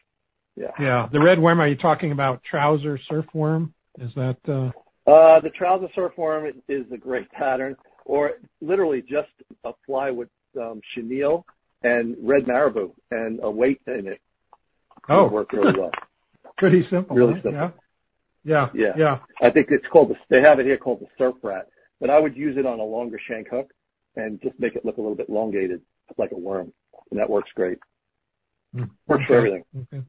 Yeah. 0.55 0.71
Yeah. 0.79 1.07
The 1.09 1.21
red 1.21 1.39
worm, 1.39 1.61
are 1.61 1.67
you 1.67 1.75
talking 1.75 2.11
about 2.11 2.43
trouser 2.43 2.97
surf 2.97 3.33
worm? 3.33 3.73
Is 3.99 4.13
that, 4.15 4.37
uh, 4.49 4.71
Uh, 5.07 5.39
the 5.39 5.49
trouser 5.51 5.87
surf 5.93 6.17
worm 6.17 6.61
is 6.67 6.91
a 6.91 6.97
great 6.97 7.31
pattern, 7.31 7.77
or 8.05 8.33
literally 8.61 9.01
just 9.01 9.31
a 9.63 9.73
fly 9.85 10.11
with 10.11 10.29
um, 10.59 10.79
chenille 10.83 11.45
and 11.81 12.15
red 12.21 12.47
marabou 12.47 12.93
and 13.11 13.39
a 13.43 13.51
weight 13.51 13.81
in 13.87 14.07
it. 14.07 14.21
oh, 15.09 15.27
work 15.27 15.51
really 15.51 15.77
well. 15.77 15.91
pretty 16.57 16.87
simple. 16.87 17.15
Really 17.15 17.33
huh? 17.33 17.41
simple. 17.41 17.51
Yeah. 17.53 17.71
Yeah. 18.43 18.69
Yeah. 18.73 18.93
Yeah. 18.95 19.19
I 19.41 19.49
think 19.49 19.71
it's 19.71 19.87
called 19.87 20.09
the, 20.09 20.17
they 20.29 20.41
have 20.41 20.59
it 20.59 20.65
here 20.65 20.77
called 20.77 21.01
the 21.01 21.07
surf 21.17 21.35
rat, 21.41 21.67
but 21.99 22.09
I 22.09 22.19
would 22.19 22.37
use 22.37 22.57
it 22.57 22.65
on 22.65 22.79
a 22.79 22.83
longer 22.83 23.17
shank 23.17 23.49
hook 23.49 23.71
and 24.15 24.41
just 24.41 24.59
make 24.59 24.75
it 24.75 24.85
look 24.85 24.97
a 24.97 25.01
little 25.01 25.15
bit 25.15 25.29
elongated, 25.29 25.81
like 26.17 26.31
a 26.31 26.37
worm, 26.37 26.71
and 27.11 27.19
that 27.19 27.29
works 27.29 27.51
great. 27.53 27.79
Mm. 28.75 28.91
Works 29.07 29.25
for 29.25 29.35
everything. 29.35 29.65
Okay. 29.75 30.03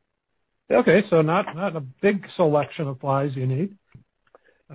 Yep. 0.68 0.80
Okay. 0.80 1.08
So 1.08 1.22
not, 1.22 1.56
not 1.56 1.76
a 1.76 1.80
big 1.80 2.28
selection 2.36 2.88
of 2.88 3.00
flies 3.00 3.34
you 3.34 3.46
need. 3.46 3.76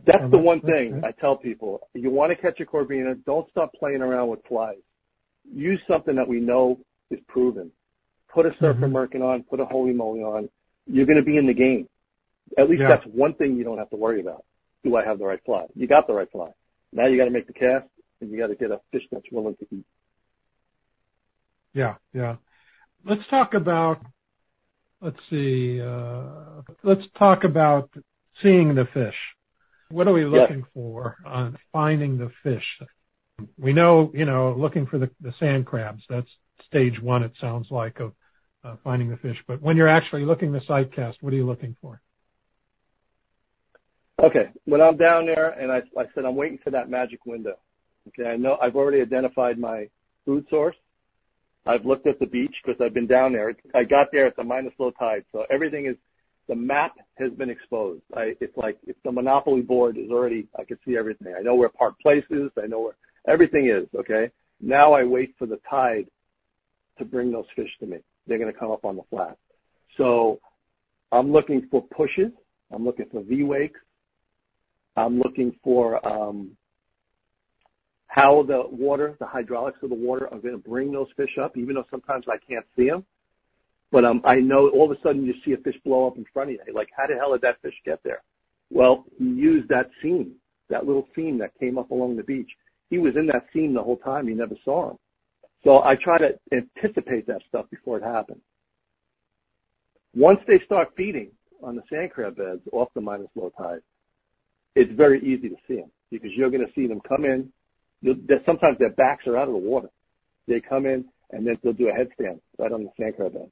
That's 0.05 0.29
the 0.31 0.37
one 0.37 0.61
thing. 0.61 1.03
I 1.03 1.11
tell 1.11 1.35
people. 1.35 1.87
You 1.93 2.09
want 2.09 2.31
to 2.31 2.35
catch 2.35 2.59
a 2.61 2.65
corbina, 2.65 3.23
don't 3.25 3.49
stop 3.49 3.73
playing 3.73 4.01
around 4.01 4.29
with 4.29 4.45
flies. 4.45 4.77
Use 5.53 5.81
something 5.87 6.15
that 6.15 6.27
we 6.27 6.39
know 6.39 6.79
is 7.09 7.19
proven. 7.27 7.71
Put 8.29 8.45
a 8.45 8.53
surfer 8.53 8.87
Mhm. 8.87 8.91
merkin 8.91 9.21
on, 9.21 9.43
put 9.43 9.59
a 9.59 9.65
holy 9.65 9.93
moly 9.93 10.23
on. 10.23 10.49
You're 10.87 11.05
going 11.05 11.17
to 11.19 11.25
be 11.25 11.37
in 11.37 11.45
the 11.45 11.53
game. 11.53 11.89
At 12.57 12.69
least 12.69 12.81
Yeah. 12.81 12.89
that's 12.89 13.05
one 13.07 13.33
thing 13.33 13.57
you 13.57 13.63
don't 13.63 13.77
have 13.77 13.89
to 13.89 13.97
worry 13.97 14.21
about. 14.21 14.45
Do 14.83 14.95
I 14.95 15.03
have 15.03 15.19
the 15.19 15.25
right 15.25 15.43
fly? 15.43 15.67
You 15.75 15.87
got 15.87 16.07
the 16.07 16.13
right 16.13 16.31
fly. 16.31 16.53
Now 16.93 17.05
you 17.05 17.17
got 17.17 17.25
to 17.25 17.31
make 17.31 17.47
the 17.47 17.53
cast 17.53 17.87
and 18.21 18.31
you 18.31 18.37
got 18.37 18.47
to 18.47 18.55
get 18.55 18.71
a 18.71 18.79
fish 18.91 19.07
that's 19.11 19.29
willing 19.31 19.55
to 19.57 19.67
eat. 19.71 19.85
Yeah, 21.73 21.95
yeah. 22.13 22.37
Let's 23.03 23.25
talk 23.27 23.53
about, 23.53 24.01
let's 25.01 25.19
see, 25.29 25.81
uh, 25.81 26.61
let's 26.83 27.07
talk 27.09 27.43
about 27.43 27.89
seeing 28.41 28.75
the 28.75 28.85
fish. 28.85 29.35
What 29.91 30.07
are 30.07 30.13
we 30.13 30.25
Yes. 30.25 30.31
looking 30.31 30.65
for 30.73 31.17
on 31.25 31.57
finding 31.71 32.17
the 32.17 32.29
fish? 32.43 32.81
We 33.57 33.73
know, 33.73 34.11
you 34.13 34.25
know, 34.25 34.53
looking 34.53 34.85
for 34.85 34.97
the, 34.97 35.11
the 35.19 35.33
sand 35.33 35.65
crabs. 35.65 36.05
That's 36.09 36.29
stage 36.65 37.01
one, 37.01 37.23
it 37.23 37.35
sounds 37.37 37.71
like, 37.71 37.99
of 37.99 38.13
uh, 38.63 38.75
finding 38.83 39.09
the 39.09 39.17
fish. 39.17 39.43
But 39.47 39.61
when 39.61 39.77
you're 39.77 39.87
actually 39.87 40.25
looking 40.25 40.51
the 40.51 40.61
sight 40.61 40.91
cast, 40.91 41.21
what 41.21 41.33
are 41.33 41.35
you 41.35 41.45
looking 41.45 41.75
for? 41.81 42.01
Okay, 44.19 44.51
when 44.65 44.81
I'm 44.81 44.97
down 44.97 45.25
there 45.25 45.49
and 45.49 45.71
I, 45.71 45.81
I 45.97 46.07
said 46.13 46.25
I'm 46.25 46.35
waiting 46.35 46.59
for 46.59 46.69
that 46.71 46.89
magic 46.89 47.25
window. 47.25 47.57
Okay, 48.09 48.29
I 48.29 48.37
know 48.37 48.57
I've 48.61 48.75
already 48.75 49.01
identified 49.01 49.57
my 49.57 49.89
food 50.25 50.47
source. 50.49 50.75
I've 51.65 51.85
looked 51.85 52.07
at 52.07 52.19
the 52.19 52.27
beach 52.27 52.61
because 52.63 52.79
I've 52.81 52.93
been 52.93 53.07
down 53.07 53.33
there. 53.33 53.55
I 53.73 53.83
got 53.83 54.11
there 54.11 54.25
at 54.25 54.35
the 54.35 54.43
minus 54.43 54.73
low 54.77 54.91
tide, 54.91 55.25
so 55.31 55.45
everything 55.49 55.85
is 55.85 55.95
the 56.47 56.55
map 56.55 56.97
has 57.15 57.31
been 57.31 57.49
exposed. 57.49 58.01
I, 58.15 58.35
it's 58.39 58.57
like 58.57 58.77
if 58.85 58.95
the 59.03 59.11
monopoly 59.11 59.61
board 59.61 59.97
is 59.97 60.11
already. 60.11 60.47
I 60.57 60.63
can 60.63 60.77
see 60.85 60.97
everything. 60.97 61.33
I 61.37 61.41
know 61.41 61.55
where 61.55 61.69
Park 61.69 61.99
Place 61.99 62.25
is. 62.29 62.49
I 62.61 62.67
know 62.67 62.81
where 62.81 62.95
everything 63.25 63.67
is. 63.67 63.87
Okay, 63.95 64.31
now 64.59 64.93
I 64.93 65.03
wait 65.03 65.35
for 65.37 65.45
the 65.45 65.57
tide 65.69 66.07
to 66.97 67.05
bring 67.05 67.31
those 67.31 67.47
fish 67.55 67.77
to 67.79 67.85
me. 67.85 67.99
They're 68.27 68.37
going 68.37 68.51
to 68.51 68.57
come 68.57 68.71
up 68.71 68.85
on 68.85 68.95
the 68.95 69.03
flat. 69.09 69.37
So 69.97 70.39
I'm 71.11 71.31
looking 71.31 71.67
for 71.67 71.81
pushes. 71.83 72.31
I'm 72.71 72.85
looking 72.85 73.07
for 73.09 73.21
V 73.21 73.43
wakes. 73.43 73.79
I'm 74.95 75.19
looking 75.19 75.57
for 75.63 76.05
um, 76.07 76.57
how 78.07 78.43
the 78.43 78.67
water, 78.67 79.15
the 79.19 79.25
hydraulics 79.25 79.81
of 79.83 79.89
the 79.89 79.95
water 79.95 80.25
are 80.33 80.39
going 80.39 80.53
to 80.53 80.69
bring 80.69 80.91
those 80.91 81.11
fish 81.15 81.37
up, 81.37 81.57
even 81.57 81.75
though 81.75 81.87
sometimes 81.89 82.27
I 82.27 82.37
can't 82.37 82.65
see 82.75 82.89
them. 82.89 83.05
But 83.91 84.05
um, 84.05 84.21
I 84.23 84.39
know 84.39 84.69
all 84.69 84.89
of 84.91 84.97
a 84.97 85.01
sudden 85.01 85.25
you 85.25 85.33
see 85.43 85.53
a 85.53 85.57
fish 85.57 85.79
blow 85.83 86.07
up 86.07 86.17
in 86.17 86.25
front 86.33 86.51
of 86.51 86.57
you. 86.65 86.73
Like, 86.73 86.89
how 86.95 87.07
the 87.07 87.15
hell 87.15 87.33
did 87.33 87.41
that 87.41 87.61
fish 87.61 87.81
get 87.85 88.01
there? 88.03 88.23
Well, 88.69 89.05
he 89.17 89.25
used 89.25 89.67
that 89.69 89.91
seam, 90.01 90.35
that 90.69 90.85
little 90.85 91.07
seam 91.13 91.39
that 91.39 91.59
came 91.59 91.77
up 91.77 91.91
along 91.91 92.15
the 92.15 92.23
beach. 92.23 92.55
He 92.89 92.99
was 92.99 93.15
in 93.15 93.27
that 93.27 93.47
seam 93.51 93.73
the 93.73 93.83
whole 93.83 93.97
time. 93.97 94.27
He 94.27 94.33
never 94.33 94.55
saw 94.63 94.91
him. 94.91 94.97
So 95.63 95.83
I 95.83 95.95
try 95.95 96.17
to 96.17 96.39
anticipate 96.51 97.27
that 97.27 97.43
stuff 97.47 97.69
before 97.69 97.97
it 97.97 98.03
happens. 98.03 98.41
Once 100.15 100.41
they 100.47 100.59
start 100.59 100.93
feeding 100.97 101.31
on 101.61 101.75
the 101.75 101.83
sand 101.89 102.11
crab 102.11 102.35
beds 102.35 102.61
off 102.71 102.89
the 102.93 103.01
minus 103.01 103.29
low 103.35 103.51
tide, 103.57 103.81
it's 104.75 104.91
very 104.91 105.19
easy 105.19 105.49
to 105.49 105.55
see 105.67 105.75
them 105.75 105.91
because 106.09 106.35
you're 106.35 106.49
going 106.49 106.65
to 106.65 106.73
see 106.73 106.87
them 106.87 107.01
come 107.01 107.25
in. 107.25 107.51
You'll, 108.01 108.17
sometimes 108.45 108.77
their 108.77 108.89
backs 108.89 109.27
are 109.27 109.37
out 109.37 109.47
of 109.47 109.53
the 109.53 109.59
water. 109.59 109.89
They 110.47 110.59
come 110.59 110.85
in 110.85 111.05
and 111.29 111.45
then 111.45 111.57
they'll 111.61 111.73
do 111.73 111.89
a 111.89 111.93
headstand 111.93 112.39
right 112.57 112.71
on 112.71 112.83
the 112.83 112.91
sand 112.99 113.15
crab 113.15 113.33
bed, 113.33 113.51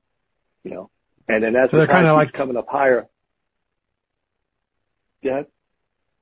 you 0.64 0.72
know. 0.72 0.89
And 1.28 1.43
then 1.43 1.55
as 1.55 1.70
So 1.70 1.78
the 1.78 1.86
they're 1.86 1.95
kinda 1.95 2.10
tide 2.10 2.14
like- 2.16 2.34
coming 2.34 2.57
up 2.57 2.68
higher, 2.70 3.07
yeah, 5.22 5.43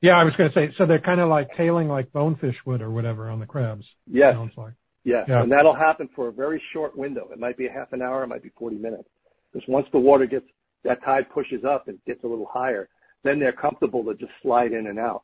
Yeah, 0.01 0.17
I 0.17 0.23
was 0.23 0.35
going 0.35 0.49
to 0.49 0.53
say, 0.53 0.71
so 0.73 0.85
they're 0.85 0.99
kind 0.99 1.19
of 1.21 1.29
like 1.29 1.55
tailing 1.55 1.88
like 1.88 2.11
bonefish 2.11 2.65
would 2.65 2.81
or 2.81 2.89
whatever 2.89 3.29
on 3.29 3.39
the 3.39 3.45
crabs. 3.45 3.95
yes, 4.05 4.33
Sounds 4.35 4.57
like. 4.57 4.73
yes, 5.03 5.27
Yeah. 5.27 5.43
and 5.43 5.51
that'll 5.51 5.73
happen 5.73 6.07
for 6.15 6.27
a 6.27 6.31
very 6.31 6.59
short 6.59 6.97
window. 6.97 7.29
It 7.31 7.39
might 7.39 7.57
be 7.57 7.67
a 7.67 7.71
half 7.71 7.93
an 7.93 8.01
hour, 8.01 8.23
it 8.23 8.27
might 8.27 8.43
be 8.43 8.49
40 8.49 8.77
minutes. 8.77 9.07
Because 9.51 9.67
once 9.67 9.88
the 9.89 9.99
water 9.99 10.25
gets 10.25 10.47
that 10.83 11.03
tide 11.03 11.29
pushes 11.29 11.63
up 11.63 11.88
and 11.88 12.03
gets 12.05 12.23
a 12.23 12.27
little 12.27 12.45
higher, 12.45 12.89
then 13.23 13.39
they're 13.39 13.51
comfortable 13.51 14.03
to 14.05 14.13
just 14.15 14.33
slide 14.41 14.71
in 14.71 14.88
and 14.88 14.99
out. 14.99 15.23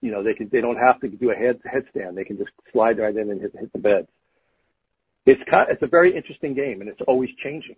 You 0.00 0.10
know, 0.10 0.22
they 0.22 0.34
can 0.34 0.48
they 0.48 0.60
don't 0.60 0.76
have 0.78 0.98
to 1.00 1.08
do 1.08 1.30
a 1.30 1.34
head 1.34 1.60
headstand. 1.62 2.14
They 2.14 2.24
can 2.24 2.38
just 2.38 2.52
slide 2.72 2.98
right 2.98 3.14
in 3.14 3.30
and 3.30 3.40
hit, 3.40 3.54
hit 3.54 3.72
the 3.72 3.78
beds. 3.78 4.08
It's 5.26 5.42
kind, 5.44 5.68
it's 5.70 5.82
a 5.82 5.86
very 5.86 6.12
interesting 6.14 6.54
game, 6.54 6.80
and 6.80 6.88
it's 6.88 7.02
always 7.02 7.34
changing. 7.34 7.76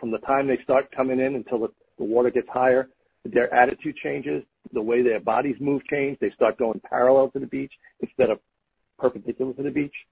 From 0.00 0.10
the 0.10 0.18
time 0.18 0.46
they 0.46 0.56
start 0.56 0.90
coming 0.90 1.20
in 1.20 1.34
until 1.34 1.58
the, 1.58 1.68
the 1.98 2.04
water 2.04 2.30
gets 2.30 2.48
higher, 2.48 2.88
their 3.24 3.52
attitude 3.52 3.96
changes, 3.96 4.42
the 4.72 4.80
way 4.80 5.02
their 5.02 5.20
bodies 5.20 5.60
move 5.60 5.84
change. 5.86 6.18
They 6.18 6.30
start 6.30 6.56
going 6.56 6.80
parallel 6.80 7.28
to 7.30 7.38
the 7.38 7.46
beach 7.46 7.78
instead 8.00 8.30
of 8.30 8.40
perpendicular 8.98 9.52
to 9.52 9.62
the 9.62 9.70
beach. 9.70 10.06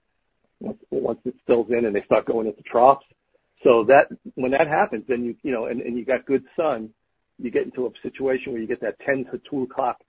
Once, 0.61 0.79
once 0.91 1.21
it 1.25 1.37
fills 1.47 1.71
in 1.71 1.87
and 1.87 1.97
they 1.97 2.03
start 2.03 2.27
going 2.27 2.47
into 2.47 2.63
troughs. 2.63 3.07
So 3.63 3.85
that 3.85 4.09
when 4.35 4.51
that 4.51 4.69
happens, 4.69 5.05
then 5.09 5.25
you 5.25 5.37
you 5.43 5.53
know, 5.53 5.65
and, 5.67 5.81
and 5.81 5.99
you 5.99 6.05
got 6.05 6.27
good 6.27 6.45
sun, 6.55 6.91
you 7.39 7.51
get 7.51 7.65
into 7.65 7.87
a 7.87 7.91
situation 8.03 8.53
where 8.53 8.61
you 8.61 8.69
get 8.69 8.81
that 8.83 9.01
10 9.01 9.25
to 9.27 9.39
2 9.39 9.63
o'clock 9.63 10.01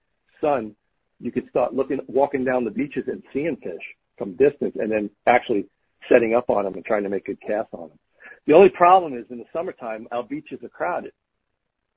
sun, 0.42 0.76
you 1.20 1.32
could 1.32 1.50
start 1.50 1.74
looking, 1.74 2.00
walking 2.08 2.44
down 2.44 2.66
the 2.66 2.72
beaches 2.72 3.08
and 3.08 3.24
seeing 3.32 3.56
fish 3.56 3.96
from 4.18 4.34
distance 4.34 4.76
and 4.80 4.92
then 4.92 5.10
actually 5.26 5.68
setting 6.08 6.34
up 6.34 6.50
on 6.50 6.66
them 6.66 6.74
and 6.74 6.86
trying 6.86 7.04
to 7.04 7.10
make 7.10 7.26
good 7.26 7.40
casts 7.42 7.74
on 7.74 7.90
them. 7.90 8.00
The 8.46 8.54
only 8.54 8.70
problem 8.70 9.14
is 9.14 9.26
in 9.30 9.38
the 9.38 9.46
summertime, 9.54 10.08
our 10.12 10.24
beaches 10.24 10.64
are 10.64 10.70
crowded 10.70 11.14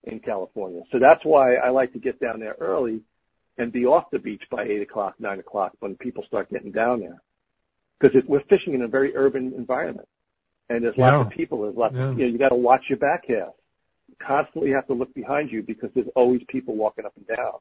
in 0.04 0.20
California. 0.20 0.82
So 0.90 0.98
that's 0.98 1.24
why 1.24 1.54
I 1.54 1.70
like 1.70 1.92
to 1.92 1.98
get 1.98 2.20
down 2.20 2.40
there 2.40 2.56
early 2.58 3.02
and 3.58 3.72
be 3.72 3.86
off 3.86 4.10
the 4.10 4.18
beach 4.18 4.48
by 4.50 4.64
8 4.64 4.82
o'clock, 4.82 5.14
9 5.18 5.38
o'clock 5.38 5.72
when 5.80 5.96
people 5.96 6.24
start 6.24 6.50
getting 6.50 6.72
down 6.72 7.00
there. 7.00 7.22
Because 7.98 8.24
we're 8.24 8.40
fishing 8.40 8.74
in 8.74 8.82
a 8.82 8.88
very 8.88 9.14
urban 9.14 9.52
environment. 9.54 10.08
And 10.68 10.84
there's 10.84 10.96
lots 10.96 11.26
of 11.26 11.30
people. 11.30 11.62
There's 11.62 11.76
lots 11.76 11.94
Yeah. 11.94 12.08
of, 12.10 12.18
you 12.18 12.26
know, 12.26 12.32
you 12.32 12.38
got 12.38 12.48
to 12.48 12.54
watch 12.54 12.88
your 12.88 12.98
back 12.98 13.26
half. 13.26 13.52
You 14.08 14.16
constantly 14.18 14.70
have 14.70 14.86
to 14.88 14.94
look 14.94 15.12
behind 15.14 15.52
you 15.52 15.62
because 15.62 15.90
there's 15.94 16.08
always 16.16 16.42
people 16.44 16.74
walking 16.74 17.04
up 17.04 17.12
and 17.16 17.26
down. 17.26 17.58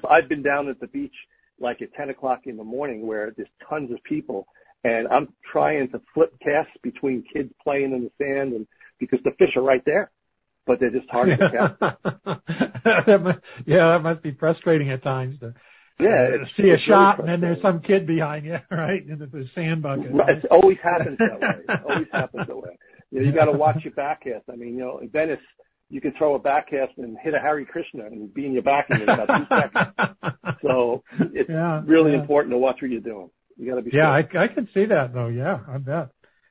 So 0.00 0.08
I've 0.08 0.28
been 0.28 0.42
down 0.42 0.68
at 0.68 0.78
the 0.78 0.86
beach 0.86 1.26
like 1.58 1.80
at 1.82 1.94
10 1.94 2.10
o'clock 2.10 2.46
in 2.46 2.56
the 2.56 2.64
morning 2.64 3.06
where 3.06 3.30
there's 3.30 3.48
tons 3.68 3.90
of 3.90 4.02
people 4.02 4.46
and 4.86 5.08
I'm 5.08 5.32
trying 5.42 5.88
to 5.90 6.00
flip 6.14 6.32
casts 6.38 6.76
between 6.82 7.22
kids 7.22 7.52
playing 7.62 7.92
in 7.92 8.04
the 8.04 8.12
sand 8.24 8.52
and 8.52 8.66
because 8.98 9.20
the 9.22 9.32
fish 9.32 9.56
are 9.56 9.62
right 9.62 9.84
there, 9.84 10.10
but 10.64 10.78
they're 10.80 10.90
just 10.90 11.10
hard 11.10 11.28
to 11.30 11.36
catch. 11.56 11.78
that 13.06 13.20
must, 13.22 13.38
yeah, 13.66 13.88
that 13.88 14.02
must 14.02 14.22
be 14.22 14.30
frustrating 14.32 14.90
at 14.90 15.02
times 15.02 15.38
to 15.40 15.54
Yeah, 15.98 16.08
uh, 16.08 16.34
it's- 16.34 16.52
see 16.56 16.70
a 16.70 16.74
it's 16.74 16.88
really 16.88 17.04
shot 17.04 17.18
and 17.18 17.28
then 17.28 17.40
there's 17.40 17.60
some 17.62 17.80
kid 17.80 18.06
behind 18.06 18.46
you, 18.46 18.58
right? 18.70 19.04
In 19.04 19.18
the 19.18 19.48
sand 19.54 19.82
bucket. 19.82 20.12
Right, 20.12 20.36
It 20.38 20.46
always 20.46 20.78
happens 20.78 21.18
that 21.18 21.40
way. 21.40 21.62
It 21.68 21.80
always 21.84 22.08
happens 22.12 22.46
that 22.46 22.56
way. 22.56 22.78
You 23.10 23.20
know, 23.20 23.26
you 23.26 23.32
got 23.32 23.46
to 23.46 23.52
watch 23.52 23.84
your 23.84 23.94
back 23.94 24.22
cast. 24.22 24.44
I 24.50 24.56
mean, 24.56 24.74
you 24.74 24.80
know, 24.84 24.98
in 24.98 25.08
Venice, 25.10 25.40
you 25.90 26.00
can 26.00 26.12
throw 26.12 26.34
a 26.34 26.38
back 26.38 26.68
cast 26.70 26.96
and 26.98 27.16
hit 27.18 27.34
a 27.34 27.38
Hare 27.38 27.64
Krishna 27.64 28.04
and 28.06 28.32
be 28.32 28.46
in 28.46 28.52
your 28.52 28.62
back 28.62 28.90
in 28.90 29.02
about 29.02 29.28
two 29.28 29.46
seconds. 29.48 29.92
So 30.62 31.04
it's 31.20 31.50
Yeah, 31.50 31.82
really 31.84 32.12
yeah. 32.14 32.20
important 32.20 32.52
to 32.52 32.58
watch 32.58 32.80
what 32.82 32.90
you're 32.90 33.00
doing. 33.00 33.30
You 33.56 33.70
got 33.70 33.76
to 33.76 33.82
be. 33.82 33.90
Yeah, 33.92 34.10
I. 34.10 34.18
I 34.34 34.48
can 34.48 34.68
see 34.72 34.86
that 34.86 35.14
though. 35.14 35.28
Yeah, 35.28 35.60
I 35.68 35.78
bet. 35.78 36.10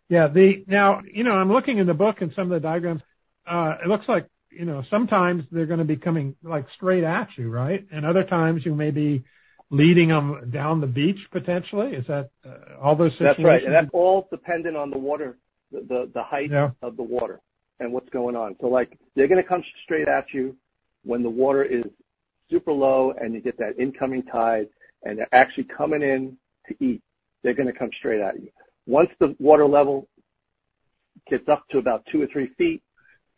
Yeah, 0.09 0.27
the 0.27 0.63
now 0.67 1.01
you 1.05 1.23
know 1.23 1.35
I'm 1.35 1.51
looking 1.51 1.77
in 1.77 1.87
the 1.87 1.93
book 1.93 2.21
and 2.21 2.33
some 2.33 2.51
of 2.51 2.61
the 2.61 2.67
diagrams. 2.67 3.01
Uh, 3.45 3.77
it 3.83 3.87
looks 3.87 4.07
like 4.07 4.27
you 4.51 4.65
know 4.65 4.83
sometimes 4.89 5.45
they're 5.51 5.65
going 5.65 5.79
to 5.79 5.85
be 5.85 5.97
coming 5.97 6.35
like 6.43 6.69
straight 6.69 7.03
at 7.03 7.37
you, 7.37 7.49
right? 7.49 7.85
And 7.91 8.05
other 8.05 8.23
times 8.23 8.65
you 8.65 8.73
may 8.75 8.91
be 8.91 9.23
leading 9.69 10.09
them 10.09 10.51
down 10.51 10.81
the 10.81 10.87
beach 10.87 11.27
potentially. 11.31 11.93
Is 11.93 12.07
that 12.07 12.29
uh, 12.45 12.75
all 12.81 12.95
those 12.95 13.11
situations? 13.13 13.37
That's 13.37 13.45
right, 13.45 13.63
and 13.63 13.73
that's 13.73 13.89
all 13.93 14.27
dependent 14.31 14.77
on 14.77 14.89
the 14.91 14.97
water, 14.97 15.37
the 15.71 15.81
the, 15.81 16.11
the 16.13 16.23
height 16.23 16.51
Yeah. 16.51 16.71
of 16.81 16.97
the 16.97 17.03
water 17.03 17.41
and 17.79 17.91
what's 17.91 18.09
going 18.09 18.35
on. 18.35 18.55
So 18.61 18.67
like 18.67 18.97
they're 19.15 19.27
going 19.27 19.41
to 19.41 19.47
come 19.47 19.63
straight 19.83 20.07
at 20.07 20.33
you 20.33 20.55
when 21.03 21.23
the 21.23 21.29
water 21.29 21.63
is 21.63 21.85
super 22.49 22.71
low 22.71 23.11
and 23.11 23.33
you 23.33 23.41
get 23.41 23.57
that 23.59 23.79
incoming 23.79 24.23
tide 24.23 24.69
and 25.03 25.19
they're 25.19 25.27
actually 25.31 25.65
coming 25.65 26.01
in 26.01 26.37
to 26.67 26.75
eat. 26.79 27.01
They're 27.43 27.53
going 27.53 27.67
to 27.67 27.73
come 27.73 27.91
straight 27.91 28.21
at 28.21 28.39
you. 28.41 28.49
Once 28.85 29.11
the 29.19 29.35
water 29.39 29.65
level 29.65 30.07
gets 31.27 31.47
up 31.49 31.67
to 31.69 31.77
about 31.77 32.05
two 32.05 32.21
or 32.21 32.27
three 32.27 32.47
feet 32.47 32.83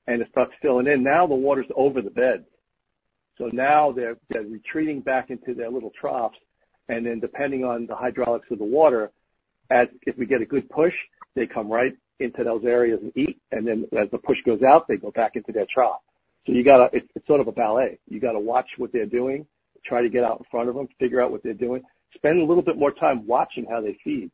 and 0.05 0.21
it 0.21 0.29
starts 0.29 0.55
filling 0.61 0.87
in, 0.87 1.03
now 1.03 1.27
the 1.27 1.35
water's 1.35 1.67
over 1.75 2.01
the 2.01 2.09
bed. 2.09 2.45
So 3.37 3.49
now 3.51 3.91
they're, 3.91 4.17
they're 4.29 4.43
retreating 4.43 5.01
back 5.01 5.29
into 5.29 5.53
their 5.53 5.69
little 5.69 5.91
troughs 5.91 6.39
and 6.89 7.05
then 7.05 7.19
depending 7.19 7.63
on 7.63 7.85
the 7.85 7.95
hydraulics 7.95 8.49
of 8.51 8.59
the 8.59 8.65
water, 8.65 9.11
as 9.69 9.89
if 10.05 10.17
we 10.17 10.25
get 10.25 10.41
a 10.41 10.45
good 10.45 10.69
push, 10.69 10.95
they 11.35 11.47
come 11.47 11.67
right 11.69 11.95
into 12.19 12.43
those 12.43 12.63
areas 12.63 12.99
and 13.01 13.11
eat, 13.15 13.39
and 13.51 13.67
then 13.67 13.85
as 13.91 14.09
the 14.09 14.17
push 14.17 14.41
goes 14.43 14.63
out, 14.63 14.87
they 14.87 14.97
go 14.97 15.11
back 15.11 15.35
into 15.35 15.51
their 15.51 15.65
trough. 15.65 15.99
So 16.45 16.53
you 16.53 16.63
gotta, 16.63 16.89
it's, 16.95 17.07
it's 17.15 17.27
sort 17.27 17.41
of 17.41 17.47
a 17.47 17.51
ballet. 17.51 17.99
You 18.07 18.19
gotta 18.19 18.39
watch 18.39 18.77
what 18.77 18.91
they're 18.91 19.05
doing, 19.05 19.45
try 19.83 20.01
to 20.01 20.09
get 20.09 20.23
out 20.23 20.39
in 20.39 20.45
front 20.49 20.69
of 20.69 20.75
them, 20.75 20.87
figure 20.99 21.21
out 21.21 21.31
what 21.31 21.43
they're 21.43 21.53
doing, 21.53 21.83
spend 22.17 22.39
a 22.39 22.45
little 22.45 22.63
bit 22.63 22.77
more 22.77 22.91
time 22.91 23.25
watching 23.25 23.65
how 23.65 23.81
they 23.81 23.93
feed. 23.93 24.31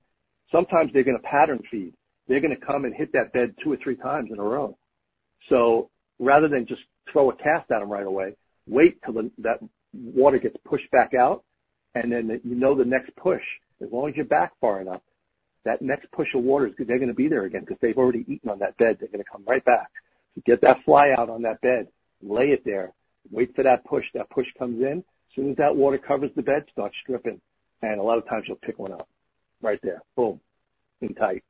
Sometimes 0.51 0.91
they're 0.91 1.03
gonna 1.03 1.19
pattern 1.19 1.59
feed. 1.69 1.93
They're 2.27 2.41
gonna 2.41 2.55
come 2.55 2.85
and 2.85 2.93
hit 2.93 3.13
that 3.13 3.33
bed 3.33 3.55
two 3.61 3.71
or 3.71 3.77
three 3.77 3.95
times 3.95 4.31
in 4.31 4.39
a 4.39 4.43
row. 4.43 4.77
So 5.49 5.89
rather 6.19 6.47
than 6.47 6.65
just 6.65 6.83
throw 7.07 7.29
a 7.29 7.35
cast 7.35 7.71
at 7.71 7.79
them 7.79 7.89
right 7.89 8.05
away, 8.05 8.35
wait 8.67 9.01
till 9.03 9.13
the, 9.13 9.31
that 9.39 9.59
water 9.93 10.39
gets 10.39 10.57
pushed 10.63 10.89
back 10.91 11.13
out, 11.13 11.43
and 11.95 12.11
then 12.11 12.41
you 12.43 12.55
know 12.55 12.75
the 12.75 12.85
next 12.85 13.15
push. 13.15 13.43
As 13.81 13.91
long 13.91 14.09
as 14.09 14.15
you're 14.15 14.25
back 14.25 14.53
far 14.61 14.81
enough, 14.81 15.01
that 15.65 15.81
next 15.81 16.11
push 16.11 16.33
of 16.33 16.43
water 16.43 16.67
is 16.67 16.73
they're 16.77 16.99
going 16.99 17.09
to 17.09 17.13
be 17.13 17.27
there 17.27 17.43
again 17.43 17.61
because 17.61 17.77
they've 17.81 17.97
already 17.97 18.23
eaten 18.27 18.49
on 18.49 18.59
that 18.59 18.77
bed. 18.77 18.97
They're 18.99 19.09
going 19.09 19.23
to 19.23 19.29
come 19.29 19.43
right 19.45 19.63
back. 19.63 19.89
So 20.35 20.41
get 20.45 20.61
that 20.61 20.83
fly 20.83 21.11
out 21.11 21.29
on 21.29 21.43
that 21.43 21.61
bed, 21.61 21.89
lay 22.21 22.51
it 22.51 22.65
there, 22.65 22.93
wait 23.29 23.55
for 23.55 23.63
that 23.63 23.85
push. 23.85 24.11
That 24.13 24.29
push 24.29 24.53
comes 24.57 24.81
in. 24.81 24.99
As 24.99 25.35
soon 25.35 25.51
as 25.51 25.57
that 25.57 25.75
water 25.75 25.97
covers 25.97 26.31
the 26.35 26.43
bed, 26.43 26.65
start 26.69 26.93
stripping. 26.95 27.41
And 27.83 27.99
a 27.99 28.03
lot 28.03 28.17
of 28.17 28.25
times 28.27 28.47
you'll 28.47 28.55
pick 28.57 28.79
one 28.79 28.93
up 28.93 29.07
right 29.61 29.79
there. 29.83 30.01
Boom. 30.15 30.39
In 31.01 31.13
tight. 31.13 31.43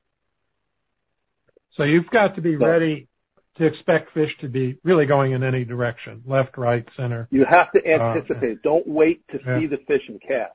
So 1.71 1.83
you've 1.83 2.09
got 2.09 2.35
to 2.35 2.41
be 2.41 2.53
So- 2.57 2.65
ready 2.65 3.07
to 3.55 3.65
expect 3.67 4.11
fish 4.11 4.35
to 4.39 4.49
be 4.49 4.79
really 4.83 5.05
going 5.05 5.31
in 5.33 5.43
any 5.43 5.63
direction, 5.63 6.23
left, 6.25 6.57
right, 6.57 6.89
center. 6.97 7.27
You 7.29 7.45
have 7.45 7.71
to 7.73 7.79
uh, 7.85 8.15
anticipate. 8.15 8.63
Don't 8.63 8.87
wait 8.87 9.27
to 9.27 9.39
Yeah. 9.45 9.59
see 9.59 9.67
the 9.67 9.77
fish 9.77 10.09
and 10.09 10.19
cast. 10.19 10.53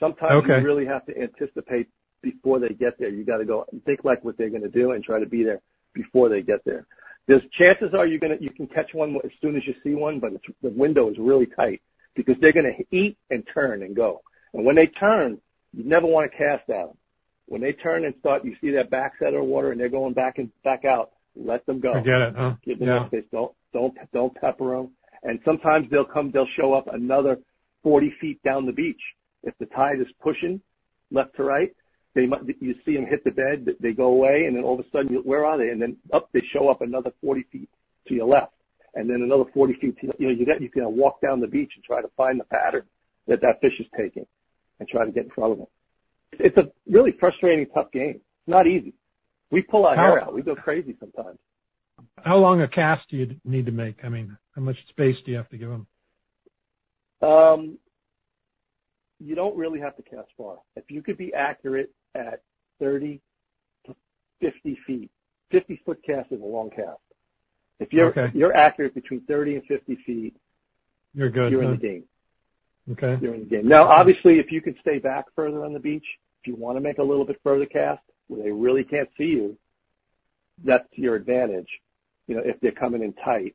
Sometimes 0.00 0.42
Okay. 0.44 0.60
you 0.60 0.64
really 0.64 0.86
have 0.86 1.04
to 1.06 1.20
anticipate 1.20 1.88
before 2.22 2.58
they 2.58 2.70
get 2.70 2.98
there. 2.98 3.10
You 3.10 3.22
got 3.24 3.38
to 3.38 3.44
go 3.44 3.66
and 3.70 3.84
think 3.84 4.04
like 4.04 4.24
what 4.24 4.38
they're 4.38 4.48
going 4.48 4.62
to 4.62 4.70
do 4.70 4.92
and 4.92 5.04
try 5.04 5.20
to 5.20 5.26
be 5.26 5.42
there 5.42 5.60
before 5.92 6.30
they 6.30 6.42
get 6.42 6.64
there. 6.64 6.86
There's 7.26 7.44
chances 7.50 7.92
are 7.92 8.06
you're 8.06 8.18
going 8.18 8.36
to 8.38 8.42
you 8.42 8.50
can 8.50 8.66
catch 8.66 8.94
one 8.94 9.14
as 9.22 9.30
soon 9.42 9.56
as 9.56 9.66
you 9.66 9.74
see 9.84 9.94
one, 9.94 10.20
but 10.20 10.32
it's, 10.32 10.48
the 10.62 10.70
window 10.70 11.10
is 11.10 11.18
really 11.18 11.46
tight 11.46 11.82
because 12.14 12.38
they're 12.38 12.52
going 12.52 12.74
to 12.74 12.84
eat 12.90 13.18
and 13.30 13.46
turn 13.46 13.82
and 13.82 13.94
go. 13.94 14.22
And 14.54 14.64
when 14.64 14.76
they 14.76 14.86
turn, 14.86 15.40
you 15.72 15.84
never 15.84 16.06
want 16.06 16.30
to 16.30 16.36
cast 16.36 16.68
at 16.70 16.86
them. 16.86 16.96
When 17.46 17.60
they 17.60 17.72
turn 17.72 18.04
and 18.04 18.14
start, 18.20 18.44
you 18.44 18.56
see 18.60 18.70
their 18.70 18.84
backs 18.84 19.20
out 19.22 19.28
of 19.28 19.34
the 19.34 19.44
water 19.44 19.72
and 19.72 19.80
they're 19.80 19.88
going 19.88 20.14
back 20.14 20.38
and 20.38 20.50
back 20.62 20.84
out. 20.84 21.10
Let 21.34 21.66
them 21.66 21.80
go. 21.80 21.94
Forget 21.94 22.20
it, 22.20 22.36
huh? 22.36 22.56
Give 22.62 22.78
them 22.78 22.88
Yeah. 22.88 23.06
space. 23.06 23.24
Don't 23.32 23.52
don't 23.72 23.96
don't 24.12 24.34
pepper 24.34 24.76
them. 24.76 24.90
And 25.22 25.40
sometimes 25.44 25.88
they'll 25.88 26.04
come. 26.04 26.30
They'll 26.30 26.46
show 26.46 26.74
up 26.74 26.88
another 26.88 27.38
40 27.82 28.10
feet 28.10 28.42
down 28.42 28.66
the 28.66 28.72
beach. 28.72 29.16
If 29.42 29.56
the 29.58 29.66
tide 29.66 30.00
is 30.00 30.12
pushing 30.20 30.60
left 31.10 31.36
to 31.36 31.44
right, 31.44 31.74
they 32.14 32.26
might, 32.26 32.42
you 32.60 32.74
see 32.84 32.94
them 32.94 33.06
hit 33.06 33.24
the 33.24 33.32
bed. 33.32 33.76
They 33.80 33.94
go 33.94 34.08
away, 34.08 34.46
and 34.46 34.56
then 34.56 34.64
all 34.64 34.78
of 34.78 34.84
a 34.84 34.90
sudden, 34.90 35.12
you, 35.12 35.20
where 35.20 35.44
are 35.44 35.56
they? 35.56 35.70
And 35.70 35.80
then 35.80 35.96
up 36.12 36.28
they 36.32 36.42
show 36.42 36.68
up 36.68 36.82
another 36.82 37.12
40 37.22 37.44
feet 37.44 37.70
to 38.08 38.14
your 38.14 38.26
left, 38.26 38.52
and 38.94 39.08
then 39.08 39.22
another 39.22 39.44
40 39.52 39.74
feet. 39.74 39.98
To, 40.00 40.12
you 40.18 40.28
know, 40.28 40.34
you 40.34 40.44
got 40.44 40.60
you 40.60 40.68
can 40.68 40.84
walk 40.96 41.20
down 41.22 41.40
the 41.40 41.48
beach 41.48 41.72
and 41.76 41.84
try 41.84 42.02
to 42.02 42.08
find 42.16 42.38
the 42.38 42.44
pattern 42.44 42.84
that 43.26 43.40
that 43.40 43.60
fish 43.60 43.80
is 43.80 43.86
taking, 43.96 44.26
and 44.82 44.88
try 44.88 45.04
to 45.06 45.12
get 45.12 45.24
in 45.26 45.30
front 45.30 45.52
of 45.52 45.58
them. 45.58 45.66
It's 46.32 46.58
a 46.58 46.72
really 46.88 47.12
frustrating, 47.12 47.66
tough 47.66 47.92
game. 47.92 48.16
It's 48.16 48.48
not 48.48 48.66
easy. 48.66 48.94
We 49.50 49.62
pull 49.62 49.86
our 49.86 49.94
hair 49.94 50.20
out. 50.20 50.34
We 50.34 50.42
go 50.42 50.56
crazy 50.56 50.96
sometimes. 50.98 51.38
How 52.24 52.38
long 52.38 52.60
a 52.62 52.68
cast 52.68 53.08
do 53.08 53.16
you 53.16 53.36
need 53.44 53.66
to 53.66 53.72
make? 53.72 54.04
I 54.04 54.08
mean, 54.08 54.36
how 54.56 54.62
much 54.62 54.86
space 54.88 55.20
do 55.22 55.30
you 55.30 55.36
have 55.36 55.48
to 55.50 55.58
give 55.58 55.68
them? 55.68 55.86
Um, 57.20 57.78
you 59.20 59.36
don't 59.36 59.56
really 59.56 59.78
have 59.80 59.94
to 59.96 60.02
cast 60.02 60.30
far. 60.36 60.58
If 60.74 60.90
you 60.90 61.00
could 61.02 61.16
be 61.16 61.32
accurate 61.32 61.92
at 62.14 62.42
30 62.80 63.20
to 63.86 63.94
50 64.40 64.74
feet, 64.74 65.10
50 65.50 65.76
foot 65.84 66.02
cast 66.02 66.32
is 66.32 66.40
a 66.40 66.44
long 66.44 66.70
cast. 66.70 66.98
If 67.78 67.92
you're 67.92 68.08
Okay. 68.08 68.30
you're 68.34 68.54
accurate 68.54 68.94
between 68.94 69.20
30 69.20 69.56
and 69.56 69.66
50 69.66 69.96
feet, 69.96 70.36
You're 71.14 71.30
good. 71.30 71.52
you're 71.52 71.62
in 71.62 71.70
the 71.72 71.76
game. 71.76 72.04
Okay. 72.90 73.18
You're 73.20 73.38
the 73.38 73.44
game. 73.44 73.68
Now, 73.68 73.84
obviously, 73.84 74.38
if 74.38 74.50
you 74.50 74.60
can 74.60 74.76
stay 74.78 74.98
back 74.98 75.26
further 75.36 75.64
on 75.64 75.72
the 75.72 75.80
beach, 75.80 76.18
if 76.42 76.48
you 76.48 76.56
want 76.56 76.76
to 76.76 76.80
make 76.80 76.98
a 76.98 77.02
little 77.02 77.24
bit 77.24 77.40
further 77.44 77.66
cast 77.66 78.02
where 78.26 78.42
they 78.42 78.52
really 78.52 78.82
can't 78.82 79.08
see 79.16 79.30
you, 79.32 79.56
that's 80.64 80.86
your 80.92 81.14
advantage. 81.14 81.80
You 82.26 82.36
know, 82.36 82.42
if 82.42 82.60
they're 82.60 82.72
coming 82.72 83.02
in 83.02 83.12
tight. 83.12 83.54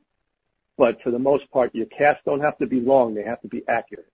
But 0.76 1.02
for 1.02 1.10
the 1.10 1.18
most 1.18 1.50
part, 1.50 1.74
your 1.74 1.86
casts 1.86 2.22
don't 2.24 2.40
have 2.40 2.56
to 2.58 2.66
be 2.66 2.80
long; 2.80 3.14
they 3.14 3.24
have 3.24 3.40
to 3.42 3.48
be 3.48 3.66
accurate. 3.66 4.12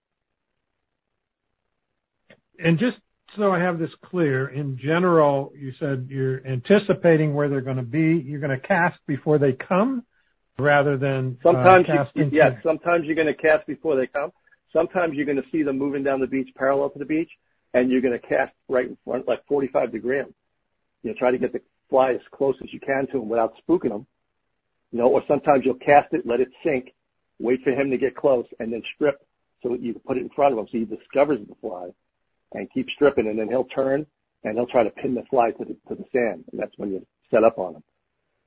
And 2.59 2.79
just 2.79 2.99
so 3.37 3.53
I 3.53 3.59
have 3.59 3.79
this 3.79 3.95
clear, 3.97 4.47
in 4.47 4.79
general, 4.79 5.53
you 5.57 5.73
said 5.73 6.07
you're 6.09 6.45
anticipating 6.47 7.35
where 7.35 7.49
they're 7.49 7.61
going 7.61 7.77
to 7.77 7.83
be. 7.83 8.17
You're 8.17 8.41
going 8.41 8.59
to 8.59 8.67
cast 8.67 8.99
before 9.07 9.39
they 9.39 9.53
come, 9.53 10.05
rather 10.59 10.97
than 10.97 11.39
uh, 11.45 11.53
Sometimes, 11.53 11.87
cast 11.87 12.17
you, 12.17 12.31
yes, 12.33 12.63
sometimes 12.63 13.07
you're 13.07 13.17
going 13.17 13.29
to 13.29 13.35
cast 13.35 13.67
before 13.67 13.97
they 13.97 14.07
come. 14.07 14.33
Sometimes 14.75 15.15
you're 15.15 15.25
going 15.25 15.41
to 15.41 15.49
see 15.51 15.63
them 15.63 15.79
moving 15.79 16.03
down 16.03 16.21
the 16.21 16.27
beach 16.27 16.53
parallel 16.55 16.91
to 16.91 16.99
the 16.99 17.07
beach, 17.07 17.39
and 17.73 17.91
you're 17.91 18.01
going 18.03 18.19
to 18.19 18.27
cast 18.27 18.53
right 18.69 18.87
in 18.87 18.99
front, 19.05 19.27
like 19.27 19.47
45 19.47 19.93
degree. 19.93 20.19
You 20.19 20.35
know, 21.05 21.15
try 21.15 21.31
to 21.31 21.39
get 21.39 21.53
the 21.53 21.63
fly 21.89 22.13
as 22.13 22.21
close 22.31 22.57
as 22.63 22.73
you 22.73 22.81
can 22.81 23.07
to 23.07 23.21
them 23.21 23.29
without 23.29 23.55
spooking 23.67 23.91
them. 23.91 24.07
You 24.91 24.99
know, 24.99 25.09
or 25.09 25.23
sometimes 25.27 25.65
you'll 25.65 25.75
cast 25.75 26.13
it, 26.13 26.27
let 26.27 26.41
it 26.41 26.51
sink, 26.63 26.93
wait 27.39 27.63
for 27.63 27.71
him 27.71 27.91
to 27.91 27.99
get 27.99 28.17
close, 28.17 28.47
and 28.59 28.73
then 28.73 28.83
strip 28.95 29.25
so 29.63 29.71
that 29.71 29.81
you 29.81 29.93
can 29.93 30.03
put 30.03 30.17
it 30.19 30.23
in 30.23 30.29
front 30.31 30.53
of 30.53 30.59
him 30.59 30.67
so 30.67 30.79
he 30.79 30.85
discovers 30.85 31.39
the 31.39 31.55
fly 31.61 31.91
and 32.53 32.71
keep 32.71 32.91
stripping, 32.91 33.29
and 33.29 33.39
then 33.39 33.49
he'll 33.49 33.65
turn 33.65 34.07
and 34.43 34.57
he'll 34.57 34.67
try 34.67 34.83
to 34.83 34.91
pin 34.91 35.15
the 35.15 35.25
fly 35.25 35.53
to 35.53 35.65
the 35.65 35.77
to 35.89 35.95
the 35.95 36.05
sand, 36.13 36.45
and 36.51 36.61
that's 36.61 36.77
when 36.79 36.93
you 36.93 37.07
set 37.31 37.45
up 37.45 37.59
on 37.59 37.77
him. 37.77 37.83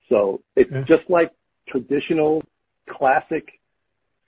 So 0.09 0.41
it's 0.55 0.71
Yeah. 0.71 0.83
just 0.83 1.09
like 1.09 1.33
traditional, 1.65 2.43
classic 2.85 3.59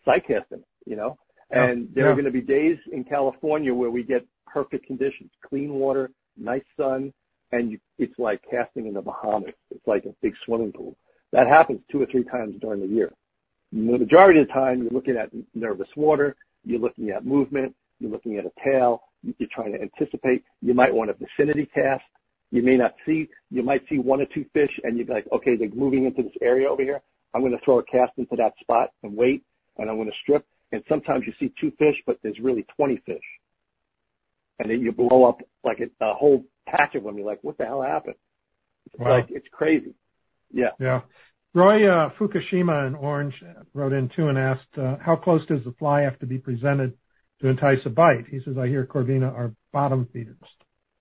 sight 0.05 0.25
casting, 0.25 0.63
you 0.85 0.95
know. 0.95 1.17
And 1.49 1.89
there 1.93 2.05
yeah. 2.05 2.11
are 2.11 2.15
going 2.15 2.25
to 2.25 2.31
be 2.31 2.41
days 2.41 2.77
in 2.91 3.03
California 3.03 3.73
where 3.73 3.89
we 3.89 4.03
get 4.03 4.25
perfect 4.45 4.85
conditions, 4.85 5.31
clean 5.41 5.73
water, 5.73 6.11
nice 6.37 6.63
sun, 6.77 7.13
and 7.51 7.71
you, 7.71 7.79
it's 7.97 8.17
like 8.19 8.43
casting 8.49 8.87
in 8.87 8.93
the 8.93 9.01
Bahamas. 9.01 9.53
It's 9.71 9.87
like 9.87 10.05
a 10.05 10.13
big 10.21 10.35
swimming 10.45 10.71
pool. 10.71 10.95
That 11.31 11.47
happens 11.47 11.81
two 11.89 12.01
or 12.01 12.05
three 12.05 12.23
times 12.23 12.55
during 12.59 12.81
the 12.81 12.87
year. 12.87 13.13
The 13.71 13.97
majority 13.97 14.39
of 14.39 14.47
the 14.47 14.53
time, 14.53 14.81
you're 14.81 14.91
looking 14.91 15.17
at 15.17 15.31
nervous 15.53 15.89
water, 15.95 16.35
you're 16.63 16.79
looking 16.79 17.09
at 17.11 17.25
movement, 17.25 17.75
you're 17.99 18.11
looking 18.11 18.37
at 18.37 18.45
a 18.45 18.51
tail, 18.63 19.03
you're 19.37 19.49
trying 19.49 19.73
to 19.73 19.81
anticipate. 19.81 20.43
You 20.61 20.73
might 20.73 20.93
want 20.93 21.09
a 21.09 21.13
vicinity 21.13 21.65
cast. 21.65 22.05
You 22.51 22.63
may 22.63 22.77
not 22.77 22.95
see, 23.05 23.29
you 23.51 23.61
might 23.61 23.87
see 23.87 23.99
one 23.99 24.21
or 24.21 24.25
two 24.25 24.45
fish 24.53 24.79
and 24.83 24.97
you're 24.97 25.05
like, 25.05 25.27
okay, 25.31 25.55
they're 25.55 25.69
moving 25.69 26.05
into 26.05 26.23
this 26.23 26.35
area 26.41 26.67
over 26.67 26.81
here. 26.81 27.01
I'm 27.33 27.41
going 27.41 27.57
to 27.57 27.63
throw 27.63 27.77
a 27.77 27.83
cast 27.83 28.13
into 28.17 28.35
that 28.37 28.57
spot 28.59 28.91
and 29.03 29.15
wait 29.15 29.43
and 29.77 29.89
I'm 29.89 29.97
going 29.97 30.09
to 30.09 30.17
strip. 30.17 30.45
And 30.71 30.83
sometimes 30.87 31.25
you 31.25 31.33
see 31.39 31.49
two 31.49 31.71
fish, 31.71 32.03
but 32.05 32.19
there's 32.21 32.39
really 32.39 32.63
20 32.63 32.97
fish. 32.97 33.39
And 34.59 34.69
then 34.69 34.81
you 34.81 34.91
blow 34.91 35.25
up 35.25 35.41
like 35.63 35.79
a, 35.79 35.89
a 35.99 36.13
whole 36.13 36.45
patch 36.65 36.95
of 36.95 37.03
them. 37.03 37.17
You're 37.17 37.25
like, 37.25 37.43
what 37.43 37.57
the 37.57 37.65
hell 37.65 37.81
happened? 37.81 38.15
It's 38.87 38.99
wow. 38.99 39.09
like, 39.09 39.31
it's 39.31 39.49
crazy. 39.49 39.95
Yeah. 40.51 40.71
Yeah. 40.79 41.01
Roy 41.53 41.87
uh, 41.87 42.11
Fukushima 42.11 42.85
in 42.85 42.95
Orange 42.95 43.43
wrote 43.73 43.93
in 43.93 44.09
too 44.09 44.27
and 44.27 44.37
asked, 44.37 44.77
uh, 44.77 44.97
how 44.97 45.15
close 45.15 45.45
does 45.45 45.63
the 45.63 45.71
fly 45.71 46.01
have 46.01 46.19
to 46.19 46.27
be 46.27 46.37
presented 46.37 46.95
to 47.41 47.47
entice 47.47 47.85
a 47.85 47.89
bite? 47.89 48.27
He 48.27 48.39
says, 48.39 48.57
I 48.57 48.67
hear 48.67 48.85
Corbina 48.85 49.33
are 49.33 49.53
bottom 49.71 50.07
feeders. 50.13 50.37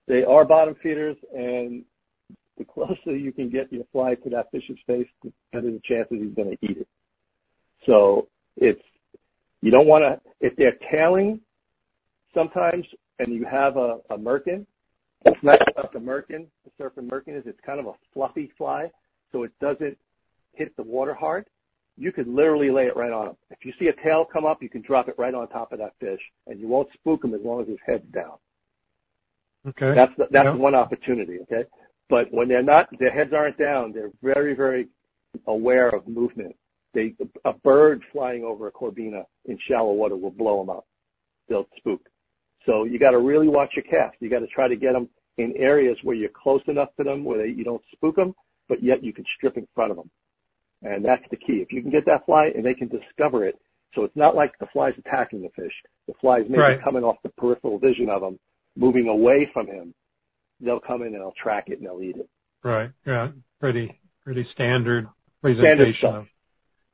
They 0.07 0.23
are 0.23 0.43
bottom 0.45 0.73
feeders, 0.73 1.17
and 1.35 1.85
the 2.57 2.65
closer 2.65 3.15
you 3.15 3.31
can 3.31 3.49
get 3.49 3.71
your 3.71 3.85
fly 3.91 4.15
to 4.15 4.29
that 4.31 4.49
fish's 4.51 4.79
face, 4.87 5.07
the 5.23 5.31
better 5.51 5.69
the 5.69 5.79
chances 5.79 6.17
he's 6.19 6.33
going 6.33 6.49
to 6.49 6.57
eat 6.61 6.77
it. 6.79 6.87
So 7.85 8.27
it's 8.57 8.83
you 9.61 9.71
don't 9.71 9.87
want 9.87 10.03
to 10.03 10.21
if 10.39 10.55
they're 10.55 10.71
tailing 10.73 11.41
sometimes, 12.33 12.87
and 13.19 13.33
you 13.33 13.45
have 13.45 13.77
a, 13.77 13.99
a 14.09 14.17
merkin. 14.17 14.65
What's 15.21 15.43
nice 15.43 15.59
about 15.67 15.91
the 15.91 15.99
merkin, 15.99 16.47
the 16.63 16.83
surfing 16.83 17.09
merkin, 17.09 17.35
is 17.35 17.45
it's 17.45 17.59
kind 17.59 17.79
of 17.79 17.87
a 17.87 17.93
fluffy 18.13 18.51
fly, 18.57 18.89
so 19.31 19.43
it 19.43 19.51
doesn't 19.59 19.97
hit 20.53 20.75
the 20.77 20.83
water 20.83 21.13
hard. 21.13 21.45
You 21.97 22.13
could 22.13 22.27
literally 22.27 22.71
lay 22.71 22.87
it 22.87 22.95
right 22.95 23.11
on 23.11 23.25
them. 23.25 23.37
If 23.49 23.65
you 23.65 23.73
see 23.73 23.89
a 23.89 23.93
tail 23.93 24.23
come 24.23 24.45
up, 24.45 24.63
you 24.63 24.69
can 24.69 24.81
drop 24.81 25.09
it 25.09 25.15
right 25.17 25.33
on 25.33 25.47
top 25.49 25.73
of 25.73 25.79
that 25.79 25.95
fish, 25.99 26.31
and 26.47 26.59
you 26.59 26.67
won't 26.67 26.93
spook 26.93 27.25
him 27.25 27.33
as 27.33 27.41
long 27.41 27.61
as 27.61 27.67
his 27.67 27.79
head's 27.85 28.09
down. 28.11 28.37
Okay. 29.67 29.93
That's 29.93 30.15
the, 30.15 30.29
that's 30.31 30.57
one 30.57 30.75
opportunity. 30.75 31.39
Okay. 31.41 31.65
But 32.07 32.31
when 32.31 32.47
they're 32.47 32.63
not, 32.63 32.87
their 32.97 33.11
heads 33.11 33.33
aren't 33.33 33.57
down. 33.57 33.91
They're 33.91 34.11
very, 34.23 34.53
very 34.53 34.87
aware 35.45 35.89
of 35.89 36.07
movement. 36.07 36.55
They, 36.93 37.15
a 37.45 37.53
bird 37.53 38.03
flying 38.11 38.43
over 38.43 38.67
a 38.67 38.71
corbina 38.71 39.25
in 39.45 39.57
shallow 39.59 39.93
water 39.93 40.15
will 40.15 40.31
blow 40.31 40.59
them 40.59 40.69
up. 40.69 40.85
They'll 41.47 41.67
spook. 41.77 42.09
So 42.65 42.83
you 42.83 42.99
got 42.99 43.11
to 43.11 43.19
really 43.19 43.47
watch 43.47 43.75
your 43.75 43.83
cast. 43.83 44.17
You 44.19 44.29
got 44.29 44.39
to 44.39 44.47
try 44.47 44.67
to 44.67 44.75
get 44.75 44.93
them 44.93 45.09
in 45.37 45.55
areas 45.55 45.99
where 46.03 46.15
you're 46.15 46.29
close 46.29 46.63
enough 46.67 46.89
to 46.97 47.03
them 47.03 47.23
where 47.23 47.37
they, 47.37 47.47
you 47.49 47.63
don't 47.63 47.83
spook 47.91 48.15
them, 48.15 48.33
but 48.67 48.83
yet 48.83 49.03
you 49.03 49.13
can 49.13 49.25
strip 49.25 49.57
in 49.57 49.67
front 49.75 49.91
of 49.91 49.97
them. 49.97 50.09
And 50.81 51.03
that's 51.03 51.27
the 51.29 51.37
key. 51.37 51.61
If 51.61 51.71
you 51.71 51.81
can 51.81 51.91
get 51.91 52.05
that 52.07 52.25
fly 52.25 52.47
and 52.47 52.65
they 52.65 52.73
can 52.73 52.87
discover 52.87 53.45
it, 53.45 53.59
so 53.93 54.03
it's 54.03 54.15
not 54.15 54.35
like 54.35 54.57
the 54.59 54.67
fly's 54.67 54.97
attacking 54.97 55.41
the 55.41 55.49
fish. 55.49 55.83
The 56.07 56.13
fly's 56.21 56.47
maybe 56.47 56.59
right. 56.59 56.81
coming 56.81 57.03
off 57.03 57.17
the 57.23 57.29
peripheral 57.29 57.79
vision 57.79 58.09
of 58.09 58.21
them 58.21 58.39
moving 58.75 59.07
away 59.07 59.45
from 59.45 59.67
him, 59.67 59.93
they'll 60.59 60.79
come 60.79 61.01
in 61.01 61.07
and 61.07 61.15
they'll 61.15 61.31
track 61.31 61.69
it 61.69 61.79
and 61.79 61.87
they'll 61.87 62.01
eat 62.01 62.17
it. 62.17 62.29
Right. 62.63 62.91
Yeah. 63.05 63.29
Pretty, 63.59 63.99
pretty 64.23 64.45
standard 64.45 65.07
presentation 65.41 65.93
standard 65.93 66.21
of, 66.21 66.27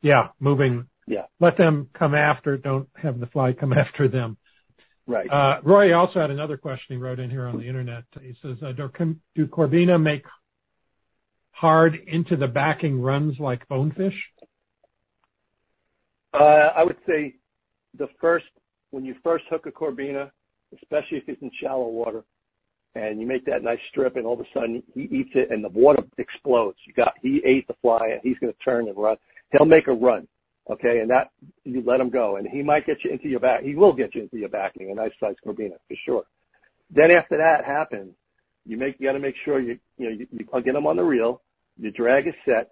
yeah, 0.06 0.28
moving. 0.40 0.88
Yeah. 1.08 1.26
Let 1.40 1.58
them 1.58 1.90
come 1.92 2.14
after, 2.14 2.58
don't 2.58 2.88
have 2.96 3.20
the 3.20 3.26
fly 3.26 3.54
come 3.54 3.74
after 3.86 4.08
them. 4.08 4.38
Right. 5.08 5.28
Uh, 5.30 5.62
Roy 5.64 5.94
also 5.96 6.20
had 6.20 6.30
another 6.30 6.58
question 6.58 6.96
he 6.96 7.02
wrote 7.02 7.20
in 7.20 7.32
here 7.32 7.48
on 7.48 7.58
the 7.58 7.68
internet. 7.68 8.04
He 8.22 8.36
says, 8.40 8.62
uh, 8.62 8.72
do, 8.72 8.90
do 9.34 9.48
Corbina 9.48 10.02
make 10.02 10.26
hard 11.52 11.96
into 11.96 12.36
the 12.36 12.48
backing 12.48 13.02
runs 13.02 13.40
like 13.40 13.68
bonefish? 13.68 14.32
Uh, 16.34 16.72
I 16.76 16.84
would 16.84 16.98
say 17.08 17.38
the 17.96 18.10
first, 18.20 18.50
when 18.92 19.06
you 19.06 19.16
first 19.24 19.46
hook 19.46 19.66
a 19.66 19.72
Corbina, 19.72 20.32
especially 20.82 21.18
if 21.18 21.30
it's 21.30 21.42
in 21.42 21.52
shallow 21.52 21.88
water, 21.88 22.26
and 22.94 23.20
you 23.20 23.26
make 23.26 23.46
that 23.46 23.64
nice 23.64 23.82
strip, 23.90 24.18
and 24.18 24.26
all 24.26 24.40
of 24.40 24.46
a 24.46 24.50
sudden 24.52 24.84
he 24.94 25.04
eats 25.04 25.36
it, 25.36 25.50
and 25.50 25.64
the 25.64 25.70
water 25.70 26.04
explodes. 26.18 26.78
You 26.86 26.94
got 26.94 27.16
he 27.22 27.44
ate 27.44 27.68
the 27.68 27.76
fly, 27.82 28.08
and 28.10 28.22
he's 28.24 28.40
going 28.40 28.54
to 28.54 28.60
turn 28.60 28.88
and 28.88 28.98
run. 28.98 29.18
He'll 29.52 29.66
make 29.66 29.88
a 29.88 29.94
run, 29.94 30.28
okay, 30.70 31.00
and 31.00 31.12
that 31.12 31.30
you 31.64 31.82
let 31.82 32.02
him 32.02 32.10
go, 32.10 32.36
and 32.36 32.48
he 32.48 32.64
might 32.64 32.86
get 32.86 33.04
you 33.04 33.12
into 33.12 33.30
your 33.30 33.40
back. 33.40 33.64
He 33.64 33.76
will 33.76 33.94
get 33.94 34.16
you 34.16 34.24
into 34.24 34.38
your 34.38 34.50
backing, 34.50 34.92
a 34.92 34.96
nice 34.96 35.14
size 35.20 35.36
corbina 35.46 35.78
for 35.88 35.96
sure. 35.96 36.26
Then 36.90 37.12
after 37.12 37.38
that 37.38 37.66
happens, 37.66 38.16
you 38.66 38.78
make 38.78 39.00
you 39.00 39.06
got 39.06 39.14
to 39.14 39.20
make 39.20 39.36
sure 39.36 39.60
you 39.60 39.80
you 39.98 40.10
know 40.10 40.16
you, 40.16 40.28
you 40.32 40.62
get 40.62 40.76
him 40.76 40.88
on 40.88 40.98
the 40.98 41.04
reel, 41.04 41.42
you 41.78 41.92
drag 41.92 42.26
his 42.26 42.36
set, 42.46 42.72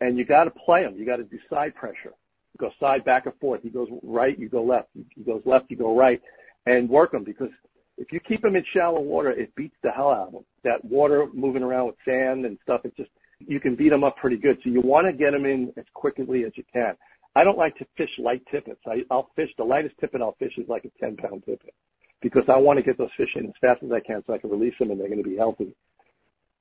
and 0.00 0.18
you 0.18 0.24
got 0.24 0.44
to 0.44 0.50
play 0.50 0.82
him. 0.82 0.96
You 0.96 1.04
got 1.04 1.16
to 1.16 1.24
do 1.24 1.38
side 1.50 1.74
pressure. 1.74 2.14
You 2.54 2.58
go 2.58 2.72
side 2.80 3.04
back 3.04 3.26
and 3.26 3.34
forth. 3.40 3.62
He 3.62 3.70
goes 3.70 3.88
right, 4.02 4.38
you 4.38 4.48
go 4.48 4.62
left. 4.62 4.88
He 5.14 5.22
goes 5.22 5.42
left, 5.44 5.70
you 5.70 5.76
go 5.76 5.96
right 5.96 6.22
and 6.66 6.88
work 6.88 7.12
them 7.12 7.24
because 7.24 7.50
if 7.96 8.12
you 8.12 8.20
keep 8.20 8.42
them 8.42 8.56
in 8.56 8.64
shallow 8.64 9.00
water, 9.00 9.30
it 9.30 9.54
beats 9.54 9.76
the 9.82 9.90
hell 9.90 10.10
out 10.10 10.28
of 10.28 10.32
them. 10.32 10.44
That 10.62 10.84
water 10.84 11.28
moving 11.32 11.62
around 11.62 11.86
with 11.86 11.96
sand 12.04 12.44
and 12.46 12.58
stuff, 12.62 12.84
it 12.84 12.96
just, 12.96 13.10
you 13.40 13.60
can 13.60 13.74
beat 13.74 13.90
them 13.90 14.04
up 14.04 14.16
pretty 14.16 14.36
good. 14.36 14.60
So 14.62 14.70
you 14.70 14.80
want 14.80 15.06
to 15.06 15.12
get 15.12 15.32
them 15.32 15.44
in 15.44 15.72
as 15.76 15.84
quickly 15.92 16.44
as 16.44 16.56
you 16.56 16.64
can. 16.72 16.96
I 17.36 17.44
don't 17.44 17.58
like 17.58 17.76
to 17.76 17.86
fish 17.96 18.18
light 18.18 18.46
tippets. 18.46 18.80
I, 18.86 19.04
I'll 19.10 19.30
fish, 19.34 19.54
the 19.56 19.64
lightest 19.64 19.98
tippet 19.98 20.22
I'll 20.22 20.36
fish 20.38 20.56
is 20.56 20.68
like 20.68 20.84
a 20.84 20.90
10 21.00 21.16
pound 21.16 21.44
tippet 21.44 21.74
because 22.20 22.48
I 22.48 22.56
want 22.58 22.78
to 22.78 22.82
get 22.82 22.96
those 22.96 23.12
fish 23.16 23.36
in 23.36 23.46
as 23.46 23.54
fast 23.60 23.82
as 23.82 23.90
I 23.90 24.00
can 24.00 24.22
so 24.26 24.34
I 24.34 24.38
can 24.38 24.50
release 24.50 24.78
them 24.78 24.90
and 24.90 25.00
they're 25.00 25.08
going 25.08 25.22
to 25.22 25.28
be 25.28 25.36
healthy. 25.36 25.74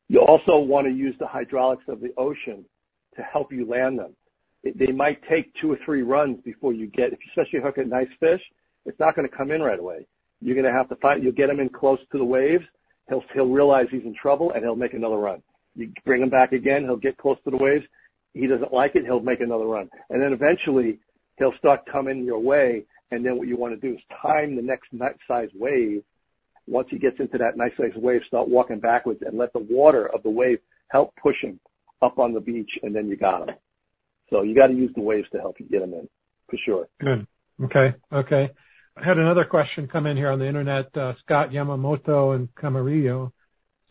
You 0.09 0.21
also 0.21 0.59
want 0.59 0.87
to 0.87 0.93
use 0.93 1.15
the 1.17 1.27
hydraulics 1.27 1.83
of 1.87 2.01
the 2.01 2.13
ocean 2.17 2.65
to 3.15 3.21
help 3.21 3.53
you 3.53 3.65
land 3.65 3.99
them. 3.99 4.15
It, 4.63 4.77
they 4.77 4.91
might 4.91 5.23
take 5.23 5.53
two 5.53 5.71
or 5.71 5.75
three 5.75 6.01
runs 6.01 6.41
before 6.41 6.73
you 6.73 6.87
get, 6.87 7.13
if 7.13 7.19
you 7.25 7.29
especially 7.29 7.61
hook 7.61 7.77
a 7.77 7.85
nice 7.85 8.09
fish, 8.19 8.41
it's 8.85 8.99
not 8.99 9.15
going 9.15 9.27
to 9.27 9.35
come 9.35 9.51
in 9.51 9.61
right 9.61 9.79
away. 9.79 10.07
You're 10.41 10.55
going 10.55 10.65
to 10.65 10.71
have 10.71 10.89
to 10.89 10.95
find, 10.95 11.23
you'll 11.23 11.33
get 11.33 11.49
him 11.49 11.59
in 11.59 11.69
close 11.69 11.99
to 12.11 12.17
the 12.17 12.25
waves. 12.25 12.65
He'll, 13.07 13.23
he'll 13.33 13.49
realize 13.49 13.87
he's 13.89 14.03
in 14.03 14.13
trouble 14.13 14.51
and 14.51 14.63
he'll 14.63 14.75
make 14.75 14.93
another 14.93 15.17
run. 15.17 15.43
You 15.75 15.91
bring 16.05 16.21
him 16.21 16.29
back 16.29 16.51
again. 16.51 16.83
He'll 16.83 16.97
get 16.97 17.17
close 17.17 17.37
to 17.43 17.51
the 17.51 17.57
waves. 17.57 17.85
He 18.33 18.47
doesn't 18.47 18.73
like 18.73 18.95
it. 18.95 19.05
He'll 19.05 19.21
make 19.21 19.41
another 19.41 19.65
run. 19.65 19.89
And 20.09 20.21
then 20.21 20.33
eventually 20.33 20.99
he'll 21.37 21.53
start 21.53 21.85
coming 21.85 22.25
your 22.25 22.39
way. 22.39 22.85
And 23.11 23.25
then 23.25 23.37
what 23.37 23.47
you 23.47 23.57
want 23.57 23.79
to 23.79 23.87
do 23.87 23.95
is 23.95 24.01
time 24.09 24.55
the 24.55 24.61
next 24.61 24.89
size 25.27 25.49
wave. 25.53 26.03
Once 26.65 26.89
he 26.89 26.97
gets 26.97 27.19
into 27.19 27.37
that 27.39 27.57
nice 27.57 27.75
size 27.75 27.93
wave, 27.95 28.23
start 28.23 28.47
walking 28.47 28.79
backwards 28.79 29.21
and 29.21 29.37
let 29.37 29.53
the 29.53 29.59
water 29.59 30.07
of 30.07 30.23
the 30.23 30.29
wave 30.29 30.59
help 30.87 31.15
push 31.15 31.41
him 31.41 31.59
up 32.01 32.19
on 32.19 32.33
the 32.33 32.41
beach 32.41 32.79
and 32.81 32.95
then 32.95 33.07
you 33.09 33.15
got 33.15 33.49
him. 33.49 33.55
So 34.29 34.43
you 34.43 34.55
got 34.55 34.67
to 34.67 34.73
use 34.73 34.93
the 34.93 35.01
waves 35.01 35.29
to 35.31 35.39
help 35.39 35.59
you 35.59 35.65
get 35.67 35.81
him 35.81 35.93
in 35.93 36.09
for 36.49 36.57
sure. 36.57 36.87
Good. 36.99 37.27
Okay. 37.61 37.93
Okay. 38.11 38.51
I 38.95 39.03
had 39.03 39.17
another 39.17 39.43
question 39.43 39.87
come 39.87 40.05
in 40.05 40.17
here 40.17 40.29
on 40.29 40.39
the 40.39 40.47
internet. 40.47 40.95
Uh, 40.95 41.15
Scott 41.15 41.51
Yamamoto 41.51 42.35
and 42.35 42.53
Camarillo 42.55 43.31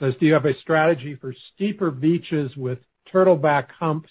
says, 0.03 0.17
do 0.17 0.27
you 0.27 0.35
have 0.35 0.47
a 0.47 0.55
strategy 0.55 1.15
for 1.15 1.33
steeper 1.33 1.93
beaches 1.93 2.57
with 2.57 2.81
turtleback 3.09 3.71
humps 3.71 4.11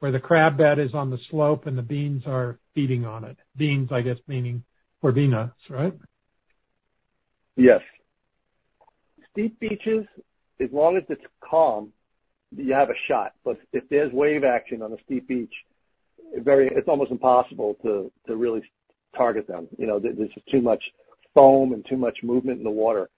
where 0.00 0.10
the 0.10 0.20
crab 0.20 0.58
bed 0.58 0.78
is 0.78 0.92
on 0.92 1.08
the 1.08 1.16
slope 1.16 1.64
and 1.66 1.78
the 1.78 1.82
beans 1.82 2.26
are 2.26 2.58
feeding 2.74 3.06
on 3.06 3.24
it? 3.24 3.38
Beans, 3.56 3.90
I 3.90 4.02
guess, 4.02 4.18
meaning 4.26 4.62
corbinas, 5.02 5.52
right? 5.70 5.94
Yes. 7.56 7.80
Steep 9.30 9.58
beaches, 9.58 10.06
as 10.60 10.70
long 10.70 10.98
as 10.98 11.04
it's 11.08 11.24
calm, 11.40 11.94
you 12.54 12.74
have 12.74 12.90
a 12.90 12.96
shot. 12.96 13.32
But 13.42 13.58
if 13.72 13.88
there's 13.88 14.12
wave 14.12 14.44
action 14.44 14.82
on 14.82 14.92
a 14.92 14.98
steep 15.04 15.28
beach, 15.28 15.64
very, 16.36 16.68
it's 16.68 16.88
almost 16.88 17.10
impossible 17.10 17.78
to, 17.82 18.12
to 18.26 18.36
really 18.36 18.70
target 19.16 19.46
them. 19.46 19.68
You 19.78 19.86
know, 19.86 19.98
there's 19.98 20.34
just 20.34 20.46
too 20.48 20.60
much 20.60 20.92
foam 21.34 21.72
and 21.72 21.86
too 21.86 21.96
much 21.96 22.22
movement 22.22 22.58
in 22.58 22.64
the 22.64 22.70
water. 22.70 23.08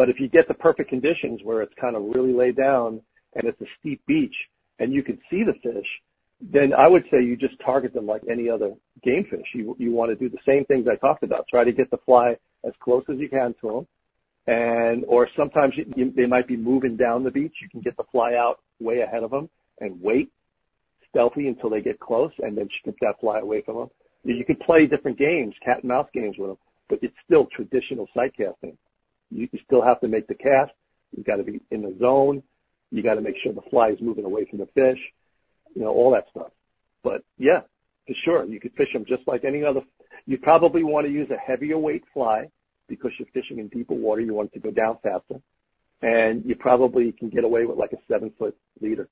But 0.00 0.08
if 0.08 0.18
you 0.18 0.28
get 0.28 0.48
the 0.48 0.54
perfect 0.54 0.88
conditions 0.88 1.42
where 1.44 1.60
it's 1.60 1.74
kind 1.74 1.94
of 1.94 2.04
really 2.04 2.32
laid 2.32 2.56
down 2.56 3.02
and 3.34 3.44
it's 3.44 3.60
a 3.60 3.66
steep 3.78 4.00
beach 4.06 4.48
and 4.78 4.94
you 4.94 5.02
can 5.02 5.20
see 5.28 5.44
the 5.44 5.52
fish, 5.52 6.00
then 6.40 6.72
I 6.72 6.88
would 6.88 7.06
say 7.10 7.20
you 7.20 7.36
just 7.36 7.60
target 7.60 7.92
them 7.92 8.06
like 8.06 8.22
any 8.26 8.48
other 8.48 8.76
game 9.02 9.26
fish. 9.26 9.54
You, 9.54 9.76
you 9.78 9.92
want 9.92 10.08
to 10.08 10.16
do 10.16 10.30
the 10.30 10.42
same 10.46 10.64
things 10.64 10.88
I 10.88 10.96
talked 10.96 11.22
about. 11.22 11.48
Try 11.48 11.64
to 11.64 11.72
get 11.72 11.90
the 11.90 11.98
fly 11.98 12.38
as 12.64 12.72
close 12.80 13.04
as 13.10 13.18
you 13.18 13.28
can 13.28 13.54
to 13.60 13.66
them. 13.68 13.86
And, 14.46 15.04
or 15.06 15.28
sometimes 15.36 15.76
you, 15.76 15.92
you, 15.94 16.10
they 16.10 16.24
might 16.24 16.46
be 16.46 16.56
moving 16.56 16.96
down 16.96 17.22
the 17.22 17.30
beach. 17.30 17.58
You 17.60 17.68
can 17.68 17.82
get 17.82 17.98
the 17.98 18.04
fly 18.04 18.36
out 18.36 18.58
way 18.80 19.02
ahead 19.02 19.22
of 19.22 19.30
them 19.30 19.50
and 19.82 20.00
wait 20.00 20.32
stealthy 21.10 21.46
until 21.46 21.68
they 21.68 21.82
get 21.82 22.00
close 22.00 22.32
and 22.38 22.56
then 22.56 22.70
strip 22.70 22.96
that 23.02 23.20
fly 23.20 23.40
away 23.40 23.60
from 23.60 23.76
them. 23.76 23.90
You 24.24 24.46
can 24.46 24.56
play 24.56 24.86
different 24.86 25.18
games, 25.18 25.56
cat 25.60 25.80
and 25.80 25.88
mouse 25.88 26.08
games 26.14 26.38
with 26.38 26.48
them, 26.48 26.58
but 26.88 27.00
it's 27.02 27.18
still 27.26 27.44
traditional 27.44 28.08
sight 28.14 28.34
casting. 28.34 28.78
You, 29.30 29.48
you 29.52 29.58
still 29.64 29.82
have 29.82 30.00
to 30.00 30.08
make 30.08 30.26
the 30.26 30.34
cast. 30.34 30.72
You've 31.16 31.26
got 31.26 31.36
to 31.36 31.44
be 31.44 31.60
in 31.70 31.82
the 31.82 31.96
zone. 31.98 32.42
You 32.90 33.02
got 33.02 33.14
to 33.14 33.20
make 33.20 33.36
sure 33.36 33.52
the 33.52 33.62
fly 33.62 33.90
is 33.90 34.00
moving 34.00 34.24
away 34.24 34.44
from 34.44 34.58
the 34.58 34.66
fish. 34.66 35.12
You 35.74 35.82
know, 35.82 35.88
all 35.88 36.12
that 36.12 36.28
stuff. 36.30 36.50
But 37.02 37.24
yeah, 37.38 37.62
for 38.06 38.14
sure. 38.14 38.44
You 38.44 38.60
could 38.60 38.74
fish 38.74 38.92
them 38.92 39.04
just 39.04 39.26
like 39.26 39.44
any 39.44 39.64
other. 39.64 39.82
You 40.26 40.38
probably 40.38 40.82
want 40.82 41.06
to 41.06 41.12
use 41.12 41.30
a 41.30 41.36
heavier 41.36 41.78
weight 41.78 42.04
fly 42.12 42.50
because 42.88 43.12
you're 43.18 43.28
fishing 43.32 43.58
in 43.58 43.68
deeper 43.68 43.94
water. 43.94 44.20
You 44.20 44.34
want 44.34 44.50
it 44.52 44.54
to 44.54 44.60
go 44.60 44.70
down 44.70 44.98
faster. 45.02 45.40
And 46.02 46.44
you 46.46 46.56
probably 46.56 47.12
can 47.12 47.28
get 47.28 47.44
away 47.44 47.66
with 47.66 47.76
like 47.76 47.92
a 47.92 47.98
seven 48.08 48.32
foot 48.38 48.56
leader. 48.80 49.08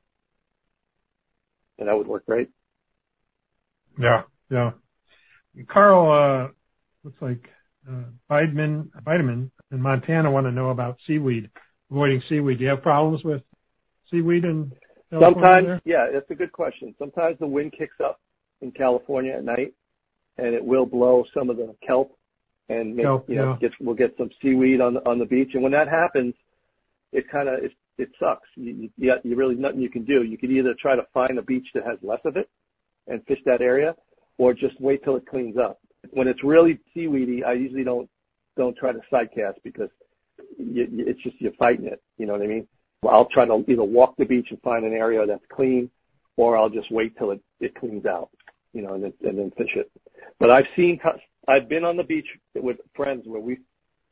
And 1.79 1.89
that 1.89 1.97
would 1.97 2.09
work 2.09 2.27
great. 2.27 2.51
Yeah, 3.99 4.25
yeah. 4.51 4.73
Carl, 5.67 6.11
uh, 6.11 6.49
looks 7.05 7.21
like, 7.21 7.51
uh, 7.89 8.05
vitamin, 8.29 8.91
vitamin 9.05 9.51
in 9.71 9.81
Montana 9.81 10.31
want 10.31 10.47
to 10.47 10.53
know 10.53 10.71
about 10.71 10.99
seaweed, 11.07 11.51
avoiding 11.91 12.21
seaweed. 12.23 12.59
Do 12.59 12.65
you 12.65 12.71
have 12.71 12.83
problems 12.83 13.25
with 13.25 13.43
seaweed 14.11 14.45
in 14.45 14.73
California 15.11 15.35
Sometimes, 15.35 15.67
there? 15.67 15.81
yeah, 15.85 16.11
that's 16.11 16.31
a 16.31 16.35
good 16.35 16.53
question. 16.53 16.95
Sometimes 16.99 17.39
the 17.39 17.47
wind 17.47 17.73
kicks 17.73 18.01
up 18.01 18.21
in 18.61 18.73
California 18.73 19.33
at 19.33 19.45
night 19.45 19.75
and 20.37 20.55
it 20.55 20.65
will 20.65 20.87
blow 20.87 21.25
some 21.35 21.51
of 21.51 21.57
the 21.57 21.75
kelp 21.81 22.17
and 22.69 22.95
make, 22.95 23.05
Kelp, 23.05 23.29
you 23.29 23.37
know, 23.37 23.53
yeah. 23.53 23.69
get, 23.69 23.81
we'll 23.81 23.95
get 23.95 24.17
some 24.17 24.31
seaweed 24.41 24.81
on 24.81 24.95
the, 24.95 25.09
on 25.09 25.19
the 25.19 25.27
beach. 25.27 25.55
And 25.55 25.63
when 25.63 25.73
that 25.73 25.89
happens, 25.89 26.35
it 27.13 27.29
kind 27.29 27.49
of, 27.49 27.65
it, 27.65 27.73
it 27.97 28.11
sucks. 28.19 28.49
You, 28.55 28.91
you, 28.97 29.15
you 29.25 29.37
really 29.37 29.57
nothing 29.57 29.81
you 29.81 29.89
can 29.89 30.05
do. 30.05 30.23
You 30.23 30.37
could 30.39 30.51
either 30.51 30.75
try 30.75 30.95
to 30.95 31.07
find 31.15 31.39
a 31.39 31.43
beach 31.43 31.71
that 31.75 31.85
has 31.85 31.99
less 32.03 32.21
of 32.25 32.37
it 32.37 32.49
and 33.07 33.25
fish 33.27 33.41
that 33.47 33.63
area 33.63 33.97
or 34.37 34.55
just 34.55 34.81
wait 34.81 35.03
till 35.03 35.17
it 35.17 35.27
cleans 35.27 35.57
up. 35.57 35.81
When 36.11 36.29
it's 36.29 36.45
really 36.45 36.79
seaweedy, 36.95 37.43
I 37.43 37.55
usually 37.55 37.85
don't, 37.85 38.09
don't 38.59 38.77
try 38.77 38.93
to 38.93 39.01
sidecast 39.11 39.63
because 39.63 39.89
you, 40.59 40.87
you, 40.93 41.07
it's 41.07 41.23
just 41.23 41.41
you're 41.41 41.53
fighting 41.53 41.87
it. 41.87 42.03
You 42.19 42.27
know 42.27 42.35
what 42.35 42.43
I 42.43 42.49
mean? 42.49 42.69
Well 43.03 43.15
I'll 43.15 43.33
try 43.37 43.47
to 43.47 43.65
either 43.67 43.85
walk 43.85 44.17
the 44.19 44.27
beach 44.27 44.51
and 44.51 44.61
find 44.61 44.85
an 44.85 44.93
area 44.93 45.25
that's 45.25 45.47
clean, 45.49 45.91
or 46.37 46.57
I'll 46.57 46.69
just 46.69 46.91
wait 46.91 47.17
till 47.17 47.31
it, 47.31 47.41
it 47.61 47.75
cleans 47.75 48.05
out, 48.05 48.31
you 48.73 48.83
know, 48.83 48.93
and 48.95 49.05
then, 49.05 49.15
and 49.23 49.39
then 49.39 49.51
fish 49.53 49.77
it. 49.77 49.91
But 50.39 50.51
I've 50.51 50.69
seen, 50.77 51.01
I've 51.47 51.69
been 51.69 51.85
on 51.85 51.97
the 51.97 52.05
beach 52.05 52.39
with 52.55 52.79
friends 52.95 53.27
where 53.27 53.41
we've, 53.41 53.63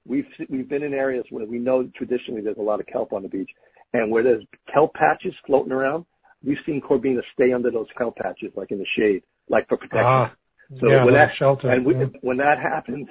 we've, 0.05 0.27
we've 0.49 0.69
been 0.69 0.83
in 0.83 0.95
areas 0.95 1.27
where 1.31 1.47
we 1.47 1.59
know 1.59 1.87
traditionally 1.89 2.43
there's 2.43 2.57
a 2.57 2.63
lot 2.63 2.81
of 2.81 2.87
kelp 2.87 3.13
on 3.13 3.23
the 3.23 3.29
beach, 3.29 3.53
and 3.93 4.11
where 4.11 4.23
there's 4.23 4.45
kelp 4.67 4.95
patches 4.95 5.37
floating 5.47 5.73
around, 5.73 6.05
we've 6.43 6.61
seen 6.67 6.81
Corbina 6.81 7.23
stay 7.33 7.53
under 7.53 7.71
those 7.71 7.89
kelp 7.97 8.17
patches, 8.17 8.53
like 8.57 8.71
in 8.71 8.79
the 8.79 8.85
shade, 8.85 9.23
like 9.49 9.69
for 9.69 9.77
protection. 9.77 10.07
Ah, 10.07 10.35
So 10.81 10.89
yeah, 10.89 11.05
when 11.05 11.15
that 11.15 11.35
shelter. 11.35 11.69
and 11.69 11.85
we, 11.87 11.95
yeah. 11.95 12.07
when 12.23 12.39
that 12.39 12.59
happens, 12.73 13.09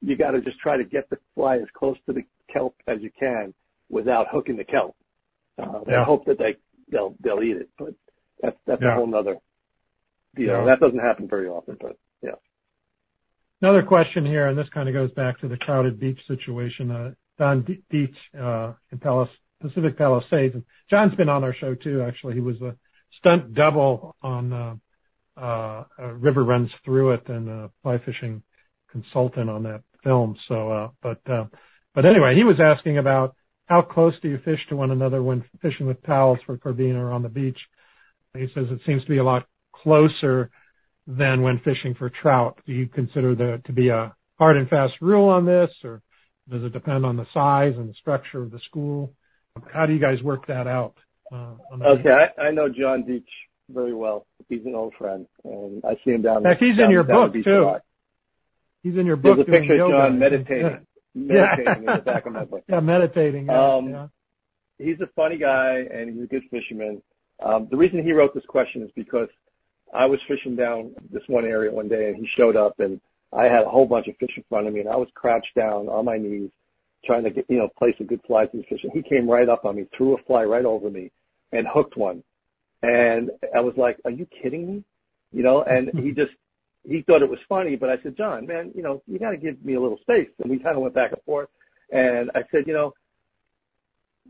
you 0.00 0.16
got 0.16 0.32
to 0.32 0.40
just 0.40 0.58
try 0.58 0.76
to 0.78 0.84
get 0.84 1.10
the 1.10 1.18
fly 1.34 1.56
as 1.58 1.70
close 1.72 1.98
to 2.06 2.12
the 2.12 2.24
kelp 2.48 2.74
as 2.86 3.00
you 3.02 3.10
can 3.10 3.52
without 3.90 4.28
hooking 4.28 4.56
the 4.56 4.64
kelp. 4.64 4.96
Uh, 5.58 5.80
Yeah. 5.86 5.96
And 5.98 6.04
hope 6.04 6.24
that 6.26 6.38
they 6.38 6.56
they'll 6.88 7.14
they'll 7.20 7.42
eat 7.42 7.56
it, 7.58 7.68
but 7.76 7.94
that's 8.40 8.56
that's 8.66 8.82
Yeah. 8.82 8.92
a 8.92 8.94
whole 8.94 9.06
nother 9.06 9.36
deal. 10.34 10.46
Yeah. 10.58 10.64
That 10.64 10.80
doesn't 10.80 10.98
happen 11.00 11.28
very 11.28 11.48
often, 11.48 11.76
but 11.80 11.96
yeah. 12.22 12.36
Another 13.60 13.82
question 13.82 14.24
here, 14.24 14.46
and 14.46 14.56
this 14.56 14.68
kind 14.68 14.88
of 14.88 14.94
goes 14.94 15.10
back 15.10 15.40
to 15.40 15.48
the 15.48 15.58
crowded 15.58 15.98
beach 15.98 16.26
situation. 16.26 16.90
Uh, 16.90 17.14
Don 17.38 17.62
D- 17.62 17.82
Dietsch 17.92 18.16
uh, 18.38 18.74
in 18.92 18.98
Palis- 18.98 19.28
Pacific 19.60 19.96
Palisades. 19.96 20.54
And 20.54 20.64
John's 20.88 21.14
been 21.14 21.28
on 21.28 21.44
our 21.44 21.52
show 21.52 21.74
too. 21.74 22.02
Actually, 22.02 22.34
he 22.34 22.40
was 22.40 22.60
a 22.62 22.76
stunt 23.10 23.52
double 23.54 24.16
on 24.22 24.52
uh, 25.38 25.40
uh, 25.40 25.84
uh, 25.98 26.12
River 26.14 26.44
Runs 26.44 26.72
Through 26.84 27.10
It 27.10 27.28
and 27.28 27.48
a 27.48 27.70
fly 27.82 27.98
fishing 27.98 28.42
consultant 28.90 29.48
on 29.48 29.62
that 29.64 29.82
film. 30.02 30.36
So, 30.46 30.70
uh, 30.70 30.90
but 31.00 31.20
uh, 31.28 31.46
but 31.94 32.04
anyway, 32.04 32.34
he 32.34 32.44
was 32.44 32.60
asking 32.60 32.98
about 32.98 33.34
how 33.66 33.82
close 33.82 34.18
do 34.20 34.28
you 34.28 34.38
fish 34.38 34.66
to 34.68 34.76
one 34.76 34.90
another 34.90 35.22
when 35.22 35.44
fishing 35.60 35.86
with 35.86 36.02
towels 36.02 36.38
for 36.44 36.56
Corbina 36.58 37.00
or 37.00 37.10
on 37.10 37.22
the 37.22 37.28
beach. 37.28 37.68
He 38.34 38.48
says 38.48 38.70
it 38.70 38.82
seems 38.84 39.04
to 39.04 39.10
be 39.10 39.18
a 39.18 39.24
lot 39.24 39.46
closer 39.72 40.50
than 41.06 41.42
when 41.42 41.58
fishing 41.58 41.94
for 41.94 42.10
trout. 42.10 42.60
Do 42.66 42.72
you 42.72 42.86
consider 42.86 43.34
there 43.34 43.58
to 43.58 43.72
be 43.72 43.88
a 43.88 44.14
hard 44.38 44.56
and 44.56 44.68
fast 44.68 45.00
rule 45.00 45.28
on 45.28 45.44
this, 45.46 45.74
or 45.84 46.02
does 46.48 46.62
it 46.64 46.72
depend 46.72 47.04
on 47.04 47.16
the 47.16 47.26
size 47.32 47.76
and 47.76 47.88
the 47.88 47.94
structure 47.94 48.42
of 48.42 48.50
the 48.50 48.60
school? 48.60 49.14
How 49.72 49.86
do 49.86 49.92
you 49.92 49.98
guys 49.98 50.22
work 50.22 50.46
that 50.46 50.66
out? 50.66 50.96
Uh, 51.30 51.54
Okay, 51.80 52.30
I, 52.38 52.48
I 52.48 52.50
know 52.52 52.68
John 52.68 53.04
Dietsch 53.04 53.47
very 53.68 53.92
well. 53.92 54.26
He's 54.48 54.64
an 54.64 54.74
old 54.74 54.94
friend, 54.94 55.26
and 55.44 55.84
I 55.84 55.96
see 56.04 56.12
him 56.12 56.22
down. 56.22 56.38
In 56.38 56.44
fact, 56.44 56.60
he's 56.60 56.78
in 56.78 56.90
your 56.90 57.04
book, 57.04 57.32
too. 57.32 57.60
lot. 57.60 57.82
He's 58.82 58.96
in 58.96 59.06
your 59.06 59.16
book. 59.16 59.36
There's 59.36 59.48
a 59.48 59.50
picture 59.50 59.82
of. 59.84 59.90
John 59.90 60.18
meditating, 60.18 60.86
Yeah. 61.14 61.76
in 61.76 61.84
the 61.84 62.02
back 62.04 62.26
of 62.26 62.32
my 62.32 62.44
book. 62.44 62.64
Yeah, 62.68 62.80
meditating. 62.80 63.46
Yeah, 63.46 63.60
Um, 63.74 63.88
yeah. 63.90 64.08
he's 64.78 65.00
a 65.00 65.06
funny 65.08 65.36
guy 65.36 65.80
and 65.90 66.10
he's 66.14 66.22
a 66.22 66.26
good 66.26 66.44
fisherman. 66.50 67.02
Um, 67.40 67.68
the 67.70 67.76
reason 67.76 68.02
he 68.04 68.12
wrote 68.12 68.34
this 68.34 68.46
question 68.46 68.82
is 68.82 68.90
because 68.94 69.28
I 69.92 70.06
was 70.06 70.22
fishing 70.22 70.54
down 70.56 70.94
this 71.10 71.24
one 71.28 71.44
area 71.44 71.70
one 71.72 71.88
day 71.88 72.08
and 72.08 72.16
he 72.16 72.26
showed 72.26 72.56
up 72.56 72.78
and 72.80 73.00
I 73.32 73.44
had 73.44 73.64
a 73.64 73.68
whole 73.68 73.86
bunch 73.86 74.06
of 74.08 74.16
fish 74.16 74.36
in 74.36 74.44
front 74.48 74.66
of 74.68 74.72
me 74.74 74.80
and 74.80 74.88
I 74.88 74.96
was 74.96 75.08
crouched 75.14 75.54
down 75.54 75.88
on 75.88 76.04
my 76.04 76.18
knees 76.18 76.50
trying 77.04 77.24
to 77.24 77.30
get, 77.30 77.46
you 77.48 77.58
know, 77.58 77.68
place 77.68 77.94
a 78.00 78.04
good 78.04 78.20
fly 78.26 78.46
to 78.46 78.56
the 78.56 78.62
fish. 78.64 78.84
And 78.84 78.92
he 78.92 79.02
came 79.02 79.28
right 79.28 79.48
up 79.48 79.64
on 79.64 79.76
me, 79.76 79.86
threw 79.96 80.14
a 80.14 80.18
fly 80.18 80.44
right 80.44 80.64
over 80.64 80.88
me 80.90 81.10
and 81.52 81.66
hooked 81.66 81.96
one. 81.96 82.22
And 82.82 83.30
I 83.54 83.60
was 83.60 83.76
like, 83.76 83.98
are 84.04 84.10
you 84.10 84.26
kidding 84.26 84.66
me? 84.66 84.84
You 85.32 85.42
know, 85.42 85.62
and 85.62 85.90
he 85.98 86.12
just, 86.12 86.32
he 86.86 87.02
thought 87.02 87.22
it 87.22 87.30
was 87.30 87.40
funny, 87.48 87.76
but 87.76 87.90
I 87.90 87.98
said, 88.02 88.16
John, 88.16 88.46
man, 88.46 88.72
you 88.74 88.82
know, 88.82 89.02
you 89.06 89.18
got 89.18 89.30
to 89.30 89.36
give 89.36 89.64
me 89.64 89.74
a 89.74 89.80
little 89.80 89.98
space. 89.98 90.30
And 90.40 90.50
we 90.50 90.58
kind 90.58 90.76
of 90.76 90.82
went 90.82 90.94
back 90.94 91.12
and 91.12 91.22
forth. 91.22 91.48
And 91.90 92.30
I 92.34 92.44
said, 92.50 92.66
you 92.66 92.72
know, 92.72 92.94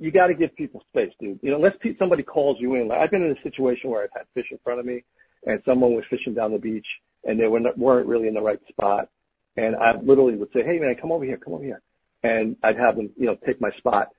you 0.00 0.10
got 0.10 0.28
to 0.28 0.34
give 0.34 0.54
people 0.56 0.84
space, 0.88 1.12
dude. 1.20 1.40
You 1.42 1.50
know, 1.50 1.56
unless 1.56 1.76
pe- 1.76 1.96
somebody 1.96 2.22
calls 2.22 2.60
you 2.60 2.74
in. 2.74 2.88
Like, 2.88 3.00
I've 3.00 3.10
been 3.10 3.24
in 3.24 3.36
a 3.36 3.42
situation 3.42 3.90
where 3.90 4.02
I've 4.02 4.10
had 4.14 4.26
fish 4.34 4.52
in 4.52 4.58
front 4.58 4.80
of 4.80 4.86
me, 4.86 5.04
and 5.46 5.62
someone 5.64 5.94
was 5.94 6.06
fishing 6.06 6.34
down 6.34 6.52
the 6.52 6.58
beach, 6.58 7.00
and 7.24 7.38
they 7.38 7.48
were 7.48 7.60
not, 7.60 7.76
weren't 7.76 8.06
really 8.06 8.28
in 8.28 8.34
the 8.34 8.42
right 8.42 8.60
spot, 8.68 9.08
and 9.56 9.74
I 9.76 9.96
literally 9.96 10.36
would 10.36 10.52
say, 10.52 10.62
"Hey, 10.62 10.78
man, 10.78 10.94
come 10.94 11.10
over 11.10 11.24
here, 11.24 11.36
come 11.36 11.54
over 11.54 11.64
here," 11.64 11.82
and 12.22 12.56
I'd 12.62 12.76
have 12.76 12.96
them, 12.96 13.10
you 13.16 13.26
know, 13.26 13.34
take 13.34 13.60
my 13.60 13.70
spot 13.72 14.10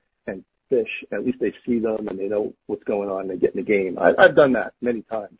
fish. 0.70 1.04
At 1.12 1.26
least 1.26 1.40
they 1.40 1.52
see 1.66 1.78
them 1.80 2.08
and 2.08 2.18
they 2.18 2.28
know 2.28 2.54
what's 2.66 2.84
going 2.84 3.10
on. 3.10 3.22
And 3.22 3.30
they 3.30 3.36
get 3.36 3.54
in 3.54 3.58
the 3.60 3.66
game. 3.66 3.98
I, 3.98 4.14
I've 4.16 4.34
done 4.34 4.52
that 4.52 4.72
many 4.80 5.02
times. 5.02 5.36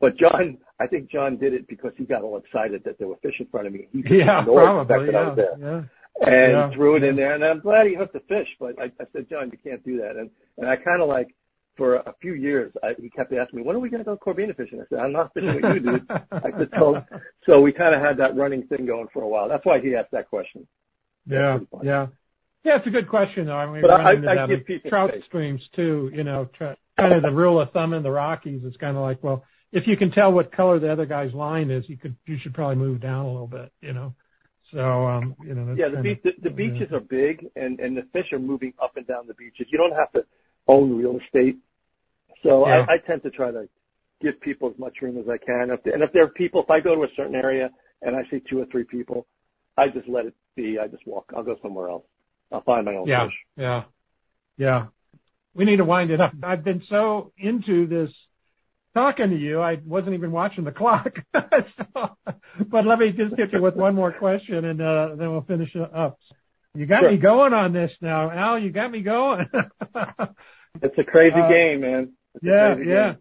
But 0.00 0.16
John, 0.16 0.58
I 0.78 0.86
think 0.86 1.08
John 1.08 1.38
did 1.38 1.54
it 1.54 1.66
because 1.66 1.92
he 1.96 2.04
got 2.04 2.22
all 2.22 2.36
excited 2.36 2.84
that 2.84 2.98
there 2.98 3.08
were 3.08 3.16
fish 3.16 3.40
in 3.40 3.46
front 3.46 3.66
of 3.68 3.72
me. 3.72 3.88
He 3.92 4.02
just 4.02 4.12
Yeah, 4.14 4.40
ignored 4.40 4.68
the 4.68 4.74
fact 4.74 4.88
probably. 4.88 5.16
I 5.16 5.20
Yeah, 5.22 5.26
was 5.28 5.36
there 5.36 5.58
yeah. 5.58 5.82
and 6.20 6.52
Yeah. 6.52 6.70
threw 6.70 6.96
it 6.96 7.04
in 7.04 7.16
there. 7.16 7.34
And 7.34 7.44
I'm 7.44 7.60
glad 7.60 7.86
he 7.86 7.94
hooked 7.94 8.12
the 8.12 8.20
fish, 8.20 8.56
but 8.60 8.78
I, 8.80 8.92
I 9.00 9.06
said, 9.12 9.30
John, 9.30 9.50
you 9.50 9.58
can't 9.58 9.84
do 9.84 9.98
that. 10.02 10.16
And 10.16 10.30
and 10.58 10.68
I 10.68 10.76
kind 10.76 11.00
of 11.00 11.08
like 11.08 11.34
for 11.76 11.96
a 11.96 12.14
few 12.20 12.34
years, 12.34 12.72
I, 12.82 12.94
he 13.00 13.10
kept 13.10 13.32
asking 13.32 13.58
me, 13.58 13.64
when 13.64 13.74
are 13.76 13.80
we 13.80 13.90
going 13.90 14.04
to 14.04 14.04
go 14.04 14.16
Corbina 14.16 14.56
fishing? 14.56 14.80
I 14.80 14.84
said, 14.88 15.00
I'm 15.00 15.12
not 15.12 15.34
fishing 15.34 15.54
with 15.54 15.64
you, 15.74 15.80
dude. 15.80 16.06
I 16.32 16.50
said, 16.52 16.70
so, 16.78 17.04
so 17.42 17.60
we 17.60 17.72
kind 17.72 17.94
of 17.94 18.00
had 18.00 18.18
that 18.18 18.36
running 18.36 18.62
thing 18.66 18.86
going 18.86 19.08
for 19.08 19.22
a 19.22 19.28
while. 19.28 19.48
That's 19.48 19.64
why 19.66 19.80
he 19.80 19.96
asked 19.96 20.12
that 20.12 20.28
question. 20.30 20.68
Yeah, 21.26 21.58
yeah. 21.82 22.08
Yeah, 22.64 22.76
it's 22.76 22.86
a 22.86 22.90
good 22.90 23.08
question 23.08 23.46
though. 23.46 23.56
I 23.56 23.64
mean, 23.66 23.74
we 23.74 23.80
But 23.82 23.90
run 23.90 24.06
I- 24.06 24.12
into 24.14 24.30
I 24.30 24.34
that 24.36 24.48
give 24.48 24.58
in 24.60 24.64
people 24.64 24.90
trout 24.90 25.10
space. 25.10 25.24
streams 25.24 25.68
too. 25.74 26.10
You 26.14 26.24
know, 26.24 26.46
try, 26.46 26.76
kind 26.96 27.12
of 27.12 27.22
the 27.22 27.30
rule 27.32 27.60
of 27.60 27.70
thumb 27.72 27.92
in 27.92 28.02
the 28.02 28.10
Rockies 28.10 28.64
is 28.64 28.76
kind 28.78 28.96
of 28.96 29.02
like, 29.02 29.22
well, 29.22 29.44
if 29.70 29.86
you 29.86 29.96
can 29.96 30.10
tell 30.10 30.32
what 30.32 30.50
color 30.50 30.78
the 30.78 30.90
other 30.90 31.04
guy's 31.06 31.34
line 31.34 31.70
is, 31.70 31.88
you 31.88 31.96
could 31.98 32.16
you 32.26 32.38
should 32.38 32.54
probably 32.54 32.76
move 32.76 33.00
down 33.00 33.26
a 33.26 33.30
little 33.30 33.46
bit. 33.46 33.70
You 33.82 33.92
know, 33.92 34.14
so 34.72 35.06
um, 35.06 35.36
you 35.44 35.54
know, 35.54 35.74
Yeah, 35.74 35.88
the, 35.88 36.02
beach, 36.02 36.20
the, 36.22 36.34
the 36.40 36.50
beaches 36.50 36.90
are 36.92 37.00
big 37.00 37.46
and, 37.54 37.78
and 37.80 37.96
the 37.96 38.04
fish 38.12 38.32
are 38.32 38.38
moving 38.38 38.72
up 38.80 38.96
and 38.96 39.06
down 39.06 39.26
the 39.26 39.34
beaches. 39.34 39.66
You 39.70 39.76
don't 39.78 39.94
have 39.94 40.10
to 40.12 40.24
own 40.66 40.96
real 40.96 41.18
estate. 41.18 41.58
So 42.42 42.66
Yeah. 42.66 42.86
I, 42.88 42.94
I 42.94 42.98
tend 42.98 43.22
to 43.24 43.30
try 43.30 43.50
to 43.50 43.68
give 44.22 44.40
people 44.40 44.70
as 44.70 44.78
much 44.78 45.02
room 45.02 45.18
as 45.18 45.28
I 45.28 45.36
can. 45.36 45.70
If, 45.70 45.84
and 45.86 46.02
if 46.02 46.12
there 46.12 46.24
are 46.24 46.28
people, 46.28 46.62
if 46.62 46.70
I 46.70 46.80
go 46.80 46.94
to 46.94 47.02
a 47.02 47.14
certain 47.14 47.34
area 47.34 47.70
and 48.00 48.16
I 48.16 48.24
see 48.24 48.40
two 48.40 48.60
or 48.62 48.64
three 48.66 48.84
people, 48.84 49.26
I 49.76 49.88
just 49.88 50.08
let 50.08 50.24
it 50.26 50.34
be. 50.56 50.78
I 50.78 50.86
just 50.86 51.06
walk. 51.06 51.32
I'll 51.36 51.42
go 51.42 51.58
somewhere 51.60 51.88
else. 51.88 52.04
I'll 52.54 52.62
find 52.62 52.86
my 52.86 52.94
own 52.96 53.06
Yeah, 53.08 53.24
fish. 53.26 53.44
yeah, 53.56 53.84
yeah. 54.56 54.86
We 55.54 55.64
need 55.64 55.76
to 55.78 55.84
wind 55.84 56.10
it 56.10 56.20
up. 56.20 56.32
I've 56.42 56.64
been 56.64 56.82
so 56.88 57.32
into 57.36 57.86
this 57.86 58.12
talking 58.94 59.30
to 59.30 59.36
you, 59.36 59.60
I 59.60 59.80
wasn't 59.84 60.14
even 60.14 60.30
watching 60.30 60.64
the 60.64 60.72
clock. 60.72 61.22
so, 61.34 62.16
but 62.68 62.86
let 62.86 62.98
me 63.00 63.12
just 63.12 63.34
hit 63.36 63.52
you 63.52 63.60
with 63.60 63.74
one 63.74 63.94
more 63.96 64.12
question, 64.12 64.64
and 64.64 64.80
uh, 64.80 65.16
then 65.16 65.30
we'll 65.32 65.42
finish 65.42 65.74
it 65.74 65.90
up. 65.92 66.18
You 66.76 66.86
got 66.86 67.00
Sure. 67.02 67.10
me 67.10 67.18
going 67.18 67.52
on 67.52 67.72
this 67.72 67.92
now, 68.00 68.30
Al. 68.30 68.58
You 68.58 68.70
got 68.70 68.90
me 68.90 69.02
going. 69.02 69.46
It's 70.82 70.98
a 70.98 71.04
crazy 71.04 71.34
Uh, 71.36 71.48
game, 71.48 71.80
man. 71.80 72.12
It's 72.34 72.44
yeah, 72.44 72.76
yeah. 72.76 73.12
game. 73.12 73.18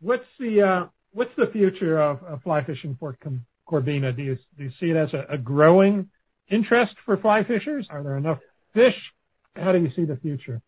What's 0.00 0.26
the 0.38 0.62
uh, 0.62 0.86
what's 1.12 1.34
the 1.36 1.46
future 1.46 1.98
of, 1.98 2.22
of 2.22 2.42
fly 2.42 2.62
fishing 2.64 2.96
for 3.00 3.16
Com- 3.22 3.46
Corbina? 3.66 4.14
Do 4.14 4.22
you 4.22 4.38
do 4.58 4.64
you 4.64 4.70
see 4.78 4.90
it 4.90 4.96
as 4.96 5.14
a, 5.14 5.24
a 5.30 5.38
growing 5.38 6.10
interest 6.48 6.96
for 7.04 7.16
fly 7.16 7.42
fishers? 7.44 7.88
Are 7.90 8.02
there 8.02 8.16
enough 8.16 8.40
fish? 8.74 9.12
How 9.54 9.72
do 9.72 9.80
you 9.80 9.90
see 9.90 10.04
the 10.04 10.16
future? 10.16 10.62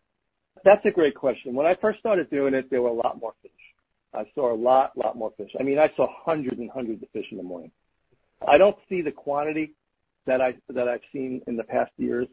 That's 0.63 0.85
a 0.85 0.91
great 0.91 1.15
question. 1.15 1.53
When 1.53 1.65
I 1.65 1.75
first 1.75 1.99
started 1.99 2.29
doing 2.29 2.53
it, 2.53 2.69
there 2.69 2.81
were 2.81 2.89
a 2.89 2.93
lot 2.93 3.19
more 3.19 3.33
fish. 3.41 3.51
I 4.13 4.25
saw 4.35 4.51
a 4.51 4.55
lot, 4.55 4.97
lot 4.97 5.15
more 5.15 5.31
fish. 5.37 5.55
I 5.59 5.63
mean, 5.63 5.79
I 5.79 5.89
saw 5.89 6.07
hundreds 6.25 6.59
and 6.59 6.69
hundreds 6.69 7.03
of 7.03 7.09
fish 7.09 7.31
in 7.31 7.37
the 7.37 7.43
morning. 7.43 7.71
I 8.45 8.57
don't 8.57 8.77
see 8.89 9.01
the 9.01 9.11
quantity 9.11 9.75
that 10.25 10.41
I 10.41 10.57
that 10.69 10.87
I've 10.87 11.03
seen 11.11 11.41
in 11.47 11.57
the 11.57 11.63
past 11.63 11.91
years, 11.97 12.27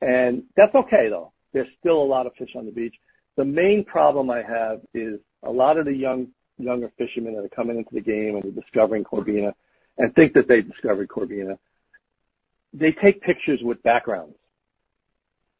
and 0.00 0.44
that's 0.56 0.74
okay 0.74 1.08
though. 1.08 1.32
There's 1.52 1.68
still 1.78 2.02
a 2.02 2.04
lot 2.04 2.26
of 2.26 2.34
fish 2.34 2.54
on 2.56 2.66
the 2.66 2.72
beach. 2.72 2.98
The 3.36 3.44
main 3.44 3.84
problem 3.84 4.30
I 4.30 4.42
have 4.42 4.80
is 4.94 5.20
a 5.42 5.50
lot 5.50 5.76
of 5.76 5.84
the 5.84 5.94
young 5.94 6.28
younger 6.58 6.92
fishermen 6.98 7.34
that 7.34 7.44
are 7.44 7.48
coming 7.48 7.78
into 7.78 7.94
the 7.94 8.00
game 8.00 8.34
and 8.36 8.44
they're 8.44 8.62
discovering 8.62 9.04
Corbina 9.04 9.54
and 9.98 10.14
think 10.14 10.34
that 10.34 10.46
they 10.46 10.62
discovered 10.62 11.08
Corbina, 11.08 11.58
they 12.72 12.92
take 12.92 13.22
pictures 13.22 13.62
with 13.62 13.82
backgrounds. 13.82 14.36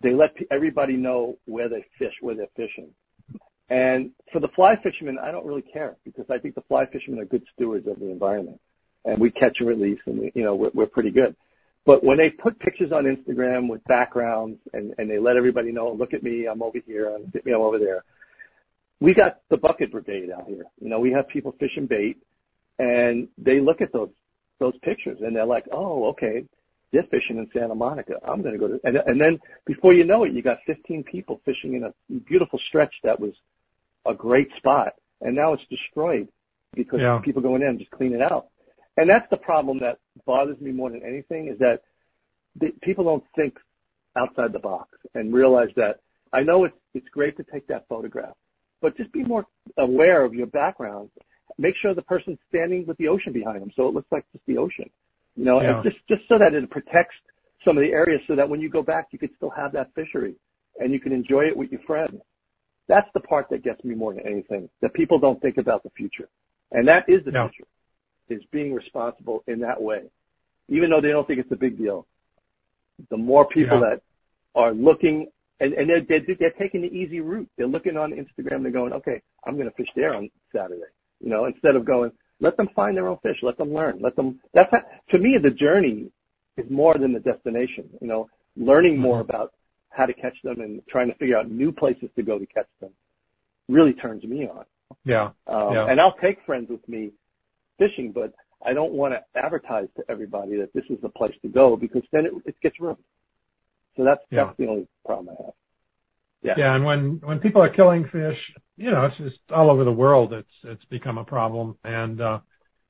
They 0.01 0.15
let 0.15 0.37
everybody 0.51 0.97
know 0.97 1.39
where 1.45 1.69
they 1.69 1.85
fish, 1.99 2.15
where 2.21 2.35
they're 2.35 2.47
fishing. 2.57 2.91
And 3.69 4.13
for 4.33 4.41
the 4.41 4.49
fly 4.49 4.77
fishermen, 4.77 5.19
I 5.19 5.31
don't 5.31 5.47
really 5.47 5.63
care 5.63 5.97
because 6.05 6.27
I 6.31 6.39
think 6.39 6.55
the 6.55 6.63
fly 6.63 6.87
fishermen 6.87 7.21
are 7.21 7.27
good 7.27 7.47
stewards 7.55 7.87
of 7.87 8.01
the 8.01 8.11
environment, 8.11 8.61
and 9.05 9.21
we 9.21 9.31
catch 9.31 9.61
and 9.61 9.69
release, 9.69 10.01
and 10.07 10.19
we, 10.19 10.33
you 10.35 10.43
know 10.43 10.55
we're, 10.55 10.71
we're 10.75 10.87
pretty 10.87 11.11
good. 11.11 11.37
But 11.85 12.03
when 12.03 12.19
they 12.19 12.31
put 12.31 12.59
pictures 12.59 12.93
on 12.93 13.05
Instagram 13.05 13.69
with 13.69 13.83
backgrounds 13.85 14.59
and, 14.73 14.95
and 14.99 15.11
they 15.11 15.19
let 15.19 15.37
everybody 15.37 15.73
know, 15.73 15.93
look 15.93 16.13
at 16.13 16.23
me, 16.23 16.47
I'm 16.47 16.63
over 16.63 16.79
here, 16.87 17.19
look 17.33 17.47
me, 17.47 17.53
I'm 17.53 17.63
over 17.63 17.79
there. 17.79 18.05
We 19.01 19.15
got 19.15 19.41
the 19.49 19.57
bucket 19.57 19.91
brigade 19.91 20.31
out 20.31 20.47
here. 20.47 20.65
You 20.81 20.91
know, 20.91 21.01
we 21.01 21.13
have 21.13 21.29
people 21.29 21.53
fishing 21.59 21.87
bait, 21.87 22.19
and 22.79 23.29
they 23.39 23.61
look 23.61 23.81
at 23.81 23.93
those 23.93 24.11
those 24.59 24.77
pictures 24.79 25.21
and 25.21 25.35
they're 25.35 25.47
like, 25.47 25.67
oh, 25.73 26.11
okay, 26.11 26.45
they're 26.93 27.05
fishing 27.05 27.39
in 27.39 27.49
Santa 27.53 27.75
Monica. 27.75 28.19
I'm 28.25 28.43
going 28.43 28.55
to 28.55 28.59
go 28.59 28.69
to, 28.69 28.81
and, 28.85 28.97
and 28.97 29.21
then 29.21 29.41
before 29.65 29.93
you 29.93 30.05
know 30.05 30.25
it, 30.25 30.33
you 30.33 30.43
got 30.43 30.59
15 30.67 31.05
people 31.05 31.41
fishing 31.45 31.75
in 31.75 31.85
a 31.85 31.95
beautiful 32.09 32.59
stretch 32.59 33.01
that 33.05 33.21
was 33.21 33.35
a 34.05 34.15
great 34.15 34.53
spot, 34.57 34.95
and 35.21 35.37
now 35.37 35.53
it's 35.53 35.65
destroyed 35.67 36.29
because 36.75 37.01
yeah. 37.01 37.21
people 37.21 37.43
going 37.43 37.63
in 37.63 37.69
and 37.69 37.79
just 37.79 37.91
clean 37.91 38.13
it 38.13 38.23
out. 38.23 38.49
And 38.97 39.09
that's 39.09 39.29
the 39.31 39.37
problem 39.37 39.81
that 39.81 39.99
bothers 40.27 40.61
me 40.61 40.73
more 40.73 40.91
than 40.91 41.03
anything 41.03 41.49
is 41.49 41.59
that 41.59 41.83
the, 42.57 42.73
people 42.83 43.05
don't 43.05 43.25
think 43.37 43.59
outside 44.17 44.53
the 44.53 44.59
box 44.59 44.99
and 45.15 45.33
realize 45.33 45.71
that 45.77 46.01
I 46.33 46.43
know 46.43 46.65
it's 46.65 46.77
it's 46.95 47.09
great 47.09 47.37
to 47.37 47.45
take 47.45 47.69
that 47.69 47.87
photograph, 47.89 48.35
but 48.81 48.97
just 48.97 49.13
be 49.13 49.25
more 49.25 49.47
aware 49.77 50.25
of 50.25 50.35
your 50.35 50.47
background. 50.47 51.11
Make 51.57 51.77
sure 51.77 51.95
the 51.95 52.03
person's 52.03 52.39
standing 52.49 52.87
with 52.87 52.97
the 52.99 53.09
ocean 53.09 53.33
behind 53.33 53.63
them, 53.63 53.71
so 53.75 53.89
it 53.89 53.95
looks 53.95 54.11
like 54.11 54.27
just 54.33 54.45
the 54.47 54.59
ocean. 54.59 54.91
You 55.41 55.47
know, 55.47 55.63
yeah. 55.63 55.81
just 55.83 56.07
just 56.07 56.29
so 56.29 56.37
that 56.37 56.53
it 56.53 56.69
protects 56.69 57.17
some 57.65 57.79
of 57.79 57.83
the 57.83 57.95
areas, 57.95 58.21
so 58.27 58.35
that 58.35 58.51
when 58.51 58.61
you 58.61 58.69
go 58.69 58.83
back, 58.83 59.09
you 59.11 59.19
could 59.19 59.35
still 59.37 59.49
have 59.49 59.73
that 59.73 59.95
fishery 59.95 60.35
and 60.79 60.93
you 60.93 61.01
can 61.01 61.13
enjoy 61.13 61.47
it 61.47 61.57
with 61.57 61.73
your 61.73 61.81
friends. 61.81 62.21
That's 62.89 63.09
the 63.15 63.21
part 63.21 63.49
that 63.49 63.63
gets 63.63 63.83
me 63.83 63.95
more 63.95 64.13
than 64.13 64.27
anything. 64.27 64.69
That 64.83 64.93
people 64.93 65.19
don't 65.19 65.41
think 65.41 65.57
about 65.57 65.83
the 65.83 65.89
future, 65.97 66.29
and 66.71 66.89
that 66.89 67.09
is 67.09 67.25
the 67.25 67.33
future 67.33 67.67
is 68.29 68.45
being 68.51 68.75
responsible 68.75 69.43
in 69.47 69.61
that 69.61 69.81
way. 69.81 70.11
Even 70.69 70.91
though 70.91 71.01
they 71.01 71.09
don't 71.09 71.27
think 71.27 71.41
it's 71.41 71.53
a 71.53 71.57
big 71.57 71.79
deal, 71.79 72.07
the 73.09 73.17
more 73.17 73.47
people 73.47 73.81
yeah. 73.81 73.89
that 73.89 74.03
are 74.55 74.73
looking 74.73 75.29
and, 75.59 75.73
and 75.73 75.89
they're, 75.89 76.03
they're, 76.03 76.37
they're 76.39 76.51
taking 76.51 76.83
the 76.83 76.95
easy 76.95 77.23
route. 77.23 77.49
They're 77.57 77.67
looking 77.67 77.97
on 77.97 78.13
Instagram. 78.13 78.63
They're 78.63 78.73
going, 78.73 78.93
okay, 78.93 79.23
I'm 79.43 79.57
going 79.57 79.71
to 79.71 79.75
fish 79.75 79.89
there 79.97 80.15
on 80.15 80.31
Saturday. 80.55 80.83
You 81.21 81.31
know, 81.31 81.47
instead 81.47 81.77
of 81.77 81.87
going, 81.87 82.13
let 82.41 82.57
them 82.57 82.69
find 82.69 82.97
their 82.97 83.09
own 83.09 83.19
fish. 83.19 83.43
Let 83.43 83.59
them 83.59 83.73
learn. 83.73 84.01
Let 84.01 84.17
them. 84.17 84.41
That's 84.53 84.71
how, 84.71 84.83
to 85.11 85.19
me 85.19 85.39
the 85.39 85.51
journey 85.51 86.11
is 86.57 86.71
more 86.71 86.95
than 86.95 87.13
the 87.13 87.21
destination. 87.21 87.91
You 88.01 88.09
know, 88.09 88.31
learning 88.57 88.99
more 88.99 89.21
mm-hmm. 89.21 89.31
about 89.31 89.53
how 89.91 90.07
to 90.07 90.13
catch 90.13 90.43
them 90.43 90.61
and 90.61 90.87
trying 90.87 91.09
to 91.09 91.15
figure 91.15 91.37
out 91.37 91.51
new 91.51 91.73
places 91.73 92.11
to 92.17 92.23
go 92.23 92.39
to 92.39 92.47
catch 92.47 92.69
them 92.81 92.91
really 93.69 93.93
turns 93.93 94.25
me 94.25 94.49
on. 94.49 94.65
Yeah. 95.05 95.31
Um, 95.47 95.75
yeah. 95.75 95.87
And 95.87 96.01
I'll 96.01 96.13
take 96.13 96.45
friends 96.45 96.69
with 96.71 96.87
me 96.89 97.13
fishing, 97.79 98.13
but 98.13 98.35
I 98.63 98.75
don't 98.75 98.93
want 98.93 99.15
to 99.15 99.25
advertise 99.35 99.89
to 99.97 100.05
everybody 100.09 100.57
that 100.57 100.73
this 100.73 100.85
is 100.91 101.01
the 101.01 101.09
place 101.09 101.37
to 101.43 101.49
go 101.49 101.77
because 101.77 102.03
then 102.11 102.27
it, 102.27 102.33
it 102.45 102.61
gets 102.61 102.81
ruined. 102.81 102.99
So 103.97 104.05
that's 104.05 104.25
yeah. 104.31 104.45
that's 104.45 104.57
the 104.59 104.69
only 104.69 104.89
problem 105.05 105.37
I 105.39 105.43
have. 105.45 105.55
Yeah. 106.43 106.55
Yeah, 106.57 106.75
and 106.75 106.85
when 106.85 107.21
when 107.23 107.39
people 107.39 107.63
are 107.63 107.69
killing 107.69 108.07
fish, 108.07 108.55
you 108.77 108.91
know, 108.91 109.05
it's 109.05 109.19
just 109.19 109.41
all 109.51 109.71
over 109.71 109.85
the 109.85 109.93
world. 109.93 110.33
It's 110.33 110.55
it's 110.63 110.85
become 110.87 111.19
a 111.19 111.25
problem, 111.25 111.77
and 111.85 112.21
uh, 112.21 112.41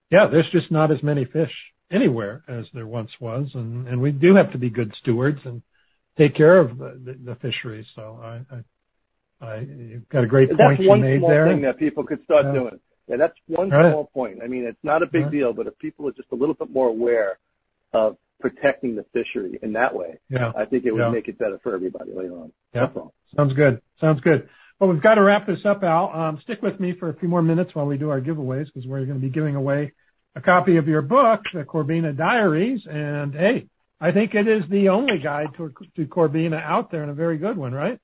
yeah, 0.09 0.27
there's 0.27 0.49
just 0.51 0.71
not 0.71 0.91
as 0.91 1.03
many 1.03 1.25
fish 1.25 1.73
anywhere 1.91 2.45
as 2.47 2.69
there 2.73 2.87
once 2.87 3.21
was, 3.21 3.55
and 3.55 3.89
and 3.89 4.01
we 4.01 4.13
do 4.13 4.37
have 4.37 4.53
to 4.53 4.59
be 4.59 4.71
good 4.71 4.95
stewards 4.95 5.41
and 5.45 5.63
take 6.17 6.35
care 6.35 6.59
of 6.59 6.79
the, 6.79 7.01
the, 7.05 7.13
the 7.15 7.35
fisheries. 7.35 7.91
So 7.95 8.21
I, 8.23 8.41
I, 8.55 9.55
I 9.55 9.59
you've 9.61 10.09
got 10.09 10.25
a 10.25 10.29
great 10.29 10.51
point 10.51 10.81
you 10.81 10.95
made 10.97 11.21
there. 11.21 11.21
That's 11.21 11.23
one 11.23 11.31
small 11.39 11.47
thing 11.47 11.61
that 11.63 11.79
people 11.79 12.05
could 12.05 12.23
start 12.25 12.47
yeah. 12.47 12.53
doing. 12.53 12.81
Yeah, 13.09 13.17
that's 13.17 13.41
one 13.47 13.71
right. 13.71 13.91
small 13.91 14.05
point. 14.05 14.41
I 14.43 14.47
mean, 14.47 14.65
it's 14.65 14.85
not 14.85 15.03
a 15.03 15.07
big 15.07 15.25
right. 15.25 15.33
deal, 15.33 15.53
but 15.53 15.67
if 15.67 15.77
people 15.79 16.09
are 16.09 16.13
just 16.13 16.31
a 16.31 16.37
little 16.37 16.55
bit 16.55 16.71
more 16.71 16.89
aware 16.89 17.39
of 17.93 18.17
protecting 18.41 18.97
the 18.97 19.05
fishery 19.13 19.59
in 19.63 19.75
that 19.75 19.95
way, 19.95 20.19
yeah. 20.29 20.53
I 20.57 20.65
think 20.65 20.85
it 20.85 20.93
would 20.93 21.01
yeah. 21.01 21.11
make 21.11 21.29
it 21.29 21.39
better 21.39 21.59
for 21.63 21.75
everybody 21.75 22.13
later 22.13 22.39
on. 22.39 22.53
Yeah. 22.75 22.91
Sounds 23.37 23.53
good. 23.55 23.81
Sounds 24.01 24.21
good. 24.21 24.49
Well, 24.79 24.91
we've 24.91 25.03
got 25.03 25.17
to 25.17 25.23
wrap 25.23 25.47
this 25.47 25.67
up, 25.67 25.85
Al. 25.85 26.11
Um, 26.11 26.39
stick 26.41 26.63
with 26.63 26.81
me 26.81 26.93
for 26.93 27.11
a 27.11 27.15
few 27.15 27.29
more 27.29 27.43
minutes 27.43 27.75
while 27.75 27.87
we 27.87 27.99
do 27.99 28.11
our 28.11 28.21
giveaways 28.21 28.67
because 28.67 28.87
we're 28.87 29.05
going 29.05 29.21
to 29.21 29.27
be 29.27 29.29
giving 29.29 29.55
away 29.55 29.93
a 30.35 30.41
copy 30.41 30.79
of 30.79 30.89
your 30.89 31.03
book, 31.03 31.45
The 31.53 31.65
Corbina 31.65 32.17
Diaries. 32.17 32.87
And 32.87 33.35
hey, 33.35 33.69
I 34.01 34.13
think 34.13 34.35
it 34.35 34.49
is 34.49 34.67
the 34.69 34.89
only 34.89 35.19
guide 35.19 35.55
to, 35.55 35.75
to 35.97 36.07
Corbina 36.07 36.63
out 36.63 36.91
there 36.91 37.03
and 37.03 37.11
a 37.11 37.15
very 37.15 37.37
good 37.37 37.59
one, 37.59 37.75
right? 37.75 38.01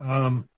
Um, 0.00 0.48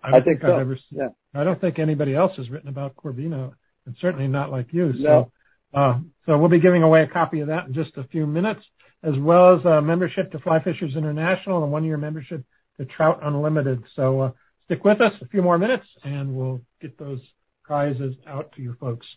I, 0.00 0.08
I 0.08 0.12
think, 0.12 0.24
think 0.24 0.42
so. 0.42 0.54
I've 0.54 0.60
ever, 0.60 0.78
yeah. 0.90 1.08
I 1.34 1.44
don't 1.44 1.60
think 1.60 1.78
anybody 1.78 2.14
else 2.14 2.36
has 2.36 2.48
written 2.48 2.68
about 2.68 2.94
Corbina, 2.94 3.54
and 3.86 3.96
certainly 3.98 4.28
not 4.28 4.52
like 4.52 4.72
you. 4.72 4.92
So, 4.92 4.98
no. 4.98 5.32
Uh, 5.72 6.00
so 6.26 6.38
we'll 6.38 6.48
be 6.48 6.60
giving 6.60 6.82
away 6.82 7.02
a 7.02 7.06
copy 7.06 7.40
of 7.40 7.48
that 7.48 7.66
in 7.66 7.72
just 7.72 7.96
a 7.96 8.04
few 8.04 8.26
minutes, 8.26 8.68
as 9.02 9.18
well 9.18 9.56
as 9.56 9.64
a 9.64 9.82
membership 9.82 10.30
to 10.32 10.38
Fly 10.38 10.60
Fishers 10.60 10.96
International 10.96 11.62
and 11.62 11.72
one-year 11.72 11.96
membership 11.96 12.44
to 12.78 12.84
Trout 12.84 13.20
Unlimited. 13.22 13.84
So 13.94 14.20
uh, 14.20 14.32
stick 14.64 14.84
with 14.84 15.00
us 15.00 15.20
a 15.20 15.28
few 15.28 15.42
more 15.42 15.58
minutes, 15.58 15.86
and 16.04 16.34
we'll 16.34 16.62
get 16.80 16.98
those 16.98 17.20
prizes 17.64 18.16
out 18.26 18.52
to 18.52 18.62
you 18.62 18.74
folks. 18.78 19.16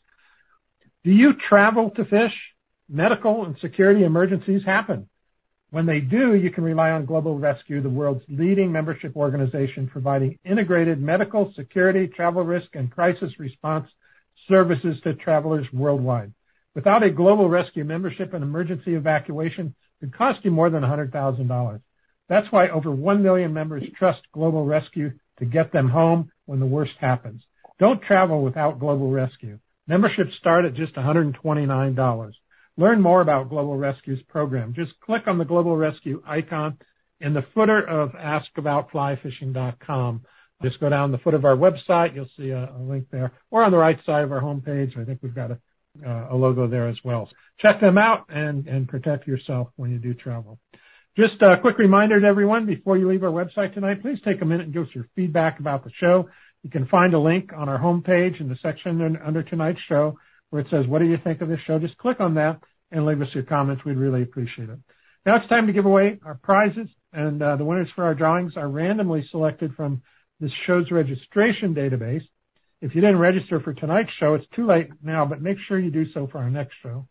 Do 1.04 1.12
you 1.12 1.34
travel 1.34 1.92
to 1.92 2.06
fish? 2.06 2.54
Medical 2.88 3.46
and 3.46 3.58
security 3.58 4.04
emergencies 4.04 4.64
happen. 4.64 5.10
When 5.72 5.88
they 5.88 6.00
do, 6.00 6.36
you 6.36 6.52
can 6.52 6.64
rely 6.64 6.92
on 6.92 7.06
Global 7.06 7.38
Rescue, 7.38 7.82
the 7.82 7.90
world's 7.90 8.24
leading 8.30 8.72
membership 8.72 9.16
organization 9.16 9.88
providing 9.88 10.38
integrated 10.46 11.02
medical, 11.02 11.52
security, 11.54 12.08
travel 12.08 12.44
risk, 12.44 12.76
and 12.76 12.92
crisis 12.92 13.40
response 13.40 13.92
services 14.48 15.02
to 15.02 15.16
travelers 15.16 15.74
worldwide. 15.74 16.34
Without 16.76 17.04
a 17.04 17.10
Global 17.10 17.50
Rescue 17.50 17.86
membership, 17.86 18.34
an 18.34 18.44
emergency 18.44 18.96
evacuation 18.96 19.74
could 20.02 20.12
cost 20.14 20.44
you 20.44 20.52
more 20.52 20.70
than 20.70 20.84
$100,000. 20.84 21.82
That's 22.28 22.52
why 22.52 22.68
over 22.68 22.92
1 22.92 23.24
million 23.24 23.54
members 23.54 23.90
trust 23.96 24.30
Global 24.34 24.66
Rescue 24.66 25.14
to 25.40 25.46
get 25.46 25.72
them 25.72 25.88
home 25.88 26.34
when 26.46 26.60
the 26.60 26.66
worst 26.66 26.96
happens. 27.00 27.48
Don't 27.80 28.02
travel 28.02 28.44
without 28.44 28.80
Global 28.80 29.10
Rescue. 29.10 29.60
Memberships 29.88 30.36
start 30.36 30.66
at 30.66 30.74
just 30.74 30.96
$129. 30.96 32.34
Learn 32.78 33.02
more 33.02 33.22
about 33.22 33.48
Global 33.50 33.78
Rescue's 33.78 34.22
program. 34.24 34.74
Just 34.74 35.00
click 35.00 35.28
on 35.28 35.38
the 35.38 35.46
Global 35.46 35.78
Rescue 35.78 36.22
icon 36.26 36.78
in 37.22 37.34
the 37.34 37.42
footer 37.42 37.88
of 37.88 38.12
askaboutflyfishing.com. 38.12 40.26
Just 40.62 40.80
go 40.80 40.90
down 40.90 41.12
the 41.12 41.18
foot 41.20 41.34
of 41.36 41.46
our 41.46 41.56
website. 41.56 42.16
You'll 42.16 42.28
see 42.36 42.50
a, 42.50 42.74
a 42.76 42.80
link 42.80 43.08
there. 43.12 43.32
Or 43.50 43.64
on 43.64 43.72
the 43.72 43.78
right 43.78 44.04
side 44.04 44.26
of 44.26 44.34
our 44.34 44.42
homepage, 44.42 44.98
I 44.98 45.06
think 45.06 45.20
we've 45.22 45.36
got 45.36 45.52
a, 45.52 45.60
a 46.04 46.36
logo 46.36 46.68
there 46.68 46.88
as 46.88 47.00
well. 47.04 47.30
Check 47.58 47.80
them 47.80 47.98
out 47.98 48.26
and, 48.30 48.68
and 48.68 48.88
protect 48.88 49.28
yourself 49.28 49.70
when 49.76 49.92
you 49.92 50.00
do 50.00 50.14
travel. 50.14 50.60
Just 51.16 51.42
a 51.42 51.58
quick 51.58 51.78
reminder 51.78 52.20
to 52.20 52.28
everyone 52.28 52.66
before 52.66 52.98
you 52.98 53.08
leave 53.08 53.24
our 53.24 53.32
website 53.32 53.74
tonight, 53.74 54.02
please 54.02 54.22
take 54.22 54.42
a 54.42 54.46
minute 54.46 54.66
and 54.66 54.74
give 54.74 54.88
us 54.88 54.96
your 54.96 55.08
feedback 55.16 55.60
about 55.60 55.86
the 55.86 55.92
show. 55.92 56.30
You 56.62 56.70
can 56.70 56.88
find 56.88 57.14
a 57.14 57.20
link 57.20 57.54
on 57.56 57.70
our 57.70 57.80
homepage 57.80 58.42
in 58.42 58.50
the 58.50 58.58
section 58.58 59.18
under 59.18 59.42
tonight's 59.42 59.80
show 59.80 60.20
where 60.50 60.62
it 60.62 60.70
says, 60.70 60.88
what 60.88 61.00
do 61.00 61.06
you 61.06 61.18
think 61.18 61.42
of 61.42 61.48
this 61.48 61.62
show? 61.62 61.80
Just 61.80 61.98
click 61.98 62.20
on 62.20 62.36
that 62.36 62.62
and 62.92 63.06
leave 63.06 63.22
us 63.22 63.34
your 63.34 63.44
comments. 63.44 63.86
We'd 63.86 63.98
really 63.98 64.24
appreciate 64.24 64.70
it. 64.70 64.80
Now 65.26 65.38
it's 65.38 65.48
time 65.48 65.68
to 65.68 65.74
give 65.74 65.86
away 65.86 66.20
our 66.26 66.36
prizes 66.36 66.90
and 67.14 67.42
uh, 67.42 67.56
the 67.56 67.66
winners 67.66 67.90
for 67.92 68.04
our 68.04 68.14
drawings 68.14 68.58
are 68.58 68.68
randomly 68.68 69.24
selected 69.24 69.74
from 69.74 70.04
this 70.40 70.52
show's 70.52 70.92
registration 70.92 71.74
database. 71.74 72.28
If 72.86 72.94
you 72.94 73.02
didn't 73.02 73.18
register 73.18 73.60
for 73.60 73.74
tonight's 73.74 74.12
show, 74.12 74.36
it's 74.36 74.46
too 74.50 74.64
late 74.64 74.92
now, 75.02 75.26
but 75.26 75.42
make 75.42 75.58
sure 75.58 75.80
you 75.80 75.90
do 75.90 76.06
so 76.06 76.28
for 76.28 76.38
our 76.38 76.52
next 76.52 76.76
show 76.76 77.08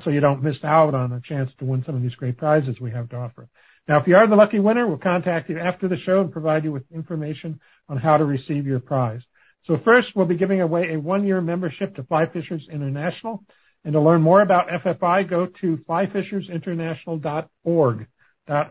so 0.00 0.08
you 0.08 0.20
don't 0.20 0.42
miss 0.42 0.64
out 0.64 0.94
on 0.94 1.12
a 1.12 1.20
chance 1.20 1.52
to 1.58 1.66
win 1.66 1.84
some 1.84 1.94
of 1.94 2.00
these 2.00 2.14
great 2.14 2.38
prizes 2.38 2.80
we 2.80 2.92
have 2.92 3.10
to 3.10 3.16
offer. 3.16 3.50
Now, 3.86 3.98
if 3.98 4.08
you 4.08 4.16
are 4.16 4.26
the 4.26 4.36
lucky 4.36 4.58
winner, 4.58 4.86
we'll 4.86 4.96
contact 4.96 5.50
you 5.50 5.58
after 5.58 5.86
the 5.86 5.98
show 5.98 6.22
and 6.22 6.32
provide 6.32 6.64
you 6.64 6.72
with 6.72 6.90
information 6.90 7.60
on 7.90 7.98
how 7.98 8.16
to 8.16 8.24
receive 8.24 8.66
your 8.66 8.80
prize. 8.80 9.22
So 9.64 9.76
first, 9.76 10.16
we'll 10.16 10.24
be 10.24 10.38
giving 10.38 10.62
away 10.62 10.94
a 10.94 10.98
one-year 10.98 11.42
membership 11.42 11.96
to 11.96 12.04
Fly 12.04 12.24
Fishers 12.24 12.66
International. 12.70 13.44
And 13.84 13.92
to 13.92 14.00
learn 14.00 14.22
more 14.22 14.40
about 14.40 14.68
FFI, 14.68 15.28
go 15.28 15.44
to 15.44 15.76
flyfishersinternational.org, 15.76 18.06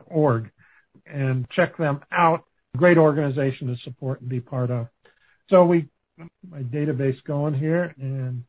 .org, 0.08 0.52
and 1.06 1.48
check 1.52 1.78
them 1.78 2.02
out. 2.12 2.46
Great 2.76 2.98
organization 2.98 3.68
to 3.68 3.78
support 3.78 4.22
and 4.22 4.30
be 4.30 4.40
part 4.40 4.72
of. 4.72 4.88
So 5.50 5.66
we, 5.66 5.90
my 6.50 6.64
database 6.64 7.24
going 7.24 7.54
here 7.54 7.94
and, 8.00 8.44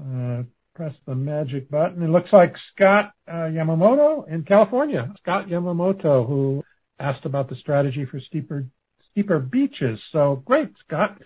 uh, 0.00 0.42
press 0.76 0.94
the 1.06 1.14
magic 1.14 1.70
button. 1.70 2.02
It 2.02 2.08
looks 2.08 2.32
like 2.32 2.56
Scott 2.72 3.12
uh, 3.26 3.48
Yamamoto 3.48 4.28
in 4.28 4.44
California. 4.44 5.12
Scott 5.18 5.48
Yamamoto, 5.48 6.26
who 6.28 6.64
asked 6.98 7.24
about 7.24 7.48
the 7.48 7.56
strategy 7.56 8.04
for 8.04 8.20
steeper 8.20 8.66
steeper 9.10 9.38
beaches. 9.38 10.04
So 10.12 10.36
great, 10.36 10.76
Scott. 10.80 11.18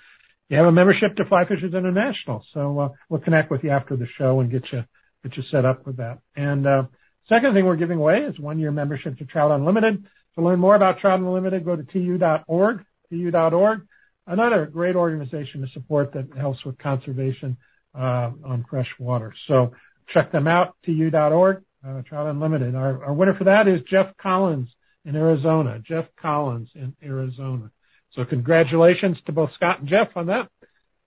you 0.49 0.57
have 0.57 0.67
a 0.67 0.73
membership 0.73 1.17
to 1.17 1.25
Fly 1.25 1.45
Fishers 1.45 1.75
International. 1.75 2.45
So 2.53 2.79
uh, 2.79 2.89
we'll 3.09 3.21
connect 3.21 3.51
with 3.51 3.65
you 3.65 3.71
after 3.71 3.97
the 3.97 4.07
show 4.07 4.39
and 4.39 4.51
get 4.51 4.73
you 4.73 4.85
get 5.25 5.37
you 5.37 5.43
set 5.43 5.65
up 5.65 5.85
with 5.85 5.97
that. 5.97 6.21
And 6.37 6.67
uh, 6.67 6.87
second 7.29 7.53
thing 7.53 7.67
we're 7.67 7.77
giving 7.77 7.99
away 7.99 8.23
is 8.23 8.39
one 8.39 8.61
year 8.61 8.71
membership 8.71 9.19
to 9.19 9.25
Trout 9.25 9.51
Unlimited. 9.51 10.07
To 10.37 10.43
learn 10.43 10.61
more 10.61 10.77
about 10.77 10.99
Trout 10.99 11.19
Unlimited, 11.19 11.65
go 11.65 11.75
to 11.75 11.83
tu.org, 11.83 12.85
tu.org. 13.11 13.87
Another 14.31 14.65
great 14.67 14.95
organization 14.95 15.63
to 15.63 15.67
support 15.67 16.13
that 16.13 16.33
helps 16.37 16.65
with 16.65 16.79
conservation 16.79 17.57
uh, 17.97 18.31
on 18.45 18.65
fresh 18.71 18.97
water. 18.97 19.35
So 19.47 19.73
check 20.07 20.31
them 20.31 20.47
out, 20.47 20.77
tu.org, 20.85 21.65
uh, 21.85 22.03
Trout 22.03 22.29
Unlimited. 22.29 22.77
Our, 22.77 23.07
our 23.07 23.13
winner 23.13 23.35
for 23.35 23.43
that 23.43 23.67
is 23.67 23.83
Jeff 23.83 24.17
Collins 24.17 24.73
in 25.05 25.17
Arizona. 25.17 25.81
Jeff 25.81 26.15
Collins 26.15 26.71
in 26.77 26.95
Arizona. 27.03 27.73
So 28.11 28.25
congratulations 28.25 29.21
to 29.23 29.33
both 29.33 29.53
Scott 29.53 29.81
and 29.81 29.89
Jeff 29.89 30.17
on 30.17 30.27
that. 30.27 30.49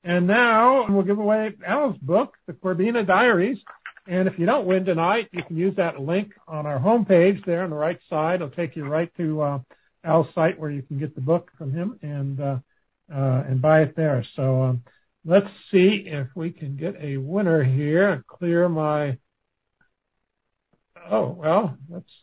And 0.04 0.28
now 0.28 0.86
we'll 0.90 1.04
give 1.04 1.18
away 1.18 1.54
Al's 1.66 1.98
book, 2.00 2.34
The 2.46 2.52
Corbina 2.52 3.06
Diaries. 3.06 3.64
And 4.06 4.28
if 4.28 4.38
you 4.38 4.46
don't 4.46 4.68
win 4.68 4.84
tonight, 4.84 5.30
you 5.32 5.44
can 5.44 5.56
use 5.56 5.78
that 5.78 5.98
link 5.98 6.34
on 6.46 6.66
our 6.66 6.78
homepage 6.78 7.46
there 7.46 7.64
on 7.64 7.70
the 7.70 7.78
right 7.78 8.02
side. 8.10 8.42
It'll 8.42 8.50
take 8.50 8.76
you 8.76 8.84
right 8.84 9.10
to 9.16 9.42
uh, 9.42 9.60
Al's 10.04 10.28
site 10.36 10.60
where 10.60 10.72
you 10.72 10.82
can 10.82 11.00
get 11.00 11.16
the 11.16 11.22
book 11.22 11.52
from 11.58 11.72
him 11.72 11.98
and 12.02 12.42
uh, 12.42 12.60
and 13.48 13.62
buy 13.62 13.82
it 13.82 13.96
there. 13.96 14.24
So 14.36 14.62
um, 14.62 14.84
let's 15.26 15.50
see 15.72 16.06
if 16.08 16.28
we 16.36 16.52
can 16.52 16.76
get 16.76 16.96
a 17.00 17.18
winner 17.18 17.64
here. 17.64 18.24
Clear 18.28 18.70
my. 18.70 19.18
Oh 21.10 21.30
well, 21.30 21.78
that's 21.90 22.14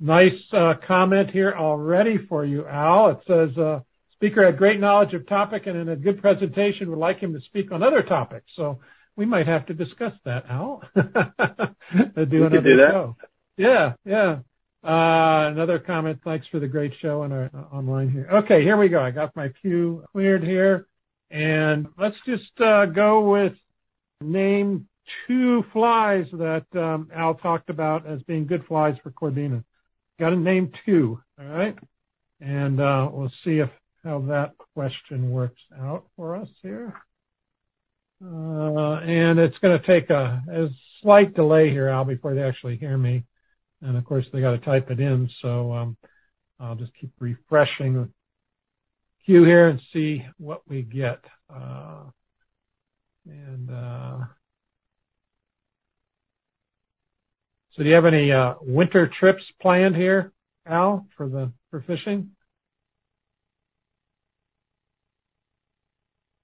nice 0.00 0.46
uh, 0.52 0.74
comment 0.74 1.30
here 1.30 1.52
already 1.52 2.16
for 2.16 2.44
you, 2.44 2.66
Al. 2.66 3.10
It 3.10 3.18
says 3.26 3.58
uh, 3.58 3.80
speaker 4.12 4.44
had 4.44 4.56
great 4.56 4.80
knowledge 4.80 5.14
of 5.14 5.26
topic 5.26 5.66
and 5.66 5.76
in 5.76 5.88
a 5.88 5.96
good 5.96 6.20
presentation 6.20 6.90
would 6.90 6.98
like 6.98 7.18
him 7.18 7.34
to 7.34 7.40
speak 7.40 7.72
on 7.72 7.82
other 7.82 8.02
topics. 8.02 8.52
So 8.54 8.80
we 9.16 9.26
might 9.26 9.46
have 9.46 9.66
to 9.66 9.74
discuss 9.74 10.12
that, 10.24 10.48
Al. 10.48 10.82
do 10.94 11.04
we 12.30 12.36
another 12.38 12.60
do 12.60 12.76
that. 12.76 12.90
show. 12.92 13.16
Yeah, 13.56 13.94
yeah. 14.04 14.38
Uh, 14.82 15.50
another 15.52 15.78
comment. 15.78 16.20
Thanks 16.24 16.46
for 16.46 16.60
the 16.60 16.68
great 16.68 16.94
show 16.94 17.22
on 17.22 17.32
our 17.32 17.50
uh, 17.52 17.74
online 17.74 18.10
here. 18.10 18.28
Okay, 18.30 18.62
here 18.62 18.76
we 18.76 18.88
go. 18.88 19.00
I 19.00 19.10
got 19.10 19.34
my 19.34 19.48
queue 19.48 20.04
cleared 20.12 20.44
here, 20.44 20.86
and 21.30 21.88
let's 21.96 22.20
just 22.24 22.60
uh, 22.60 22.86
go 22.86 23.28
with 23.28 23.56
name 24.20 24.88
two 25.26 25.62
flies 25.72 26.26
that 26.32 26.66
um, 26.76 27.10
Al 27.12 27.34
talked 27.34 27.70
about 27.70 28.06
as 28.06 28.22
being 28.22 28.46
good 28.46 28.66
flies 28.66 28.98
for 28.98 29.10
Corbina. 29.10 29.64
Got 30.18 30.30
to 30.30 30.36
name 30.36 30.72
two, 30.84 31.20
all 31.40 31.46
right? 31.46 31.76
And 32.40 32.80
uh, 32.80 33.10
we'll 33.12 33.32
see 33.42 33.58
if 33.58 33.70
how 34.04 34.20
that 34.20 34.54
question 34.74 35.30
works 35.30 35.60
out 35.76 36.06
for 36.16 36.36
us 36.36 36.48
here. 36.62 36.94
Uh, 38.24 38.94
and 38.94 39.38
it's 39.38 39.58
going 39.58 39.78
to 39.78 39.84
take 39.84 40.10
a, 40.10 40.42
a 40.50 40.68
slight 41.00 41.34
delay 41.34 41.70
here, 41.70 41.88
Al, 41.88 42.04
before 42.04 42.34
they 42.34 42.42
actually 42.42 42.76
hear 42.76 42.96
me. 42.96 43.24
And 43.80 43.96
of 43.96 44.04
course, 44.04 44.28
they 44.32 44.40
got 44.40 44.52
to 44.52 44.58
type 44.58 44.90
it 44.90 45.00
in. 45.00 45.28
So 45.28 45.72
um, 45.72 45.96
I'll 46.58 46.74
just 46.74 46.94
keep 46.94 47.10
refreshing 47.20 47.94
the 47.94 48.10
queue 49.24 49.44
here 49.44 49.68
and 49.68 49.80
see 49.92 50.26
what 50.38 50.62
we 50.68 50.82
get. 50.82 51.24
Uh, 51.52 52.04
and 53.26 53.70
uh, 53.70 54.18
so, 57.70 57.82
do 57.82 57.88
you 57.88 57.94
have 57.94 58.06
any 58.06 58.32
uh, 58.32 58.54
winter 58.60 59.06
trips 59.06 59.52
planned 59.60 59.96
here, 59.96 60.32
Al, 60.66 61.06
for 61.16 61.28
the 61.28 61.52
for 61.70 61.80
fishing? 61.82 62.30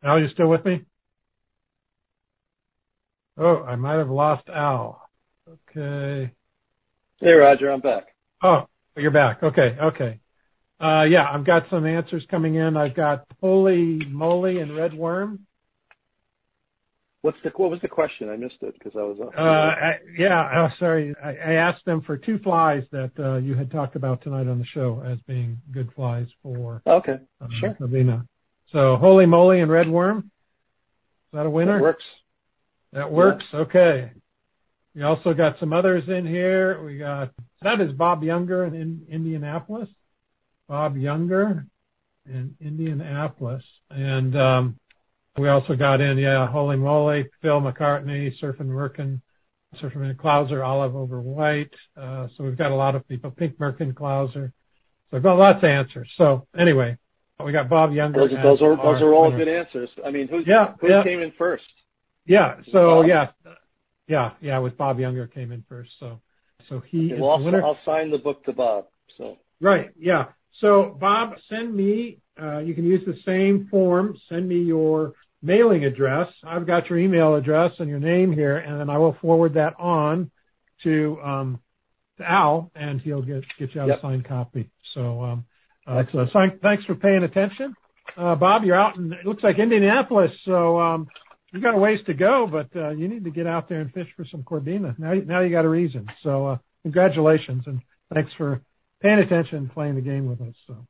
Al, 0.02 0.20
you 0.20 0.28
still 0.28 0.48
with 0.51 0.65
me? 0.66 0.85
Oh, 3.39 3.65
I 3.65 3.77
might 3.77 3.94
have 3.94 4.11
lost 4.11 4.48
Al. 4.51 5.01
Okay. 5.48 6.32
Hey, 7.24 7.32
Roger, 7.32 7.72
I'm 7.72 7.80
back. 7.80 8.09
Oh, 8.42 8.66
you're 8.98 9.10
back. 9.10 9.42
Okay, 9.42 9.74
okay. 9.80 10.20
Uh, 10.78 11.06
yeah, 11.09 11.26
I've 11.26 11.46
got 11.46 11.70
some 11.70 11.86
answers 11.86 12.26
coming 12.26 12.56
in. 12.56 12.76
I've 12.76 12.94
got 12.94 13.24
Holy 13.40 14.05
Moly 14.10 14.59
and 14.59 14.76
Red 14.76 14.92
Worm. 14.92 15.46
What's 17.22 17.40
the 17.40 17.48
what 17.56 17.70
was 17.70 17.80
the 17.80 17.88
question? 17.88 18.28
I 18.28 18.36
missed 18.36 18.59
it 18.60 18.74
because 18.74 18.94
I 18.94 19.05
was. 19.05 19.18
Uh, 19.20 19.40
I, 19.40 20.01
yeah, 20.18 20.51
oh, 20.68 20.74
sorry. 20.78 21.14
I, 21.24 21.30
I 21.30 21.52
asked 21.55 21.86
them 21.86 22.02
for 22.02 22.18
two 22.18 22.38
flies 22.38 22.84
that 22.92 23.12
uh, 23.18 23.36
you 23.36 23.55
had 23.55 23.70
talked 23.70 23.96
about 23.96 24.20
tonight 24.20 24.46
on 24.46 24.59
the 24.59 24.66
show 24.66 25.01
as 25.02 25.18
being 25.22 25.62
good 25.72 25.90
flies 25.94 26.28
for. 26.42 26.82
Okay, 26.86 27.20
uh, 27.40 27.48
sure. 27.48 27.74
Sabina. 27.80 28.26
So 28.66 28.96
Holy 28.96 29.24
Moly 29.24 29.62
and 29.62 29.70
Red 29.72 29.88
Worm. 29.88 30.18
Is 30.18 30.24
that 31.32 31.46
a 31.46 31.51
winner? 31.51 31.76
That 31.76 31.82
works. 31.82 32.05
That 32.92 33.10
works. 33.10 33.46
Yeah. 33.51 33.60
Okay. 33.60 34.10
We 34.94 35.02
also 35.02 35.34
got 35.34 35.58
some 35.58 35.72
others 35.72 36.08
in 36.08 36.24
here. 36.24 36.82
We 36.82 36.98
got 36.98 37.32
that 37.62 37.80
is 37.80 37.92
Bob 37.92 38.22
Younger 38.22 38.64
in, 38.64 38.74
in 38.74 39.06
Indianapolis. 39.08 39.88
Bob 40.68 40.96
Younger 40.96 41.66
in 42.26 42.56
Indianapolis, 42.60 43.64
and 43.90 44.34
um, 44.36 44.78
we 45.36 45.48
also 45.48 45.76
got 45.76 46.00
in 46.00 46.16
yeah, 46.16 46.46
Holy 46.46 46.76
Moly, 46.76 47.28
Phil 47.42 47.60
McCartney, 47.60 48.32
Surfing 48.40 48.68
Merkin, 48.68 49.20
Surfing 49.76 50.14
Clouser, 50.14 50.64
Olive 50.64 50.96
over 50.96 51.20
White. 51.20 51.74
Uh, 51.96 52.28
so 52.34 52.44
we've 52.44 52.56
got 52.56 52.72
a 52.72 52.76
lot 52.76 52.94
of 52.94 53.06
people. 53.08 53.30
Pink 53.30 53.58
Merkin, 53.58 53.92
Clouser. 53.92 54.52
So 54.52 54.52
we've 55.10 55.22
got 55.22 55.38
lots 55.38 55.58
of 55.58 55.64
answers. 55.64 56.12
So 56.16 56.46
anyway, 56.56 56.96
we 57.44 57.52
got 57.52 57.68
Bob 57.68 57.92
Younger. 57.92 58.28
Those, 58.28 58.30
those 58.42 58.62
are 58.62 58.76
those 58.76 59.02
are 59.02 59.12
all 59.12 59.24
winner. 59.24 59.38
good 59.38 59.48
answers. 59.48 59.90
I 60.04 60.10
mean, 60.10 60.28
who 60.28 60.40
yeah, 60.40 60.74
who 60.80 60.88
yeah. 60.88 61.02
came 61.02 61.20
in 61.20 61.32
first? 61.32 61.68
Yeah. 62.24 62.60
So 62.70 63.04
yeah, 63.04 63.32
yeah, 64.06 64.32
yeah. 64.40 64.59
With 64.59 64.76
Bob 64.76 64.98
Younger 65.01 65.26
came 65.26 65.52
in 65.52 65.64
first. 65.68 65.93
So 65.98 66.20
so 66.68 66.81
he 66.81 67.12
okay, 67.12 67.20
well, 67.20 67.32
I'll, 67.32 67.64
I'll 67.64 67.78
sign 67.85 68.10
the 68.10 68.18
book 68.18 68.44
to 68.44 68.52
Bob. 68.52 68.86
So 69.16 69.39
right. 69.60 69.90
Yeah. 69.98 70.28
So 70.52 70.90
Bob, 70.90 71.36
send 71.48 71.74
me. 71.74 72.18
Uh, 72.40 72.59
you 72.59 72.74
can 72.74 72.85
use 72.85 73.05
the 73.05 73.16
same 73.24 73.68
form. 73.68 74.16
Send 74.28 74.48
me 74.48 74.59
your 74.59 75.14
mailing 75.43 75.85
address. 75.85 76.32
I've 76.43 76.66
got 76.66 76.89
your 76.90 76.98
email 76.98 77.35
address 77.35 77.78
and 77.78 77.89
your 77.89 78.01
name 78.01 78.32
here, 78.32 78.56
and 78.56 78.81
then 78.81 78.90
I 78.90 78.98
will 78.98 79.12
forward 79.12 79.55
that 79.55 79.74
on 79.78 80.31
to 80.82 81.20
um, 81.22 81.60
to 82.18 82.31
Al, 82.31 82.70
and 82.74 83.01
he'll 83.01 83.22
get 83.22 83.44
get 83.59 83.74
you 83.74 83.81
out 83.81 83.89
yep. 83.89 83.98
a 83.98 84.01
signed 84.01 84.24
copy. 84.24 84.70
So, 84.93 85.22
um, 85.22 85.47
uh, 85.86 86.05
so 86.10 86.26
thanks 86.62 86.85
for 86.85 86.94
paying 86.94 87.22
attention, 87.22 87.74
uh, 88.16 88.36
Bob. 88.36 88.64
You're 88.64 88.76
out 88.76 88.97
in 88.97 89.12
it 89.12 89.26
looks 89.26 89.43
like 89.43 89.59
Indianapolis, 89.59 90.40
so 90.44 90.81
um, 90.81 91.09
you 91.55 91.60
got 91.60 91.74
a 91.74 91.78
ways 91.78 92.02
to 92.02 92.14
go, 92.14 92.48
but 92.48 92.68
uh, 92.74 92.90
you 92.90 93.06
need 93.06 93.24
to 93.24 93.31
get 93.31 93.47
out 93.47 93.68
there 93.68 93.81
and 93.81 93.93
fish 93.93 94.12
for 94.16 94.24
some 94.24 94.43
Corbina. 94.43 94.98
Now, 94.98 95.14
now 95.14 95.40
you 95.40 95.51
got 95.51 95.64
a 95.64 95.68
reason. 95.68 96.09
So, 96.20 96.47
uh, 96.47 96.59
congratulations 96.82 97.66
and 97.66 97.81
thanks 98.12 98.35
for 98.35 98.60
paying 99.01 99.20
attention 99.20 99.59
and 99.59 99.72
playing 99.72 99.94
the 99.94 100.01
game 100.01 100.26
with 100.28 100.40
us. 100.40 100.55
So, 100.66 100.86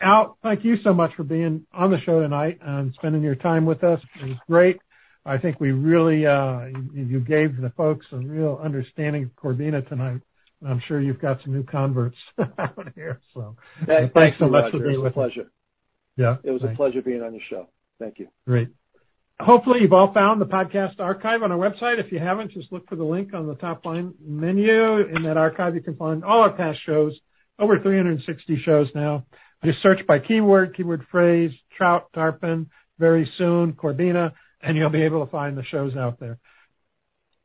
Al, 0.00 0.36
thank 0.42 0.64
you 0.64 0.76
so 0.76 0.92
much 0.92 1.14
for 1.14 1.24
being 1.24 1.66
on 1.72 1.90
the 1.90 1.98
show 1.98 2.20
tonight 2.20 2.58
and 2.60 2.92
spending 2.92 3.22
your 3.22 3.36
time 3.36 3.64
with 3.64 3.82
us. 3.84 4.02
It 4.20 4.28
was 4.28 4.36
great. 4.48 4.80
I 5.24 5.38
think 5.38 5.60
we 5.60 5.72
really, 5.72 6.26
uh, 6.26 6.66
you, 6.92 7.20
gave 7.20 7.56
the 7.56 7.70
folks 7.70 8.06
a 8.12 8.18
real 8.18 8.60
understanding 8.62 9.24
of 9.24 9.36
Corbina 9.36 9.86
tonight. 9.88 10.20
And 10.60 10.70
I'm 10.70 10.80
sure 10.80 11.00
you've 11.00 11.20
got 11.20 11.40
some 11.42 11.54
new 11.54 11.62
converts 11.62 12.18
out 12.58 12.92
here. 12.94 13.20
So, 13.32 13.56
hey, 13.86 14.10
thanks 14.12 14.38
so 14.38 14.48
much 14.48 14.64
Roger. 14.64 14.78
for 14.78 14.84
being 14.84 15.00
with 15.00 15.12
us. 15.12 15.14
pleasure. 15.14 15.50
Yeah. 16.16 16.36
It 16.42 16.50
was 16.50 16.62
thanks. 16.62 16.74
a 16.74 16.76
pleasure 16.76 17.02
being 17.02 17.22
on 17.22 17.32
your 17.32 17.40
show. 17.40 17.68
Thank 17.98 18.18
you. 18.18 18.28
Great. 18.46 18.68
Hopefully 19.42 19.80
you've 19.80 19.92
all 19.92 20.12
found 20.12 20.40
the 20.40 20.46
podcast 20.46 21.00
archive 21.00 21.42
on 21.42 21.50
our 21.50 21.58
website. 21.58 21.98
If 21.98 22.12
you 22.12 22.20
haven't, 22.20 22.52
just 22.52 22.70
look 22.70 22.88
for 22.88 22.94
the 22.94 23.04
link 23.04 23.34
on 23.34 23.48
the 23.48 23.56
top 23.56 23.84
line 23.84 24.14
menu. 24.20 24.98
In 24.98 25.24
that 25.24 25.36
archive, 25.36 25.74
you 25.74 25.80
can 25.80 25.96
find 25.96 26.22
all 26.22 26.42
our 26.42 26.52
past 26.52 26.78
shows, 26.80 27.20
over 27.58 27.76
360 27.76 28.56
shows 28.58 28.94
now. 28.94 29.26
Just 29.64 29.82
search 29.82 30.06
by 30.06 30.20
keyword, 30.20 30.76
keyword 30.76 31.04
phrase, 31.10 31.52
trout, 31.72 32.12
tarpon, 32.12 32.70
very 33.00 33.26
soon, 33.36 33.72
Corbina, 33.72 34.32
and 34.60 34.76
you'll 34.76 34.90
be 34.90 35.02
able 35.02 35.24
to 35.24 35.30
find 35.30 35.58
the 35.58 35.64
shows 35.64 35.96
out 35.96 36.20
there. 36.20 36.38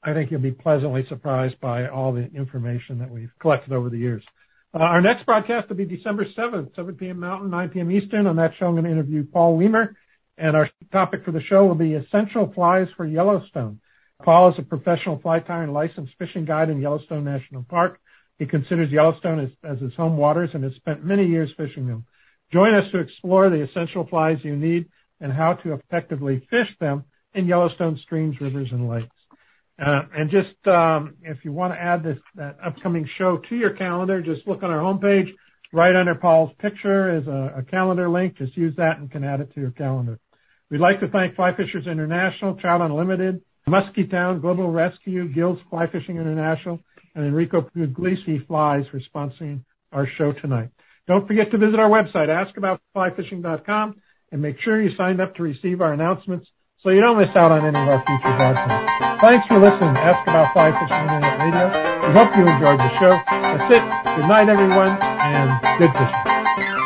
I 0.03 0.13
think 0.13 0.29
you'll 0.29 0.39
be 0.39 0.51
pleasantly 0.51 1.03
surprised 1.07 1.59
by 1.59 1.87
all 1.87 2.11
the 2.11 2.31
information 2.31 2.99
that 2.99 3.09
we've 3.09 3.33
collected 3.39 3.73
over 3.73 3.89
the 3.89 3.97
years. 3.97 4.23
Uh, 4.71 4.83
our 4.83 5.01
next 5.01 5.25
broadcast 5.25 5.67
will 5.67 5.77
be 5.77 5.85
December 5.85 6.25
7th, 6.25 6.75
7 6.75 6.93
p.m. 6.95 7.19
Mountain, 7.19 7.49
9 7.49 7.69
p.m. 7.69 7.89
Eastern. 7.89 8.27
On 8.27 8.35
that 8.35 8.53
show, 8.53 8.67
I'm 8.67 8.73
going 8.73 8.85
to 8.85 8.91
interview 8.91 9.25
Paul 9.25 9.57
Weamer. 9.57 9.95
And 10.37 10.55
our 10.55 10.69
topic 10.91 11.25
for 11.25 11.31
the 11.31 11.41
show 11.41 11.65
will 11.65 11.75
be 11.75 11.93
essential 11.93 12.51
flies 12.53 12.89
for 12.95 13.05
Yellowstone. 13.05 13.79
Paul 14.23 14.49
is 14.49 14.59
a 14.59 14.63
professional 14.63 15.19
fly 15.19 15.39
tying 15.39 15.71
licensed 15.71 16.15
fishing 16.17 16.45
guide 16.45 16.69
in 16.69 16.81
Yellowstone 16.81 17.23
National 17.23 17.63
Park. 17.63 17.99
He 18.37 18.45
considers 18.45 18.91
Yellowstone 18.91 19.39
as, 19.39 19.49
as 19.63 19.79
his 19.79 19.95
home 19.95 20.17
waters 20.17 20.51
and 20.53 20.63
has 20.63 20.75
spent 20.75 21.03
many 21.03 21.25
years 21.25 21.53
fishing 21.55 21.87
them. 21.87 22.05
Join 22.51 22.73
us 22.73 22.91
to 22.91 22.99
explore 22.99 23.49
the 23.49 23.61
essential 23.61 24.05
flies 24.05 24.43
you 24.43 24.55
need 24.55 24.89
and 25.19 25.33
how 25.33 25.53
to 25.55 25.73
effectively 25.73 26.45
fish 26.49 26.75
them 26.79 27.05
in 27.33 27.47
Yellowstone 27.47 27.97
streams, 27.97 28.39
rivers, 28.39 28.71
and 28.71 28.87
lakes. 28.87 29.09
Uh, 29.79 30.03
and 30.15 30.29
just 30.29 30.55
um, 30.67 31.15
if 31.21 31.45
you 31.45 31.51
want 31.51 31.73
to 31.73 31.79
add 31.79 32.03
this 32.03 32.19
that 32.35 32.57
upcoming 32.61 33.05
show 33.05 33.37
to 33.37 33.55
your 33.55 33.71
calendar, 33.71 34.21
just 34.21 34.47
look 34.47 34.63
on 34.63 34.71
our 34.71 34.79
homepage. 34.79 35.35
Right 35.71 35.95
under 35.95 36.15
Paul's 36.15 36.53
picture 36.57 37.17
is 37.17 37.27
a, 37.27 37.55
a 37.57 37.63
calendar 37.63 38.09
link. 38.09 38.35
Just 38.35 38.55
use 38.55 38.75
that 38.77 38.99
and 38.99 39.11
can 39.11 39.23
add 39.23 39.41
it 39.41 39.53
to 39.53 39.59
your 39.59 39.71
calendar. 39.71 40.19
We'd 40.69 40.79
like 40.79 40.99
to 40.99 41.07
thank 41.07 41.35
Fly 41.35 41.53
Fishers 41.53 41.87
International, 41.87 42.55
Trout 42.55 42.81
Unlimited, 42.81 43.41
Muskie 43.67 44.09
Town, 44.09 44.41
Global 44.41 44.71
Rescue, 44.71 45.27
Gills 45.27 45.59
Fly 45.69 45.87
Fishing 45.87 46.17
International, 46.17 46.79
and 47.15 47.25
Enrico 47.25 47.61
Puglisi 47.61 48.45
Flies 48.45 48.87
for 48.87 48.99
sponsoring 48.99 49.63
our 49.91 50.05
show 50.05 50.33
tonight. 50.33 50.69
Don't 51.07 51.25
forget 51.25 51.51
to 51.51 51.57
visit 51.57 51.79
our 51.79 51.89
website, 51.89 52.27
askaboutflyfishing.com, 52.27 54.01
and 54.31 54.41
make 54.41 54.59
sure 54.59 54.81
you 54.81 54.89
sign 54.89 55.21
up 55.21 55.35
to 55.35 55.43
receive 55.43 55.81
our 55.81 55.93
announcements 55.93 56.51
so 56.79 56.89
you 56.89 57.01
don't 57.01 57.17
miss 57.17 57.35
out 57.35 57.51
on 57.51 57.65
any 57.65 57.79
of 57.79 57.87
our 57.87 58.03
future 58.05 58.35
broadcasts. 58.35 59.21
Thanks 59.21 59.47
for 59.47 59.57
listening 59.57 59.93
to 59.95 59.99
Ask 59.99 60.27
About 60.27 60.53
Fly 60.53 60.71
Fishing 60.71 60.99
Internet 60.99 61.39
Radio. 61.39 62.07
We 62.07 62.13
hope 62.13 62.35
you 62.37 62.47
enjoyed 62.47 62.79
the 62.79 62.99
show. 62.99 63.15
That's 63.29 63.71
it. 63.71 63.83
Good 64.17 64.27
night, 64.27 64.49
everyone, 64.49 64.99
and 65.01 65.79
good 65.79 65.91
fishing. 65.91 66.76